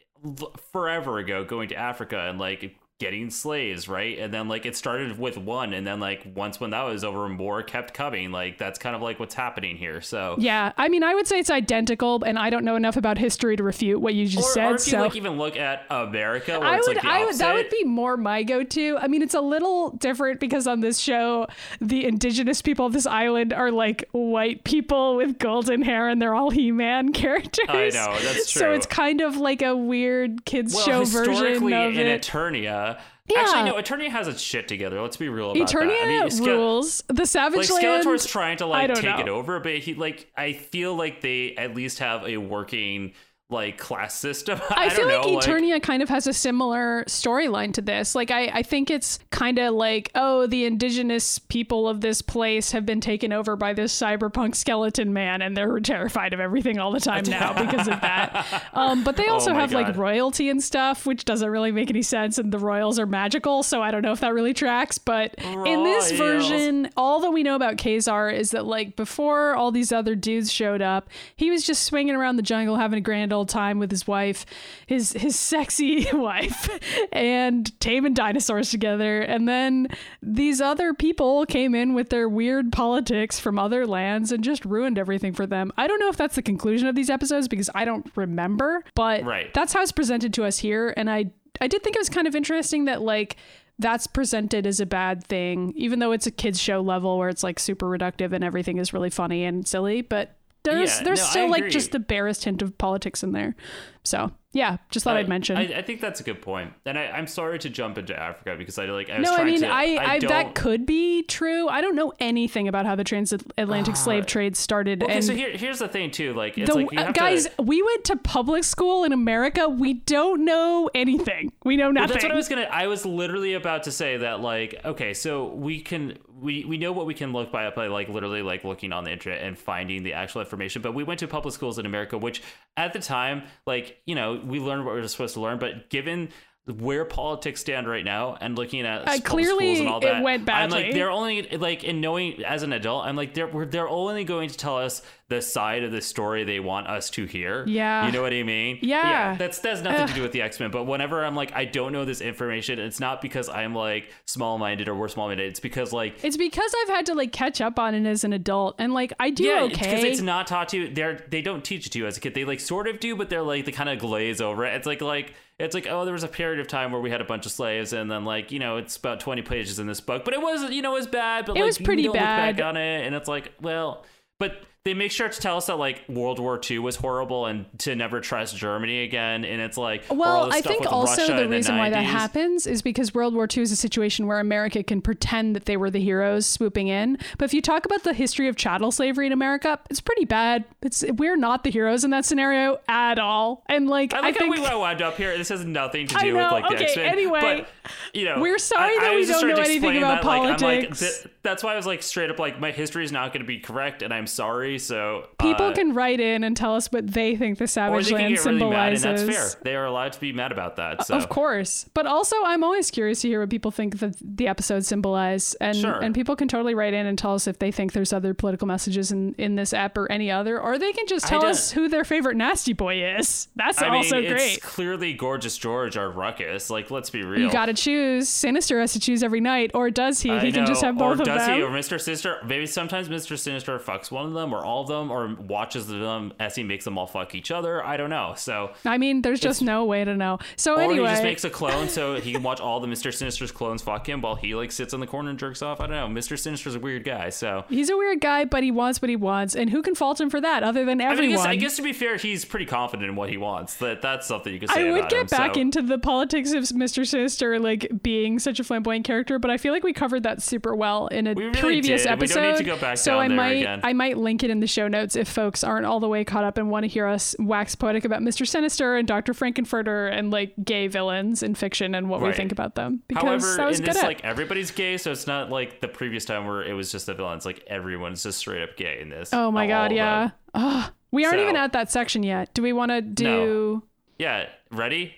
forever 0.73 1.19
ago 1.19 1.45
going 1.45 1.71
to 1.71 1.75
Africa 1.75 2.29
and 2.29 2.39
like 2.39 2.77
getting 2.99 3.31
slaves, 3.31 3.89
right? 3.89 4.19
And 4.19 4.35
then 4.35 4.49
like 4.49 4.67
it 4.67 4.77
started 4.77 5.19
with 5.19 5.39
one, 5.39 5.73
and 5.73 5.87
then 5.87 6.01
like 6.01 6.27
once 6.35 6.59
when 6.59 6.71
that 6.71 6.83
was 6.83 7.05
over, 7.05 7.29
more 7.29 7.63
kept 7.63 7.95
coming. 7.95 8.33
Like 8.33 8.59
that's 8.59 8.79
kind 8.79 8.97
of 8.97 9.03
like 9.03 9.21
what's 9.21 9.35
happening 9.35 9.77
here. 9.77 10.01
So 10.01 10.35
yeah, 10.39 10.73
I 10.77 10.89
mean, 10.89 11.03
I 11.05 11.15
would 11.15 11.27
say 11.27 11.39
it's 11.39 11.51
identical, 11.51 12.23
and 12.25 12.39
I 12.39 12.51
don't 12.51 12.65
know 12.65 12.77
enough 12.77 12.97
about 12.97 13.17
history 13.19 13.57
to 13.57 13.63
refute 13.63 14.01
what 14.01 14.15
you 14.15 14.27
just 14.27 14.49
Or, 14.49 14.53
said. 14.53 14.67
or 14.73 14.75
if 14.75 14.87
you 14.87 14.91
so 14.93 15.01
like 15.03 15.17
even 15.17 15.39
look 15.39 15.57
at 15.57 15.85
America, 15.91 16.55
I 16.55 16.79
would, 16.79 16.87
like 16.97 17.05
I 17.05 17.25
would, 17.25 17.37
that 17.37 17.55
would 17.55 17.71
be 17.71 17.85
more 17.85 18.17
my 18.17 18.43
go-to. 18.43 18.99
I 18.99 19.07
mean, 19.07 19.23
it's 19.23 19.35
a 19.35 19.41
little 19.41 19.91
different 19.91 20.41
because 20.41 20.67
on 20.67 20.81
this 20.81 20.99
show, 20.99 21.47
the 21.81 22.05
indigenous 22.05 22.63
people 22.63 22.87
of 22.87 22.93
this 22.93 23.07
island 23.07 23.53
are 23.53 23.71
like 23.71 24.09
white 24.11 24.65
people 24.65 25.17
with 25.17 25.39
golden 25.39 25.83
hair, 25.83 26.09
and 26.09 26.21
they're 26.21 26.35
all 26.35 26.51
He-Man 26.51 27.13
characters. 27.13 27.67
I 27.69 27.91
know, 27.91 28.19
that's 28.21 28.51
true. 28.51 28.61
So 28.61 28.73
it's 28.73 28.87
kind 28.87 29.21
of 29.21 29.37
like 29.37 29.63
a 29.63 29.77
weird 29.77 30.45
kids 30.45 30.75
well, 30.75 30.85
show 30.85 31.05
version 31.05 31.33
historically 31.33 31.75
of 31.75 31.95
in 31.95 32.07
it. 32.09 32.23
Eternia. 32.23 32.88
Yeah. 33.31 33.41
Actually, 33.41 33.71
no. 33.71 33.75
Eternia 33.75 34.09
has 34.11 34.29
its 34.29 34.41
shit 34.41 34.69
together. 34.69 35.01
Let's 35.03 35.17
be 35.17 35.29
real 35.29 35.51
about 35.51 35.69
Eternia 35.69 35.89
that. 35.89 36.03
I 36.05 36.21
mean, 36.23 36.31
Ske- 36.31 36.47
rules. 36.47 37.05
The 37.09 37.27
Savage 37.27 37.71
Like 37.71 37.83
Land. 37.83 38.05
Skeletor's 38.05 38.27
trying 38.27 38.57
to 38.59 38.67
like 38.67 38.95
take 38.95 39.19
it 39.19 39.29
over, 39.29 39.61
but 39.61 39.79
he 39.79 39.95
like 39.95 40.31
I 40.37 40.55
feel 40.55 40.95
like 40.95 41.21
they 41.21 41.55
at 41.57 41.75
least 41.75 41.99
have 41.99 42.27
a 42.27 42.39
working 42.39 43.13
like 43.51 43.79
class 43.79 44.15
system. 44.15 44.61
I, 44.71 44.87
I, 44.87 44.89
feel 44.91 45.07
like 45.07 45.25
know, 45.25 45.39
Eternia 45.39 45.83
kind 45.83 46.03
of 46.03 46.09
has 46.11 46.27
a 46.27 46.35
similar 46.35 47.05
storyline 47.05 47.73
to 47.75 47.83
this. 47.83 48.15
Like, 48.15 48.31
I, 48.31 48.47
I 48.47 48.63
think 48.63 48.91
it's 48.91 49.19
kind 49.31 49.59
of 49.59 49.75
like, 49.75 50.11
oh, 50.15 50.47
the 50.47 50.67
indigenous 50.67 51.39
people 51.39 51.89
of 51.89 52.03
this 52.03 52.21
place 52.21 52.73
have 52.73 52.85
been 52.85 53.01
taken 53.01 53.33
over 53.33 53.57
by 53.57 53.73
this 53.73 53.99
cyberpunk 53.99 54.55
skeleton 54.55 55.15
man, 55.15 55.41
and 55.41 55.57
they're 55.57 55.81
terrified 55.81 56.35
of 56.35 56.41
everything 56.41 56.79
all 56.79 56.93
the 56.93 57.01
time 57.01 57.25
now 57.25 57.53
because 57.55 57.89
of 57.89 58.01
that. 58.01 58.47
Um, 58.75 59.03
but 59.03 59.17
they 59.17 59.29
also 59.29 59.53
Oh 59.53 59.55
have 59.55 59.73
like 59.73 59.97
royalty 59.97 60.49
and 60.49 60.63
stuff, 60.63 61.07
which 61.07 61.25
doesn't 61.25 61.49
really 61.49 61.73
make 61.73 61.91
any 61.91 62.03
sense. 62.03 62.39
And 62.39 62.53
the 62.53 62.59
royals 62.59 62.99
are 62.99 63.07
magical, 63.07 63.63
so 63.63 63.83
I 63.83 63.91
don't 63.91 64.03
know 64.03 64.13
if 64.13 64.21
that 64.21 64.35
really 64.35 64.55
tracks. 64.55 64.99
But 64.99 65.35
in 65.39 65.83
this 65.85 66.13
version, 66.13 66.91
all 66.97 67.21
that 67.21 67.31
we 67.31 67.43
know 67.43 67.55
about 67.55 67.79
Ka-Zar 67.79 68.31
is 68.31 68.51
that 68.51 68.67
like 68.67 68.95
before 68.95 69.55
all 69.57 69.73
these 69.73 69.91
other 69.91 70.15
dudes 70.15 70.53
showed 70.53 70.83
up, 70.83 71.09
he 71.35 71.51
was 71.51 71.65
just 71.65 71.85
swinging 71.85 72.15
around 72.15 72.37
the 72.37 72.43
jungle 72.43 72.77
having 72.77 72.99
a 72.99 73.03
grand 73.03 73.33
old 73.33 73.38
time 73.47 73.79
with 73.79 73.91
his 73.91 74.07
wife, 74.07 74.45
his 74.87 75.13
his 75.13 75.39
sexy 75.39 76.07
wife, 76.13 76.69
and 77.13 77.79
taming 77.81 78.15
dinosaurs 78.15 78.71
together. 78.71 79.21
And 79.21 79.49
then 79.49 79.89
these 80.23 80.61
other 80.61 80.95
people 80.95 81.47
came 81.47 81.75
in 81.75 81.95
with 81.95 82.11
their 82.11 82.29
weird 82.29 82.73
politics 82.73 83.39
from 83.39 83.59
other 83.59 83.87
lands 83.87 84.33
and 84.33 84.43
just 84.45 84.65
ruined 84.65 84.99
everything 84.99 85.33
for 85.33 85.47
them. 85.47 85.73
I 85.77 85.87
don't 85.87 86.01
know 86.01 86.09
if 86.09 86.17
that's 86.17 86.37
the 86.37 86.43
conclusion 86.43 86.89
of 86.89 86.95
these 86.95 87.11
episodes 87.11 87.49
because 87.49 87.71
I 87.75 87.85
don't 87.85 88.11
remember, 88.17 88.85
but 88.95 89.25
Right. 89.25 89.53
that's 89.55 89.73
how 89.73 89.83
it's 89.83 89.93
presented 89.93 90.33
to 90.35 90.45
us 90.45 90.59
here. 90.59 90.93
And 90.97 91.11
I 91.11 91.27
I 91.61 91.67
did 91.67 91.83
think 91.83 91.97
it 91.97 92.01
was 92.01 92.09
kind 92.09 92.27
of 92.27 92.37
interesting 92.37 92.85
that 92.85 93.03
like 93.03 93.37
that's 93.81 94.07
presented 94.09 94.67
as 94.67 94.81
a 94.81 94.87
bad 94.87 95.23
thing, 95.25 95.73
even 95.77 96.01
though 96.01 96.11
it's 96.13 96.27
a 96.27 96.33
kids 96.33 96.61
show 96.61 96.81
level 96.81 97.17
where 97.19 97.29
it's 97.29 97.45
like 97.45 97.61
super 97.61 97.87
reductive 97.87 98.33
and 98.33 98.43
everything 98.43 98.79
is 98.79 98.93
really 98.93 99.11
funny 99.11 99.45
and 99.45 99.67
silly. 99.69 100.03
But 100.03 100.35
there's 100.65 100.99
Yeah, 100.99 101.05
there's 101.05 101.21
no, 101.21 101.27
still 101.27 101.51
like 101.51 101.69
just 101.69 101.93
the 101.93 101.99
barest 101.99 102.45
hint 102.45 102.63
of 102.63 102.77
politics 102.79 103.23
in 103.23 103.33
there. 103.33 103.57
So 104.05 104.33
yeah, 104.53 104.79
just 104.91 105.05
thought 105.05 105.17
I, 105.17 105.21
would 105.21 105.29
mention. 105.29 105.59
I, 105.59 105.79
I 105.79 105.83
think 105.83 106.01
that's 106.01 106.21
a 106.21 106.23
good 106.23 106.41
point, 106.41 106.73
and 106.87 106.99
I, 106.99 107.09
I'm 107.09 107.27
sorry 107.27 107.59
to 107.59 107.69
jump 107.69 107.99
into 107.99 108.19
Africa 108.19 108.57
because 108.57 108.79
I 108.79 108.87
like. 108.87 109.11
I 109.11 109.19
was 109.19 109.29
no, 109.29 109.37
I 109.37 109.45
mean, 109.45 109.61
to, 109.61 109.69
I, 109.69 110.15
I, 110.15 110.19
don't, 110.19 110.31
that 110.31 110.55
could 110.55 110.87
be 110.87 111.23
true. 111.23 111.69
I 111.69 111.83
don't 111.83 111.95
know 111.95 112.15
anything 112.19 112.67
about 112.67 112.87
how 112.87 112.97
the 112.97 113.05
transatlantic 113.05 113.95
slave 113.95 114.25
trade 114.25 114.57
started. 114.57 115.03
Okay, 115.03 115.13
and 115.13 115.25
so 115.25 115.35
here, 115.35 115.51
here's 115.51 115.81
the 115.81 115.89
thing 115.89 116.11
too. 116.11 116.33
Like, 116.33 116.57
it's 116.57 116.71
the 116.71 116.77
like 116.77 116.99
uh, 116.99 117.13
guys, 117.13 117.45
to, 117.45 117.63
we 117.63 117.83
went 117.83 118.05
to 118.05 118.17
public 118.17 118.65
school 118.65 119.05
in 119.05 119.13
America. 119.13 119.69
We 119.69 119.93
don't 119.93 120.47
know 120.47 120.89
anything. 120.95 121.53
We 121.65 121.77
know 121.77 121.91
nothing. 121.91 122.15
That's 122.15 122.25
what 122.25 122.33
I 122.33 122.37
was 122.37 122.49
gonna. 122.49 122.63
I 122.63 122.87
was 122.87 123.05
literally 123.05 123.53
about 123.53 123.83
to 123.83 123.93
say 123.93 124.17
that. 124.17 124.41
Like, 124.41 124.81
okay, 124.83 125.13
so 125.13 125.49
we 125.49 125.81
can 125.81 126.19
we 126.41 126.65
we 126.65 126.79
know 126.79 126.93
what 126.93 127.07
we 127.07 127.15
can 127.15 127.33
look 127.33 127.51
by 127.51 127.71
by 127.71 127.89
like 127.89 128.09
literally 128.09 128.43
like 128.43 128.65
looking 128.65 128.93
on 128.93 129.05
the 129.05 129.11
internet 129.11 129.43
and 129.43 129.59
finding 129.59 130.03
the 130.03 130.13
actual 130.13 130.41
information. 130.41 130.83
But 130.83 130.95
we 130.95 131.05
went 131.05 131.21
to 131.21 131.29
public 131.29 131.55
schools 131.55 131.79
in 131.79 131.87
America, 131.87 132.19
which 132.19 132.43
at 132.77 132.93
the 132.93 133.01
time, 133.01 133.43
like 133.67 134.01
you 134.07 134.15
know, 134.15 134.41
we 134.45 134.61
learned 134.61 134.85
what 134.85 134.95
we 134.95 135.01
were 135.01 135.09
supposed 135.09 135.35
to 135.35 135.41
learn. 135.41 135.59
But 135.59 135.91
given 135.91 136.29
where 136.69 137.05
politics 137.05 137.61
stand 137.61 137.89
right 137.89 138.05
now 138.05 138.37
and 138.41 138.57
looking 138.57 138.83
at 138.83 139.05
public 139.07 139.25
clearly 139.25 139.75
schools 139.75 139.81
and 139.81 139.89
all 139.89 140.01
that, 140.01 140.19
it 140.19 140.23
went 140.23 140.49
I'm 140.51 140.71
like 140.71 140.93
they're 140.93 141.11
only 141.11 141.43
like 141.57 141.85
in 141.85 142.01
knowing 142.01 142.45
as 142.45 142.63
an 142.63 142.73
adult, 142.73 143.07
I'm 143.07 143.17
like 143.17 143.35
they're 143.35 143.67
they're 143.67 143.89
only 143.89 144.25
going 144.25 144.51
to 144.51 144.57
tell 144.57 144.79
us 144.79 145.03
the 145.29 145.43
side 145.43 145.85
of 145.85 145.93
the 145.93 146.01
story 146.01 146.45
they 146.45 146.59
want 146.59 146.87
us 146.87 147.11
to 147.11 147.27
hear. 147.27 147.65
Yeah. 147.67 148.07
you 148.07 148.13
know 148.13 148.23
what 148.23 148.33
I 148.33 148.43
mean? 148.43 148.79
Yeah. 148.81 149.37
that's 149.37 149.59
that's 149.59 149.83
nothing 149.83 150.07
to 150.09 150.15
do 150.15 150.23
with 150.23 150.33
the 150.33 150.41
X 150.41 150.59
Men. 150.59 150.71
But 150.71 150.85
whenever 150.85 151.25
I'm 151.25 151.35
like, 151.35 151.55
I 151.55 151.67
don't 151.67 151.93
know 151.93 152.05
this 152.07 152.21
information, 152.23 152.79
it's 152.79 152.99
not 152.99 153.21
because 153.21 153.49
I'm 153.49 153.75
like 153.75 154.11
small 154.25 154.59
minded 154.59 154.89
or 154.89 154.95
we're 154.95 155.09
small 155.09 155.29
minded. 155.29 155.47
It's 155.47 155.61
because 155.61 155.93
like 155.93 156.25
It's 156.25 156.39
because 156.39 156.75
I've 156.83 156.89
had 156.89 157.07
to 157.07 157.15
like 157.15 157.33
catch 157.33 157.61
up 157.61 157.79
on 157.79 157.95
it 157.95 158.07
as 158.07 158.25
an 158.25 158.33
adult, 158.33 158.77
and 158.79 158.95
like 158.95 159.13
I 159.21 159.31
do 159.31 159.45
yeah, 159.45 159.63
okay 159.65 159.91
because 159.91 160.05
it's 160.05 160.21
not 160.23 160.47
taught 160.47 160.71
to 160.71 160.79
you. 160.79 160.95
They're 160.95 161.25
they 161.29 161.43
don't 161.43 161.65
teach 161.65 161.87
it 161.87 161.91
to 161.91 161.99
you 161.99 162.07
as 162.07 162.17
a 162.17 162.21
kid. 162.21 162.35
They 162.35 162.45
like 162.45 162.61
sort 162.61 162.89
of 162.89 162.99
do, 162.99 163.15
but 163.15 163.29
they're 163.29 163.43
like 163.43 163.67
they 163.67 163.73
kind 163.73 163.91
of 163.91 163.99
glaze 163.99 164.41
over 164.41 164.65
it. 164.65 164.75
It's 164.75 164.87
like 164.87 165.03
like 165.03 165.35
it's 165.59 165.75
like 165.75 165.87
oh, 165.89 166.05
there 166.05 166.13
was 166.15 166.25
a 166.25 166.29
period 166.29 166.61
of 166.61 166.69
time 166.69 166.93
where 166.93 167.01
we 167.01 167.11
had 167.11 167.21
a 167.21 167.25
bunch 167.25 167.47
of 167.47 167.53
slaves, 167.53 167.93
and 167.93 168.11
then 168.11 168.25
like 168.25 168.53
you 168.53 168.59
know 168.59 168.77
it's 168.77 168.97
about 168.97 169.21
twenty 169.21 169.43
pages 169.43 169.79
in 169.79 169.87
this 169.87 170.01
book, 170.01 170.25
but 170.25 170.35
it 170.35 170.41
was 170.41 170.71
you 170.71 170.83
know 170.83 170.93
it 170.93 170.99
was 170.99 171.07
bad, 171.07 171.47
but 171.47 171.57
It 171.57 171.61
like 171.61 171.67
was 171.67 171.79
pretty 171.79 172.09
bad. 172.09 172.57
Back 172.57 172.65
on 172.65 172.77
it, 172.77 173.07
and 173.07 173.15
it's 173.15 173.29
like 173.29 173.53
well, 173.61 174.05
but. 174.39 174.63
They 174.85 174.95
make 174.95 175.13
sure 175.13 175.29
to 175.29 175.41
tell 175.41 175.59
us 175.59 175.67
that 175.67 175.77
like 175.79 176.09
World 176.09 176.39
War 176.39 176.59
II 176.71 176.79
was 176.79 176.97
horrible 176.97 177.45
and 177.47 177.67
to 177.81 177.95
never 177.95 178.21
trust 178.21 178.57
Germany 178.57 179.03
again, 179.03 179.45
and 179.45 179.61
it's 179.61 179.77
like 179.77 180.05
well, 180.11 180.51
I 180.51 180.63
think 180.63 180.91
also 180.91 181.23
Russia 181.23 181.35
the 181.37 181.49
reason 181.49 181.77
why 181.77 181.91
that 181.91 182.05
happens 182.05 182.67
is 182.67 182.81
because 182.81 183.13
World 183.13 183.35
War 183.35 183.47
II 183.55 183.65
is 183.65 183.73
a 183.73 183.77
situation 183.77 184.27
where 184.27 184.39
America 184.41 184.83
can 184.83 185.03
pretend 185.03 185.55
that 185.57 185.67
they 185.67 185.77
were 185.77 185.91
the 185.91 186.01
heroes 186.01 186.47
swooping 186.47 186.89
in. 186.89 187.19
But 187.37 187.47
if 187.47 187.55
you 187.55 187.61
talk 187.61 187.85
about 187.85 188.05
the 188.05 188.15
history 188.15 188.49
of 188.49 188.57
chattel 188.57 188.91
slavery 188.91 189.27
in 189.27 189.33
America, 189.33 189.79
it's 189.91 190.01
pretty 190.01 190.25
bad. 190.25 190.65
It's 190.81 191.05
we're 191.17 191.37
not 191.37 191.65
the 191.65 191.71
heroes 191.71 192.05
in 192.05 192.11
that 192.13 192.25
scenario 192.25 192.79
at 192.89 193.19
all. 193.19 193.65
And 193.69 193.89
like 193.89 194.15
I 194.15 194.19
I, 194.19 194.21
like 194.21 194.39
think 194.39 194.57
how 194.57 194.79
we 194.79 194.81
wound 194.85 195.03
up 195.03 195.17
here. 195.17 195.37
This 195.37 195.49
has 195.51 195.65
nothing 195.65 196.07
to 196.07 196.17
I 196.19 196.23
do 196.23 196.37
with 196.37 196.51
like 196.51 196.69
the 196.69 196.75
Okay, 196.77 196.85
X-Men. 196.85 197.07
anyway. 197.07 197.41
but, 197.41 197.91
you 198.15 198.25
know, 198.25 198.41
We're 198.41 198.59
sorry 198.59 198.95
I, 198.95 199.01
that 199.01 199.11
I 199.13 199.17
we 199.17 199.27
don't 199.27 199.49
know 199.49 199.57
anything 199.57 199.99
about 199.99 200.23
that, 200.23 200.29
like, 200.29 200.63
I'm 200.63 200.81
like, 200.81 200.97
th- 200.97 201.27
that's 201.43 201.63
why 201.63 201.75
I 201.75 201.77
was 201.77 201.87
like 201.87 202.03
straight 202.03 202.31
up 202.31 202.39
like 202.39 202.61
my 202.61 202.71
history 202.71 203.05
is 203.05 203.13
not 203.13 203.33
going 203.33 203.43
to 203.43 203.47
be 203.47 203.59
correct, 203.59 204.03
and 204.03 204.15
I'm 204.15 204.27
sorry. 204.27 204.68
So 204.77 205.25
people 205.41 205.67
uh, 205.67 205.73
can 205.75 205.95
write 205.95 206.21
in 206.21 206.45
and 206.45 206.55
tell 206.57 206.75
us 206.75 206.93
what 206.93 207.07
they 207.07 207.37
think 207.37 207.57
the 207.57 207.65
or 207.65 207.67
Savage 207.69 208.11
Land 208.13 208.25
really 208.25 208.37
symbolizes. 208.37 209.05
and 209.05 209.19
that's 209.19 209.37
fair. 209.55 209.61
They 209.63 209.77
are 209.77 209.87
allowed 209.87 210.13
to 210.13 210.21
be 210.21 210.33
mad 210.33 210.53
about 210.53 210.77
that. 210.77 211.07
So 211.07 211.15
Of 211.17 211.31
course. 211.31 211.87
But 211.95 212.07
also 212.07 212.37
I'm 212.45 212.63
always 212.63 212.91
curious 212.91 213.23
to 213.23 213.29
hear 213.29 213.41
what 213.41 213.49
people 213.51 213.71
think 213.71 214.01
that 214.01 214.17
the 214.21 214.49
episode 214.49 214.85
symbolizes, 214.85 215.55
And 215.61 215.77
Sure. 215.77 216.01
and 216.03 216.15
people 216.15 216.37
can 216.37 216.49
totally 216.49 216.75
write 216.75 216.93
in 216.93 217.07
and 217.07 217.17
tell 217.17 217.35
us 217.35 217.47
if 217.47 217.59
they 217.59 217.71
think 217.71 217.93
there's 217.93 218.13
other 218.13 218.35
political 218.35 218.67
messages 218.67 219.13
in, 219.13 219.35
in 219.39 219.55
this 219.55 219.73
app 219.73 219.97
or 219.97 220.11
any 220.13 220.31
other. 220.31 220.61
Or 220.61 220.79
they 220.79 220.93
can 220.93 221.07
just 221.07 221.27
tell 221.27 221.47
us 221.47 221.71
who 221.71 221.89
their 221.89 222.05
favorite 222.05 222.37
nasty 222.37 222.73
boy 222.73 223.03
is. 223.17 223.49
That's 223.57 223.81
I 223.81 223.87
mean, 223.91 223.95
also 223.99 224.19
it's 224.19 224.33
great. 224.33 224.61
clearly 224.63 225.13
gorgeous 225.15 225.57
George 225.57 225.97
or 225.97 226.11
Ruckus. 226.11 226.69
Like, 226.71 226.91
let's 226.91 227.11
be 227.11 227.23
real. 227.23 227.41
You 227.41 227.51
gotta 227.53 227.75
choose. 227.75 228.29
Sinister 228.29 228.81
has 228.81 228.93
to 228.95 229.01
choose 229.01 229.23
every 229.23 229.41
night, 229.41 229.71
or 229.75 229.91
does 229.91 230.21
he? 230.21 230.31
I 230.31 230.41
he 230.41 230.51
can 230.53 230.67
just 230.67 230.83
have 230.83 230.97
both 230.99 231.19
or 231.19 231.23
of 231.23 231.27
does 231.27 231.47
them. 231.47 231.57
he? 231.57 231.63
Or 231.63 231.71
Mr. 231.71 232.01
Sinister? 232.01 232.39
Maybe 232.45 232.67
sometimes 232.67 233.09
Mr. 233.09 233.39
Sinister 233.39 233.79
fucks 233.79 234.11
one 234.11 234.27
of 234.27 234.33
them, 234.35 234.53
or 234.59 234.65
all 234.65 234.83
of 234.83 234.89
them, 234.89 235.11
or 235.11 235.35
watches 235.35 235.87
them 235.87 236.33
as 236.39 236.55
he 236.55 236.63
makes 236.63 236.85
them 236.85 236.99
all 236.99 237.07
fuck 237.07 237.35
each 237.35 237.51
other. 237.51 237.85
I 237.85 237.97
don't 237.97 238.11
know. 238.11 238.35
So 238.37 238.71
I 238.85 238.99
mean, 238.99 239.23
there's 239.23 239.41
just 239.41 239.63
no 239.63 239.85
way 239.85 240.05
to 240.05 240.17
know. 240.17 240.39
So 240.57 240.77
Or 240.77 240.81
anyway, 240.83 241.09
he 241.09 241.13
just 241.15 241.23
makes 241.23 241.45
a 241.45 241.51
clone 241.51 241.89
so 241.89 242.15
he 242.21 242.33
can 242.33 242.43
watch 242.43 242.61
all 242.61 242.81
the 242.81 242.87
Mr. 242.87 243.13
Sinister's 243.13 243.53
clones 243.53 243.83
fuck 243.83 244.09
him 244.09 244.21
while 244.21 244.35
he 244.35 244.55
like 244.55 244.73
sits 244.73 244.93
in 244.95 245.01
the 245.01 245.07
corner 245.07 245.31
and 245.31 245.39
jerks 245.39 245.63
off. 245.63 245.81
I 245.81 245.87
don't 245.87 246.15
know. 246.15 246.21
Mr. 246.21 246.39
Sinister's 246.39 246.75
a 246.75 246.81
weird 246.81 247.05
guy, 247.05 247.31
so 247.31 247.65
he's 247.69 247.91
a 247.91 247.97
weird 247.97 248.21
guy, 248.21 248.45
but 248.45 248.63
he 248.63 248.71
wants 248.71 249.01
what 249.01 249.09
he 249.09 249.17
wants, 249.17 249.55
and 249.55 249.71
who 249.71 249.83
can 249.83 249.95
fault 249.95 250.21
him 250.21 250.31
for 250.31 250.41
that 250.41 250.63
other 250.63 250.85
than 250.85 251.01
I, 251.01 251.05
mean, 251.05 251.09
I, 251.09 251.13
everyone? 251.13 251.37
guess, 251.37 251.47
I 251.47 251.57
guess 251.57 251.77
to 251.77 251.83
be 251.83 251.93
fair, 251.93 252.17
he's 252.17 252.45
pretty 252.45 252.67
confident 252.67 253.09
in 253.09 253.17
what 253.17 253.31
he 253.31 253.37
wants. 253.37 253.77
That 253.77 254.03
that's 254.03 254.27
something 254.27 254.53
you 254.53 254.61
can 254.61 254.69
say 254.69 254.89
I 254.89 254.93
would 254.93 255.09
get 255.09 255.23
him, 255.23 255.27
back 255.27 255.55
so. 255.55 255.61
into 255.61 255.83
the 255.83 255.99
politics 255.99 256.53
of 256.53 256.65
Mr. 256.65 257.07
Sinister 257.07 257.59
like 257.59 257.89
being 258.03 258.39
such 258.39 258.61
a 258.61 258.65
flamboyant 258.65 259.05
character, 259.05 259.39
but 259.39 259.51
I 259.51 259.57
feel 259.57 259.73
like 259.73 259.83
we 259.85 259.93
covered 259.93 260.23
that 260.25 260.43
super 260.43 260.75
well 260.75 261.07
in 261.09 261.27
a 261.27 261.33
We 261.35 261.45
really 261.45 261.61
previous 261.61 262.03
did. 262.03 262.11
Episode. 262.13 262.35
don't 262.41 262.53
need 262.53 262.59
to 262.59 262.65
go 262.65 262.79
back 262.79 262.99
so 262.99 263.19
I 263.19 263.29
might 263.29 263.51
again. 263.53 263.81
I 263.83 263.93
might 263.93 264.19
link 264.19 264.43
it 264.43 264.48
in 264.49 264.61
the 264.61 264.67
show 264.67 264.89
notes 264.89 265.17
if 265.17 265.29
folks 265.29 265.63
aren't 265.65 265.87
all 265.87 266.01
the 266.01 266.09
way 266.09 266.25
caught 266.25 266.45
up 266.45 266.59
and 266.59 266.71
want 266.71 266.85
to 266.85 266.89
hear 266.89 267.07
us 267.07 267.35
wax 267.39 267.75
poetic 267.75 268.05
about 268.05 268.21
Mr. 268.23 268.47
Sinister 268.47 268.97
and 268.97 269.07
Dr. 269.09 269.35
Frank-N-Furter 269.35 270.11
and 270.13 270.31
like 270.31 270.55
gay 270.65 270.87
villains 270.87 271.43
in 271.43 271.55
fiction 271.55 271.95
and 271.95 272.09
what 272.09 272.21
we 272.21 272.33
think 272.33 272.53
about 272.53 272.75
them. 272.75 273.03
Because 273.09 273.23
However, 273.45 273.57
that 273.57 273.67
was 273.67 273.79
in 273.81 273.85
good 273.87 273.95
this, 273.95 274.03
at. 274.03 274.07
like 274.07 274.25
everybody's 274.25 274.71
gay, 274.71 274.97
so 274.99 275.13
it's 275.13 275.27
not 275.27 275.51
like 275.51 275.81
the 275.81 275.89
previous 275.89 276.25
time 276.25 276.47
where 276.47 276.63
it 276.63 276.73
was 276.75 276.91
just 276.93 277.07
the 277.07 277.15
villains. 277.15 277.45
Like 277.47 277.63
everyone's 277.67 278.23
just 278.23 278.39
straight 278.39 278.63
up 278.63 278.77
gay 278.77 279.01
in 279.01 279.09
this. 279.09 279.31
oh 279.33 279.51
my 279.51 279.63
All 279.65 279.69
god, 279.69 279.93
yeah. 279.93 280.31
Ugh. 280.55 280.91
we 281.11 281.25
aren't 281.25 281.39
So- 281.39 281.43
even 281.43 281.57
at 281.57 281.73
that 281.73 281.91
section 281.91 282.23
yet. 282.23 282.53
Do 282.55 282.63
we 282.63 282.73
want 282.73 282.91
to 282.91 283.01
do? 283.03 283.83
Yeah, 284.19 284.47
ready? 284.71 285.15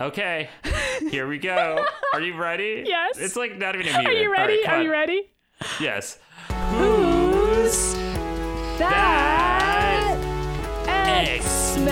Okay, 0.00 0.48
here 1.10 1.26
we 1.26 1.38
go. 1.38 1.84
Are 2.14 2.20
you 2.20 2.36
ready? 2.36 2.84
Yes. 2.86 3.18
It's 3.18 3.34
like 3.34 3.58
not 3.58 3.74
even 3.74 3.88
a 3.88 3.98
Are 3.98 4.12
you 4.12 4.30
ready? 4.30 4.58
Right, 4.64 4.68
Are 4.68 4.82
you 4.82 4.92
ready? 4.92 5.30
Yes. 5.80 6.18
Who's 6.78 7.96
that? 8.78 10.16
X-Men. 10.86 11.88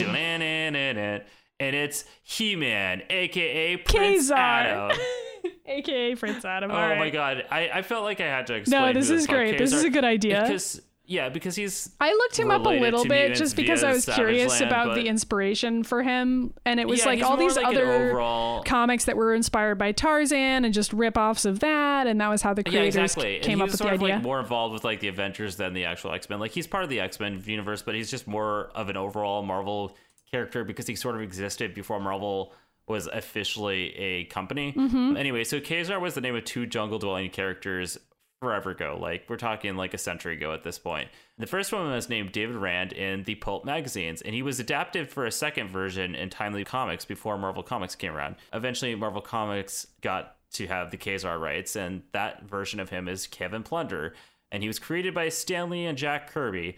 X-Men. 0.00 1.22
And 1.58 1.74
it's 1.74 2.04
He-Man, 2.22 3.02
aka 3.08 3.76
Prince 3.78 4.28
Ka-Zar. 4.28 4.38
Adam. 4.38 4.98
AKA 5.66 6.14
Prince 6.16 6.44
Adam. 6.44 6.70
Oh 6.70 6.74
right. 6.74 6.98
my 6.98 7.10
god, 7.10 7.44
I, 7.50 7.70
I 7.74 7.82
felt 7.82 8.04
like 8.04 8.20
I 8.20 8.26
had 8.26 8.46
to 8.48 8.54
explain. 8.54 8.94
This. 8.94 9.08
No, 9.08 9.14
who 9.14 9.16
this 9.16 9.22
is 9.22 9.26
great. 9.26 9.58
This 9.58 9.72
is 9.72 9.84
a 9.84 9.90
good 9.90 10.04
idea. 10.04 10.42
Because 10.42 10.80
yeah, 11.06 11.28
because 11.28 11.54
he's 11.54 11.90
I 12.00 12.10
looked 12.12 12.38
him 12.38 12.50
up 12.50 12.66
a 12.66 12.70
little 12.70 13.04
bit 13.04 13.34
just 13.36 13.54
because 13.56 13.84
I 13.84 13.92
was 13.92 14.04
curious 14.06 14.52
Land, 14.60 14.64
about 14.66 14.86
but- 14.88 14.94
the 14.96 15.06
inspiration 15.08 15.82
for 15.84 16.02
him, 16.02 16.52
and 16.64 16.80
it 16.80 16.88
was 16.88 17.00
Yeah, 17.00 17.06
like 17.06 17.22
all 17.22 17.36
these 17.36 17.56
like 17.56 17.66
other 17.66 17.86
overall- 17.92 18.62
comics 18.64 19.04
that 19.04 19.16
were 19.16 19.34
inspired 19.34 19.76
by 19.76 19.92
Tarzan 19.92 20.64
and 20.64 20.74
just 20.74 20.92
rip-offs 20.92 21.44
of 21.44 21.60
that, 21.60 22.06
and 22.06 22.20
that 22.20 22.28
was 22.28 22.42
how 22.42 22.54
the 22.54 22.62
Yeah, 22.66 22.70
creators 22.72 22.96
exactly. 22.96 23.38
came 23.40 23.60
and 23.60 23.62
up 23.62 23.70
with 23.70 23.78
the 23.80 23.88
idea. 23.88 24.14
like 24.16 24.22
more 24.22 24.40
involved 24.40 24.74
with 24.74 24.84
like 24.84 25.00
the 25.00 25.08
Avengers 25.08 25.56
than 25.56 25.72
the 25.74 25.84
actual 25.84 26.12
X 26.12 26.28
Men. 26.28 26.40
Like 26.40 26.50
he's 26.50 26.66
part 26.66 26.84
of 26.84 26.90
the 26.90 27.00
X 27.00 27.20
Men 27.20 27.42
universe, 27.46 27.82
but 27.82 27.94
he's 27.94 28.10
just 28.10 28.26
more 28.26 28.70
of 28.74 28.88
an 28.88 28.96
overall 28.96 29.42
Marvel 29.42 29.96
character 30.30 30.64
because 30.64 30.86
he 30.88 30.96
sort 30.96 31.14
of 31.14 31.20
existed 31.22 31.72
before 31.72 32.00
Marvel 32.00 32.52
was 32.88 33.06
officially 33.08 33.96
a 33.96 34.24
company. 34.24 34.72
Mm-hmm. 34.72 35.16
Anyway, 35.16 35.42
so 35.44 35.60
Ka-Zar 35.60 35.98
was 35.98 36.14
the 36.14 36.20
name 36.20 36.36
of 36.36 36.44
two 36.44 36.66
jungle 36.66 36.98
dwelling 37.00 37.30
characters 37.30 37.98
forever 38.40 38.70
ago. 38.70 38.98
Like 39.00 39.24
we're 39.28 39.36
talking 39.36 39.76
like 39.76 39.94
a 39.94 39.98
century 39.98 40.36
ago 40.36 40.52
at 40.52 40.62
this 40.62 40.78
point. 40.78 41.08
The 41.38 41.46
first 41.46 41.72
one 41.72 41.90
was 41.90 42.08
named 42.08 42.32
David 42.32 42.56
Rand 42.56 42.92
in 42.92 43.24
the 43.24 43.34
pulp 43.36 43.64
magazines, 43.64 44.22
and 44.22 44.34
he 44.34 44.42
was 44.42 44.60
adapted 44.60 45.08
for 45.08 45.26
a 45.26 45.32
second 45.32 45.68
version 45.68 46.14
in 46.14 46.30
Timely 46.30 46.64
Comics 46.64 47.04
before 47.04 47.38
Marvel 47.38 47.62
Comics 47.62 47.94
came 47.94 48.14
around. 48.14 48.36
Eventually, 48.52 48.94
Marvel 48.94 49.22
Comics 49.22 49.86
got 50.00 50.36
to 50.52 50.66
have 50.66 50.90
the 50.90 50.96
Ka-Zar 50.96 51.38
rights, 51.38 51.76
and 51.76 52.02
that 52.12 52.44
version 52.44 52.80
of 52.80 52.90
him 52.90 53.08
is 53.08 53.26
Kevin 53.26 53.62
Plunder, 53.62 54.14
and 54.50 54.62
he 54.62 54.68
was 54.68 54.78
created 54.78 55.12
by 55.12 55.28
Stan 55.28 55.70
Lee 55.70 55.86
and 55.86 55.98
Jack 55.98 56.30
Kirby. 56.30 56.76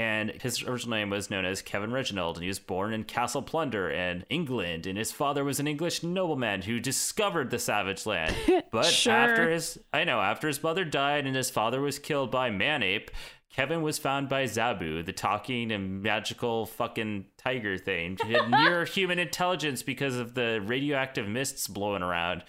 And 0.00 0.30
his 0.40 0.62
original 0.62 0.96
name 0.96 1.10
was 1.10 1.28
known 1.28 1.44
as 1.44 1.60
Kevin 1.60 1.92
Reginald, 1.92 2.36
and 2.38 2.42
he 2.42 2.48
was 2.48 2.58
born 2.58 2.94
in 2.94 3.04
Castle 3.04 3.42
Plunder 3.42 3.90
in 3.90 4.24
England. 4.30 4.86
And 4.86 4.96
his 4.96 5.12
father 5.12 5.44
was 5.44 5.60
an 5.60 5.66
English 5.66 6.02
nobleman 6.02 6.62
who 6.62 6.80
discovered 6.80 7.50
the 7.50 7.58
Savage 7.58 8.06
Land. 8.06 8.34
But 8.70 8.86
Sure. 8.86 9.12
after 9.12 9.50
his, 9.50 9.78
I 9.92 10.04
know, 10.04 10.20
after 10.20 10.48
his 10.48 10.62
mother 10.62 10.86
died 10.86 11.26
and 11.26 11.36
his 11.36 11.50
father 11.50 11.82
was 11.82 11.98
killed 11.98 12.30
by 12.30 12.48
Manape, 12.50 13.10
Kevin 13.52 13.82
was 13.82 13.98
found 13.98 14.28
by 14.28 14.44
Zabu, 14.44 15.04
the 15.04 15.12
talking 15.12 15.70
and 15.70 16.02
magical 16.02 16.64
fucking 16.64 17.26
tiger 17.36 17.76
thing. 17.76 18.16
He 18.24 18.32
had 18.32 18.48
near 18.62 18.86
human 18.86 19.18
intelligence 19.18 19.82
because 19.82 20.16
of 20.16 20.32
the 20.34 20.62
radioactive 20.64 21.28
mists 21.28 21.66
blowing 21.68 22.02
around. 22.02 22.42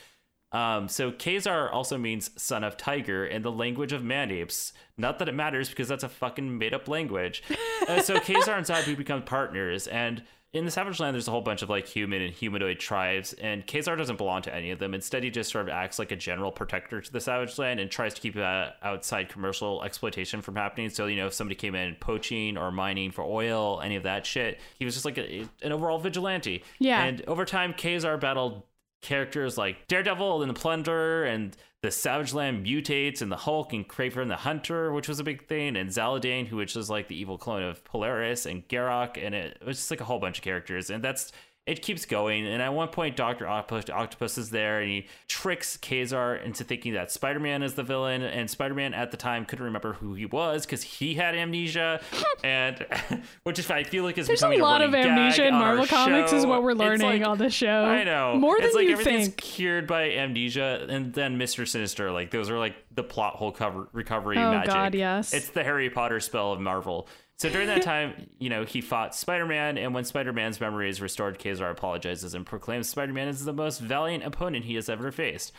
Um, 0.51 0.87
so 0.87 1.11
Ka-Zar 1.11 1.71
also 1.71 1.97
means 1.97 2.29
son 2.35 2.63
of 2.63 2.75
tiger 2.75 3.25
in 3.25 3.41
the 3.41 3.51
language 3.51 3.93
of 3.93 4.03
man-apes. 4.03 4.73
Not 4.97 5.19
that 5.19 5.29
it 5.29 5.35
matters 5.35 5.69
because 5.69 5.87
that's 5.87 6.03
a 6.03 6.09
fucking 6.09 6.57
made-up 6.57 6.87
language. 6.87 7.43
Uh, 7.87 8.01
so 8.01 8.19
Ka-Zar 8.19 8.57
and 8.57 8.65
Zabu 8.65 8.97
become 8.97 9.23
partners, 9.23 9.87
and 9.87 10.23
in 10.53 10.65
the 10.65 10.71
Savage 10.71 10.99
Land, 10.99 11.13
there's 11.13 11.29
a 11.29 11.31
whole 11.31 11.41
bunch 11.41 11.61
of 11.61 11.69
like 11.69 11.87
human 11.87 12.21
and 12.21 12.33
humanoid 12.33 12.77
tribes, 12.77 13.31
and 13.33 13.65
Ka-Zar 13.65 13.95
doesn't 13.95 14.17
belong 14.17 14.41
to 14.41 14.53
any 14.53 14.71
of 14.71 14.79
them. 14.79 14.93
Instead, 14.93 15.23
he 15.23 15.29
just 15.29 15.49
sort 15.49 15.65
of 15.65 15.69
acts 15.69 15.97
like 15.97 16.11
a 16.11 16.15
general 16.17 16.51
protector 16.51 16.99
to 16.99 17.11
the 17.11 17.21
Savage 17.21 17.57
Land 17.57 17.79
and 17.79 17.89
tries 17.89 18.13
to 18.15 18.21
keep 18.21 18.35
uh, 18.35 18.71
outside 18.83 19.29
commercial 19.29 19.81
exploitation 19.83 20.41
from 20.41 20.57
happening. 20.57 20.89
So, 20.89 21.05
you 21.05 21.15
know, 21.15 21.27
if 21.27 21.33
somebody 21.33 21.55
came 21.55 21.73
in 21.73 21.95
poaching 21.95 22.57
or 22.57 22.69
mining 22.69 23.11
for 23.11 23.23
oil, 23.23 23.79
any 23.81 23.95
of 23.95 24.03
that 24.03 24.25
shit, 24.25 24.59
he 24.77 24.83
was 24.83 24.93
just 24.93 25.05
like 25.05 25.17
a, 25.17 25.47
an 25.61 25.71
overall 25.71 25.99
vigilante. 25.99 26.65
Yeah. 26.79 27.01
And 27.01 27.21
over 27.27 27.45
time, 27.45 27.73
Ka-Zar 27.73 28.17
battled 28.17 28.63
characters 29.01 29.57
like 29.57 29.87
Daredevil 29.87 30.41
and 30.41 30.49
the 30.49 30.59
Plunder 30.59 31.25
and 31.25 31.55
the 31.81 31.91
Savage 31.91 32.33
Land 32.33 32.65
mutates 32.65 33.21
and 33.21 33.31
the 33.31 33.37
Hulk 33.37 33.73
and 33.73 33.87
Kraven 33.87 34.27
the 34.27 34.35
Hunter, 34.35 34.91
which 34.93 35.07
was 35.07 35.19
a 35.19 35.23
big 35.23 35.47
thing, 35.47 35.75
and 35.75 35.89
Zaladane, 35.89 36.47
who 36.47 36.57
which 36.57 36.75
was 36.75 36.89
like 36.89 37.07
the 37.07 37.19
evil 37.19 37.37
clone 37.37 37.63
of 37.63 37.83
Polaris 37.83 38.45
and 38.45 38.67
Garokk, 38.67 39.17
and 39.23 39.33
it 39.33 39.61
was 39.65 39.77
just 39.77 39.91
like 39.91 40.01
a 40.01 40.05
whole 40.05 40.19
bunch 40.19 40.37
of 40.37 40.43
characters, 40.43 40.91
and 40.91 41.03
that's 41.03 41.31
it 41.71 41.81
keeps 41.81 42.05
going. 42.05 42.45
And 42.45 42.61
at 42.61 42.73
one 42.73 42.89
point, 42.89 43.15
Doctor 43.15 43.47
Octopus, 43.47 43.89
Octopus 43.89 44.37
is 44.37 44.49
there, 44.49 44.81
and 44.81 44.89
he 44.91 45.07
tricks 45.29 45.77
Ka-Zar 45.77 46.35
into 46.35 46.65
thinking 46.65 46.93
that 46.95 47.11
Spider 47.11 47.39
Man 47.39 47.63
is 47.63 47.75
the 47.75 47.83
villain, 47.83 48.21
and 48.23 48.49
Spider 48.49 48.73
Man 48.73 48.93
at 48.93 49.11
the 49.11 49.17
time 49.17 49.45
couldn't 49.45 49.63
remember 49.63 49.93
who 49.93 50.13
he 50.13 50.25
was 50.25 50.65
because 50.65 50.83
he 50.83 51.13
had 51.13 51.33
amnesia, 51.33 52.01
and 52.43 52.85
which 53.43 53.57
is 53.57 53.71
I 53.71 53.83
feel 53.83 54.03
like 54.03 54.17
is 54.17 54.27
There's 54.27 54.43
a 54.43 54.49
lot 54.57 54.81
of 54.81 54.93
amnesia 54.93 55.47
in 55.47 55.53
Marvel 55.53 55.85
Comics, 55.87 56.33
is 56.33 56.45
what 56.45 56.61
we're 56.61 56.73
learning 56.73 57.21
like- 57.21 57.27
on 57.27 57.37
the 57.37 57.49
show. 57.49 57.85
I 57.85 58.03
know. 58.03 58.35
More 58.35 58.59
than 58.59 58.71
like 58.73 58.87
you 58.87 58.91
everything's 58.93 59.27
think. 59.27 59.37
cured 59.37 59.87
by 59.87 60.11
amnesia, 60.11 60.85
and 60.89 61.13
then 61.13 61.37
Mister 61.37 61.65
Sinister. 61.65 62.11
Like 62.11 62.31
those 62.31 62.49
are 62.49 62.59
like 62.59 62.75
the 62.93 63.03
plot 63.03 63.35
hole 63.37 63.53
cover 63.53 63.87
recovery 63.93 64.37
Oh, 64.37 64.51
magic. 64.51 64.73
God, 64.73 64.93
yes. 64.95 65.33
It's 65.33 65.49
the 65.49 65.63
Harry 65.63 65.89
Potter 65.89 66.19
spell 66.19 66.51
of 66.51 66.59
Marvel. 66.59 67.07
So 67.41 67.49
during 67.49 67.69
that 67.69 67.81
time, 67.81 68.29
you 68.37 68.51
know, 68.51 68.65
he 68.65 68.81
fought 68.81 69.15
Spider 69.15 69.47
Man, 69.47 69.75
and 69.75 69.95
when 69.95 70.03
Spider 70.03 70.31
Man's 70.31 70.61
memory 70.61 70.91
is 70.91 71.01
restored, 71.01 71.39
Ka-Zar 71.39 71.71
apologizes 71.71 72.35
and 72.35 72.45
proclaims 72.45 72.87
Spider 72.87 73.13
Man 73.13 73.27
is 73.27 73.45
the 73.45 73.51
most 73.51 73.79
valiant 73.79 74.23
opponent 74.23 74.65
he 74.65 74.75
has 74.75 74.89
ever 74.89 75.11
faced. 75.11 75.51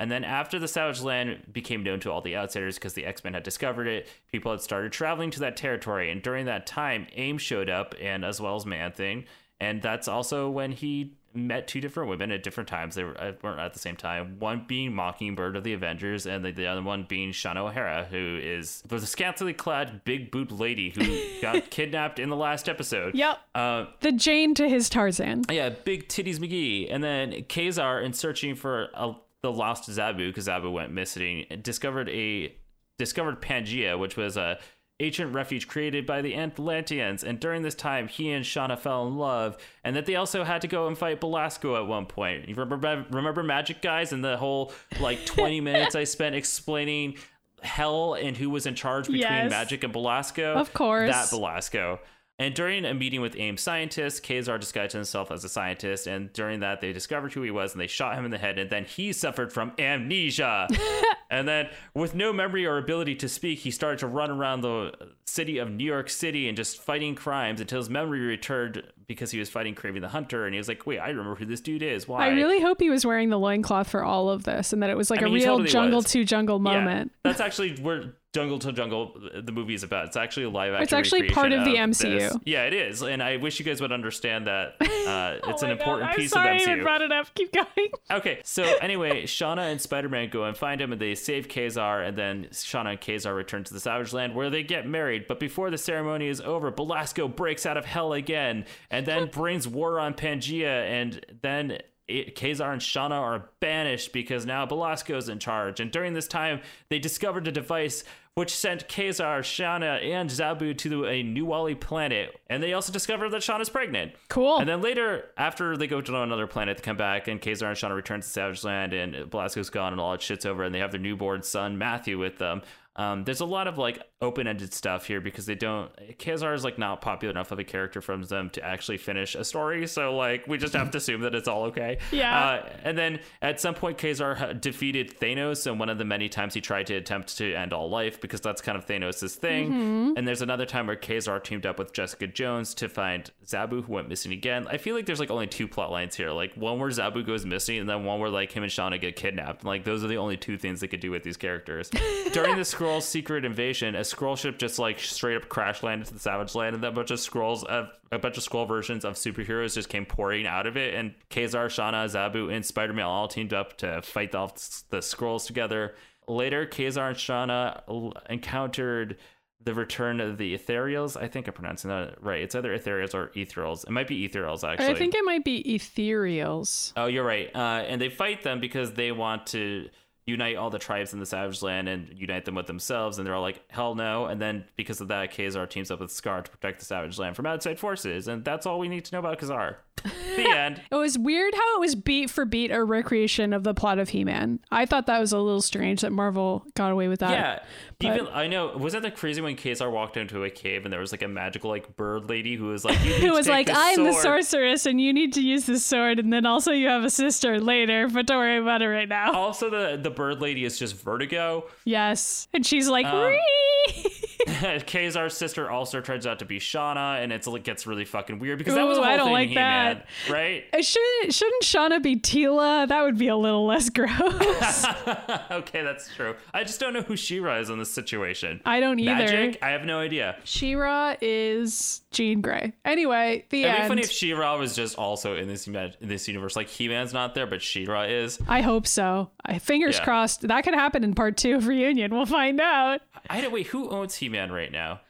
And 0.00 0.10
then 0.10 0.24
after 0.24 0.58
the 0.58 0.66
Savage 0.66 1.00
Land 1.00 1.44
became 1.52 1.84
known 1.84 2.00
to 2.00 2.10
all 2.10 2.20
the 2.20 2.36
outsiders 2.36 2.74
because 2.74 2.94
the 2.94 3.06
X 3.06 3.22
Men 3.22 3.34
had 3.34 3.44
discovered 3.44 3.86
it, 3.86 4.08
people 4.32 4.50
had 4.50 4.62
started 4.62 4.90
traveling 4.90 5.30
to 5.30 5.38
that 5.38 5.56
territory. 5.56 6.10
And 6.10 6.22
during 6.22 6.46
that 6.46 6.66
time, 6.66 7.06
AIM 7.14 7.38
showed 7.38 7.70
up, 7.70 7.94
and 8.00 8.24
as 8.24 8.40
well 8.40 8.56
as 8.56 8.66
Man 8.66 8.90
Thing. 8.90 9.24
And 9.60 9.80
that's 9.80 10.08
also 10.08 10.50
when 10.50 10.72
he 10.72 11.17
met 11.34 11.68
two 11.68 11.80
different 11.80 12.08
women 12.08 12.30
at 12.32 12.42
different 12.42 12.68
times. 12.68 12.94
They 12.94 13.04
were, 13.04 13.20
uh, 13.20 13.32
weren't 13.42 13.60
at 13.60 13.72
the 13.74 13.78
same 13.78 13.96
time. 13.96 14.36
One 14.38 14.64
being 14.66 14.94
Mockingbird 14.94 15.56
of 15.56 15.64
the 15.64 15.72
Avengers, 15.72 16.26
and 16.26 16.44
the, 16.44 16.50
the 16.52 16.66
other 16.66 16.82
one 16.82 17.04
being 17.08 17.30
Shauna 17.32 17.68
O'Hara, 17.68 18.06
who 18.10 18.38
is 18.42 18.82
was 18.90 19.02
a 19.02 19.06
scantily 19.06 19.52
clad 19.52 20.04
big 20.04 20.30
boot 20.30 20.50
lady 20.50 20.90
who 20.90 21.20
got 21.42 21.70
kidnapped 21.70 22.18
in 22.18 22.28
the 22.30 22.36
last 22.36 22.68
episode. 22.68 23.14
Yep. 23.14 23.38
Uh, 23.54 23.86
The 24.00 24.12
Jane 24.12 24.54
to 24.54 24.68
his 24.68 24.88
Tarzan. 24.88 25.44
yeah, 25.50 25.68
big 25.70 26.08
titties 26.08 26.38
McGee, 26.38 26.88
and 26.90 27.04
then 27.04 27.44
Ka-Zar, 27.48 28.00
in 28.00 28.12
searching 28.12 28.54
for 28.54 28.88
a, 28.94 29.12
the 29.42 29.52
lost 29.52 29.88
Zabu, 29.88 30.28
because 30.28 30.48
Zabu 30.48 30.72
went 30.72 30.92
missing, 30.92 31.44
discovered 31.62 32.08
a 32.08 32.54
discovered 32.98 33.40
Pangea, 33.40 33.96
which 33.98 34.16
was 34.16 34.36
a 34.36 34.58
ancient 35.00 35.32
refuge 35.32 35.68
created 35.68 36.04
by 36.06 36.20
the 36.22 36.34
Atlanteans. 36.34 37.22
And 37.22 37.38
during 37.38 37.62
this 37.62 37.74
time, 37.74 38.08
he 38.08 38.30
and 38.30 38.44
Shauna 38.44 38.78
fell 38.78 39.06
in 39.06 39.16
love, 39.16 39.56
and 39.84 39.94
that 39.96 40.06
they 40.06 40.16
also 40.16 40.44
had 40.44 40.60
to 40.62 40.68
go 40.68 40.86
and 40.88 40.98
fight 40.98 41.20
Belasco 41.20 41.76
at 41.76 41.86
one 41.86 42.06
point. 42.06 42.48
You 42.48 42.54
remember 42.54 43.06
remember 43.10 43.42
Magik 43.44 43.80
Guys 43.82 44.12
and 44.12 44.24
the 44.24 44.36
whole 44.36 44.72
like 45.00 45.24
twenty 45.26 45.60
minutes 45.60 45.94
I 45.94 46.04
spent 46.04 46.34
explaining 46.34 47.16
hell 47.62 48.14
and 48.14 48.36
who 48.36 48.50
was 48.50 48.66
in 48.66 48.74
charge 48.74 49.06
between 49.06 49.22
Yes. 49.22 49.52
Magik 49.52 49.82
and 49.84 49.92
Belasco. 49.92 50.54
Of 50.54 50.72
course. 50.74 51.10
that 51.10 51.30
Belasco. 51.30 51.98
And 52.40 52.54
during 52.54 52.84
a 52.84 52.94
meeting 52.94 53.20
with 53.20 53.34
AIM 53.36 53.56
scientists, 53.56 54.20
Ka-Zar 54.20 54.58
disguised 54.58 54.92
himself 54.92 55.32
as 55.32 55.42
a 55.42 55.48
scientist, 55.48 56.06
and 56.06 56.32
during 56.32 56.60
that 56.60 56.80
they 56.80 56.92
discovered 56.92 57.32
who 57.32 57.42
he 57.42 57.50
was 57.50 57.72
and 57.72 57.80
they 57.80 57.88
shot 57.88 58.16
him 58.16 58.24
in 58.24 58.30
the 58.30 58.38
head, 58.38 58.58
and 58.60 58.70
then 58.70 58.84
he 58.84 59.12
suffered 59.12 59.52
from 59.52 59.72
amnesia. 59.76 60.68
and 61.30 61.48
then, 61.48 61.68
with 61.94 62.14
no 62.14 62.32
memory 62.32 62.64
or 62.64 62.78
ability 62.78 63.16
to 63.16 63.28
speak, 63.28 63.58
he 63.58 63.72
started 63.72 63.98
to 63.98 64.06
run 64.06 64.30
around 64.30 64.60
the 64.60 64.92
city 65.26 65.58
of 65.58 65.68
New 65.68 65.84
York 65.84 66.08
City 66.08 66.46
and 66.48 66.56
just 66.56 66.78
fighting 66.80 67.16
crimes 67.16 67.60
until 67.60 67.78
his 67.78 67.90
memory 67.90 68.20
returned 68.20 68.84
because 69.08 69.32
he 69.32 69.40
was 69.40 69.50
fighting 69.50 69.74
Kraven 69.74 70.00
the 70.00 70.08
Hunter, 70.08 70.44
and 70.46 70.54
he 70.54 70.58
was 70.58 70.68
like, 70.68 70.86
"Wait, 70.86 70.98
I 71.00 71.08
remember 71.08 71.34
who 71.34 71.44
this 71.44 71.60
dude 71.60 71.82
is. 71.82 72.06
Why?" 72.06 72.26
I 72.26 72.28
really 72.28 72.60
hope 72.60 72.80
he 72.80 72.88
was 72.90 73.04
wearing 73.04 73.30
the 73.30 73.38
loincloth 73.38 73.88
for 73.90 74.04
all 74.04 74.30
of 74.30 74.44
this 74.44 74.72
and 74.72 74.80
that 74.84 74.90
it 74.90 74.96
was 74.96 75.10
like 75.10 75.22
I 75.22 75.26
a 75.26 75.28
mean, 75.28 75.38
he 75.38 75.44
real 75.44 75.54
totally 75.54 75.70
jungle 75.70 75.98
was. 75.98 76.12
to 76.12 76.24
jungle 76.24 76.58
Yeah, 76.58 76.62
moment. 76.78 77.12
that's 77.24 77.40
actually 77.40 77.74
where 77.78 78.14
Jungle 78.38 78.58
to 78.60 78.72
Jungle 78.72 79.16
the 79.42 79.50
movie 79.50 79.74
is 79.74 79.82
about. 79.82 80.06
It's 80.06 80.16
actually 80.16 80.44
a 80.44 80.50
live 80.50 80.72
action. 80.74 80.82
It's 80.84 80.92
actually 80.92 81.28
part 81.30 81.52
of 81.52 81.64
the 81.64 81.74
MCU. 81.74 82.18
this. 82.18 82.36
Yeah, 82.44 82.64
it 82.66 82.72
is, 82.72 83.02
and 83.02 83.20
I 83.20 83.36
wish 83.38 83.58
you 83.58 83.64
guys 83.64 83.80
would 83.80 83.90
understand 83.90 84.46
that 84.46 84.76
uh, 84.80 85.48
it's 85.50 85.62
Oh 85.62 85.66
an 85.66 85.72
my 85.72 85.74
God, 85.76 85.80
important 85.80 86.10
I'm 86.10 86.16
piece 86.16 86.30
sorry 86.30 86.48
of 86.50 86.60
I 86.60 86.62
even 86.62 86.78
MCU. 86.78 86.82
brought 86.84 87.02
it 87.02 87.10
up. 87.10 87.34
Keep 87.34 87.52
going. 87.52 87.66
Okay, 88.10 88.40
so 88.44 88.62
anyway, 88.80 89.24
Shauna 89.24 89.70
and 89.70 89.80
Spider 89.80 90.08
Man 90.08 90.30
go 90.30 90.44
and 90.44 90.56
find 90.56 90.80
him, 90.80 90.92
and 90.92 91.00
they 91.00 91.14
save 91.14 91.48
Ka-Zar, 91.48 92.02
and 92.02 92.16
then 92.16 92.46
Shauna 92.52 92.92
and 92.92 93.00
Ka-Zar 93.00 93.34
return 93.34 93.64
to 93.64 93.74
the 93.74 93.80
Savage 93.80 94.12
Land 94.12 94.34
where 94.34 94.48
they 94.50 94.62
get 94.62 94.86
married. 94.86 95.26
But 95.26 95.38
before 95.40 95.70
the 95.70 95.76
ceremony 95.78 96.28
is 96.28 96.40
over, 96.40 96.70
Belasco 96.70 97.28
breaks 97.28 97.66
out 97.66 97.76
of 97.76 97.84
hell 97.84 98.12
again, 98.12 98.64
and 98.90 99.04
then 99.04 99.26
brings 99.32 99.66
war 99.68 99.98
on 99.98 100.14
Pangea, 100.14 100.84
and 100.86 101.24
then. 101.42 101.78
It, 102.10 102.36
Ka-Zar 102.36 102.72
and 102.72 102.80
Shauna 102.80 103.20
are 103.20 103.50
banished 103.60 104.14
because 104.14 104.46
now 104.46 104.64
Belasco's 104.64 105.28
in 105.28 105.38
charge. 105.38 105.78
And 105.78 105.90
during 105.90 106.14
this 106.14 106.26
time, 106.26 106.62
they 106.88 106.98
discovered 106.98 107.46
a 107.46 107.52
device 107.52 108.02
which 108.38 108.54
sent 108.54 108.88
Ka-Zar, 108.88 109.40
Shauna, 109.40 110.00
and 110.00 110.30
Zabu 110.30 110.78
to 110.78 111.06
a 111.06 111.24
New 111.24 111.44
Wally 111.46 111.74
planet. 111.74 112.40
And 112.48 112.62
they 112.62 112.72
also 112.72 112.92
discovered 112.92 113.30
that 113.30 113.42
Shauna's 113.42 113.68
pregnant. 113.68 114.12
Cool. 114.28 114.58
And 114.58 114.68
then 114.68 114.80
later, 114.80 115.30
after 115.36 115.76
they 115.76 115.88
go 115.88 116.00
to 116.00 116.22
another 116.22 116.46
planet, 116.46 116.76
they 116.76 116.82
come 116.84 116.96
back, 116.96 117.26
and 117.26 117.42
Ka-Zar 117.42 117.70
and 117.70 117.76
Shauna 117.76 117.96
return 117.96 118.20
to 118.20 118.26
Savage 118.26 118.62
Land, 118.62 118.92
and 118.92 119.28
Belasco's 119.28 119.70
gone, 119.70 119.92
and 119.92 120.00
all 120.00 120.12
that 120.12 120.22
shit's 120.22 120.46
over, 120.46 120.62
and 120.62 120.72
they 120.72 120.78
have 120.78 120.92
their 120.92 121.00
newborn 121.00 121.42
son 121.42 121.78
Matthew 121.78 122.16
with 122.16 122.38
them. 122.38 122.62
Um, 122.98 123.22
there's 123.22 123.40
a 123.40 123.46
lot 123.46 123.68
of 123.68 123.78
like 123.78 124.02
open-ended 124.20 124.74
stuff 124.74 125.06
here 125.06 125.20
because 125.20 125.46
they 125.46 125.54
don't. 125.54 125.90
Ka-Zar 126.18 126.52
is 126.52 126.64
like 126.64 126.78
not 126.78 127.00
popular 127.00 127.30
enough 127.30 127.52
of 127.52 127.60
a 127.60 127.64
character 127.64 128.00
from 128.00 128.24
them 128.24 128.50
to 128.50 128.64
actually 128.64 128.98
finish 128.98 129.36
a 129.36 129.44
story, 129.44 129.86
so 129.86 130.16
like 130.16 130.48
we 130.48 130.58
just 130.58 130.74
have 130.74 130.90
to 130.90 130.98
assume 130.98 131.20
that 131.20 131.34
it's 131.34 131.48
all 131.48 131.64
okay. 131.64 131.98
Yeah. 132.18 132.36
Uh, 132.36 132.68
and 132.82 132.98
then 132.98 133.20
at 133.42 133.60
some 133.60 133.74
point, 133.74 133.96
Ka-Zar 133.98 134.54
defeated 134.54 135.20
Thanos, 135.20 135.68
and 135.68 135.78
one 135.78 135.88
of 135.88 135.98
the 135.98 136.04
many 136.04 136.28
times 136.28 136.52
he 136.52 136.60
tried 136.60 136.88
to 136.88 136.94
attempt 136.94 137.38
to 137.38 137.54
end 137.54 137.72
all 137.72 137.88
life 137.88 138.20
because 138.20 138.40
that's 138.40 138.60
kind 138.60 138.76
of 138.76 138.86
Thanos' 138.86 139.36
thing. 139.36 139.70
Mm-hmm. 139.70 140.12
And 140.16 140.26
there's 140.26 140.42
another 140.42 140.66
time 140.66 140.88
where 140.88 140.96
Ka-Zar 140.96 141.38
teamed 141.38 141.64
up 141.64 141.78
with 141.78 141.92
Jessica 141.92 142.26
Jones 142.26 142.74
to 142.74 142.88
find 142.88 143.30
Zabu, 143.46 143.84
who 143.84 143.92
went 143.92 144.08
missing 144.08 144.32
again. 144.32 144.66
I 144.68 144.78
feel 144.78 144.96
like 144.96 145.06
there's 145.06 145.20
like 145.20 145.30
only 145.30 145.46
two 145.46 145.68
plot 145.68 145.92
lines 145.92 146.16
here, 146.16 146.30
like 146.32 146.54
one 146.54 146.80
where 146.80 146.90
Zabu 146.90 147.24
goes 147.24 147.46
missing, 147.46 147.78
and 147.78 147.88
then 147.88 148.04
one 148.04 148.18
where 148.18 148.30
like 148.30 148.50
him 148.50 148.64
and 148.64 148.72
Shauna 148.72 149.00
get 149.00 149.14
kidnapped. 149.14 149.64
Like 149.64 149.84
those 149.84 150.02
are 150.02 150.08
the 150.08 150.16
only 150.16 150.36
two 150.36 150.58
things 150.58 150.80
they 150.80 150.88
could 150.88 151.00
do 151.00 151.12
with 151.12 151.22
these 151.22 151.36
characters. 151.36 151.90
During 152.32 152.56
the 152.56 152.64
Secret 153.00 153.44
invasion, 153.44 153.94
a 153.94 154.00
Skrull 154.00 154.36
ship 154.36 154.58
just 154.58 154.78
like 154.78 154.98
straight 154.98 155.36
up 155.36 155.48
crash 155.48 155.82
landed 155.82 156.06
to 156.08 156.14
the 156.14 156.20
Savage 156.20 156.54
Land, 156.54 156.74
and 156.74 156.82
then 156.82 156.92
a 156.92 156.94
bunch 156.94 157.10
of 157.10 157.18
Skrulls 157.18 157.64
of 157.64 157.88
a 158.10 158.18
bunch 158.18 158.36
of 158.38 158.44
Skrull 158.44 158.66
versions 158.66 159.04
of 159.04 159.14
superheroes 159.14 159.74
just 159.74 159.88
came 159.88 160.06
pouring 160.06 160.46
out 160.46 160.66
of 160.66 160.76
it, 160.76 160.94
and 160.94 161.14
Ka-Zar, 161.30 161.68
Shauna, 161.68 162.04
Zabu, 162.06 162.52
and 162.54 162.64
Spider 162.64 162.92
Man 162.92 163.04
all 163.04 163.28
teamed 163.28 163.52
up 163.52 163.76
to 163.78 164.02
fight 164.02 164.34
off 164.34 164.54
the 164.90 164.98
Skrulls 164.98 165.46
together. 165.46 165.94
Later, 166.26 166.66
Ka-Zar 166.66 167.08
and 167.08 167.16
Shauna 167.16 167.82
l- 167.88 168.12
encountered 168.28 169.16
the 169.60 169.74
return 169.74 170.20
of 170.20 170.38
the 170.38 170.56
Ethereals. 170.56 171.20
I 171.20 171.26
think 171.26 171.48
I'm 171.48 171.52
pronouncing 171.54 171.90
that 171.90 172.22
right. 172.22 172.40
It's 172.42 172.54
either 172.54 172.76
Ethereals 172.78 173.12
or 173.14 173.28
Ethereals. 173.36 173.84
It 173.84 173.90
might 173.90 174.06
be 174.08 174.26
Ethereals 174.28 174.62
actually. 174.66 174.86
I 174.88 174.94
think 174.94 175.14
it 175.14 175.24
might 175.24 175.44
be 175.44 175.62
ethereals. 175.64 176.92
Oh, 176.96 177.06
you're 177.06 177.24
right. 177.24 177.50
Uh, 177.54 177.84
and 177.88 178.00
they 178.00 178.08
fight 178.08 178.42
them 178.42 178.60
because 178.60 178.92
they 178.92 179.12
want 179.12 179.48
to, 179.48 179.88
unite 180.28 180.56
all 180.56 180.70
the 180.70 180.78
tribes 180.78 181.12
in 181.14 181.20
the 181.20 181.26
Savage 181.26 181.62
Land 181.62 181.88
and 181.88 182.12
unite 182.14 182.44
them 182.44 182.54
with 182.54 182.66
themselves, 182.66 183.18
and 183.18 183.26
they're 183.26 183.34
all 183.34 183.42
like, 183.42 183.62
hell 183.68 183.94
no. 183.94 184.26
And 184.26 184.40
then 184.40 184.64
because 184.76 185.00
of 185.00 185.08
that, 185.08 185.34
Ka-Zar 185.34 185.66
teams 185.66 185.90
up 185.90 186.00
with 186.00 186.12
Scar 186.12 186.42
to 186.42 186.50
protect 186.50 186.78
the 186.80 186.84
Savage 186.84 187.18
Land 187.18 187.34
from 187.34 187.46
outside 187.46 187.78
forces, 187.78 188.28
and 188.28 188.44
that's 188.44 188.66
all 188.66 188.78
we 188.78 188.88
need 188.88 189.04
to 189.06 189.14
know 189.14 189.20
about 189.20 189.38
Ka-Zar. 189.38 189.78
the 190.44 190.48
end. 190.50 190.80
It 190.90 190.94
was 190.94 191.18
weird 191.18 191.54
how 191.54 191.76
it 191.76 191.80
was 191.80 191.94
beat 191.94 192.30
for 192.30 192.44
beat 192.44 192.70
a 192.70 192.82
recreation 192.82 193.52
of 193.52 193.64
the 193.64 193.74
plot 193.74 193.98
of 193.98 194.08
He 194.10 194.24
Man. 194.24 194.60
I 194.70 194.86
thought 194.86 195.06
that 195.06 195.18
was 195.18 195.32
a 195.32 195.38
little 195.38 195.60
strange 195.62 196.00
that 196.00 196.12
Marvel 196.12 196.64
got 196.74 196.90
away 196.92 197.08
with 197.08 197.20
that. 197.20 197.30
Yeah, 197.30 197.58
but- 197.98 198.06
even 198.14 198.28
I 198.32 198.46
know. 198.46 198.76
Was 198.76 198.92
that 198.94 199.02
the 199.02 199.10
crazy 199.10 199.40
when 199.40 199.56
Ka-Zar 199.56 199.90
walked 199.90 200.16
into 200.16 200.44
a 200.44 200.50
cave 200.50 200.84
and 200.84 200.92
there 200.92 201.00
was 201.00 201.12
like 201.12 201.22
a 201.22 201.28
magical 201.28 201.70
like 201.70 201.96
bird 201.96 202.28
lady 202.30 202.56
who 202.56 202.66
was 202.66 202.84
like, 202.84 202.98
you 203.04 203.10
need 203.10 203.16
It 203.24 203.28
to 203.28 203.30
was 203.32 203.48
like, 203.48 203.68
I'm 203.72 204.04
the 204.04 204.12
sorceress 204.12 204.86
and 204.86 205.00
you 205.00 205.12
need 205.12 205.32
to 205.34 205.42
use 205.42 205.66
this 205.66 205.84
sword, 205.84 206.18
and 206.18 206.32
then 206.32 206.46
also 206.46 206.72
you 206.72 206.88
have 206.88 207.04
a 207.04 207.10
sister 207.10 207.60
later, 207.60 208.08
but 208.08 208.26
don't 208.26 208.38
worry 208.38 208.58
about 208.58 208.82
it 208.82 208.88
right 208.88 209.08
now. 209.08 209.32
Also, 209.32 209.68
the 209.70 209.98
the 210.00 210.10
bird 210.10 210.40
lady 210.40 210.64
is 210.64 210.78
just 210.78 210.96
Vertigo. 210.96 211.64
Yes. 211.84 212.48
And 212.52 212.64
she's 212.64 212.88
like, 212.88 213.06
Um, 213.06 213.24
"Ree!" 213.24 214.12
Ka-Zar's 214.86 215.36
sister 215.36 215.70
also 215.70 216.00
turns 216.00 216.26
out 216.26 216.38
to 216.38 216.44
be 216.44 216.58
Shauna, 216.58 217.22
and 217.22 217.32
it's 217.32 217.46
it 217.46 217.64
gets 217.64 217.86
really 217.86 218.04
fucking 218.04 218.38
weird 218.38 218.58
because 218.58 218.74
that 218.74 218.86
was 218.86 218.98
Ooh, 218.98 219.02
a 219.02 219.04
whole 219.04 219.12
I 219.12 219.16
don't 219.16 219.26
thing 219.26 219.32
like 219.34 219.54
that. 219.54 220.06
right? 220.30 220.64
Uh, 220.72 220.82
Shouldn't, 220.82 221.34
shouldn't 221.34 221.62
Shauna 221.62 222.02
be 222.02 222.16
Teela? 222.16 222.86
That 222.88 223.02
would 223.02 223.18
be 223.18 223.28
a 223.28 223.36
little 223.36 223.66
less 223.66 223.90
gross. 223.90 224.84
okay, 225.50 225.82
that's 225.82 226.14
true. 226.14 226.34
I 226.54 226.64
just 226.64 226.78
don't 226.80 226.92
know 226.92 227.02
who 227.02 227.16
She-Ra 227.16 227.58
is 227.58 227.70
in 227.70 227.78
this 227.78 227.92
situation. 227.92 228.60
I 228.64 228.80
don't 228.80 228.98
either. 229.00 229.14
Magic? 229.14 229.58
I 229.62 229.70
have 229.70 229.84
no 229.84 229.98
idea. 229.98 230.36
She-Ra 230.44 231.16
is 231.20 232.02
Jean 232.10 232.40
Grey. 232.40 232.72
Anyway, 232.84 233.44
the 233.50 233.64
It'd 233.64 233.82
be 233.82 233.88
funny 233.88 234.02
if 234.02 234.10
She-Ra 234.10 234.56
was 234.58 234.74
just 234.74 234.96
also 234.96 235.36
in 235.36 235.46
this 235.46 235.66
in 235.66 235.92
this 236.00 236.26
universe. 236.26 236.56
Like 236.56 236.68
He-Man's 236.68 237.12
not 237.12 237.34
there, 237.34 237.46
but 237.46 237.60
She-Ra 237.62 238.02
is. 238.04 238.38
I 238.48 238.62
hope 238.62 238.86
so. 238.86 239.30
I, 239.44 239.58
fingers 239.58 239.98
Yeah. 239.98 240.04
crossed. 240.04 240.42
That 240.48 240.62
could 240.64 240.74
happen 240.74 241.04
in 241.04 241.14
part 241.14 241.36
two 241.36 241.56
of 241.56 241.66
Reunion. 241.66 242.14
We'll 242.14 242.26
find 242.26 242.60
out. 242.60 243.02
I 243.28 243.40
don't 243.40 243.52
wait. 243.52 243.66
Who 243.68 243.90
owns 243.90 244.14
He-Man 244.16 244.50
right 244.50 244.72
now? 244.72 245.00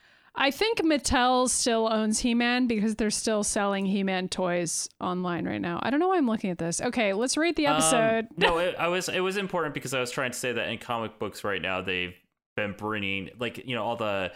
I 0.40 0.52
think 0.52 0.78
Mattel 0.82 1.48
still 1.48 1.88
owns 1.92 2.20
He 2.20 2.32
Man 2.32 2.68
because 2.68 2.94
they're 2.94 3.10
still 3.10 3.42
selling 3.42 3.86
He 3.86 4.04
Man 4.04 4.28
toys 4.28 4.88
online 5.00 5.46
right 5.48 5.60
now. 5.60 5.80
I 5.82 5.90
don't 5.90 5.98
know 5.98 6.08
why 6.08 6.16
I'm 6.16 6.28
looking 6.28 6.50
at 6.50 6.58
this. 6.58 6.80
Okay, 6.80 7.12
let's 7.12 7.36
rate 7.36 7.56
the 7.56 7.66
episode. 7.66 8.26
Um, 8.26 8.28
no, 8.36 8.58
it, 8.58 8.76
I 8.78 8.86
was 8.86 9.08
it 9.08 9.18
was 9.18 9.36
important 9.36 9.74
because 9.74 9.94
I 9.94 10.00
was 10.00 10.12
trying 10.12 10.30
to 10.30 10.38
say 10.38 10.52
that 10.52 10.68
in 10.68 10.78
comic 10.78 11.18
books 11.18 11.42
right 11.42 11.60
now 11.60 11.80
they've 11.80 12.14
been 12.54 12.72
bringing 12.72 13.30
like 13.40 13.66
you 13.66 13.74
know 13.74 13.82
all 13.82 13.96
the 13.96 14.30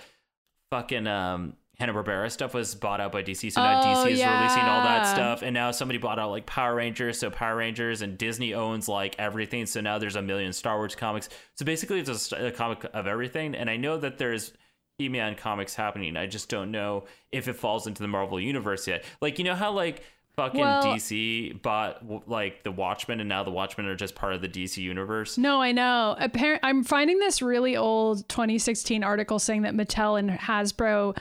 fucking 0.72 1.06
um 1.06 1.54
Hanna 1.82 1.92
Barbera 1.94 2.30
stuff 2.30 2.54
was 2.54 2.76
bought 2.76 3.00
out 3.00 3.10
by 3.10 3.24
DC, 3.24 3.50
so 3.52 3.60
now 3.60 3.80
Oh, 3.80 3.84
DC 3.84 4.12
is 4.12 4.20
releasing 4.20 4.62
all 4.62 4.82
that 4.84 5.02
stuff, 5.12 5.42
and 5.42 5.52
now 5.52 5.72
somebody 5.72 5.98
bought 5.98 6.20
out 6.20 6.30
like 6.30 6.46
Power 6.46 6.76
Rangers, 6.76 7.18
so 7.18 7.28
Power 7.28 7.56
Rangers 7.56 8.02
and 8.02 8.16
Disney 8.16 8.54
owns 8.54 8.88
like 8.88 9.16
everything, 9.18 9.66
so 9.66 9.80
now 9.80 9.98
there's 9.98 10.14
a 10.14 10.22
million 10.22 10.52
Star 10.52 10.76
Wars 10.76 10.94
comics. 10.94 11.28
So 11.56 11.64
basically, 11.64 11.98
it's 11.98 12.08
just 12.08 12.32
a 12.32 12.52
comic 12.52 12.86
of 12.94 13.08
everything, 13.08 13.56
and 13.56 13.68
I 13.68 13.76
know 13.76 13.98
that 13.98 14.16
there's 14.18 14.52
He-Man 14.98 15.34
comics 15.34 15.74
happening. 15.74 16.16
I 16.16 16.26
just 16.28 16.48
don't 16.48 16.70
know 16.70 17.04
if 17.32 17.48
it 17.48 17.56
falls 17.56 17.88
into 17.88 18.00
the 18.02 18.08
Marvel 18.08 18.38
universe 18.38 18.86
yet. 18.86 19.02
Like 19.20 19.38
you 19.40 19.44
know 19.44 19.56
how 19.56 19.72
like 19.72 20.04
fucking 20.36 20.60
Well- 20.60 20.84
DC 20.84 21.60
bought 21.62 22.28
like 22.28 22.62
the 22.62 22.70
Watchmen, 22.70 23.18
and 23.18 23.28
now 23.28 23.42
the 23.42 23.50
Watchmen 23.50 23.86
are 23.86 23.96
just 23.96 24.14
part 24.14 24.34
of 24.34 24.40
the 24.40 24.48
DC 24.48 24.76
universe. 24.78 25.36
no, 25.36 25.60
I 25.60 25.72
know. 25.72 26.16
Appar- 26.20 26.60
I'm 26.62 26.84
finding 26.84 27.18
this 27.18 27.42
really 27.42 27.76
old 27.76 28.28
2016 28.28 29.02
article 29.02 29.38
saying 29.40 29.62
that 29.62 29.74
Mattel 29.74 30.18
and 30.18 30.30
Hasbro 30.30 31.16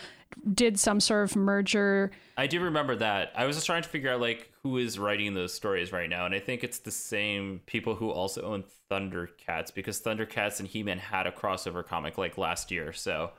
did 0.54 0.80
some 0.80 1.00
sort 1.00 1.30
of 1.30 1.36
merger. 1.36 2.12
I 2.38 2.48
do 2.48 2.62
remember 2.62 2.96
that. 2.98 3.32
I 3.36 3.46
was 3.46 3.56
just 3.56 3.66
trying 3.66 3.84
to 3.84 3.90
figure 3.90 4.12
out 4.12 4.22
like 4.22 4.52
who 4.64 4.78
is 4.78 4.98
writing 5.00 5.34
those 5.34 5.54
stories 5.54 5.92
right 5.92 6.10
now, 6.10 6.26
and 6.26 6.36
I 6.36 6.40
think 6.40 6.64
it's 6.64 6.80
the 6.80 6.92
same 6.92 7.62
people 7.66 7.96
who 7.96 8.10
also 8.10 8.42
own 8.42 8.64
Thundercats 8.90 9.74
because 9.74 10.02
Thundercats 10.02 10.60
and 10.60 10.68
He-Man 10.68 11.00
had 11.00 11.28
a 11.28 11.32
crossover 11.32 11.86
comic 11.86 12.18
like 12.18 12.38
last 12.38 12.72
year. 12.72 12.94
So 12.94 13.32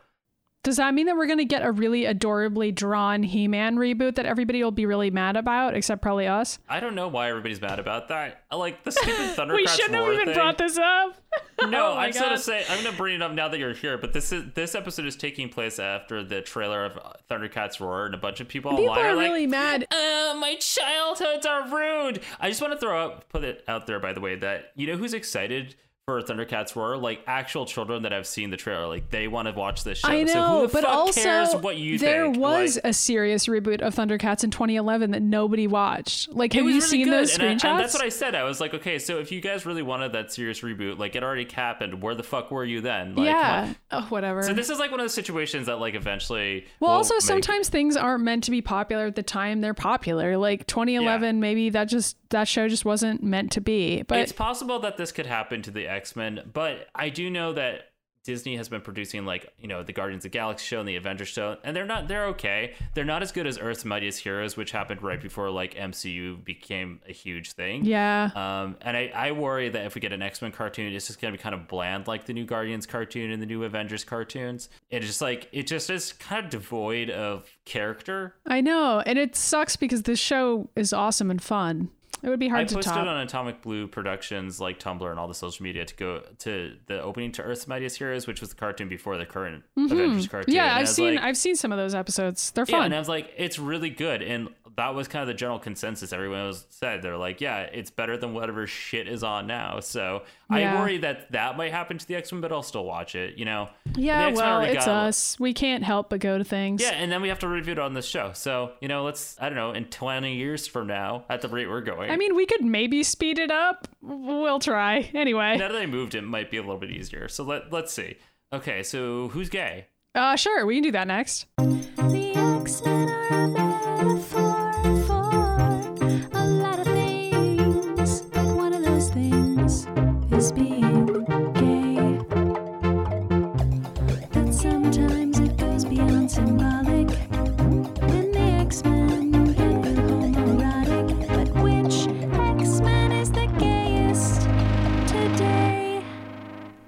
Does 0.65 0.77
that 0.77 0.95
mean 0.95 1.07
that 1.07 1.17
we're 1.17 1.27
going 1.27 1.39
to 1.39 1.45
get 1.45 1.65
a 1.65 1.73
really 1.73 2.05
adorably 2.05 2.71
drawn 2.71 3.25
He 3.25 3.49
Man 3.49 3.77
reboot 3.77 4.15
that 4.15 4.27
everybody 4.27 4.63
will 4.63 4.71
be 4.71 4.87
really 4.87 5.11
mad 5.11 5.37
about, 5.37 5.75
except 5.75 6.01
probably 6.03 6.29
us? 6.29 6.61
I 6.69 6.79
don't 6.79 6.95
know 6.95 7.09
why 7.09 7.31
everybody's 7.31 7.61
mad 7.61 7.81
about 7.81 8.07
that. 8.09 8.45
I 8.49 8.55
Like 8.55 8.85
the 8.85 8.93
stupid 8.93 9.37
Thundercats 9.37 9.55
we 9.57 9.67
shouldn't 9.67 9.95
have 9.97 10.13
even 10.13 10.27
thing. 10.27 10.35
brought 10.35 10.59
this 10.59 10.79
up. 10.79 11.17
No, 11.69 11.93
Oh 11.93 11.97
I'm 11.97 12.11
gonna 12.11 12.37
say 12.39 12.65
I'm 12.69 12.83
gonna 12.83 12.97
bring 12.97 13.15
it 13.15 13.23
up 13.23 13.33
now 13.33 13.49
that 13.49 13.59
you're 13.59 13.73
here. 13.73 13.97
But 13.97 14.13
this 14.13 14.33
is 14.33 14.47
this 14.55 14.75
episode 14.75 15.07
is 15.07 15.15
taking 15.15 15.49
place 15.49 15.79
after 15.79 16.25
the 16.25 16.43
trailer 16.43 16.85
of 16.85 16.99
Thundercats 17.31 17.79
roar, 17.79 18.05
and 18.07 18.15
a 18.17 18.19
bunch 18.19 18.41
of 18.41 18.49
people, 18.49 18.73
People 18.73 18.89
online 18.91 19.05
are 19.05 19.09
are 19.11 19.15
like, 19.15 19.29
really 19.29 19.47
mad. 19.47 19.87
uh, 19.93 20.35
my 20.41 20.57
childhoods 20.59 21.47
are 21.47 21.69
ruined. 21.69 22.19
I 22.41 22.49
just 22.49 22.61
want 22.61 22.73
to 22.73 22.79
throw 22.81 23.01
out, 23.01 23.29
put 23.29 23.45
it 23.45 23.63
out 23.69 23.87
there, 23.87 24.01
by 24.01 24.13
the 24.13 24.21
way, 24.21 24.35
that 24.37 24.73
you 24.75 24.89
know 24.89 24.97
who's 24.97 25.15
excited 25.15 25.77
for 26.07 26.21
Thundercats 26.21 26.75
Roar? 26.75 26.97
Like 26.97 27.23
actual 27.27 27.65
children 27.65 28.03
that 28.03 28.13
have 28.13 28.27
seen 28.27 28.51
the 28.51 28.57
trailer, 28.57 28.87
like 28.89 29.11
they 29.11 29.29
want 29.29 29.47
to 29.49 29.53
watch 29.55 29.85
this 29.85 29.99
show. 29.99 30.09
I 30.09 30.25
know, 30.25 30.33
so 30.33 30.43
who 30.63 30.67
the 30.67 30.73
but 30.73 30.83
fuck 30.85 30.93
also 30.93 31.23
cares 31.23 31.55
what 31.57 31.77
you 31.77 31.99
there 31.99 32.25
think? 32.25 32.39
was 32.39 32.77
Like, 32.77 32.85
a 32.87 32.93
serious 32.93 33.47
reboot 33.47 33.81
of 33.83 33.95
Thundercats 33.95 34.43
in 34.43 34.51
2011 34.51 35.13
that 35.13 35.23
nobody 35.23 35.67
watched. 35.69 36.33
Like, 36.33 36.53
have 36.55 36.63
you 36.65 36.69
really 36.71 36.81
seen 36.81 37.05
good, 37.05 37.13
those 37.15 37.35
and 37.39 37.43
I- 37.43 37.47
screenshots? 37.55 37.65
and 37.71 37.79
that's 37.81 37.95
what 37.95 38.03
I 38.03 38.09
said. 38.09 38.35
I 38.35 38.43
was 38.43 38.61
like, 38.61 38.75
okay, 38.75 38.99
so 38.99 39.19
if 39.21 39.31
you 39.31 39.41
guys 39.41 39.65
really 39.65 39.83
wanted 39.83 40.13
that 40.13 40.33
serious 40.33 40.61
reboot, 40.61 40.99
like 40.99 41.15
it 41.15 41.23
already 41.23 41.47
happened. 41.53 42.03
Where 42.03 42.15
the 42.17 42.23
fuck 42.25 42.51
were 42.51 42.65
you 42.65 42.81
then? 42.81 43.15
Like, 43.15 43.27
yeah. 43.27 43.73
Oh, 43.93 44.03
whatever. 44.09 44.43
So 44.43 44.55
this 44.55 44.71
is 44.71 44.79
like 44.81 44.91
one 44.91 44.99
of 45.01 45.05
those 45.05 45.15
situations 45.15 45.67
that 45.67 45.77
like 45.79 45.95
eventually. 45.95 46.67
well, 46.81 46.91
also 46.91 47.15
make- 47.15 47.23
sometimes 47.23 47.69
things 47.69 47.97
aren't 47.97 48.25
meant 48.25 48.45
to 48.45 48.51
be 48.51 48.61
popular 48.61 49.07
at 49.07 49.15
the 49.15 49.23
time 49.23 49.61
they're 49.61 49.73
popular. 49.75 50.37
Like 50.37 50.67
2011, 50.67 51.39
maybe 51.39 51.71
that 51.71 51.85
just 51.85 52.17
that 52.31 52.49
show 52.49 52.67
just 52.67 52.85
wasn't 52.85 53.23
meant 53.23 53.53
to 53.53 53.61
be. 53.61 54.03
But 54.03 54.19
it's 54.19 54.33
possible 54.33 54.81
that 54.81 54.97
this 54.97 55.13
could 55.13 55.27
happen 55.27 55.63
to 55.63 55.71
the 55.71 55.92
X 55.93 56.17
Men, 56.17 56.51
but 56.53 56.89
I 56.95 57.09
do 57.09 57.31
know 57.31 57.53
that 57.53 57.89
Disney 58.25 58.57
has 58.57 58.69
been 58.69 58.83
producing 58.83 59.27
like 59.27 59.53
you 59.59 59.67
know 59.67 59.83
the 59.83 59.93
Guardians 59.93 60.25
of 60.25 60.31
the 60.31 60.39
Galaxy 60.39 60.65
show 60.65 60.79
and 60.79 60.89
the 60.89 60.95
Avengers 60.95 61.27
show, 61.27 61.57
and 61.65 61.75
they're 61.75 61.85
not 61.85 62.07
they're 62.07 62.27
okay. 62.27 62.75
They're 62.95 63.05
not 63.05 63.21
as 63.21 63.33
good 63.33 63.49
as 63.49 63.59
Earth's 63.59 63.85
Mightiest 63.85 64.21
Heroes, 64.21 64.57
which 64.57 64.71
happened 64.71 65.03
right 65.03 65.21
before 65.21 65.51
like 65.51 65.75
MCU 65.75 66.45
became 66.45 67.01
a 67.09 67.13
huge 67.13 67.53
thing. 67.53 67.85
yeah, 67.85 68.31
Um, 68.37 68.77
and 68.81 68.97
I, 68.97 69.11
I 69.13 69.33
worry 69.33 69.69
that 69.71 69.87
if 69.87 69.97
we 69.97 70.01
get 70.01 70.13
an 70.13 70.23
X 70.23 70.41
Men 70.41 70.53
cartoon, 70.53 70.93
it's 70.93 71.09
just 71.09 71.21
gonna 71.21 71.33
be 71.33 71.39
kind 71.39 71.55
of 71.55 71.67
bland, 71.67 72.07
like 72.07 72.27
the 72.27 72.33
new 72.33 72.45
Guardians 72.45 72.87
cartoon 72.87 73.33
and 73.33 73.43
the 73.43 73.47
new 73.47 73.65
Avengers 73.65 74.05
cartoons. 74.05 74.69
It's 74.89 75.07
just 75.07 75.21
like 75.21 75.49
it 75.51 75.67
just 75.67 75.91
is 75.91 76.13
kind 76.13 76.45
of 76.45 76.51
devoid 76.51 77.11
of 77.11 77.51
character. 77.65 78.37
I 78.47 78.61
know, 78.61 79.01
and 79.01 79.19
it 79.19 79.35
sucks 79.35 79.75
because 79.75 80.03
this 80.03 80.21
show 80.21 80.71
is 80.77 80.93
awesome 80.93 81.29
and 81.31 81.43
fun. 81.43 81.91
It 82.23 82.29
would 82.29 82.39
be 82.39 82.47
I 82.47 82.51
hard 82.51 82.69
to 82.69 82.75
posted 82.77 82.93
top. 82.93 83.07
on 83.07 83.17
Atomic 83.21 83.63
Blue 83.63 83.89
Productions, 83.89 84.61
like 84.61 84.79
Tumblr 84.79 85.11
and 85.11 85.19
all 85.19 85.27
the 85.27 85.35
social 85.35 85.65
media, 85.65 85.85
to 85.85 85.95
go 85.97 86.23
to 86.39 86.77
the 86.87 87.03
opening 87.03 87.33
to 87.33 87.43
Earth's 87.43 87.67
Mightiest 87.67 87.99
Heroes, 87.99 88.27
which 88.29 88.41
was 88.41 88.51
the 88.51 88.57
cartoon 88.57 88.89
before 88.89 89.17
the 89.19 89.27
current 89.27 89.65
Avengers 89.77 90.29
cartoon. 90.29 90.53
Mm-hmm. 90.53 90.57
yeah, 90.57 90.67
And 90.69 90.77
I 90.77 90.81
I've 90.83 90.89
seen 90.89 91.15
like- 91.17 91.25
I've 91.25 91.37
seen 91.37 91.57
some 91.57 91.73
of 91.73 91.79
those 91.79 91.95
episodes. 91.97 92.53
They're 92.53 92.65
yeah, 92.69 92.77
fun. 92.77 92.85
and 92.87 92.95
I 92.95 92.99
was 92.99 93.09
like, 93.09 93.33
it's 93.37 93.59
really 93.59 93.91
good, 93.91 94.23
and 94.23 94.49
that 94.77 94.95
was 94.95 95.09
kind 95.09 95.23
of 95.23 95.27
the 95.27 95.35
general 95.35 95.59
consensus. 95.59 96.13
Everyone 96.13 96.47
was 96.47 96.67
said 96.71 97.03
they're 97.03 97.17
like, 97.17 97.41
yeah, 97.41 97.61
it's 97.61 97.91
better 97.91 98.17
than 98.17 98.35
whatever 98.35 98.67
shit 98.67 99.09
is 99.09 99.23
on 99.23 99.47
now. 99.47 99.81
So 99.81 100.23
I 100.49 100.63
worry 100.75 100.99
that 100.99 101.33
that 101.33 101.57
might 101.57 101.73
happen 101.73 101.99
to 101.99 102.07
the 102.07 102.15
X 102.15 102.33
Men, 102.33 102.41
but 102.41 102.53
I'll 102.53 102.63
still 102.63 102.85
watch 102.85 103.15
it. 103.15 103.39
You 103.39 103.45
know? 103.45 103.69
yeah, 103.97 104.31
well, 104.33 104.57
already 104.57 104.77
it's 104.77 104.87
got- 104.87 105.09
us. 105.09 105.39
We 105.41 105.53
can't 105.55 105.83
help 105.85 106.11
but 106.11 106.21
go 106.21 106.39
to 106.39 106.45
things. 106.45 106.83
Yeah, 106.83 106.91
and 106.91 107.11
then 107.11 107.23
we 107.23 107.29
have 107.29 107.39
to 107.41 107.49
review 107.49 107.73
it 107.73 107.79
on 107.79 107.95
this 107.95 108.07
show. 108.07 108.33
So 108.35 108.73
you 108.81 108.89
know, 108.89 109.05
let's 109.05 109.37
I 109.41 109.49
don't 109.49 109.57
know, 109.57 109.73
in 109.73 109.87
twenty 109.87 110.37
years 110.37 110.67
from 110.67 110.87
now, 110.87 111.25
at 111.29 111.41
the 111.41 111.49
rate 111.49 111.69
we're 111.69 111.81
going. 111.81 112.11
I 112.11 112.17
mean, 112.17 112.35
we 112.35 112.47
could 112.47 112.65
maybe 112.65 113.03
speed 113.03 113.39
it 113.39 113.51
up. 113.51 113.89
We'll 114.01 114.59
try. 114.61 115.11
Anyway, 115.15 115.57
now 115.57 115.69
that 115.69 115.77
I 115.81 115.87
moved, 115.87 116.15
it 116.15 116.23
might 116.23 116.51
be 116.51 116.57
a 116.57 116.61
little 116.63 116.79
bit 116.79 116.91
easier. 116.91 117.29
So 117.29 117.45
let 117.45 117.73
let's 117.73 117.93
see. 117.93 118.17
Okay, 118.53 118.83
so 118.83 119.29
who's 119.29 119.49
gay? 119.49 119.87
uh, 120.15 120.37
sure, 120.37 120.67
we 120.67 120.75
can 120.77 120.83
do 120.83 120.93
that 120.93 121.07
next. 121.07 121.47
The 121.57 122.33
X-Men 122.61 123.09
are 123.09 123.57
a 123.57 123.62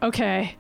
Okay, 0.04 0.56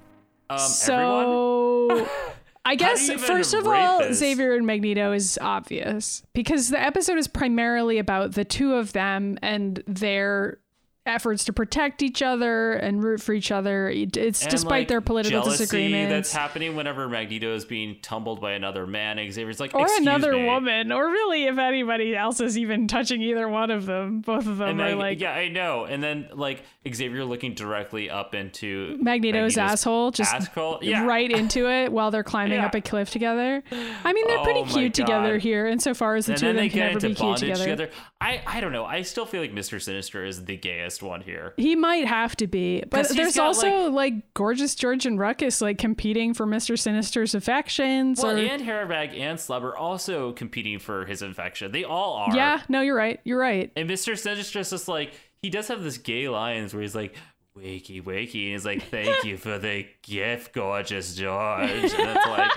Um, 0.50 0.56
everyone. 0.58 0.68
so 0.68 2.08
I 2.64 2.76
guess 2.76 3.10
first 3.12 3.52
of 3.52 3.66
all, 3.66 3.98
this? 3.98 4.18
Xavier 4.18 4.54
and 4.54 4.66
Magneto 4.66 5.12
is 5.12 5.38
obvious 5.40 6.22
because 6.32 6.70
the 6.70 6.80
episode 6.80 7.18
is 7.18 7.28
primarily 7.28 7.98
about 7.98 8.32
the 8.32 8.44
two 8.44 8.72
of 8.74 8.94
them 8.94 9.38
and 9.42 9.82
their 9.86 10.58
efforts 11.06 11.44
to 11.44 11.52
protect 11.52 12.02
each 12.02 12.22
other 12.22 12.72
and 12.72 13.04
root 13.04 13.20
for 13.20 13.34
each 13.34 13.50
other. 13.52 13.90
It's 13.90 14.42
And, 14.42 14.50
despite 14.50 14.70
like, 14.70 14.88
their 14.88 15.02
political 15.02 15.42
disagreements. 15.42 16.10
that's 16.10 16.32
happening 16.32 16.76
whenever 16.76 17.06
Magneto 17.08 17.54
is 17.54 17.66
being 17.66 17.98
tumbled 18.00 18.40
by 18.40 18.52
another 18.52 18.86
man. 18.86 19.18
Xavier's 19.30 19.60
like, 19.60 19.74
or 19.74 19.86
another 19.98 20.32
me." 20.32 20.46
woman, 20.46 20.90
or 20.92 21.04
really 21.08 21.44
if 21.44 21.58
anybody 21.58 22.16
else 22.16 22.40
is 22.40 22.56
even 22.56 22.88
touching 22.88 23.20
either 23.20 23.46
one 23.48 23.70
of 23.70 23.84
them. 23.84 24.20
Both 24.22 24.46
of 24.46 24.56
them 24.58 24.68
And 24.70 24.80
are 24.80 24.88
then, 24.90 24.98
like 24.98 25.20
yeah, 25.20 25.32
I 25.34 25.48
know. 25.48 25.84
And 25.84 26.02
then 26.02 26.28
like 26.32 26.62
Xavier 26.90 27.24
looking 27.24 27.54
directly 27.54 28.08
up 28.08 28.34
into 28.34 28.96
Magneto's, 29.00 29.58
asshole, 29.58 30.10
just 30.10 30.32
asshole. 30.34 30.78
Yeah. 30.82 31.04
right 31.04 31.30
into 31.30 31.68
it 31.70 31.92
while 31.92 32.10
they're 32.10 32.24
climbing 32.24 32.60
Yeah. 32.60 32.66
up 32.66 32.74
a 32.74 32.80
cliff 32.80 33.10
together. 33.10 33.62
I 34.04 34.12
mean, 34.14 34.26
they're 34.26 34.38
pretty 34.42 34.60
Oh 34.60 34.64
my 34.64 34.72
cute 34.72 34.94
together 34.94 35.32
God. 35.34 35.42
here, 35.42 35.66
insofar 35.66 36.16
as 36.16 36.26
the 36.26 36.32
And 36.32 36.40
two 36.40 36.48
of 36.48 36.54
them 36.54 36.64
they 36.64 36.68
can 36.70 36.78
get 36.78 36.84
never 36.94 37.06
into 37.06 37.08
be 37.10 37.14
cute 37.14 37.36
together. 37.36 37.62
together. 37.64 37.90
I 38.22 38.40
I 38.46 38.60
don't 38.60 38.72
know. 38.72 38.86
I 38.86 39.02
still 39.02 39.26
feel 39.26 39.42
like 39.42 39.52
Mister 39.52 39.78
Sinister 39.78 40.24
is 40.24 40.46
the 40.46 40.56
gayest 40.56 40.93
one 41.02 41.20
here. 41.20 41.54
He 41.56 41.76
might 41.76 42.06
have 42.06 42.36
to 42.36 42.46
be, 42.46 42.82
but 42.90 43.08
there's 43.08 43.38
also 43.38 43.90
like, 43.90 44.34
gorgeous 44.34 44.74
George 44.74 45.06
and 45.06 45.18
Ruckus 45.18 45.60
like 45.60 45.78
competing 45.78 46.34
for 46.34 46.46
Mister 46.46 46.76
Sinister's 46.76 47.34
affections. 47.34 48.22
Well, 48.22 48.36
or 48.36 48.38
and 48.38 48.62
Hairbag 48.62 49.18
and 49.18 49.38
Slab 49.38 49.64
are 49.64 49.76
also 49.76 50.32
competing 50.32 50.78
for 50.78 51.04
his 51.06 51.22
infection. 51.22 51.72
They 51.72 51.84
all 51.84 52.14
are. 52.14 52.36
yeah, 52.36 52.62
no, 52.68 52.80
you're 52.80 52.96
right. 52.96 53.20
You're 53.24 53.38
right. 53.38 53.70
And 53.76 53.88
Mr. 53.88 54.18
Sinister's 54.18 54.70
just 54.70 54.88
like 54.88 55.12
he 55.42 55.50
does 55.50 55.68
have 55.68 55.82
this 55.82 55.98
gay 55.98 56.28
lines 56.28 56.72
where 56.72 56.82
he's 56.82 56.94
like, 56.94 57.14
wakey 57.56 58.02
wakey, 58.02 58.44
and 58.44 58.52
he's 58.52 58.64
like, 58.64 58.82
Thank 58.84 59.24
you 59.24 59.36
for 59.36 59.58
the 59.58 59.86
gift, 60.02 60.52
gorgeous 60.54 61.14
George. 61.14 61.70
And 61.70 61.84
it's 61.84 62.26
like 62.26 62.50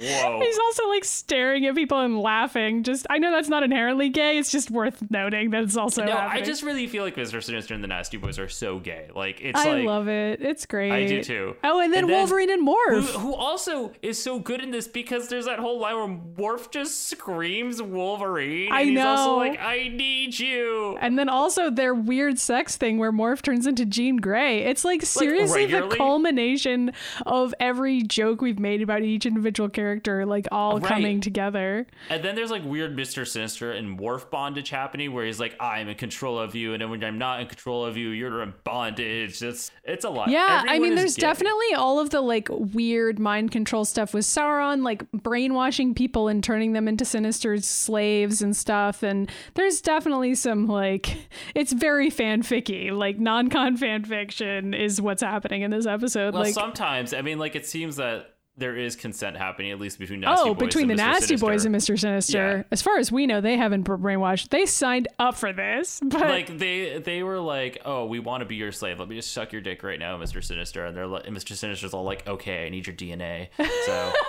Whoa. 0.00 0.40
He's 0.40 0.58
also 0.58 0.88
like 0.88 1.04
staring 1.04 1.64
at 1.66 1.74
people 1.74 1.98
and 2.00 2.20
laughing. 2.20 2.82
Just 2.82 3.06
I 3.08 3.18
know 3.18 3.30
that's 3.30 3.48
not 3.48 3.62
inherently 3.62 4.08
gay. 4.10 4.36
It's 4.38 4.50
just 4.52 4.70
worth 4.70 5.02
noting 5.10 5.50
that 5.50 5.62
it's 5.62 5.76
also 5.76 6.04
No, 6.04 6.16
I 6.16 6.42
just 6.42 6.62
really 6.62 6.86
feel 6.86 7.02
like 7.02 7.16
Mr. 7.16 7.42
Sinister 7.42 7.72
and 7.74 7.82
the 7.82 7.88
Nasty 7.88 8.16
Boys 8.18 8.38
are 8.38 8.48
so 8.48 8.78
gay. 8.78 9.08
Like 9.14 9.40
it's 9.40 9.58
I 9.58 9.72
like 9.76 9.84
love 9.86 10.08
it. 10.08 10.42
It's 10.42 10.66
great. 10.66 10.92
I 10.92 11.06
do 11.06 11.22
too. 11.22 11.56
Oh, 11.64 11.80
and 11.80 11.92
then 11.92 12.04
And 12.04 12.10
then- 12.10 12.18
Wolverine 12.18 12.50
and 12.50 12.60
who, 12.62 12.74
Morph. 12.74 13.06
who 13.20 13.34
also 13.34 13.92
is 14.02 14.22
so 14.22 14.38
good 14.38 14.60
in 14.62 14.70
this 14.70 14.86
because 14.86 15.28
there's 15.28 15.46
that 15.46 15.58
whole 15.58 15.78
line 15.80 15.96
where 15.96 16.50
Morph 16.56 16.70
just 16.70 17.06
screams 17.08 17.80
Wolverine. 17.80 18.70
I 18.72 18.84
he's 18.84 18.98
also 19.00 19.30
know. 19.32 19.36
like, 19.38 19.58
I 19.60 19.88
need 19.88 20.38
you. 20.38 20.98
And 21.00 21.18
then 21.18 21.28
also 21.30 21.70
their 21.70 21.94
weird 21.94 22.38
sex 22.38 22.76
thing 22.76 22.98
where 22.98 23.12
Morph 23.12 23.40
turns 23.42 23.66
into 23.66 23.86
Jean 23.86 24.16
Grey. 24.16 24.58
It's 24.64 24.84
like 24.84 25.02
seriously 25.02 25.66
the 25.66 25.88
culmination 25.88 26.92
of 27.24 27.54
every 27.60 28.02
joke 28.02 28.40
we've 28.42 28.58
made 28.58 28.82
about 28.82 29.02
each 29.02 29.24
individual 29.26 29.68
character, 29.68 29.85
like 30.26 30.48
all 30.52 30.78
Right. 30.78 30.88
coming 30.88 31.20
together. 31.20 31.86
And 32.10 32.22
then 32.22 32.34
there's 32.34 32.50
like 32.50 32.64
weird 32.64 32.96
Mr. 32.96 33.26
Sinister 33.26 33.72
and 33.72 33.98
Morph 33.98 34.30
bondage 34.30 34.70
happening 34.70 35.12
where 35.12 35.24
he's 35.24 35.40
like, 35.40 35.56
I'm 35.60 35.88
in 35.88 35.96
control 35.96 36.38
of 36.38 36.54
you, 36.54 36.72
and 36.72 36.82
then 36.82 36.90
when 36.90 37.02
I'm 37.04 37.18
not 37.18 37.40
in 37.40 37.46
control 37.46 37.84
of 37.84 37.96
you, 37.96 38.08
you're 38.10 38.42
in 38.42 38.52
bondage. 38.64 39.42
It's 39.42 39.70
it's 39.84 40.04
a 40.04 40.10
lot. 40.10 40.28
Yeah, 40.28 40.64
I 40.66 40.78
mean, 40.78 40.94
there's 40.94 41.16
gay. 41.16 41.20
definitely 41.20 41.74
all 41.76 41.98
of 42.00 42.10
the 42.10 42.20
like 42.20 42.48
weird 42.50 43.18
mind 43.18 43.50
control 43.50 43.84
stuff 43.84 44.12
with 44.14 44.24
Sauron, 44.24 44.82
like 44.82 45.10
brainwashing 45.12 45.94
people 45.94 46.28
and 46.28 46.42
turning 46.42 46.72
them 46.72 46.88
into 46.88 47.04
Sinister's 47.04 47.66
slaves 47.66 48.42
and 48.42 48.56
stuff. 48.56 49.02
And 49.02 49.30
there's 49.54 49.80
definitely 49.80 50.34
some 50.34 50.66
like, 50.66 51.16
it's 51.54 51.72
very 51.72 52.10
fanficky, 52.10 52.90
like 52.96 53.18
non-con 53.18 53.76
fan 53.76 54.04
fiction 54.04 54.74
is 54.74 55.00
what's 55.00 55.22
happening 55.22 55.62
in 55.62 55.70
this 55.70 55.86
episode. 55.86 56.34
Well, 56.34 56.42
like, 56.44 56.54
sometimes 56.54 57.12
I 57.14 57.22
mean, 57.22 57.38
like 57.38 57.56
it 57.56 57.66
seems 57.66 57.96
that 57.96 58.35
there 58.56 58.76
is 58.76 58.96
consent 58.96 59.36
happening 59.36 59.70
at 59.70 59.78
least 59.78 59.98
between 59.98 60.20
Nasty 60.20 60.48
oh, 60.48 60.54
Boys 60.54 60.66
between 60.66 60.88
the 60.88 60.94
Mr. 60.94 60.96
Nasty 60.98 61.36
Boys 61.36 61.64
and 61.64 61.72
Mister 61.72 61.96
Sinister, 61.96 62.58
Yeah. 62.58 62.62
as 62.70 62.80
far 62.82 62.98
as 62.98 63.12
we 63.12 63.26
know, 63.26 63.40
they 63.40 63.56
haven't 63.56 63.84
brainwashed. 63.84 64.48
They 64.48 64.66
signed 64.66 65.08
up 65.18 65.36
for 65.36 65.52
this, 65.52 66.00
but 66.04 66.20
like 66.20 66.58
they 66.58 66.98
they 66.98 67.22
were 67.22 67.38
like, 67.38 67.82
oh, 67.84 68.06
we 68.06 68.18
want 68.18 68.40
to 68.40 68.46
be 68.46 68.56
your 68.56 68.72
slave. 68.72 68.98
Let 68.98 69.08
me 69.08 69.16
just 69.16 69.32
suck 69.32 69.52
your 69.52 69.60
dick 69.60 69.82
right 69.82 69.98
now, 69.98 70.16
Mr. 70.18 70.42
Sinister. 70.42 70.84
And 70.86 70.96
they're 70.96 71.06
like, 71.06 71.26
and 71.26 71.36
Mr. 71.36 71.54
Sinister's 71.54 71.92
all 71.94 72.04
like, 72.04 72.26
okay, 72.26 72.66
I 72.66 72.68
need 72.70 72.86
your 72.86 72.96
DNA. 72.96 73.48
So. 73.84 74.12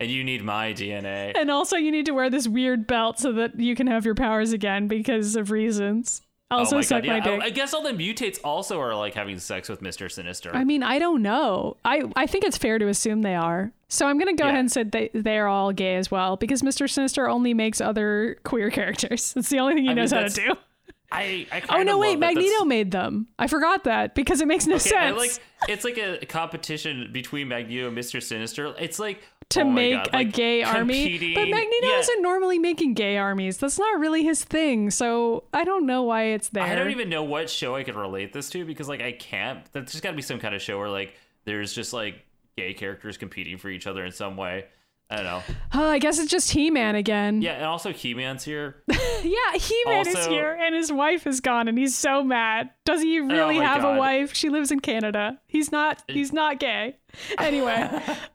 And 0.00 0.12
you 0.12 0.22
need 0.22 0.44
my 0.44 0.72
DNA. 0.72 1.32
and 1.34 1.50
also 1.50 1.76
you 1.76 1.90
need 1.90 2.06
to 2.06 2.12
wear 2.12 2.30
this 2.30 2.46
weird 2.46 2.86
belt 2.86 3.18
so 3.18 3.32
that 3.32 3.58
you 3.58 3.74
can 3.74 3.88
have 3.88 4.04
your 4.04 4.14
powers 4.14 4.52
again 4.52 4.86
because 4.86 5.34
of 5.34 5.50
reasons. 5.50 6.22
Also, 6.50 6.76
oh 6.76 6.78
my 6.78 6.82
suck 6.82 7.02
god! 7.02 7.08
my 7.08 7.16
Yeah, 7.16 7.24
dick. 7.24 7.42
I, 7.42 7.46
I 7.46 7.50
guess 7.50 7.74
all 7.74 7.82
the 7.82 7.90
mutates 7.92 8.38
also 8.42 8.80
are 8.80 8.94
like 8.94 9.12
having 9.14 9.38
sex 9.38 9.68
with 9.68 9.82
Mister 9.82 10.08
Sinister. 10.08 10.50
I 10.54 10.64
mean, 10.64 10.82
I 10.82 10.98
don't 10.98 11.20
know. 11.20 11.76
I, 11.84 12.04
I 12.16 12.26
think 12.26 12.44
it's 12.44 12.56
fair 12.56 12.78
to 12.78 12.88
assume 12.88 13.20
they 13.22 13.34
are. 13.34 13.70
So 13.88 14.06
I'm 14.06 14.18
going 14.18 14.34
to 14.34 14.40
go 14.40 14.46
Yeah. 14.46 14.52
ahead 14.52 14.60
and 14.60 14.72
say 14.72 14.82
they, 14.84 15.10
they're 15.12 15.46
all 15.48 15.72
gay 15.72 15.96
as 15.96 16.10
well 16.10 16.36
because 16.36 16.62
Mr. 16.62 16.88
Sinister 16.88 17.28
only 17.28 17.52
makes 17.54 17.80
other 17.82 18.38
queer 18.44 18.70
characters. 18.78 19.34
It's 19.36 19.50
the 19.50 19.58
only 19.58 19.74
thing 19.74 19.84
he 19.84 19.90
I 19.90 19.94
mean, 19.94 19.96
knows 20.02 20.12
how 20.12 20.20
to 20.22 20.28
do. 20.30 20.54
I, 21.10 21.46
I 21.50 21.62
Oh, 21.70 21.82
no, 21.82 21.98
wait. 21.98 22.18
Magneto 22.18 22.64
made 22.64 22.90
them. 22.90 23.28
I 23.38 23.46
forgot 23.46 23.84
that 23.84 24.14
because 24.14 24.40
it 24.42 24.46
makes 24.48 24.66
no 24.66 24.76
Okay, 24.76 24.94
I 24.96 25.08
sense 25.10 25.18
like 25.18 25.68
it's 25.70 25.84
like 25.84 25.96
a 25.98 26.24
competition 26.26 27.10
between 27.12 27.48
Magneto 27.48 27.86
and 27.86 27.94
Mister 27.94 28.20
Sinister. 28.20 28.74
It's 28.78 28.98
like 28.98 29.22
to 29.50 29.62
oh 29.62 29.70
make 29.70 29.94
God, 29.94 30.08
a 30.12 30.16
like, 30.18 30.32
gay 30.32 30.62
army. 30.62 31.34
But 31.34 31.48
Magneto 31.48 31.86
yeah. 31.86 31.98
isn't 31.98 32.22
normally 32.22 32.58
making 32.58 32.94
gay 32.94 33.16
armies. 33.16 33.58
That's 33.58 33.78
not 33.78 33.98
really 33.98 34.22
his 34.22 34.44
thing. 34.44 34.90
So 34.90 35.44
I 35.54 35.64
don't 35.64 35.86
know 35.86 36.02
why 36.02 36.24
it's 36.24 36.50
there. 36.50 36.64
I 36.64 36.74
don't 36.74 36.90
even 36.90 37.08
know 37.08 37.22
what 37.22 37.48
show 37.48 37.74
I 37.74 37.82
could 37.82 37.96
relate 37.96 38.32
this 38.32 38.50
to 38.50 38.64
because 38.64 38.88
like 38.88 39.00
I 39.00 39.12
can't. 39.12 39.64
There's 39.72 39.90
just 39.90 40.02
got 40.02 40.10
to 40.10 40.16
be 40.16 40.22
some 40.22 40.38
kind 40.38 40.54
of 40.54 40.60
show 40.60 40.78
where 40.78 40.90
like 40.90 41.14
there's 41.44 41.72
just 41.72 41.92
like 41.92 42.24
gay 42.56 42.74
characters 42.74 43.16
competing 43.16 43.56
for 43.56 43.68
each 43.68 43.86
other 43.86 44.04
in 44.04 44.12
some 44.12 44.36
way. 44.36 44.66
I 45.10 45.16
don't 45.16 45.24
know. 45.24 45.42
Oh, 45.72 45.88
I 45.88 45.98
guess 45.98 46.18
it's 46.18 46.30
just 46.30 46.50
He 46.50 46.70
Man 46.70 46.94
again. 46.94 47.40
Yeah, 47.40 47.52
and 47.52 47.64
also 47.64 47.92
He-Man's 47.92 48.44
here. 48.44 48.82
Yeah, 49.24 49.58
He 49.58 49.82
Man 49.86 50.06
is 50.06 50.26
here 50.26 50.52
and 50.52 50.76
his 50.76 50.92
wife 50.92 51.26
is 51.26 51.40
gone 51.40 51.66
and 51.66 51.76
he's 51.76 51.96
so 51.96 52.22
mad. 52.22 52.70
Does 52.84 53.02
he 53.02 53.18
oh 53.18 53.24
really 53.24 53.58
Oh 53.58 53.62
have 53.62 53.82
God. 53.82 53.96
a 53.96 53.98
wife? 53.98 54.32
She 54.32 54.48
lives 54.48 54.70
in 54.70 54.78
Canada. 54.78 55.40
He's 55.48 55.72
not 55.72 56.04
he's 56.06 56.32
not 56.32 56.60
gay. 56.60 56.96
Anyway, 57.38 57.72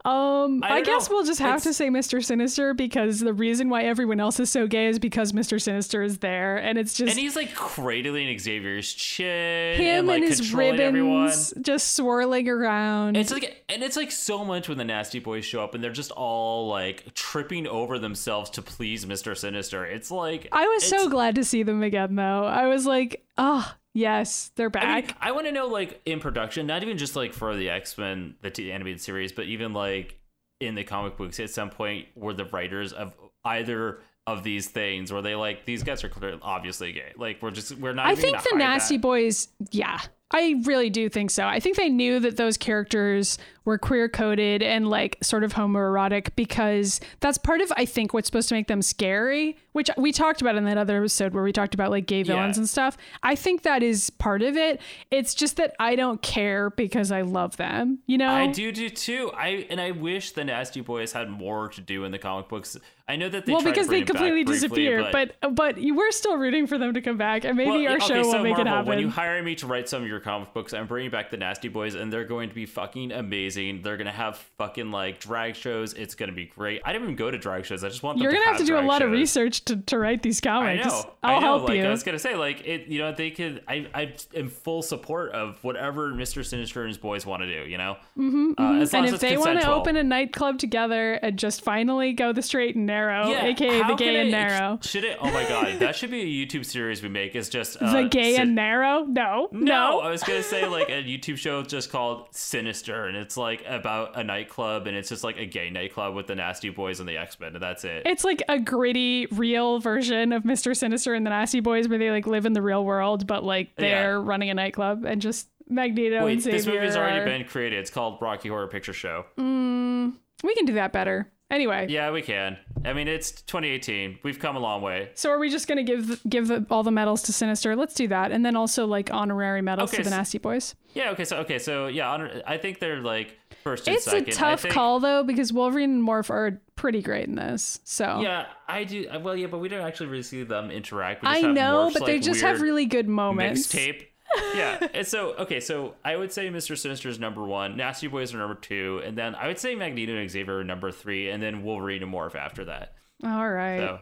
um 0.05 0.63
I 0.63 0.75
I, 0.77 0.81
guess 0.81 1.09
know. 1.09 1.15
we'll 1.15 1.25
just 1.25 1.39
have 1.39 1.61
to 1.63 1.73
say 1.73 1.89
Mr. 1.89 2.23
Sinister 2.23 2.73
because 2.73 3.19
the 3.19 3.33
reason 3.33 3.69
why 3.69 3.83
everyone 3.83 4.19
else 4.19 4.39
is 4.39 4.49
so 4.49 4.67
gay 4.67 4.87
is 4.87 4.99
because 4.99 5.31
Mr. 5.31 5.61
Sinister 5.61 6.03
is 6.03 6.19
there 6.19 6.57
and 6.57 6.77
it's 6.77 6.93
just 6.93 7.11
And 7.11 7.19
he's 7.19 7.35
like 7.35 7.53
cradling 7.55 8.37
Xavier's 8.37 8.91
chin 8.93 9.79
him 9.79 9.99
and 9.99 10.07
like 10.07 10.21
and 10.21 10.29
his 10.29 10.41
controlling 10.41 10.79
everyone. 10.79 11.15
ribbons 11.25 11.53
just 11.61 11.93
swirling 11.95 12.49
around. 12.49 13.17
It's 13.17 13.31
like, 13.31 13.63
and 13.69 13.83
it's 13.83 13.95
like 13.97 14.11
so 14.11 14.43
much 14.45 14.67
when 14.69 14.77
the 14.77 14.85
Nasty 14.85 15.19
Boys 15.19 15.45
show 15.45 15.63
up 15.63 15.73
and 15.75 15.83
they're 15.83 15.91
just 15.91 16.11
all 16.11 16.67
like 16.67 17.13
tripping 17.13 17.67
over 17.67 17.99
themselves 17.99 18.49
to 18.51 18.61
please 18.61 19.05
Mister 19.05 19.35
Sinister. 19.35 19.85
It's 19.85 20.11
like 20.11 20.47
I 20.51 20.65
was 20.67 20.83
so 20.87 21.09
glad 21.09 21.35
to 21.35 21.43
see 21.43 21.63
them 21.63 21.83
again 21.83 22.15
though. 22.15 22.45
I 22.45 22.67
was 22.67 22.85
like, 22.85 23.23
oh 23.37 23.73
yes, 23.93 24.51
they're 24.55 24.69
back. 24.69 24.83
I, 24.83 25.01
mean, 25.01 25.15
I 25.21 25.31
want 25.31 25.47
to 25.47 25.51
know, 25.51 25.67
like, 25.67 26.01
in 26.05 26.19
production, 26.19 26.67
not 26.67 26.83
even 26.83 26.97
just 26.97 27.15
like 27.15 27.33
for 27.33 27.55
the 27.55 27.69
X 27.69 27.97
Men, 27.97 28.35
the 28.41 28.49
t- 28.49 28.71
animated 28.71 29.01
series, 29.01 29.31
but 29.31 29.45
even 29.45 29.73
like 29.73 30.19
in 30.59 30.75
the 30.75 30.83
comic 30.83 31.17
books, 31.17 31.39
at 31.39 31.49
some 31.49 31.69
point, 31.69 32.07
were 32.15 32.33
the 32.33 32.45
writers 32.45 32.93
of 32.93 33.13
either 33.45 33.99
of 34.25 34.43
these 34.43 34.67
things, 34.67 35.11
were 35.11 35.21
they 35.21 35.35
like 35.35 35.65
these 35.65 35.83
guys 35.83 36.03
are 36.03 36.09
clearly 36.09 36.39
obviously 36.41 36.91
gay? 36.93 37.11
Like, 37.17 37.41
we're 37.41 37.51
just 37.51 37.77
we're 37.77 37.93
not. 37.93 38.07
I 38.07 38.15
think 38.15 38.41
the 38.41 38.55
Nasty 38.55 38.97
that. 38.97 39.01
Boys, 39.01 39.49
yeah, 39.71 39.99
I 40.31 40.61
really 40.63 40.89
do 40.89 41.09
think 41.09 41.29
so. 41.29 41.45
I 41.45 41.59
think 41.59 41.77
they 41.77 41.89
knew 41.89 42.19
that 42.19 42.37
those 42.37 42.57
characters 42.57 43.37
were 43.65 43.77
queer 43.77 44.09
coded 44.09 44.61
and 44.61 44.89
like 44.89 45.17
sort 45.21 45.43
of 45.43 45.53
homoerotic 45.53 46.29
because 46.35 46.99
that's 47.19 47.37
part 47.37 47.61
of 47.61 47.71
I 47.77 47.85
think 47.85 48.13
what's 48.13 48.27
supposed 48.27 48.49
to 48.49 48.55
make 48.55 48.67
them 48.67 48.81
scary, 48.81 49.57
which 49.71 49.89
we 49.97 50.11
talked 50.11 50.41
about 50.41 50.55
in 50.55 50.65
that 50.65 50.77
other 50.77 50.97
episode 50.99 51.33
where 51.33 51.43
we 51.43 51.51
talked 51.53 51.73
about 51.73 51.89
like 51.91 52.05
gay 52.05 52.23
villains 52.23 52.57
Yeah. 52.57 52.61
and 52.61 52.69
stuff. 52.69 52.97
I 53.23 53.35
think 53.35 53.63
that 53.63 53.81
is 53.81 54.09
part 54.09 54.41
of 54.41 54.57
it. 54.57 54.81
It's 55.11 55.33
just 55.33 55.57
that 55.57 55.75
I 55.79 55.95
don't 55.95 56.21
care 56.21 56.69
because 56.71 57.11
I 57.11 57.21
love 57.21 57.57
them, 57.57 57.99
you 58.05 58.17
know? 58.17 58.29
I 58.29 58.47
do 58.47 58.71
do 58.71 58.89
too. 58.89 59.31
I 59.35 59.65
and 59.69 59.79
I 59.79 59.91
wish 59.91 60.31
the 60.31 60.43
Nasty 60.43 60.81
Boys 60.81 61.13
had 61.13 61.29
more 61.29 61.69
to 61.69 61.81
do 61.81 62.03
in 62.03 62.11
the 62.11 62.19
comic 62.19 62.49
books. 62.49 62.77
I 63.05 63.17
know 63.17 63.27
that 63.27 63.45
they 63.45 63.51
well, 63.51 63.61
because 63.61 63.89
they 63.89 64.01
completely 64.03 64.45
briefly, 64.45 64.53
disappear, 64.69 65.09
but 65.11 65.35
but 65.55 65.77
you 65.77 65.93
we're 65.93 66.11
still 66.11 66.37
rooting 66.37 66.67
for 66.67 66.77
them 66.77 66.93
to 66.93 67.01
come 67.01 67.17
back, 67.17 67.43
and 67.43 67.57
maybe 67.57 67.69
Well, 67.69 67.87
our 67.87 67.97
okay, 67.97 68.07
show 68.07 68.23
so 68.23 68.37
will 68.37 68.43
make 68.43 68.51
Marvel, 68.55 68.61
it 68.61 68.67
happen. 68.69 68.85
When 68.87 68.99
you 68.99 69.09
hire 69.09 69.43
me 69.43 69.55
to 69.55 69.67
write 69.67 69.89
some 69.89 70.03
of 70.03 70.07
your 70.07 70.21
comic 70.21 70.53
books, 70.53 70.73
I'm 70.73 70.87
bringing 70.87 71.11
back 71.11 71.29
the 71.29 71.35
Nasty 71.37 71.67
Boys, 71.67 71.95
and 71.95 72.11
they're 72.13 72.23
going 72.23 72.47
to 72.47 72.55
be 72.55 72.65
fucking 72.65 73.11
amazing. 73.11 73.52
They're 73.55 73.97
gonna 73.97 74.11
have 74.11 74.37
fucking 74.57 74.91
like 74.91 75.19
drag 75.19 75.55
shows. 75.55 75.93
It's 75.93 76.15
gonna 76.15 76.31
be 76.31 76.45
great. 76.45 76.81
I 76.85 76.91
didn't 76.91 77.03
even 77.05 77.15
go 77.15 77.29
to 77.31 77.37
drag 77.37 77.65
shows. 77.65 77.83
I 77.83 77.89
just 77.89 78.03
want 78.03 78.17
them 78.17 78.23
You're 78.23 78.31
gonna 78.33 78.45
have 78.45 78.57
to 78.57 78.65
do 78.65 78.77
a 78.77 78.81
lot 78.81 79.01
of 79.01 79.11
research 79.11 79.63
to, 79.65 79.77
to 79.77 79.97
write 79.97 80.23
these 80.23 80.39
I 80.45 80.49
comics. 80.49 80.85
know. 80.85 81.13
I'll 81.23 81.35
I 81.35 81.39
know. 81.39 81.45
help 81.45 81.69
like 81.69 81.77
you. 81.77 81.85
I 81.85 81.89
was 81.89 82.03
gonna 82.03 82.19
say, 82.19 82.35
like 82.35 82.65
it. 82.67 82.87
You 82.87 82.99
know, 82.99 83.11
they 83.11 83.31
could. 83.31 83.63
I. 83.67 83.87
I 83.93 84.13
am 84.35 84.49
full 84.49 84.81
support 84.81 85.31
of 85.33 85.63
whatever 85.63 86.09
Mister 86.13 86.43
Sinister 86.43 86.81
and 86.81 86.89
his 86.89 86.97
boys 86.97 87.25
want 87.25 87.43
to 87.43 87.47
do. 87.63 87.69
You 87.69 87.77
know. 87.77 87.97
Mm-hmm, 88.17 88.53
uh, 88.57 88.79
as 88.81 88.93
long 88.93 89.05
and 89.05 89.13
as 89.13 89.13
if 89.13 89.23
it's 89.23 89.31
they 89.31 89.37
want 89.37 89.59
to 89.61 89.71
open 89.71 89.95
a 89.97 90.03
nightclub 90.03 90.57
together 90.57 91.13
and 91.13 91.37
just 91.37 91.61
finally 91.63 92.13
go 92.13 92.33
the 92.33 92.41
straight 92.41 92.75
and 92.75 92.85
narrow, 92.85 93.27
yeah, 93.29 93.45
aka 93.45 93.83
the 93.87 93.95
gay 93.95 94.19
and 94.19 94.29
it- 94.29 94.31
narrow. 94.31 94.79
Should 94.81 95.03
it? 95.03 95.17
Oh 95.21 95.31
my 95.31 95.43
god, 95.47 95.79
that 95.79 95.95
should 95.95 96.11
be 96.11 96.21
a 96.21 96.25
YouTube 96.45 96.65
series 96.65 97.01
we 97.03 97.09
make. 97.09 97.35
Is 97.35 97.49
just 97.49 97.81
uh, 97.81 97.91
the 98.01 98.09
gay 98.09 98.33
sit- 98.33 98.41
and 98.41 98.55
narrow? 98.55 99.03
No, 99.05 99.49
No, 99.51 99.99
no. 100.01 100.09
was 100.09 100.23
gonna 100.23 100.43
say 100.43 100.67
like 100.67 100.89
a 100.89 101.03
YouTube 101.03 101.37
show 101.37 101.61
just 101.63 101.91
called 101.91 102.27
Sinister, 102.31 103.05
and 103.05 103.17
it's 103.17 103.37
like 103.37 103.42
about 103.67 104.17
a 104.17 104.23
nightclub, 104.23 104.87
and 104.87 104.95
it's 104.95 105.09
just 105.09 105.23
like 105.23 105.37
a 105.37 105.45
gay 105.45 105.69
nightclub 105.69 106.15
with 106.15 106.27
the 106.27 106.35
Nasty 106.35 106.69
Boys 106.69 106.99
and 106.99 107.07
the 107.09 107.17
X 107.17 107.39
Men, 107.39 107.53
and 107.53 107.61
that's 107.63 107.83
it. 107.83 108.03
It's 108.05 108.23
like 108.23 108.41
a 108.49 108.59
gritty, 108.59 109.27
real 109.27 109.79
version 109.79 110.31
of 110.31 110.43
Mr. 110.43 110.75
Sinister 110.75 111.13
and 111.13 111.25
the 111.25 111.29
Nasty 111.29 111.59
Boys, 111.59 111.87
where 111.87 111.99
they 111.99 112.11
like 112.11 112.27
live 112.27 112.45
in 112.45 112.53
the 112.53 112.61
real 112.61 112.83
world, 112.85 113.27
but 113.27 113.43
like 113.43 113.75
they're 113.75 114.19
running 114.21 114.49
a 114.49 114.53
nightclub 114.53 115.03
and 115.05 115.21
just 115.21 115.49
Magneto 115.69 116.25
Wait, 116.25 116.33
and 116.33 116.41
Xavier. 116.41 116.57
this 116.57 116.67
movie's 116.67 116.95
already 116.95 117.19
are- 117.19 117.25
been 117.25 117.45
created. 117.45 117.79
It's 117.79 117.89
called 117.89 118.17
Rocky 118.21 118.49
Horror 118.49 118.67
Picture 118.67 118.93
Show. 118.93 119.25
Mm, 119.37 120.13
we 120.43 120.53
can 120.55 120.65
do 120.65 120.73
that 120.73 120.91
better. 120.93 121.31
Anyway, 121.51 121.85
Yeah, 121.89 122.09
we 122.11 122.21
can. 122.23 122.57
I 122.83 122.93
mean, 122.93 123.07
it's 123.07 123.31
2018. 123.43 124.19
We've 124.23 124.39
come 124.39 124.55
a 124.55 124.59
long 124.59 124.81
way. 124.81 125.11
so 125.13 125.29
are 125.29 125.37
we 125.37 125.49
just 125.49 125.67
gonna 125.67 125.83
give 125.83 126.19
give 126.27 126.51
all 126.71 126.81
the 126.83 126.91
medals 126.91 127.21
to 127.23 127.33
Sinister? 127.33 127.75
Let's 127.75 127.93
do 127.93 128.07
that, 128.07 128.31
and 128.31 128.43
then 128.45 128.55
also 128.55 128.87
like 128.87 129.13
honorary 129.13 129.61
medals 129.61 129.93
Okay, 129.93 129.97
to 130.01 130.09
the 130.09 130.15
Nasty 130.15 130.39
Boys. 130.39 130.73
Yeah. 130.93 131.11
Okay. 131.11 131.25
So 131.25 131.37
okay. 131.37 131.59
So 131.59 131.87
yeah, 131.87 132.09
honor, 132.11 132.41
I 132.47 132.57
think 132.57 132.79
they're 132.79 133.01
like 133.01 133.37
first 133.63 133.87
It's 133.87 134.05
second. 134.05 134.29
a 134.29 134.31
tough 134.31 134.61
think- 134.63 134.73
call 134.73 134.99
though 134.99 135.23
because 135.23 135.53
Wolverine 135.53 135.91
and 135.91 136.07
Morph 136.07 136.29
are 136.31 136.59
pretty 136.75 137.01
great 137.01 137.27
in 137.27 137.35
this. 137.35 137.79
So 137.83 138.19
Yeah, 138.21 138.47
I 138.67 138.83
do. 138.83 139.07
Well, 139.21 139.35
yeah, 139.35 139.47
but 139.47 139.59
we 139.59 139.69
don't 139.69 139.85
actually 139.85 140.07
really 140.07 140.23
see 140.23 140.43
them 140.43 140.71
interact. 140.71 141.21
I 141.23 141.41
know, 141.41 141.83
Morph's, 141.83 141.99
but 141.99 142.05
they 142.07 142.19
just 142.19 142.41
have 142.41 142.61
really 142.61 142.85
good 142.85 143.07
moments. 143.07 143.67
mixtape. 143.73 144.07
Yeah, 144.55 144.87
and 144.93 145.05
so 145.07 145.33
okay, 145.35 145.59
so 145.59 145.95
I 146.03 146.15
would 146.15 146.31
say 146.31 146.49
Mr. 146.49 146.77
Sinister 146.77 147.09
is 147.09 147.19
number 147.19 147.43
one, 147.43 147.77
Nasty 147.77 148.07
Boys 148.07 148.33
are 148.33 148.37
number 148.37 148.55
two, 148.55 149.01
and 149.05 149.17
then 149.17 149.35
I 149.35 149.47
would 149.47 149.59
say 149.59 149.75
Magneto 149.75 150.15
and 150.15 150.29
Xavier 150.29 150.59
are 150.59 150.63
number 150.63 150.91
three, 150.91 151.29
and 151.29 151.41
then 151.41 151.63
Wolverine 151.63 152.03
and 152.03 152.11
Morph 152.13 152.35
after 152.35 152.65
that. 152.65 152.95
All 153.23 153.49
right, 153.49 153.77
So, 153.77 153.99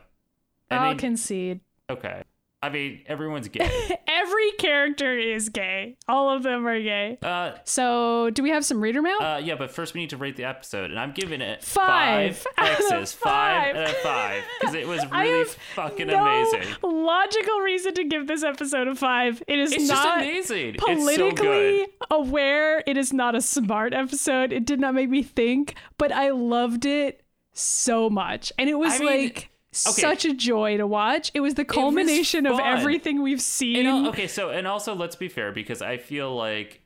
I'll 0.71 0.79
I 0.79 0.89
mean, 0.89 0.97
concede. 0.97 1.59
okay. 1.89 2.23
I 2.63 2.69
mean, 2.69 3.01
everyone's 3.07 3.47
gay. 3.47 3.67
Every 4.07 4.51
character 4.59 5.17
is 5.17 5.49
gay. 5.49 5.97
All 6.07 6.29
of 6.29 6.43
them 6.43 6.67
are 6.67 6.79
gay. 6.79 7.17
uh, 7.23 7.53
So, 7.63 8.29
do 8.29 8.43
we 8.43 8.51
have 8.51 8.63
some 8.63 8.79
reader 8.81 9.01
mail? 9.01 9.17
uh, 9.19 9.37
yeah, 9.39 9.55
but 9.55 9.71
first 9.71 9.95
we 9.95 10.01
need 10.01 10.11
to 10.11 10.17
rate 10.17 10.35
the 10.35 10.43
episode, 10.43 10.91
and 10.91 10.99
I'm 10.99 11.11
giving 11.11 11.41
it 11.41 11.63
Five 11.63 12.37
five 12.55 12.69
X's, 12.79 13.13
five 13.13 13.73
five. 13.73 13.75
out 13.77 13.89
of 13.89 13.95
five, 13.97 14.43
because 14.59 14.75
it 14.75 14.87
was 14.87 15.03
I 15.11 15.23
really 15.23 15.39
have 15.39 15.49
fucking 15.75 16.07
no 16.07 16.23
amazing. 16.23 16.75
logical 16.83 17.59
reason 17.61 17.93
to 17.95 18.03
give 18.03 18.27
this 18.27 18.43
episode 18.43 18.87
a 18.87 18.93
five. 18.95 19.41
It 19.47 19.57
is 19.57 19.71
It's 19.73 19.87
just 19.87 20.03
not 20.03 20.17
amazing. 20.19 20.75
It's 20.75 20.83
so 20.83 20.95
politically 20.95 21.43
good. 21.79 21.89
aware. 22.11 22.83
It 22.85 22.95
is 22.97 23.11
not 23.11 23.33
a 23.33 23.41
smart 23.41 23.93
episode. 23.95 24.53
It 24.53 24.65
did 24.65 24.79
not 24.79 24.93
make 24.93 25.09
me 25.09 25.23
think, 25.23 25.75
but 25.97 26.11
I 26.11 26.29
loved 26.29 26.85
it 26.85 27.23
so 27.53 28.09
much, 28.09 28.53
and 28.59 28.69
it 28.69 28.75
was 28.75 28.93
I 28.93 28.99
mean, 28.99 29.33
like. 29.73 30.01
Such 30.01 30.25
a 30.25 30.33
joy 30.33 30.77
to 30.77 30.85
watch. 30.85 31.31
It 31.33 31.39
was 31.39 31.53
the 31.53 31.65
culmination 31.65 32.45
of 32.45 32.59
everything 32.59 33.21
we've 33.21 33.41
seen. 33.41 33.85
And 33.85 34.07
okay, 34.07 34.27
so 34.27 34.49
and 34.49 34.67
also 34.67 34.93
let's 34.93 35.15
be 35.15 35.29
fair 35.29 35.51
because 35.51 35.81
I 35.81 35.97
feel 35.97 36.35
like 36.35 36.80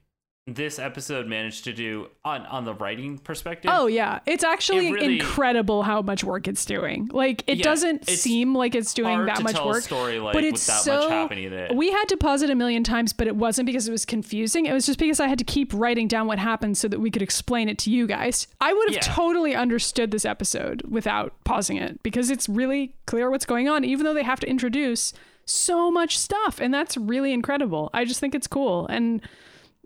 this 0.47 0.77
episode 0.77 1.25
managed 1.25 1.63
to 1.63 1.73
do 1.73 2.07
on 2.23 2.45
on 2.45 2.65
the 2.65 2.73
writing 2.75 3.17
perspective. 3.17 3.71
Oh 3.73 3.87
yeah, 3.87 4.19
it's 4.27 4.43
actually 4.43 4.89
It 4.89 4.91
really- 4.93 5.15
incredible 5.19 5.81
how 5.81 6.03
much 6.03 6.23
work 6.23 6.47
it's 6.47 6.63
doing. 6.65 7.09
Like 7.11 7.43
it 7.47 7.57
Yeah, 7.57 7.63
doesn't 7.63 8.07
seem 8.07 8.53
like 8.53 8.75
it's 8.75 8.93
doing 8.93 9.25
that 9.25 9.41
much 9.41 9.59
work, 9.59 9.81
story, 9.81 10.19
like, 10.19 10.33
but 10.33 10.43
with 10.43 10.53
it's 10.53 10.61
so. 10.61 11.09
happening 11.09 11.45
in 11.45 11.53
it. 11.53 11.75
We 11.75 11.91
had 11.91 12.05
to 12.09 12.17
pause 12.17 12.43
it 12.43 12.51
a 12.51 12.55
million 12.55 12.83
times, 12.83 13.11
but 13.11 13.25
it 13.25 13.35
wasn't 13.35 13.65
because 13.65 13.87
it 13.87 13.91
was 13.91 14.05
confusing. 14.05 14.67
It 14.67 14.73
was 14.73 14.85
just 14.85 14.99
because 14.99 15.19
I 15.19 15.27
had 15.27 15.39
to 15.39 15.43
keep 15.43 15.73
writing 15.73 16.07
down 16.07 16.27
what 16.27 16.37
happened 16.37 16.77
so 16.77 16.87
that 16.89 16.99
we 16.99 17.09
could 17.09 17.23
explain 17.23 17.67
it 17.67 17.79
to 17.79 17.89
you 17.89 18.05
guys. 18.05 18.45
I 18.61 18.71
would 18.71 18.89
have 18.89 18.95
Yeah. 19.03 19.13
totally 19.15 19.55
understood 19.55 20.11
this 20.11 20.25
episode 20.25 20.83
without 20.87 21.33
pausing 21.43 21.77
it 21.77 22.03
because 22.03 22.29
it's 22.29 22.47
really 22.47 22.93
clear 23.07 23.31
what's 23.31 23.47
going 23.47 23.67
on, 23.67 23.83
even 23.83 24.03
though 24.05 24.13
they 24.13 24.21
have 24.21 24.41
to 24.41 24.47
introduce 24.47 25.11
so 25.45 25.89
much 25.89 26.19
stuff, 26.19 26.61
and 26.61 26.71
that's 26.71 26.97
really 26.97 27.33
incredible. 27.33 27.89
I 27.95 28.05
just 28.05 28.19
think 28.19 28.35
it's 28.35 28.47
cool 28.47 28.85
and 28.87 29.21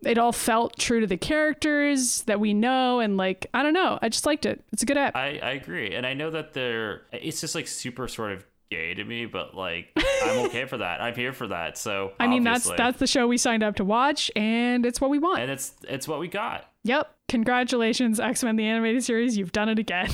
it 0.03 0.17
all 0.17 0.31
felt 0.31 0.77
true 0.77 0.99
to 0.99 1.07
the 1.07 1.17
characters 1.17 2.21
that 2.23 2.39
we 2.39 2.53
know 2.53 2.99
and 2.99 3.17
like 3.17 3.47
i 3.53 3.61
don't 3.63 3.73
know 3.73 3.99
i 4.01 4.09
just 4.09 4.26
liked 4.26 4.45
it 4.45 4.63
it's 4.71 4.84
a 4.84 4.85
good 4.85 4.97
app 4.97 5.15
I 5.15 5.39
I 5.41 5.51
agree, 5.51 5.93
and 5.95 6.05
I 6.05 6.13
know 6.13 6.30
that 6.31 6.53
they're 6.53 7.01
it's 7.11 7.41
just 7.41 7.55
like 7.55 7.67
super 7.67 8.07
sort 8.07 8.31
of 8.31 8.45
gay 8.69 8.93
to 8.93 9.03
me, 9.03 9.26
but 9.26 9.55
like 9.55 9.88
I'm 10.23 10.39
okay 10.45 10.65
for 10.65 10.77
that. 10.77 11.01
I'm 11.01 11.15
here 11.15 11.34
for 11.34 11.47
that. 11.47 11.76
So 11.77 12.11
i 12.19 12.27
mean 12.27 12.43
that's 12.43 12.69
that's 12.71 12.99
the 12.99 13.07
show 13.07 13.27
we 13.27 13.38
signed 13.38 13.63
up 13.63 13.76
to 13.77 13.84
watch 13.84 14.30
and 14.35 14.85
it's 14.85 15.01
what 15.01 15.09
we 15.09 15.17
want 15.19 15.41
and 15.41 15.49
it's 15.49 15.73
it's 15.88 16.07
what 16.07 16.19
we 16.19 16.27
got. 16.27 16.69
yep 16.84 17.11
congratulations 17.27 18.19
x-men 18.19 18.55
the 18.55 18.65
animated 18.65 19.03
series 19.03 19.38
you've 19.38 19.51
done 19.51 19.69
it 19.69 19.80
again 19.80 20.09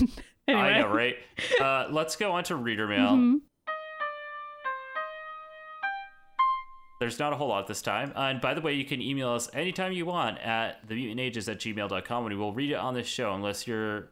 anyway 0.48 0.62
I 0.74 0.80
know, 0.82 0.88
right? 0.94 1.16
Uh, 1.62 1.88
let's 1.92 2.16
go 2.16 2.32
on 2.32 2.44
to 2.46 2.56
reader 2.56 2.88
mail. 2.88 3.12
Mm-hmm. 3.12 3.36
There's 7.00 7.20
not 7.20 7.34
a 7.34 7.36
whole 7.36 7.50
lot 7.50 7.68
this 7.68 7.82
time. 7.82 8.14
Uh, 8.16 8.22
and 8.30 8.40
by 8.42 8.54
the 8.54 8.62
way, 8.62 8.74
you 8.74 8.86
can 8.86 9.02
email 9.02 9.30
us 9.30 9.50
anytime 9.54 9.92
you 9.92 10.06
want 10.06 10.38
at 10.40 10.88
themutantages 10.88 11.52
at 11.52 11.60
gmail.com 11.60 12.26
and 12.26 12.34
we 12.34 12.40
will 12.40 12.54
read 12.54 12.72
it 12.72 12.76
on 12.76 12.94
this 12.94 13.08
show 13.08 13.34
unless 13.34 13.68
you're 13.68 14.12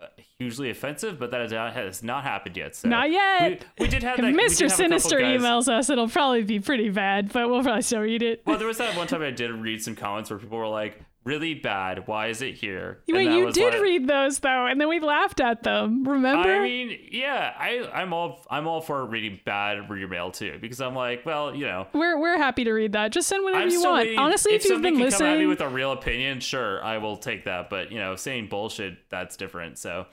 uh, 0.00 0.06
hugely 0.38 0.70
offensive, 0.70 1.18
but 1.18 1.30
that 1.30 1.40
has 1.42 1.52
not, 1.52 1.72
has 1.74 2.02
not 2.02 2.24
happened 2.24 2.56
yet. 2.56 2.74
So 2.74 2.88
Not 2.88 3.10
yet. 3.10 3.64
We, 3.78 3.84
we 3.84 3.88
did 3.88 4.02
have 4.02 4.16
that. 4.16 4.34
mr 4.34 4.62
have 4.62 4.72
sinister 4.72 5.18
emails 5.18 5.68
us 5.68 5.90
it'll 5.90 6.08
probably 6.08 6.42
be 6.42 6.58
pretty 6.58 6.88
bad 6.88 7.32
but 7.32 7.48
we'll 7.48 7.62
probably 7.62 7.82
still 7.82 8.00
read 8.00 8.22
it 8.22 8.42
Well, 8.46 8.58
there 8.58 8.66
was 8.66 8.78
that 8.78 8.96
one 8.96 9.06
time 9.06 9.22
I 9.22 9.30
did 9.30 9.50
read 9.52 9.82
some 9.82 9.94
comments 9.94 10.30
where 10.30 10.38
people 10.38 10.58
were 10.58 10.66
like, 10.66 11.00
really 11.24 11.54
bad. 11.54 12.06
Why 12.06 12.28
is 12.28 12.42
it 12.42 12.54
here? 12.54 13.00
And 13.08 13.16
Wait, 13.16 13.30
you 13.30 13.52
did 13.52 13.74
like- 13.74 13.82
read 13.82 14.06
those 14.08 14.38
though, 14.40 14.66
and 14.66 14.80
then 14.80 14.88
we 14.88 15.00
laughed 15.00 15.40
at 15.40 15.62
them. 15.62 16.04
Remember? 16.04 16.48
I 16.50 16.60
mean, 16.62 16.98
yeah, 17.10 17.52
I, 17.58 17.88
I'm 17.92 18.12
all 18.12 18.44
I'm 18.50 18.66
all 18.66 18.80
for 18.80 19.04
reading 19.06 19.40
bad 19.44 19.88
reader 19.90 20.08
mail 20.08 20.30
too 20.30 20.58
because 20.60 20.80
I'm 20.80 20.94
like, 20.94 21.24
well, 21.26 21.54
you 21.54 21.64
know, 21.64 21.86
we're 21.92 22.18
we're 22.20 22.38
happy 22.38 22.64
to 22.64 22.72
read 22.72 22.92
that. 22.92 23.12
Just 23.12 23.28
send 23.28 23.44
whatever 23.44 23.64
I'm 23.64 23.70
you 23.70 23.82
want. 23.82 24.04
waiting- 24.04 24.18
Honestly, 24.18 24.52
if, 24.54 24.64
you've 24.64 24.74
somebody 24.74 24.96
been 24.96 25.10
can 25.10 25.18
come 25.18 25.26
at 25.26 25.38
me 25.38 25.46
with 25.46 25.60
a 25.60 25.68
real 25.68 25.92
opinion, 25.92 26.40
sure, 26.40 26.82
I 26.82 26.98
will 26.98 27.16
take 27.16 27.44
that. 27.44 27.70
But 27.70 27.92
you 27.92 27.98
know, 27.98 28.16
saying 28.16 28.48
bullshit, 28.48 29.08
that's 29.10 29.36
different. 29.36 29.78
So, 29.78 30.06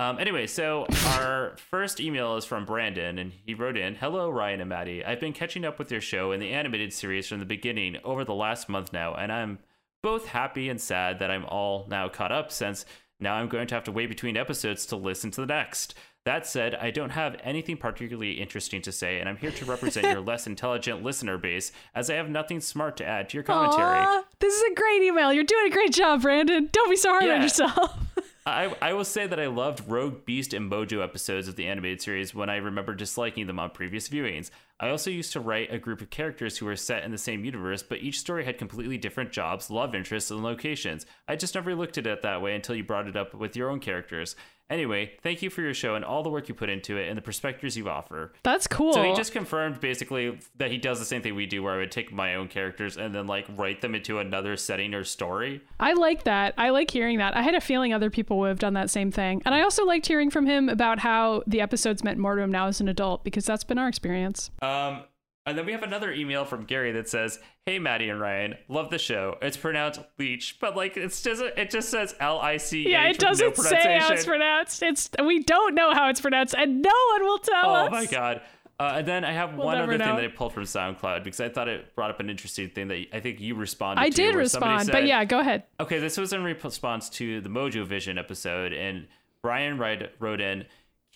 um, 0.00 0.18
anyway, 0.18 0.46
so 0.46 0.86
our 1.18 1.56
first 1.70 2.00
email 2.00 2.36
is 2.36 2.44
from 2.44 2.64
Brandon, 2.64 3.18
and 3.18 3.32
he 3.46 3.54
wrote 3.54 3.76
in, 3.76 3.94
"Hello, 3.94 4.30
Ryan 4.30 4.60
and 4.60 4.68
Maddie. 4.68 5.04
I've 5.04 5.20
been 5.20 5.32
catching 5.32 5.64
up 5.64 5.78
with 5.78 5.90
your 5.90 6.00
show 6.00 6.32
and 6.32 6.42
the 6.42 6.50
animated 6.50 6.92
series 6.92 7.26
from 7.28 7.38
the 7.40 7.46
beginning 7.46 7.96
over 8.04 8.24
the 8.24 8.34
last 8.34 8.68
month 8.68 8.92
now, 8.92 9.14
and 9.14 9.32
I'm 9.32 9.58
both 10.02 10.26
happy 10.26 10.68
and 10.68 10.80
sad 10.80 11.18
that 11.18 11.30
I'm 11.30 11.44
all 11.44 11.86
now 11.88 12.08
caught 12.08 12.32
up 12.32 12.50
since 12.52 12.84
now 13.20 13.34
I'm 13.34 13.48
going 13.48 13.66
to 13.68 13.74
have 13.74 13.84
to 13.84 13.92
wait 13.92 14.08
between 14.08 14.36
episodes 14.36 14.86
to 14.86 14.96
listen 14.96 15.30
to 15.32 15.40
the 15.40 15.46
next." 15.46 15.94
That 16.24 16.46
said, 16.46 16.74
I 16.74 16.90
don't 16.90 17.08
have 17.10 17.36
anything 17.42 17.78
particularly 17.78 18.32
interesting 18.32 18.82
to 18.82 18.92
say, 18.92 19.18
and 19.18 19.30
I'm 19.30 19.38
here 19.38 19.50
to 19.50 19.64
represent 19.64 20.08
your 20.08 20.20
less 20.24 20.46
intelligent 20.46 21.02
listener 21.02 21.38
base, 21.38 21.72
as 21.94 22.10
I 22.10 22.16
have 22.16 22.28
nothing 22.28 22.60
smart 22.60 22.98
to 22.98 23.06
add 23.06 23.30
to 23.30 23.36
your 23.38 23.44
commentary. 23.44 24.00
Aw, 24.00 24.24
this 24.38 24.54
is 24.54 24.62
a 24.70 24.74
great 24.74 25.02
email. 25.02 25.32
You're 25.32 25.44
doing 25.44 25.68
a 25.68 25.70
great 25.70 25.94
job, 25.94 26.20
Brandon. 26.20 26.68
Don't 26.70 26.90
be 26.90 26.96
so 26.96 27.10
hard 27.12 27.30
on 27.30 27.40
yourself. 27.40 27.98
I, 28.48 28.74
I 28.80 28.92
will 28.94 29.04
say 29.04 29.26
that 29.26 29.38
I 29.38 29.46
loved 29.46 29.88
Rogue, 29.88 30.24
Beast, 30.24 30.54
and 30.54 30.70
Mojo 30.70 31.02
episodes 31.02 31.48
of 31.48 31.56
the 31.56 31.66
animated 31.66 32.00
series 32.00 32.34
when 32.34 32.48
I 32.48 32.56
remember 32.56 32.94
disliking 32.94 33.46
them 33.46 33.58
on 33.58 33.70
previous 33.70 34.08
viewings. 34.08 34.50
I 34.80 34.88
also 34.88 35.10
used 35.10 35.32
to 35.34 35.40
write 35.40 35.72
a 35.72 35.78
group 35.78 36.00
of 36.00 36.10
characters 36.10 36.56
who 36.56 36.66
were 36.66 36.76
set 36.76 37.04
in 37.04 37.10
the 37.10 37.18
same 37.18 37.44
universe, 37.44 37.82
but 37.82 37.98
each 37.98 38.18
story 38.18 38.44
had 38.44 38.56
completely 38.56 38.96
different 38.96 39.32
jobs, 39.32 39.70
love 39.70 39.94
interests, 39.94 40.30
and 40.30 40.42
locations. 40.42 41.04
I 41.26 41.36
just 41.36 41.54
never 41.54 41.74
looked 41.74 41.98
at 41.98 42.06
it 42.06 42.22
that 42.22 42.40
way 42.40 42.54
until 42.54 42.74
you 42.74 42.84
brought 42.84 43.06
it 43.06 43.16
up 43.16 43.34
with 43.34 43.54
your 43.54 43.70
own 43.70 43.80
characters. 43.80 44.34
Anyway, 44.70 45.12
thank 45.22 45.40
you 45.40 45.48
for 45.48 45.62
your 45.62 45.72
show 45.72 45.94
and 45.94 46.04
all 46.04 46.22
the 46.22 46.28
work 46.28 46.48
you 46.48 46.54
put 46.54 46.68
into 46.68 46.96
it 46.98 47.08
and 47.08 47.16
the 47.16 47.22
perspectives 47.22 47.76
you 47.76 47.88
offer. 47.88 48.32
That's 48.42 48.66
cool. 48.66 48.92
So 48.92 49.02
he 49.02 49.14
just 49.14 49.32
confirmed 49.32 49.80
basically 49.80 50.38
that 50.58 50.70
he 50.70 50.76
does 50.76 50.98
the 50.98 51.06
same 51.06 51.22
thing 51.22 51.34
we 51.34 51.46
do, 51.46 51.62
where 51.62 51.74
I 51.74 51.78
would 51.78 51.90
take 51.90 52.12
my 52.12 52.34
own 52.34 52.48
characters 52.48 52.96
and 52.96 53.14
then 53.14 53.26
like 53.26 53.46
write 53.56 53.80
them 53.80 53.94
into 53.94 54.18
another 54.18 54.56
setting 54.56 54.92
or 54.92 55.04
story. 55.04 55.62
I 55.80 55.94
like 55.94 56.24
that. 56.24 56.54
I 56.58 56.70
like 56.70 56.90
hearing 56.90 57.18
that. 57.18 57.36
I 57.36 57.42
had 57.42 57.54
a 57.54 57.60
feeling 57.60 57.94
other 57.94 58.10
people 58.10 58.38
would 58.40 58.48
have 58.48 58.58
done 58.58 58.74
that 58.74 58.90
same 58.90 59.10
thing. 59.10 59.42
And 59.46 59.54
I 59.54 59.62
also 59.62 59.84
liked 59.86 60.06
hearing 60.06 60.30
from 60.30 60.46
him 60.46 60.68
about 60.68 60.98
how 60.98 61.42
the 61.46 61.60
episodes 61.60 62.04
meant 62.04 62.18
more 62.18 62.34
to 62.36 62.42
him 62.42 62.50
now 62.50 62.66
as 62.66 62.80
an 62.80 62.88
adult 62.88 63.24
because 63.24 63.46
that's 63.46 63.64
been 63.64 63.78
our 63.78 63.88
experience. 63.88 64.50
Um, 64.60 65.04
and 65.48 65.58
then 65.58 65.66
we 65.66 65.72
have 65.72 65.82
another 65.82 66.12
email 66.12 66.44
from 66.44 66.64
Gary 66.64 66.92
that 66.92 67.08
says, 67.08 67.38
"Hey 67.66 67.78
Maddie 67.78 68.08
and 68.08 68.20
Ryan, 68.20 68.56
love 68.68 68.90
the 68.90 68.98
show. 68.98 69.36
It's 69.42 69.56
pronounced 69.56 70.00
leech, 70.18 70.58
but 70.60 70.76
like 70.76 70.96
it's 70.96 71.22
just 71.22 71.42
it 71.42 71.70
just 71.70 71.88
says 71.88 72.14
L 72.20 72.38
I 72.38 72.56
C 72.58 72.82
H. 72.82 72.88
Yeah, 72.88 73.08
it 73.08 73.18
doesn't 73.18 73.56
say 73.56 73.98
how 73.98 74.12
it's 74.12 74.24
pronounced. 74.24 74.82
It's 74.82 75.10
we 75.24 75.42
don't 75.42 75.74
know 75.74 75.92
how 75.92 76.08
it's 76.08 76.20
pronounced, 76.20 76.54
and 76.54 76.82
no 76.82 76.94
one 77.12 77.22
will 77.24 77.38
tell 77.38 77.74
us. 77.74 77.88
Oh 77.88 77.90
my 77.90 78.06
god. 78.06 78.42
Uh, 78.80 78.92
and 78.98 79.08
then 79.08 79.24
I 79.24 79.32
have 79.32 79.56
We'll 79.56 79.66
one 79.66 79.78
other 79.78 79.98
thing 79.98 79.98
that 79.98 80.24
I 80.24 80.28
pulled 80.28 80.52
from 80.52 80.62
SoundCloud 80.62 81.24
because 81.24 81.40
I 81.40 81.48
thought 81.48 81.66
it 81.66 81.96
brought 81.96 82.10
up 82.10 82.20
an 82.20 82.30
interesting 82.30 82.70
thing 82.70 82.86
that 82.86 83.06
I 83.12 83.18
think 83.18 83.40
you 83.40 83.56
responded 83.56 84.00
to. 84.00 84.06
I 84.06 84.08
to. 84.08 84.14
did 84.14 84.36
respond, 84.36 84.90
but 84.92 85.04
yeah, 85.04 85.24
go 85.24 85.40
ahead. 85.40 85.64
Okay, 85.80 85.98
this 85.98 86.16
was 86.16 86.32
in 86.32 86.44
response 86.44 87.08
to 87.10 87.40
the 87.40 87.48
Mojo 87.48 87.84
Vision 87.84 88.18
episode, 88.18 88.72
and 88.72 89.08
Brian 89.42 89.78
wrote 89.78 90.40
in 90.40 90.64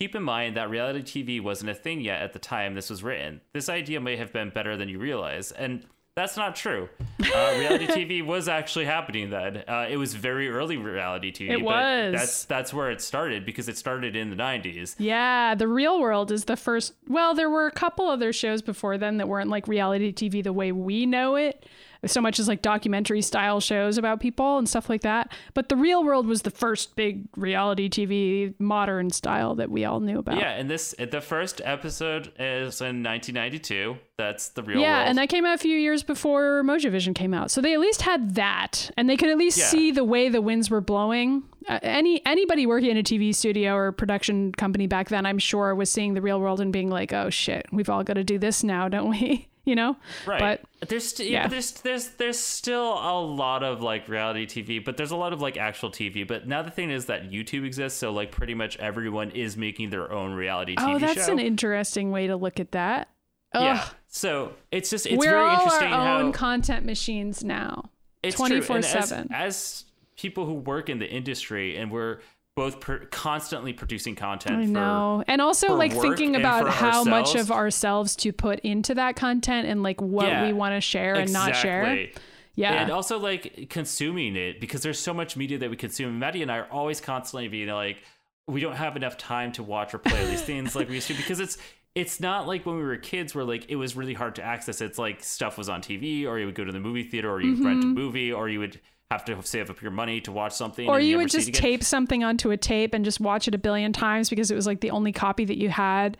Keep 0.03 0.15
in 0.15 0.23
mind 0.23 0.57
that 0.57 0.69
reality 0.69 1.23
TV 1.23 1.41
wasn't 1.41 1.69
a 1.71 1.73
thing 1.73 2.01
yet 2.01 2.21
at 2.21 2.33
the 2.33 2.39
time 2.39 2.75
this 2.75 2.89
was 2.89 3.03
written. 3.03 3.39
This 3.53 3.69
idea 3.69 4.01
may 4.01 4.17
have 4.17 4.33
been 4.33 4.49
better 4.49 4.75
than 4.75 4.89
you 4.89 4.99
realize. 4.99 5.53
And 5.53 5.85
that's 6.13 6.35
not 6.35 6.57
true. 6.57 6.89
Uh, 7.33 7.55
reality 7.57 7.87
TV 7.87 8.21
was 8.21 8.49
actually 8.49 8.83
happening 8.83 9.29
then. 9.29 9.63
Uh, 9.65 9.87
it 9.89 9.95
was 9.95 10.13
very 10.13 10.49
early 10.49 10.75
reality 10.75 11.31
TV. 11.31 11.51
It 11.51 11.59
but 11.59 11.63
was. 11.63 12.13
That's 12.19 12.43
that's 12.43 12.73
where 12.73 12.91
it 12.91 12.99
started 12.99 13.45
because 13.45 13.69
it 13.69 13.77
started 13.77 14.17
in 14.17 14.29
the 14.29 14.35
90s. 14.35 14.95
Yeah, 14.99 15.55
The 15.55 15.69
Real 15.69 16.01
World 16.01 16.33
is 16.33 16.43
the 16.43 16.57
first. 16.57 16.95
Well, 17.07 17.33
there 17.33 17.49
were 17.49 17.67
a 17.67 17.71
couple 17.71 18.09
other 18.09 18.33
shows 18.33 18.61
before 18.61 18.97
then 18.97 19.15
that 19.19 19.29
weren't 19.29 19.49
like 19.49 19.69
reality 19.69 20.11
TV 20.11 20.43
the 20.43 20.51
way 20.51 20.73
we 20.73 21.05
know 21.05 21.37
it. 21.37 21.65
So 22.05 22.21
much 22.21 22.39
as 22.39 22.47
like 22.47 22.61
documentary 22.61 23.21
style 23.21 23.59
shows 23.59 23.97
about 23.97 24.19
people 24.19 24.57
and 24.57 24.67
stuff 24.67 24.89
like 24.89 25.01
that. 25.01 25.31
But 25.53 25.69
the 25.69 25.75
real 25.75 26.03
world 26.03 26.27
was 26.27 26.41
the 26.41 26.51
first 26.51 26.95
big 26.95 27.25
reality 27.35 27.89
TV 27.89 28.53
modern 28.59 29.09
style 29.11 29.55
that 29.55 29.69
we 29.71 29.85
all 29.85 29.99
knew 29.99 30.19
about. 30.19 30.37
Yeah, 30.37 30.51
and 30.51 30.69
this 30.69 30.93
the 30.97 31.21
first 31.21 31.61
episode 31.63 32.27
is 32.39 32.81
in 32.81 33.03
1992. 33.03 33.97
That's 34.17 34.49
the 34.49 34.61
real 34.63 34.75
world. 34.77 34.83
yeah, 34.83 34.97
world. 34.99 35.09
and 35.09 35.17
that 35.17 35.29
came 35.29 35.45
out 35.45 35.55
a 35.55 35.57
few 35.57 35.77
years 35.77 36.03
before 36.03 36.61
Mojovision 36.63 37.15
came 37.15 37.33
out, 37.33 37.49
so 37.51 37.61
they 37.61 37.73
at 37.73 37.79
least 37.79 38.03
had 38.03 38.35
that, 38.35 38.91
and 38.95 39.09
they 39.09 39.17
could 39.17 39.29
at 39.29 39.37
least 39.37 39.57
Yeah. 39.57 39.65
see 39.65 39.91
the 39.91 40.03
way 40.03 40.29
the 40.29 40.41
winds 40.41 40.69
were 40.69 40.81
blowing. 40.81 41.43
Uh, 41.67 41.79
any 41.81 42.21
anybody 42.25 42.65
working 42.65 42.89
in 42.91 42.97
a 42.97 43.03
TV 43.03 43.33
studio 43.33 43.73
or 43.75 43.91
production 43.91 44.51
company 44.51 44.85
back 44.85 45.09
then, 45.09 45.25
I'm 45.25 45.39
sure, 45.39 45.73
was 45.73 45.89
seeing 45.89 46.13
the 46.13 46.21
real 46.21 46.39
world 46.39 46.59
and 46.59 46.71
being 46.73 46.89
like, 46.89 47.13
"Oh 47.13 47.29
shit, 47.29 47.65
we've 47.71 47.89
all 47.89 48.03
got 48.03 48.13
to 48.15 48.23
do 48.23 48.37
this 48.37 48.63
now, 48.63 48.87
don't 48.89 49.09
we?" 49.09 49.47
You 49.65 49.75
know? 49.75 49.95
Right. 50.25 50.59
But 50.79 50.89
there's 50.89 51.07
st- 51.07 51.29
yeah. 51.29 51.47
there's 51.47 51.71
there's 51.71 52.09
there's 52.09 52.37
still 52.37 52.93
a 52.93 53.21
lot 53.21 53.63
of 53.63 53.81
like 53.81 54.09
reality 54.09 54.45
TV, 54.45 54.83
but 54.83 54.97
there's 54.97 55.11
a 55.11 55.15
lot 55.15 55.31
of 55.31 55.41
like 55.41 55.55
actual 55.55 55.89
TV. 55.89 56.27
But 56.27 56.47
now 56.47 56.61
the 56.61 56.71
thing 56.71 56.91
is 56.91 57.05
that 57.05 57.31
YouTube 57.31 57.65
exists, 57.65 57.97
so 57.97 58.11
like 58.11 58.31
pretty 58.31 58.55
much 58.55 58.77
everyone 58.77 59.31
is 59.31 59.55
making 59.55 59.89
their 59.89 60.11
own 60.11 60.33
reality 60.33 60.75
TV 60.75 60.95
oh, 60.95 60.99
that's 60.99 61.27
show. 61.27 61.31
an 61.31 61.39
interesting 61.39 62.11
way 62.11 62.27
to 62.27 62.35
look 62.35 62.59
at 62.59 62.71
that. 62.71 63.07
Ugh. 63.53 63.63
yeah. 63.63 63.87
So 64.07 64.53
it's 64.71 64.89
just 64.89 65.05
it's 65.05 65.17
We're 65.17 65.31
very 65.31 65.45
all 65.45 65.63
interesting 65.63 65.93
our 65.93 66.05
how 66.05 66.19
own 66.19 66.31
content 66.33 66.85
machines 66.85 67.43
now. 67.43 67.89
it's 68.21 68.35
true. 68.35 68.57
And 68.57 68.63
24/7. 68.63 68.83
As, 68.83 69.31
as 69.31 69.85
people 70.17 70.45
who 70.45 70.53
work 70.53 70.89
in 70.89 70.99
the 70.99 71.09
industry, 71.09 71.77
and 71.77 71.91
we're 71.91 72.19
both 72.55 72.79
per- 72.79 73.05
constantly 73.05 73.73
producing 73.73 74.15
content. 74.15 74.57
I 74.57 74.65
for, 74.65 74.71
know. 74.71 75.23
And 75.27 75.41
also 75.41 75.75
like 75.75 75.91
thinking 75.91 76.35
about 76.35 76.69
how 76.69 77.03
much 77.03 77.35
of 77.35 77.51
ourselves 77.51 78.15
to 78.17 78.31
put 78.31 78.59
into 78.59 78.93
that 78.95 79.15
content 79.15 79.67
and 79.67 79.81
like 79.81 80.01
what 80.01 80.27
Yeah, 80.27 80.45
we 80.45 80.53
want 80.53 80.75
to 80.75 80.81
share 80.81 81.15
and 81.15 81.33
not 81.33 81.55
share. 81.55 81.83
Exactly. 81.83 82.23
Yeah. 82.55 82.73
And 82.73 82.91
also 82.91 83.17
like 83.17 83.67
consuming 83.69 84.35
it 84.35 84.59
because 84.61 84.83
there's 84.83 84.99
so 84.99 85.13
much 85.13 85.35
media 85.35 85.57
that 85.57 85.69
we 85.69 85.75
consume. 85.75 86.19
Maddie 86.19 86.43
and 86.43 86.51
I 86.51 86.59
are 86.59 86.67
always 86.71 87.01
constantly 87.01 87.47
being 87.47 87.69
like, 87.69 88.03
we 88.45 88.61
don't 88.61 88.75
have 88.75 88.95
enough 88.95 89.17
time 89.17 89.51
to 89.53 89.63
watch 89.63 89.93
or 89.93 89.97
play 89.97 90.25
these 90.25 90.41
things 90.41 90.75
like 90.75 90.89
we 90.89 90.95
used 90.95 91.07
to 91.07 91.13
because 91.13 91.39
it's 91.39 91.57
it's 91.95 92.19
not 92.19 92.47
like 92.47 92.65
when 92.65 92.75
we 92.75 92.83
were 92.83 92.97
kids 92.97 93.33
where 93.33 93.45
like 93.45 93.69
it 93.69 93.75
was 93.75 93.95
really 93.95 94.13
hard 94.13 94.35
to 94.35 94.43
access. 94.43 94.81
It's 94.81 94.99
like 94.99 95.23
stuff 95.23 95.57
was 95.57 95.69
on 95.69 95.81
TV 95.81 96.27
or 96.27 96.37
you 96.37 96.45
would 96.45 96.55
go 96.55 96.63
to 96.63 96.71
the 96.71 96.79
movie 96.79 97.03
theater 97.03 97.31
or 97.31 97.41
you 97.41 97.51
would 97.51 97.65
rent 97.65 97.83
a 97.83 97.87
mm-hmm. 97.87 97.95
movie 97.95 98.31
or 98.31 98.49
you 98.49 98.59
would 98.59 98.79
have 99.13 99.25
to 99.25 99.41
save 99.43 99.69
up 99.69 99.81
your 99.81 99.91
money 99.91 100.19
to 100.21 100.31
watch 100.31 100.53
something. 100.53 100.87
Or 100.89 100.99
you 100.99 101.11
never 101.13 101.23
would 101.23 101.31
just 101.31 101.53
tape 101.53 101.83
something 101.83 102.23
onto 102.23 102.51
a 102.51 102.57
tape 102.57 102.93
and 102.93 103.05
just 103.05 103.19
watch 103.19 103.47
it 103.47 103.55
a 103.55 103.57
billion 103.57 103.93
times 103.93 104.29
because 104.29 104.51
it 104.51 104.55
was 104.55 104.67
like 104.67 104.81
the 104.81 104.91
only 104.91 105.11
copy 105.13 105.45
that 105.45 105.57
you 105.57 105.69
had. 105.69 106.17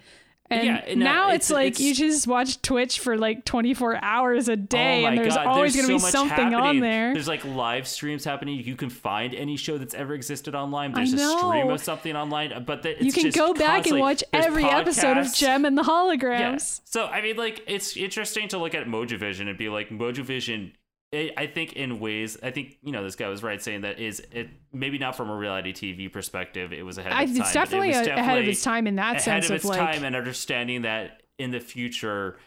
And, 0.49 0.65
Yeah, 0.67 0.83
uh, 0.91 0.95
now 0.95 1.23
it's- 1.29 1.35
it's, 1.45 1.51
like 1.51 1.67
it's- 1.67 1.79
you 1.79 1.95
just 1.95 2.27
watch 2.27 2.61
Twitch 2.61 2.99
for 2.99 3.17
like 3.17 3.43
24 3.45 3.97
hours 4.03 4.49
a 4.49 4.57
day 4.57 5.03
Oh 5.03 5.07
and 5.07 5.17
there's 5.17 5.35
God, 5.35 5.47
always 5.47 5.73
going 5.73 5.87
to 5.87 5.99
so 5.99 6.05
be 6.05 6.11
something 6.11 6.53
on 6.53 6.79
there. 6.79 7.13
There's 7.13 7.29
like 7.29 7.43
live 7.45 7.87
streams 7.87 8.23
happening. 8.25 8.59
You 8.59 8.75
can 8.75 8.89
find 8.89 9.33
any 9.33 9.55
show 9.55 9.77
that's 9.77 9.93
ever 9.95 10.13
existed 10.13 10.53
online. 10.53 10.91
There's 10.91 11.13
a 11.13 11.17
stream 11.17 11.69
of 11.69 11.81
something 11.81 12.15
online, 12.15 12.65
but 12.65 12.83
the, 12.83 12.91
it's 12.91 13.03
you 13.03 13.11
can 13.13 13.31
go 13.31 13.53
back 13.53 13.87
and 13.87 13.99
watch 13.99 14.21
every 14.33 14.65
episode 14.65 15.17
of. 15.17 15.33
Jem 15.33 15.63
and 15.65 15.77
the 15.77 15.81
Yeah. 15.81 15.87
Holograms. 15.89 16.81
So 16.83 17.05
I 17.07 17.21
mean, 17.21 17.37
like, 17.37 17.63
it's 17.65 17.95
interesting 17.97 18.49
to 18.49 18.57
look 18.57 18.75
at 18.75 18.85
Mojovision 18.85 19.47
and 19.47 19.57
be 19.57 19.69
like, 19.69 19.89
Mojovision. 19.89 20.73
I 21.13 21.31
I 21.37 21.47
think 21.47 21.73
in 21.73 21.99
ways, 21.99 22.37
I 22.41 22.51
think 22.51 22.77
you 22.81 22.91
know 22.91 23.03
this 23.03 23.15
guy 23.15 23.27
was 23.27 23.43
right 23.43 23.61
saying 23.61 23.81
that 23.81 23.99
is 23.99 24.21
it 24.31 24.49
maybe 24.71 24.97
not 24.97 25.15
from 25.15 25.29
a 25.29 25.35
reality 25.35 25.73
TV 25.73 26.11
perspective. 26.11 26.73
It 26.73 26.83
was 26.83 26.97
ahead 26.97 27.11
of 27.11 27.17
I, 27.17 27.23
its 27.23 27.31
time. 27.33 27.41
it's 27.41 27.53
but 27.53 27.59
it 27.59 27.63
definitely 27.65 27.87
was 27.89 28.07
a- 28.07 28.13
ahead 28.13 28.39
of 28.39 28.47
its 28.47 28.63
time 28.63 28.87
in 28.87 28.95
that 28.95 29.11
ahead 29.11 29.21
sense 29.21 29.45
of 29.45 29.51
of, 29.51 29.55
its 29.57 29.65
like 29.65 29.79
time 29.79 30.03
and 30.03 30.15
understanding 30.15 30.81
that 30.83 31.21
in 31.37 31.51
the 31.51 31.59
future 31.59 32.37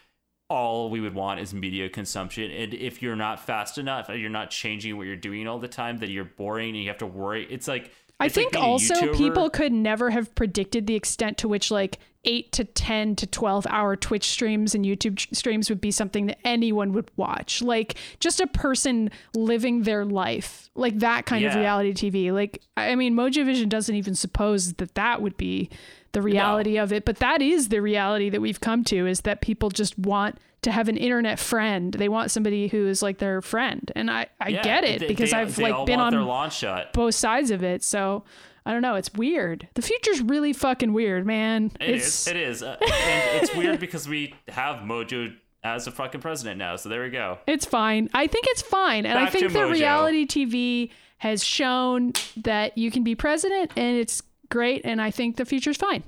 all 0.49 0.89
we 0.89 1.01
would 1.01 1.13
want 1.13 1.39
is 1.41 1.53
media 1.53 1.89
consumption 1.89 2.49
and 2.51 2.73
if 2.73 3.01
you're 3.01 3.17
not 3.17 3.39
fast 3.39 3.77
enough 3.77 4.07
you're 4.07 4.29
not 4.29 4.49
changing 4.49 4.95
what 4.95 5.05
you're 5.05 5.15
doing 5.15 5.45
all 5.45 5.59
the 5.59 5.67
time 5.67 5.97
then 5.97 6.09
you're 6.09 6.23
boring 6.23 6.69
and 6.69 6.77
you 6.77 6.87
have 6.87 6.97
to 6.97 7.05
worry 7.05 7.45
it's 7.49 7.67
like 7.67 7.91
I 8.19 8.27
it's 8.27 8.37
like 8.37 8.51
think 8.51 8.55
a 8.55 8.59
also 8.59 9.13
people 9.13 9.49
could 9.49 9.73
never 9.73 10.09
have 10.09 10.33
predicted 10.35 10.87
the 10.87 10.95
extent 10.95 11.37
to 11.39 11.49
which 11.49 11.69
like 11.69 11.99
8 12.27 12.51
to 12.51 12.63
10 12.65 13.15
to 13.15 13.25
12 13.27 13.65
hour 13.69 13.95
Twitch 13.95 14.25
streams 14.29 14.75
and 14.75 14.83
YouTube 14.85 15.33
streams 15.35 15.69
would 15.69 15.79
be 15.81 15.91
something 15.91 16.25
that 16.27 16.37
anyone 16.45 16.91
would 16.93 17.09
watch. 17.15 17.61
Like 17.61 17.95
just 18.19 18.39
a 18.41 18.47
person 18.47 19.09
living 19.33 19.83
their 19.83 20.03
life, 20.05 20.69
like 20.75 20.99
that 20.99 21.25
kind 21.25 21.45
of 21.45 21.55
reality 21.55 21.93
TV. 21.93 22.31
Like 22.33 22.61
I 22.75 22.95
mean 22.95 23.15
Mojovision 23.15 23.69
doesn't 23.69 23.95
even 23.95 24.13
suppose 24.13 24.73
that 24.73 24.93
that 24.95 25.21
would 25.21 25.37
be 25.37 25.69
the 26.11 26.21
reality 26.21 26.77
of 26.77 26.91
it, 26.93 27.05
but 27.05 27.17
that 27.17 27.41
is 27.41 27.69
the 27.69 27.81
reality 27.81 28.29
that 28.29 28.41
we've 28.41 28.59
come 28.61 28.83
to 28.85 29.07
is 29.07 29.21
that 29.21 29.41
people 29.41 29.69
just 29.69 29.97
want 29.99 30.37
to 30.63 30.71
have 30.71 30.89
an 30.89 30.97
internet 30.97 31.37
friend. 31.39 31.93
They 31.93 32.09
want 32.09 32.31
somebody 32.31 32.67
who 32.67 32.87
is 32.87 33.01
like 33.03 33.19
their 33.19 33.41
friend. 33.41 33.91
And 33.95 34.09
I 34.11 34.27
I 34.41 34.49
Yeah, 34.49 34.63
get 34.63 34.83
it 34.83 34.99
they- 35.01 35.07
because 35.07 35.31
they- 35.31 35.37
I've 35.37 35.55
they 35.55 35.71
like 35.71 35.85
been 35.85 35.99
on 35.99 36.11
their 36.11 36.23
launch 36.23 36.57
shot 36.57 36.91
both 36.93 37.15
sides 37.15 37.51
of 37.51 37.63
it. 37.63 37.83
So 37.83 38.23
I 38.67 38.73
don't 38.73 38.81
know. 38.81 38.95
It's 38.95 39.13
weird. 39.13 39.67
The 39.75 39.81
future's 39.81 40.21
really 40.21 40.51
fucking 40.51 40.91
weird, 40.91 41.25
man. 41.25 41.71
It 41.79 41.89
it's 41.95 42.27
is. 42.27 42.27
It 42.27 42.35
is. 42.35 42.61
Uh, 42.63 42.75
and 42.81 43.41
it's 43.43 43.55
weird 43.55 43.79
because 43.79 44.07
we 44.09 44.33
have 44.49 44.81
Mojo 44.81 45.33
as 45.63 45.87
a 45.87 45.91
fucking 45.91 46.19
president 46.21 46.57
now. 46.57 46.75
So 46.75 46.89
there 46.89 47.01
we 47.03 47.09
go. 47.09 47.39
it's 47.47 47.65
fine. 47.65 48.09
I 48.13 48.27
think 48.27 48.45
it's 48.49 48.61
fine, 48.61 49.05
and 49.05 49.17
I 49.17 49.23
Back 49.23 49.31
to 49.33 49.39
think 49.39 49.53
that 49.53 49.67
Mojo. 49.69 49.71
reality 49.71 50.25
TV 50.27 50.91
has 51.19 51.43
shown 51.43 52.11
that 52.43 52.77
you 52.77 52.91
can 52.91 53.03
be 53.03 53.15
president, 53.15 53.71
and 53.77 53.97
it's 53.97 54.21
great. 54.49 54.81
And 54.83 55.01
I 55.01 55.11
think 55.11 55.37
the 55.37 55.45
future's 55.45 55.77
fine. 55.77 56.03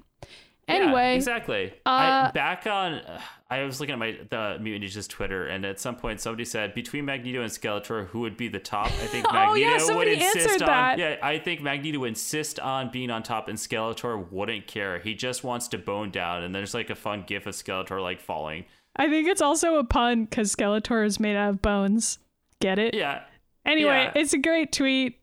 Yeah, 0.69 0.75
Anyway, 0.75 1.15
exactly. 1.15 1.73
uh, 1.85 2.29
I, 2.29 2.31
back 2.33 2.67
on, 2.67 2.93
uh, 2.93 3.19
I 3.49 3.63
was 3.63 3.79
looking 3.79 3.93
at 3.93 3.99
my 3.99 4.17
the 4.29 4.57
Mutant 4.61 4.83
Ninja's 4.85 5.07
Twitter, 5.07 5.47
and 5.47 5.65
at 5.65 5.79
some 5.79 5.95
point 5.95 6.21
somebody 6.21 6.45
said 6.45 6.75
between 6.75 7.05
Magneto 7.05 7.41
and 7.41 7.51
Skeletor, 7.51 8.07
who 8.07 8.19
would 8.19 8.37
be 8.37 8.47
the 8.47 8.59
top? 8.59 8.87
I 8.87 9.07
think 9.07 9.25
Oh, 9.29 9.33
Magneto 9.33 9.59
yeah, 9.89 9.95
would 9.95 10.07
insist 10.07 10.61
on. 10.61 10.67
that. 10.67 10.99
Yeah, 10.99 11.15
I 11.23 11.39
think 11.39 11.61
Magneto 11.61 11.99
would 11.99 12.09
insist 12.09 12.59
on 12.59 12.91
being 12.91 13.09
on 13.09 13.23
top, 13.23 13.47
and 13.47 13.57
Skeletor 13.57 14.31
wouldn't 14.31 14.67
care. 14.67 14.99
He 14.99 15.15
just 15.15 15.43
wants 15.43 15.67
to 15.69 15.77
bone 15.77 16.11
down, 16.11 16.43
and 16.43 16.53
there's 16.53 16.73
like 16.73 16.89
a 16.89 16.95
fun 16.95 17.23
gif 17.25 17.47
of 17.47 17.55
Skeletor 17.55 18.01
like 18.01 18.21
falling. 18.21 18.65
I 18.95 19.07
think 19.09 19.27
it's 19.27 19.41
also 19.41 19.75
a 19.77 19.83
pun 19.83 20.25
because 20.25 20.55
Skeletor 20.55 21.05
is 21.05 21.19
made 21.19 21.35
out 21.35 21.49
of 21.49 21.61
bones. 21.61 22.19
Get 22.59 22.77
it? 22.79 22.93
Yeah. 22.93 23.23
Anyway, 23.65 24.11
yeah. 24.13 24.21
it's 24.21 24.33
a 24.33 24.37
great 24.37 24.71
tweet. 24.71 25.15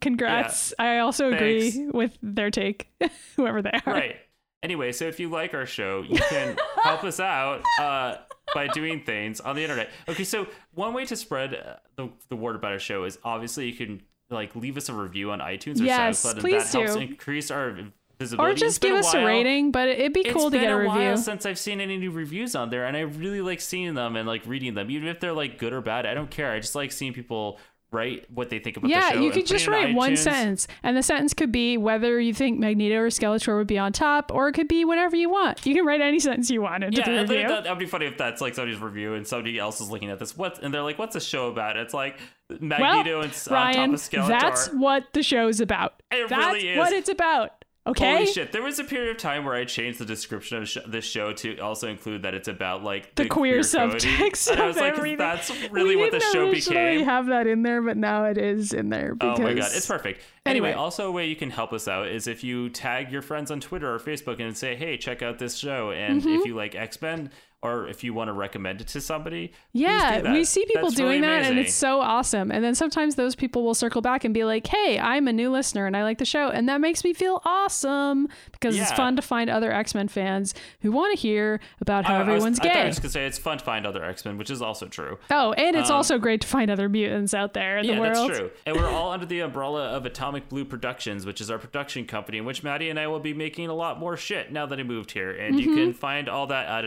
Congrats. 0.00 0.72
I 0.78 0.98
also 0.98 1.32
agree 1.32 1.70
Thanks. 1.70 1.92
with 1.92 2.18
their 2.22 2.50
take, 2.50 2.88
whoever 3.36 3.62
they 3.62 3.72
are. 3.86 3.92
Right. 3.92 4.16
Anyway, 4.64 4.92
so 4.92 5.04
if 5.04 5.20
you 5.20 5.28
like 5.28 5.52
our 5.52 5.66
show, 5.66 6.02
you 6.08 6.18
can 6.30 6.56
help 6.82 7.04
us 7.04 7.20
out 7.20 7.62
uh, 7.78 8.16
by 8.54 8.66
doing 8.68 9.02
things 9.04 9.38
on 9.40 9.54
the 9.56 9.62
internet. 9.62 9.90
Okay, 10.08 10.24
so 10.24 10.46
one 10.72 10.94
way 10.94 11.04
to 11.04 11.14
spread 11.16 11.54
uh, 11.54 11.76
the, 11.96 12.08
the 12.30 12.36
word 12.36 12.56
about 12.56 12.72
our 12.72 12.78
show 12.78 13.04
is 13.04 13.18
obviously 13.24 13.66
you 13.66 13.74
can 13.74 14.00
like 14.30 14.56
leave 14.56 14.78
us 14.78 14.88
a 14.88 14.94
review 14.94 15.30
on 15.32 15.40
iTunes 15.40 15.80
or 15.80 15.84
Yes, 15.84 16.24
SoundCloud, 16.24 16.44
and 16.44 16.52
that 16.54 16.66
helps 16.68 16.94
increase 16.96 17.50
our 17.50 17.76
visibility. 18.18 18.52
Or 18.52 18.54
just 18.54 18.80
give 18.80 18.96
us 18.96 19.12
a 19.12 19.22
rating, 19.22 19.70
but 19.70 19.88
it'd 19.90 20.14
be 20.14 20.20
It's 20.20 20.32
cool 20.32 20.50
to 20.50 20.58
get 20.58 20.72
a, 20.72 20.78
a 20.78 20.86
while 20.86 20.98
review. 20.98 21.22
since 21.22 21.44
I've 21.44 21.58
seen 21.58 21.82
any 21.82 21.98
new 21.98 22.10
reviews 22.10 22.56
on 22.56 22.70
there, 22.70 22.86
and 22.86 22.96
I 22.96 23.00
really 23.00 23.42
like 23.42 23.60
seeing 23.60 23.92
them 23.92 24.16
and 24.16 24.26
like 24.26 24.46
reading 24.46 24.72
them, 24.72 24.90
even 24.90 25.08
if 25.08 25.20
they're 25.20 25.34
like 25.34 25.58
good 25.58 25.74
or 25.74 25.82
bad. 25.82 26.06
I 26.06 26.14
don't 26.14 26.30
care. 26.30 26.50
I 26.50 26.58
just 26.58 26.74
like 26.74 26.90
seeing 26.90 27.12
people 27.12 27.58
write 27.94 28.30
what 28.30 28.50
they 28.50 28.58
think 28.58 28.76
about 28.76 28.88
the 28.88 28.94
show. 28.94 29.14
Yeah, 29.14 29.20
you 29.20 29.30
could 29.30 29.46
just 29.46 29.66
write 29.66 29.94
one 29.94 30.16
sentence, 30.16 30.66
and 30.82 30.96
the 30.96 31.02
sentence 31.02 31.32
could 31.32 31.52
be 31.52 31.76
whether 31.78 32.20
you 32.20 32.34
think 32.34 32.58
Magneto 32.58 32.96
or 32.96 33.06
Skeletor 33.08 33.56
would 33.56 33.66
be 33.68 33.78
on 33.78 33.92
top, 33.92 34.30
or 34.34 34.48
it 34.48 34.52
could 34.54 34.68
be 34.68 34.84
whatever 34.84 35.16
you 35.16 35.30
want. 35.30 35.64
You 35.64 35.74
can 35.74 35.86
write 35.86 36.00
any 36.00 36.18
sentence 36.18 36.50
you 36.50 36.60
want 36.60 36.84
into 36.84 36.98
Yeah, 36.98 37.04
the 37.24 37.34
review. 37.34 37.48
that, 37.48 37.64
that'd 37.64 37.78
be 37.78 37.86
funny 37.86 38.06
if 38.06 38.18
that's 38.18 38.40
like 38.40 38.54
somebody's 38.54 38.80
review 38.80 39.14
and 39.14 39.26
somebody 39.26 39.58
else 39.58 39.80
is 39.80 39.88
looking 39.88 40.10
at 40.10 40.18
this. 40.18 40.36
What 40.36 40.62
and 40.62 40.74
they're 40.74 40.82
like, 40.82 40.98
"What's 40.98 41.14
the 41.14 41.20
show 41.20 41.46
about?" 41.48 41.76
It's 41.76 41.94
like 41.94 42.18
Magneto 42.60 43.14
well, 43.18 43.22
and 43.22 43.30
s- 43.32 43.48
on 43.48 43.72
top 43.74 43.88
of 43.88 43.94
Skeletor. 43.94 44.28
that's 44.28 44.66
what 44.72 45.04
the 45.12 45.22
show's 45.22 45.60
about. 45.60 46.02
It 46.10 46.28
that's 46.28 46.46
really 46.54 46.68
is. 46.70 46.76
what 46.78 46.92
it's 46.92 47.08
about. 47.08 47.63
Okay. 47.86 48.14
Holy 48.14 48.26
shit! 48.26 48.50
There 48.50 48.62
was 48.62 48.78
a 48.78 48.84
period 48.84 49.10
of 49.10 49.18
time 49.18 49.44
where 49.44 49.54
I 49.54 49.66
changed 49.66 49.98
the 49.98 50.06
description 50.06 50.56
of 50.56 50.66
sh- 50.68 50.78
this 50.86 51.04
show 51.04 51.34
to 51.34 51.58
also 51.58 51.86
include 51.88 52.22
that 52.22 52.32
it's 52.32 52.48
about 52.48 52.82
like 52.82 53.14
The, 53.14 53.28
queer, 53.28 53.62
coding. 53.62 53.98
subtext 53.98 54.56
I 54.56 54.66
was 54.66 54.76
like, 54.76 54.94
everything. 54.94 55.18
that's 55.18 55.50
really 55.70 55.94
we 55.94 56.02
what 56.02 56.12
the 56.12 56.20
show 56.20 56.50
became. 56.50 57.04
have 57.04 57.26
that 57.26 57.46
in 57.46 57.62
there, 57.62 57.82
but 57.82 57.98
now 57.98 58.24
it 58.24 58.38
is 58.38 58.72
in 58.72 58.88
there 58.88 59.14
because 59.14 59.38
Oh 59.38 59.42
my 59.42 59.52
god, 59.52 59.70
it's 59.74 59.86
perfect. 59.86 60.20
Anyway, 60.46 60.68
Anyway. 60.70 60.72
also 60.72 61.08
a 61.08 61.12
way 61.12 61.26
you 61.26 61.36
can 61.36 61.50
help 61.50 61.74
us 61.74 61.86
out 61.86 62.08
is 62.08 62.26
if 62.26 62.42
you 62.42 62.70
tag 62.70 63.12
your 63.12 63.20
friends 63.22 63.50
on 63.50 63.60
Twitter 63.60 63.94
or 63.94 63.98
Facebook 63.98 64.40
and 64.40 64.56
say, 64.56 64.74
"Hey, 64.76 64.96
check 64.96 65.20
out 65.20 65.38
this 65.38 65.54
show." 65.56 65.90
And 65.90 66.22
Mm-hmm. 66.22 66.36
if 66.36 66.46
you 66.46 66.54
like 66.54 66.74
X 66.74 67.00
Men, 67.02 67.30
or 67.64 67.88
if 67.88 68.04
you 68.04 68.12
want 68.14 68.28
to 68.28 68.32
recommend 68.32 68.80
it 68.82 68.86
to 68.88 69.00
somebody, 69.00 69.52
Yeah, 69.72 70.32
we 70.32 70.44
see 70.44 70.64
people 70.66 70.90
That's 70.90 71.00
really 71.00 71.12
doing 71.14 71.22
that, 71.22 71.42
and 71.44 71.58
it's 71.58 71.74
so 71.74 72.00
awesome. 72.00 72.52
And 72.52 72.62
then 72.62 72.74
sometimes 72.74 73.14
those 73.16 73.34
people 73.34 73.64
will 73.64 73.74
circle 73.74 74.02
back 74.02 74.22
and 74.24 74.32
be 74.34 74.44
like, 74.44 74.66
"Hey, 74.66 74.98
I'm 74.98 75.26
a 75.26 75.32
new 75.32 75.50
listener, 75.50 75.86
and 75.86 75.96
I 75.96 76.02
like 76.02 76.18
the 76.18 76.24
show," 76.26 76.48
and 76.48 76.68
that 76.68 76.80
makes 76.80 77.02
me 77.02 77.12
feel 77.14 77.40
awesome 77.44 78.28
because 78.52 78.78
it's 78.78 78.92
fun 78.92 79.16
to 79.16 79.22
find 79.22 79.48
other 79.50 79.72
X 79.72 79.94
Men 79.94 80.08
fans 80.08 80.54
who 80.82 80.92
want 80.92 81.16
to 81.16 81.20
hear 81.20 81.58
about 81.80 82.04
how 82.04 82.14
I- 82.14 82.16
I 82.16 82.20
was- 82.20 82.28
everyone's 82.28 82.60
I 82.60 82.64
I 82.64 82.74
gay. 82.74 82.86
was 82.86 82.98
gonna 82.98 83.08
say 83.10 83.26
it's 83.26 83.38
fun 83.38 83.58
to 83.58 83.64
find 83.64 83.86
other 83.86 84.04
X 84.04 84.24
Men, 84.24 84.36
which 84.38 84.50
is 84.50 84.60
also 84.62 84.86
true. 84.86 85.18
Oh, 85.30 85.52
and 85.54 85.74
it's 85.74 85.90
Um, 85.90 85.96
also 85.96 86.18
great 86.18 86.42
to 86.42 86.46
find 86.46 86.70
other 86.70 86.88
mutants 86.88 87.32
out 87.34 87.54
there 87.54 87.78
in 87.78 87.86
yeah, 87.86 87.94
the 87.94 88.00
world. 88.00 88.28
that's 88.30 88.38
true. 88.38 88.50
And 88.66 88.76
we're 88.76 88.90
all 88.90 89.10
under 89.10 89.26
the 89.26 89.40
umbrella 89.40 89.86
of 89.88 90.04
Atomic 90.04 90.48
Blue 90.50 90.64
Productions, 90.66 91.24
which 91.24 91.40
is 91.40 91.50
our 91.50 91.58
production 91.58 92.04
company, 92.04 92.38
in 92.38 92.44
which 92.44 92.62
Maddie 92.62 92.90
and 92.90 92.98
I 93.00 93.06
will 93.06 93.20
be 93.20 93.32
making 93.32 93.68
a 93.68 93.74
lot 93.74 93.98
more 93.98 94.16
shit 94.16 94.52
now 94.52 94.66
that 94.66 94.78
I 94.78 94.82
moved 94.82 95.12
here. 95.12 95.30
And 95.30 95.54
Mm-hmm. 95.56 95.68
you 95.70 95.74
can 95.76 95.92
find 95.94 96.28
all 96.28 96.46
that 96.48 96.66
at 96.66 96.84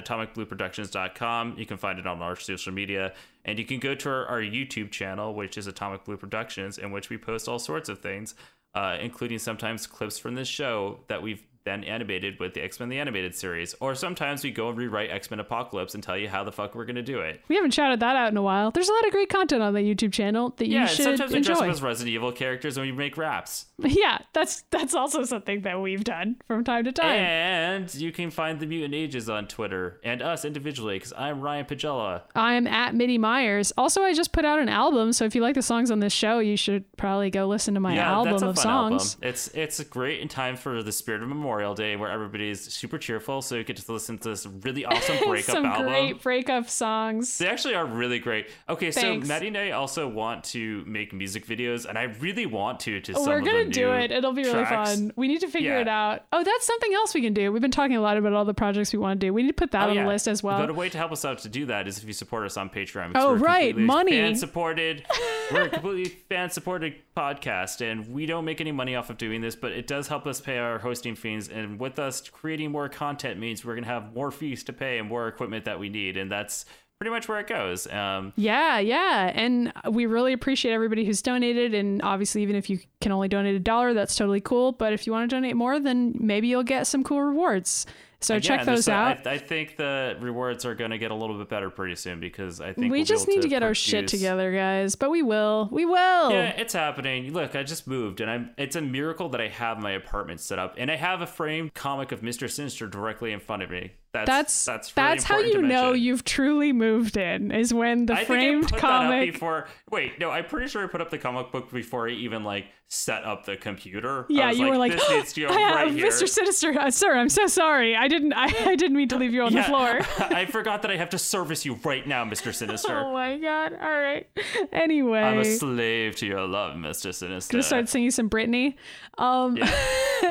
You 1.57 1.65
can 1.65 1.77
find 1.77 1.99
it 1.99 2.07
on 2.07 2.21
our 2.21 2.35
social 2.35 2.73
media. 2.73 3.13
And 3.45 3.57
you 3.57 3.65
can 3.65 3.79
go 3.79 3.95
to 3.95 4.09
our, 4.09 4.25
our 4.25 4.41
YouTube 4.41 4.91
channel, 4.91 5.33
which 5.33 5.57
is 5.57 5.67
Atomic 5.67 6.03
Blue 6.03 6.17
Productions, 6.17 6.77
in 6.77 6.91
which 6.91 7.09
we 7.09 7.17
post 7.17 7.47
all 7.47 7.59
sorts 7.59 7.89
of 7.89 7.99
things, 7.99 8.35
uh, 8.75 8.97
including 8.99 9.39
sometimes 9.39 9.87
clips 9.87 10.19
from 10.19 10.35
this 10.35 10.47
show 10.47 10.99
that 11.07 11.21
we've 11.21 11.43
then 11.67 11.83
animated 11.83 12.39
with 12.39 12.53
the 12.53 12.61
X 12.63 12.79
Men 12.79 12.89
the 12.89 12.99
Animated 12.99 13.35
series. 13.35 13.75
Or 13.79 13.93
sometimes 13.93 14.43
we 14.43 14.51
go 14.51 14.69
and 14.69 14.77
rewrite 14.77 15.09
X 15.11 15.29
Men 15.29 15.39
Apocalypse 15.39 15.93
and 15.93 16.03
tell 16.03 16.17
you 16.17 16.29
how 16.29 16.43
the 16.43 16.51
fuck 16.51 16.73
we're 16.73 16.85
going 16.85 16.95
to 16.95 17.03
do 17.03 17.19
it. 17.19 17.41
We 17.47 17.55
haven't 17.55 17.71
shouted 17.71 17.99
that 17.99 18.15
out 18.15 18.31
in 18.31 18.37
a 18.37 18.41
while. 18.41 18.71
There's 18.71 18.89
a 18.89 18.93
lot 18.93 19.05
of 19.05 19.11
great 19.11 19.29
content 19.29 19.61
on 19.61 19.73
the 19.73 19.81
YouTube 19.81 20.13
channel 20.13 20.53
that 20.57 20.67
you 20.67 20.75
Yeah, 20.75 20.81
and 20.81 20.89
should 20.89 21.03
sometimes 21.03 21.33
we 21.33 21.41
dress 21.41 21.59
up 21.59 21.67
as 21.67 21.81
Resident 21.81 22.13
Evil 22.13 22.31
characters 22.31 22.77
and 22.77 22.85
we 22.85 22.91
make 22.91 23.17
raps. 23.17 23.65
Yeah, 23.97 24.19
that's 24.33 24.63
that's 24.69 24.93
also 24.93 25.23
something 25.23 25.61
that 25.61 25.81
we've 25.81 26.03
done 26.03 26.35
from 26.47 26.63
time 26.63 26.83
to 26.83 26.91
time. 26.91 27.15
And 27.19 27.95
you 27.95 28.11
can 28.11 28.29
find 28.29 28.59
the 28.59 28.67
Mutant 28.67 28.93
Ages 28.93 29.27
on 29.29 29.47
Twitter 29.47 29.99
and 30.03 30.21
us 30.21 30.45
individually 30.45 30.97
because 30.97 31.13
I'm 31.17 31.41
Ryan 31.41 31.65
Pagella. 31.65 32.21
I'm 32.35 32.67
at 32.67 32.93
MIDImyers. 32.93 33.71
Also, 33.77 34.03
I 34.03 34.13
just 34.13 34.33
put 34.33 34.45
out 34.45 34.59
an 34.59 34.69
album, 34.69 35.13
so 35.13 35.25
if 35.25 35.35
you 35.35 35.41
like 35.41 35.55
the 35.55 35.61
songs 35.61 35.89
on 35.89 35.99
this 35.99 36.13
show, 36.13 36.39
you 36.39 36.57
should 36.57 36.85
probably 36.97 37.29
go 37.29 37.47
listen 37.47 37.73
to 37.73 37.79
my 37.79 37.95
yeah, 37.95 38.11
album 38.11 38.43
of 38.43 38.57
songs. 38.59 39.15
album. 39.15 39.29
It's 39.29 39.47
it's 39.55 39.83
great 39.85 40.21
in 40.21 40.27
time 40.27 40.57
for 40.57 40.83
the 40.83 40.91
spirit 40.91 41.23
of 41.23 41.29
Memorial 41.29 41.56
Day 41.75 41.95
where 41.95 42.09
everybody's 42.11 42.73
super 42.73 42.97
cheerful, 42.97 43.41
so 43.41 43.55
you 43.55 43.63
get 43.63 43.77
to 43.77 43.91
listen 43.91 44.17
to 44.19 44.29
this 44.29 44.45
really 44.45 44.85
awesome 44.85 45.17
breakup 45.27 45.55
Some 45.55 45.65
album. 45.65 45.87
great 45.87 46.21
breakup 46.21 46.69
songs. 46.69 47.37
They 47.37 47.47
actually 47.47 47.75
are 47.75 47.85
really 47.85 48.19
great. 48.19 48.47
Okay, 48.69 48.91
Thanks. 48.91 49.25
so 49.25 49.33
Maddie 49.33 49.47
and 49.47 49.57
I 49.57 49.71
also 49.71 50.07
want 50.07 50.43
to 50.45 50.83
make 50.85 51.13
music 51.13 51.45
videos, 51.45 51.85
and 51.85 51.97
I 51.97 52.03
really 52.03 52.45
want 52.45 52.79
to. 52.81 52.99
To 53.01 53.13
oh, 53.13 53.23
some 53.23 53.33
We're 53.33 53.41
gonna 53.41 53.65
do 53.65 53.91
it. 53.93 54.11
It'll 54.11 54.33
be 54.33 54.43
really 54.43 54.63
tracks. 54.65 54.95
fun. 54.95 55.13
We 55.15 55.27
need 55.27 55.39
to 55.41 55.47
figure 55.47 55.73
Yeah. 55.75 55.81
it 55.81 55.87
out. 55.87 56.23
Oh, 56.31 56.43
that's 56.43 56.65
something 56.65 56.93
else 56.93 57.13
we 57.13 57.21
can 57.21 57.33
do. 57.33 57.51
We've 57.51 57.61
been 57.61 57.71
talking 57.71 57.95
a 57.95 58.01
lot 58.01 58.17
about 58.17 58.33
all 58.33 58.45
the 58.45 58.53
projects 58.53 58.93
we 58.93 58.99
want 58.99 59.19
to 59.19 59.27
do. 59.27 59.33
We 59.33 59.41
need 59.43 59.49
to 59.49 59.53
put 59.53 59.71
that 59.71 59.87
Oh, 59.87 59.89
on 59.91 59.95
yeah. 59.95 60.03
the 60.03 60.09
list 60.09 60.27
as 60.27 60.41
well. 60.43 60.59
But 60.59 60.69
a 60.69 60.73
way 60.73 60.89
to 60.89 60.97
help 60.97 61.11
us 61.11 61.25
out 61.25 61.39
to 61.39 61.49
do 61.49 61.65
that 61.67 61.87
is 61.87 61.97
if 61.99 62.05
you 62.05 62.13
support 62.13 62.45
us 62.45 62.57
on 62.57 62.69
Patreon. 62.69 63.11
Oh, 63.15 63.33
right, 63.35 63.75
money. 63.77 64.11
Fan 64.11 64.35
supported. 64.35 65.05
we're 65.51 65.63
a 65.63 65.69
completely 65.69 66.05
fan 66.29 66.49
supported 66.49 66.95
podcast, 67.15 67.81
and 67.81 68.07
we 68.13 68.25
don't 68.25 68.45
make 68.45 68.61
any 68.61 68.71
money 68.71 68.95
off 68.95 69.09
of 69.09 69.17
doing 69.17 69.41
this, 69.41 69.55
but 69.55 69.71
it 69.71 69.87
does 69.87 70.07
help 70.07 70.27
us 70.27 70.39
pay 70.41 70.57
our 70.57 70.77
hosting 70.79 71.15
fees. 71.15 71.46
And 71.49 71.79
with 71.79 71.99
us 71.99 72.29
creating 72.29 72.71
more 72.71 72.89
content 72.89 73.39
means 73.39 73.63
we're 73.65 73.75
gonna 73.75 73.87
have 73.87 74.13
more 74.13 74.31
fees 74.31 74.63
to 74.65 74.73
pay 74.73 74.97
and 74.97 75.07
more 75.07 75.27
equipment 75.27 75.65
that 75.65 75.79
we 75.79 75.89
need, 75.89 76.17
and 76.17 76.31
that's 76.31 76.65
pretty 76.99 77.11
much 77.11 77.27
where 77.27 77.39
it 77.39 77.47
goes. 77.47 77.87
Um, 77.87 78.33
Yeah, 78.35 78.79
yeah. 78.79 79.31
And 79.35 79.71
we 79.89 80.05
really 80.05 80.33
appreciate 80.33 80.73
everybody 80.73 81.05
who's 81.05 81.21
donated. 81.21 81.73
And 81.73 82.01
obviously, 82.01 82.41
even 82.41 82.55
if 82.55 82.69
you 82.69 82.79
can 83.01 83.11
only 83.11 83.27
donate 83.27 83.55
a 83.55 83.59
dollar, 83.59 83.93
that's 83.93 84.15
totally 84.15 84.41
cool. 84.41 84.71
But 84.71 84.93
if 84.93 85.05
you 85.05 85.13
want 85.13 85.29
to 85.29 85.35
donate 85.35 85.55
more, 85.55 85.79
then 85.79 86.15
maybe 86.19 86.47
you'll 86.47 86.63
get 86.63 86.87
some 86.87 87.03
cool 87.03 87.21
rewards. 87.21 87.85
So 88.19 88.35
again, 88.35 88.57
check 88.57 88.65
those 88.65 88.89
out. 88.89 89.27
I, 89.27 89.33
I 89.33 89.37
think 89.37 89.77
the 89.77 90.17
rewards 90.19 90.65
are 90.65 90.73
going 90.73 90.89
to 90.89 90.97
get 90.97 91.11
a 91.11 91.15
little 91.15 91.37
bit 91.37 91.49
better 91.49 91.69
pretty 91.69 91.95
soon 91.95 92.19
because 92.19 92.59
I 92.59 92.73
think 92.73 92.91
we 92.91 92.99
we'll 92.99 93.05
just 93.05 93.27
need 93.27 93.43
to 93.43 93.47
get 93.47 93.61
our 93.61 93.75
shit 93.75 94.07
together, 94.07 94.51
guys. 94.51 94.95
But 94.95 95.11
we 95.11 95.21
will. 95.21 95.69
We 95.71 95.85
will. 95.85 96.31
Yeah, 96.31 96.49
it's 96.57 96.73
happening. 96.73 97.31
Look, 97.31 97.55
I 97.55 97.61
just 97.61 97.87
moved, 97.87 98.19
and 98.19 98.29
I'm. 98.29 98.49
It's 98.57 98.75
a 98.75 98.81
miracle 98.81 99.29
that 99.29 99.41
I 99.41 99.49
have 99.49 99.79
my 99.79 99.91
apartment 99.91 100.39
set 100.39 100.57
up, 100.57 100.73
and 100.77 100.89
I 100.89 100.95
have 100.95 101.21
a 101.21 101.27
framed 101.27 101.75
comic 101.75 102.11
of 102.11 102.23
Mister 102.23 102.47
Sinister 102.47 102.87
directly 102.87 103.31
in 103.31 103.39
front 103.39 103.61
of 103.61 103.69
me. 103.69 103.91
That's 104.25 104.65
That's 104.65 104.65
that's 104.65 104.91
that's, 104.93 105.23
how 105.23 105.39
you 105.39 105.61
know 105.61 105.93
you've 105.93 106.23
truly 106.23 106.73
moved 106.73 107.17
in 107.17 107.51
is 107.51 107.73
when 107.73 108.05
the 108.05 108.13
I 108.13 108.25
framed 108.25 108.69
think 108.69 108.73
I 108.73 108.75
put 108.75 108.81
that 108.81 108.87
up 108.93 109.01
comic. 109.11 109.33
before. 109.33 109.67
Wait, 109.91 110.19
no, 110.19 110.29
I'm 110.31 110.45
pretty 110.45 110.67
sure 110.67 110.83
I 110.83 110.87
put 110.87 111.01
up 111.01 111.09
the 111.09 111.17
comic 111.17 111.51
book 111.51 111.71
before 111.71 112.07
I 112.07 112.11
even 112.11 112.43
like 112.43 112.65
set 112.89 113.23
up 113.25 113.45
the 113.45 113.57
computer. 113.57 114.21
I 114.21 114.25
Yeah, 114.29 114.47
was 114.49 114.59
you 114.59 114.67
were 114.67 114.77
like, 114.77 114.93
this 114.93 115.09
needs 115.09 115.33
to 115.33 115.41
go 115.41 115.47
I 115.49 115.73
right 115.85 115.91
here. 115.91 116.07
Mr. 116.07 116.27
Sinister, 116.27 116.71
uh, 116.79 116.89
sir. 116.89 117.17
I'm 117.17 117.27
so 117.29 117.47
sorry. 117.47 117.95
I 117.95 118.07
didn't. 118.07 118.33
I, 118.33 118.45
I 118.45 118.75
didn't 118.75 118.95
mean 118.95 119.09
to 119.09 119.17
leave 119.17 119.33
you 119.33 119.43
on 119.43 119.53
the 119.53 119.63
floor. 119.63 119.99
I 120.19 120.45
forgot 120.45 120.81
that 120.83 120.91
I 120.91 120.95
have 120.97 121.09
to 121.09 121.17
service 121.17 121.65
you 121.65 121.77
right 121.83 122.05
now, 122.07 122.23
Mister 122.23 122.53
Sinister. 122.53 122.97
oh 122.97 123.11
my 123.13 123.37
god. 123.37 123.73
All 123.73 123.99
right. 123.99 124.27
Anyway, 124.71 125.19
I'm 125.19 125.39
a 125.39 125.45
slave 125.45 126.15
to 126.17 126.25
your 126.25 126.47
love, 126.47 126.77
Mister 126.77 127.11
Sinister. 127.11 127.53
gonna 127.53 127.63
start 127.63 127.89
singing 127.89 128.11
some 128.11 128.29
Britney. 128.29 128.75
Um, 129.17 129.57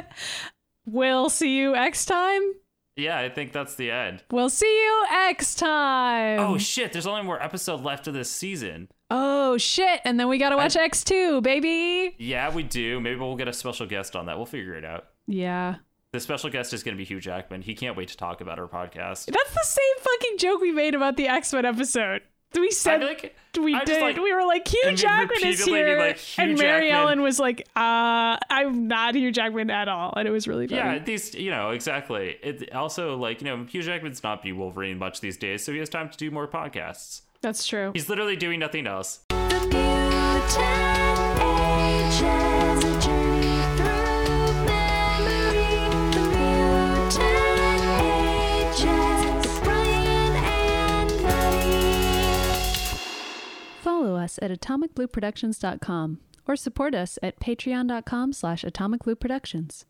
we'll 0.87 1.29
see 1.29 1.59
you 1.59 1.73
next 1.73 2.07
time. 2.07 2.43
Yeah, 2.97 3.19
I 3.19 3.29
think 3.29 3.53
that's 3.53 3.75
the 3.75 3.91
end. 3.91 4.25
We'll 4.31 4.49
see 4.51 4.67
you 4.67 5.05
next 5.11 5.57
time. 5.57 6.41
Oh 6.41 6.57
shit! 6.59 6.93
There's 6.93 7.07
only 7.07 7.21
one 7.21 7.27
more 7.27 7.43
episode 7.43 7.83
left 7.83 8.07
of 8.09 8.15
this 8.15 8.31
season. 8.31 8.89
Oh, 9.11 9.59
shit! 9.59 10.01
And 10.05 10.19
then 10.19 10.29
we 10.29 10.39
gotta 10.39 10.57
watch 10.57 10.77
X 10.77 11.05
two, 11.05 11.41
baby. 11.43 12.15
Yeah, 12.19 12.53
we 12.53 12.63
do. 12.63 12.99
Maybe 13.01 13.21
we'll 13.21 13.37
get 13.37 13.49
a 13.49 13.53
special 13.53 13.87
guest 13.87 14.17
on 14.17 14.27
that. 14.27 14.37
We'll 14.37 14.47
figure 14.47 14.75
it 14.75 14.85
out. 14.85 15.07
Yeah. 15.27 15.77
The 16.13 16.21
special 16.21 16.49
guest 16.49 16.73
is 16.73 16.83
going 16.83 16.95
to 16.95 16.99
be 16.99 17.05
Hugh 17.05 17.21
Jackman. 17.21 17.61
He 17.61 17.75
can't 17.75 17.95
wait 17.97 18.09
to 18.09 18.17
talk 18.17 18.41
about 18.41 18.59
our 18.59 18.69
podcast. 18.69 19.27
That's 19.27 19.55
the 19.55 19.65
same 19.65 19.99
fucking 19.99 20.39
joke 20.39 20.63
we 20.63 20.73
made 20.73 20.95
about 20.95 21.17
the 21.19 21.29
X 21.29 21.53
Men 21.53 21.67
episode. 21.67 22.23
We 22.57 22.71
said 22.71 23.03
like 23.03 23.37
we 23.61 23.75
I 23.75 23.85
did. 23.85 24.01
like- 24.03 24.17
we 24.17 24.33
were 24.33 24.45
like 24.45 24.67
Hugh 24.69 24.95
Jackman 24.97 25.45
is 25.45 25.65
here, 25.65 25.99
like, 25.99 26.17
"Hugh 26.19 26.45
and 26.45 26.59
Mary 26.59 26.89
Jackman." 26.89 27.03
Ellen 27.03 27.23
was 27.23 27.39
like, 27.39 27.67
"Uh, 27.77 28.37
I'm 28.51 28.89
not 28.89 29.15
Hugh 29.15 29.31
Jackman 29.33 29.71
at 29.71 29.89
all," 29.89 30.13
and 30.17 30.27
it 30.27 30.31
was 30.31 30.47
really 30.49 30.67
funny. 30.67 30.81
Yeah, 30.81 30.99
these, 30.99 31.35
you 31.35 31.51
know, 31.51 31.71
exactly. 31.71 32.37
It 32.43 32.75
also, 32.75 33.17
like, 33.17 33.41
you 33.41 33.47
know, 33.47 33.65
Hugh 33.65 33.83
Jackman's 33.83 34.23
not 34.23 34.43
be 34.43 34.53
Wolverine 34.53 34.99
much 34.99 35.21
these 35.21 35.37
days, 35.37 35.65
so 35.65 35.73
he 35.73 35.79
has 35.79 35.89
time 35.89 36.09
to 36.11 36.17
do 36.17 36.31
more 36.31 36.47
podcasts. 36.49 37.23
That's 37.41 37.67
true. 37.67 37.93
He's 37.95 38.09
literally 38.09 38.37
doing 38.37 38.59
nothing 38.61 38.87
else. 38.87 39.21
Us 54.27 54.39
at 54.43 54.51
atomicblueproductions.com 54.51 56.19
or 56.47 56.57
support 56.57 56.95
us 56.95 57.19
at 57.23 57.41
patreon.com 57.41 58.33
slash 58.33 58.65
atomicblueproductions. 58.65 59.85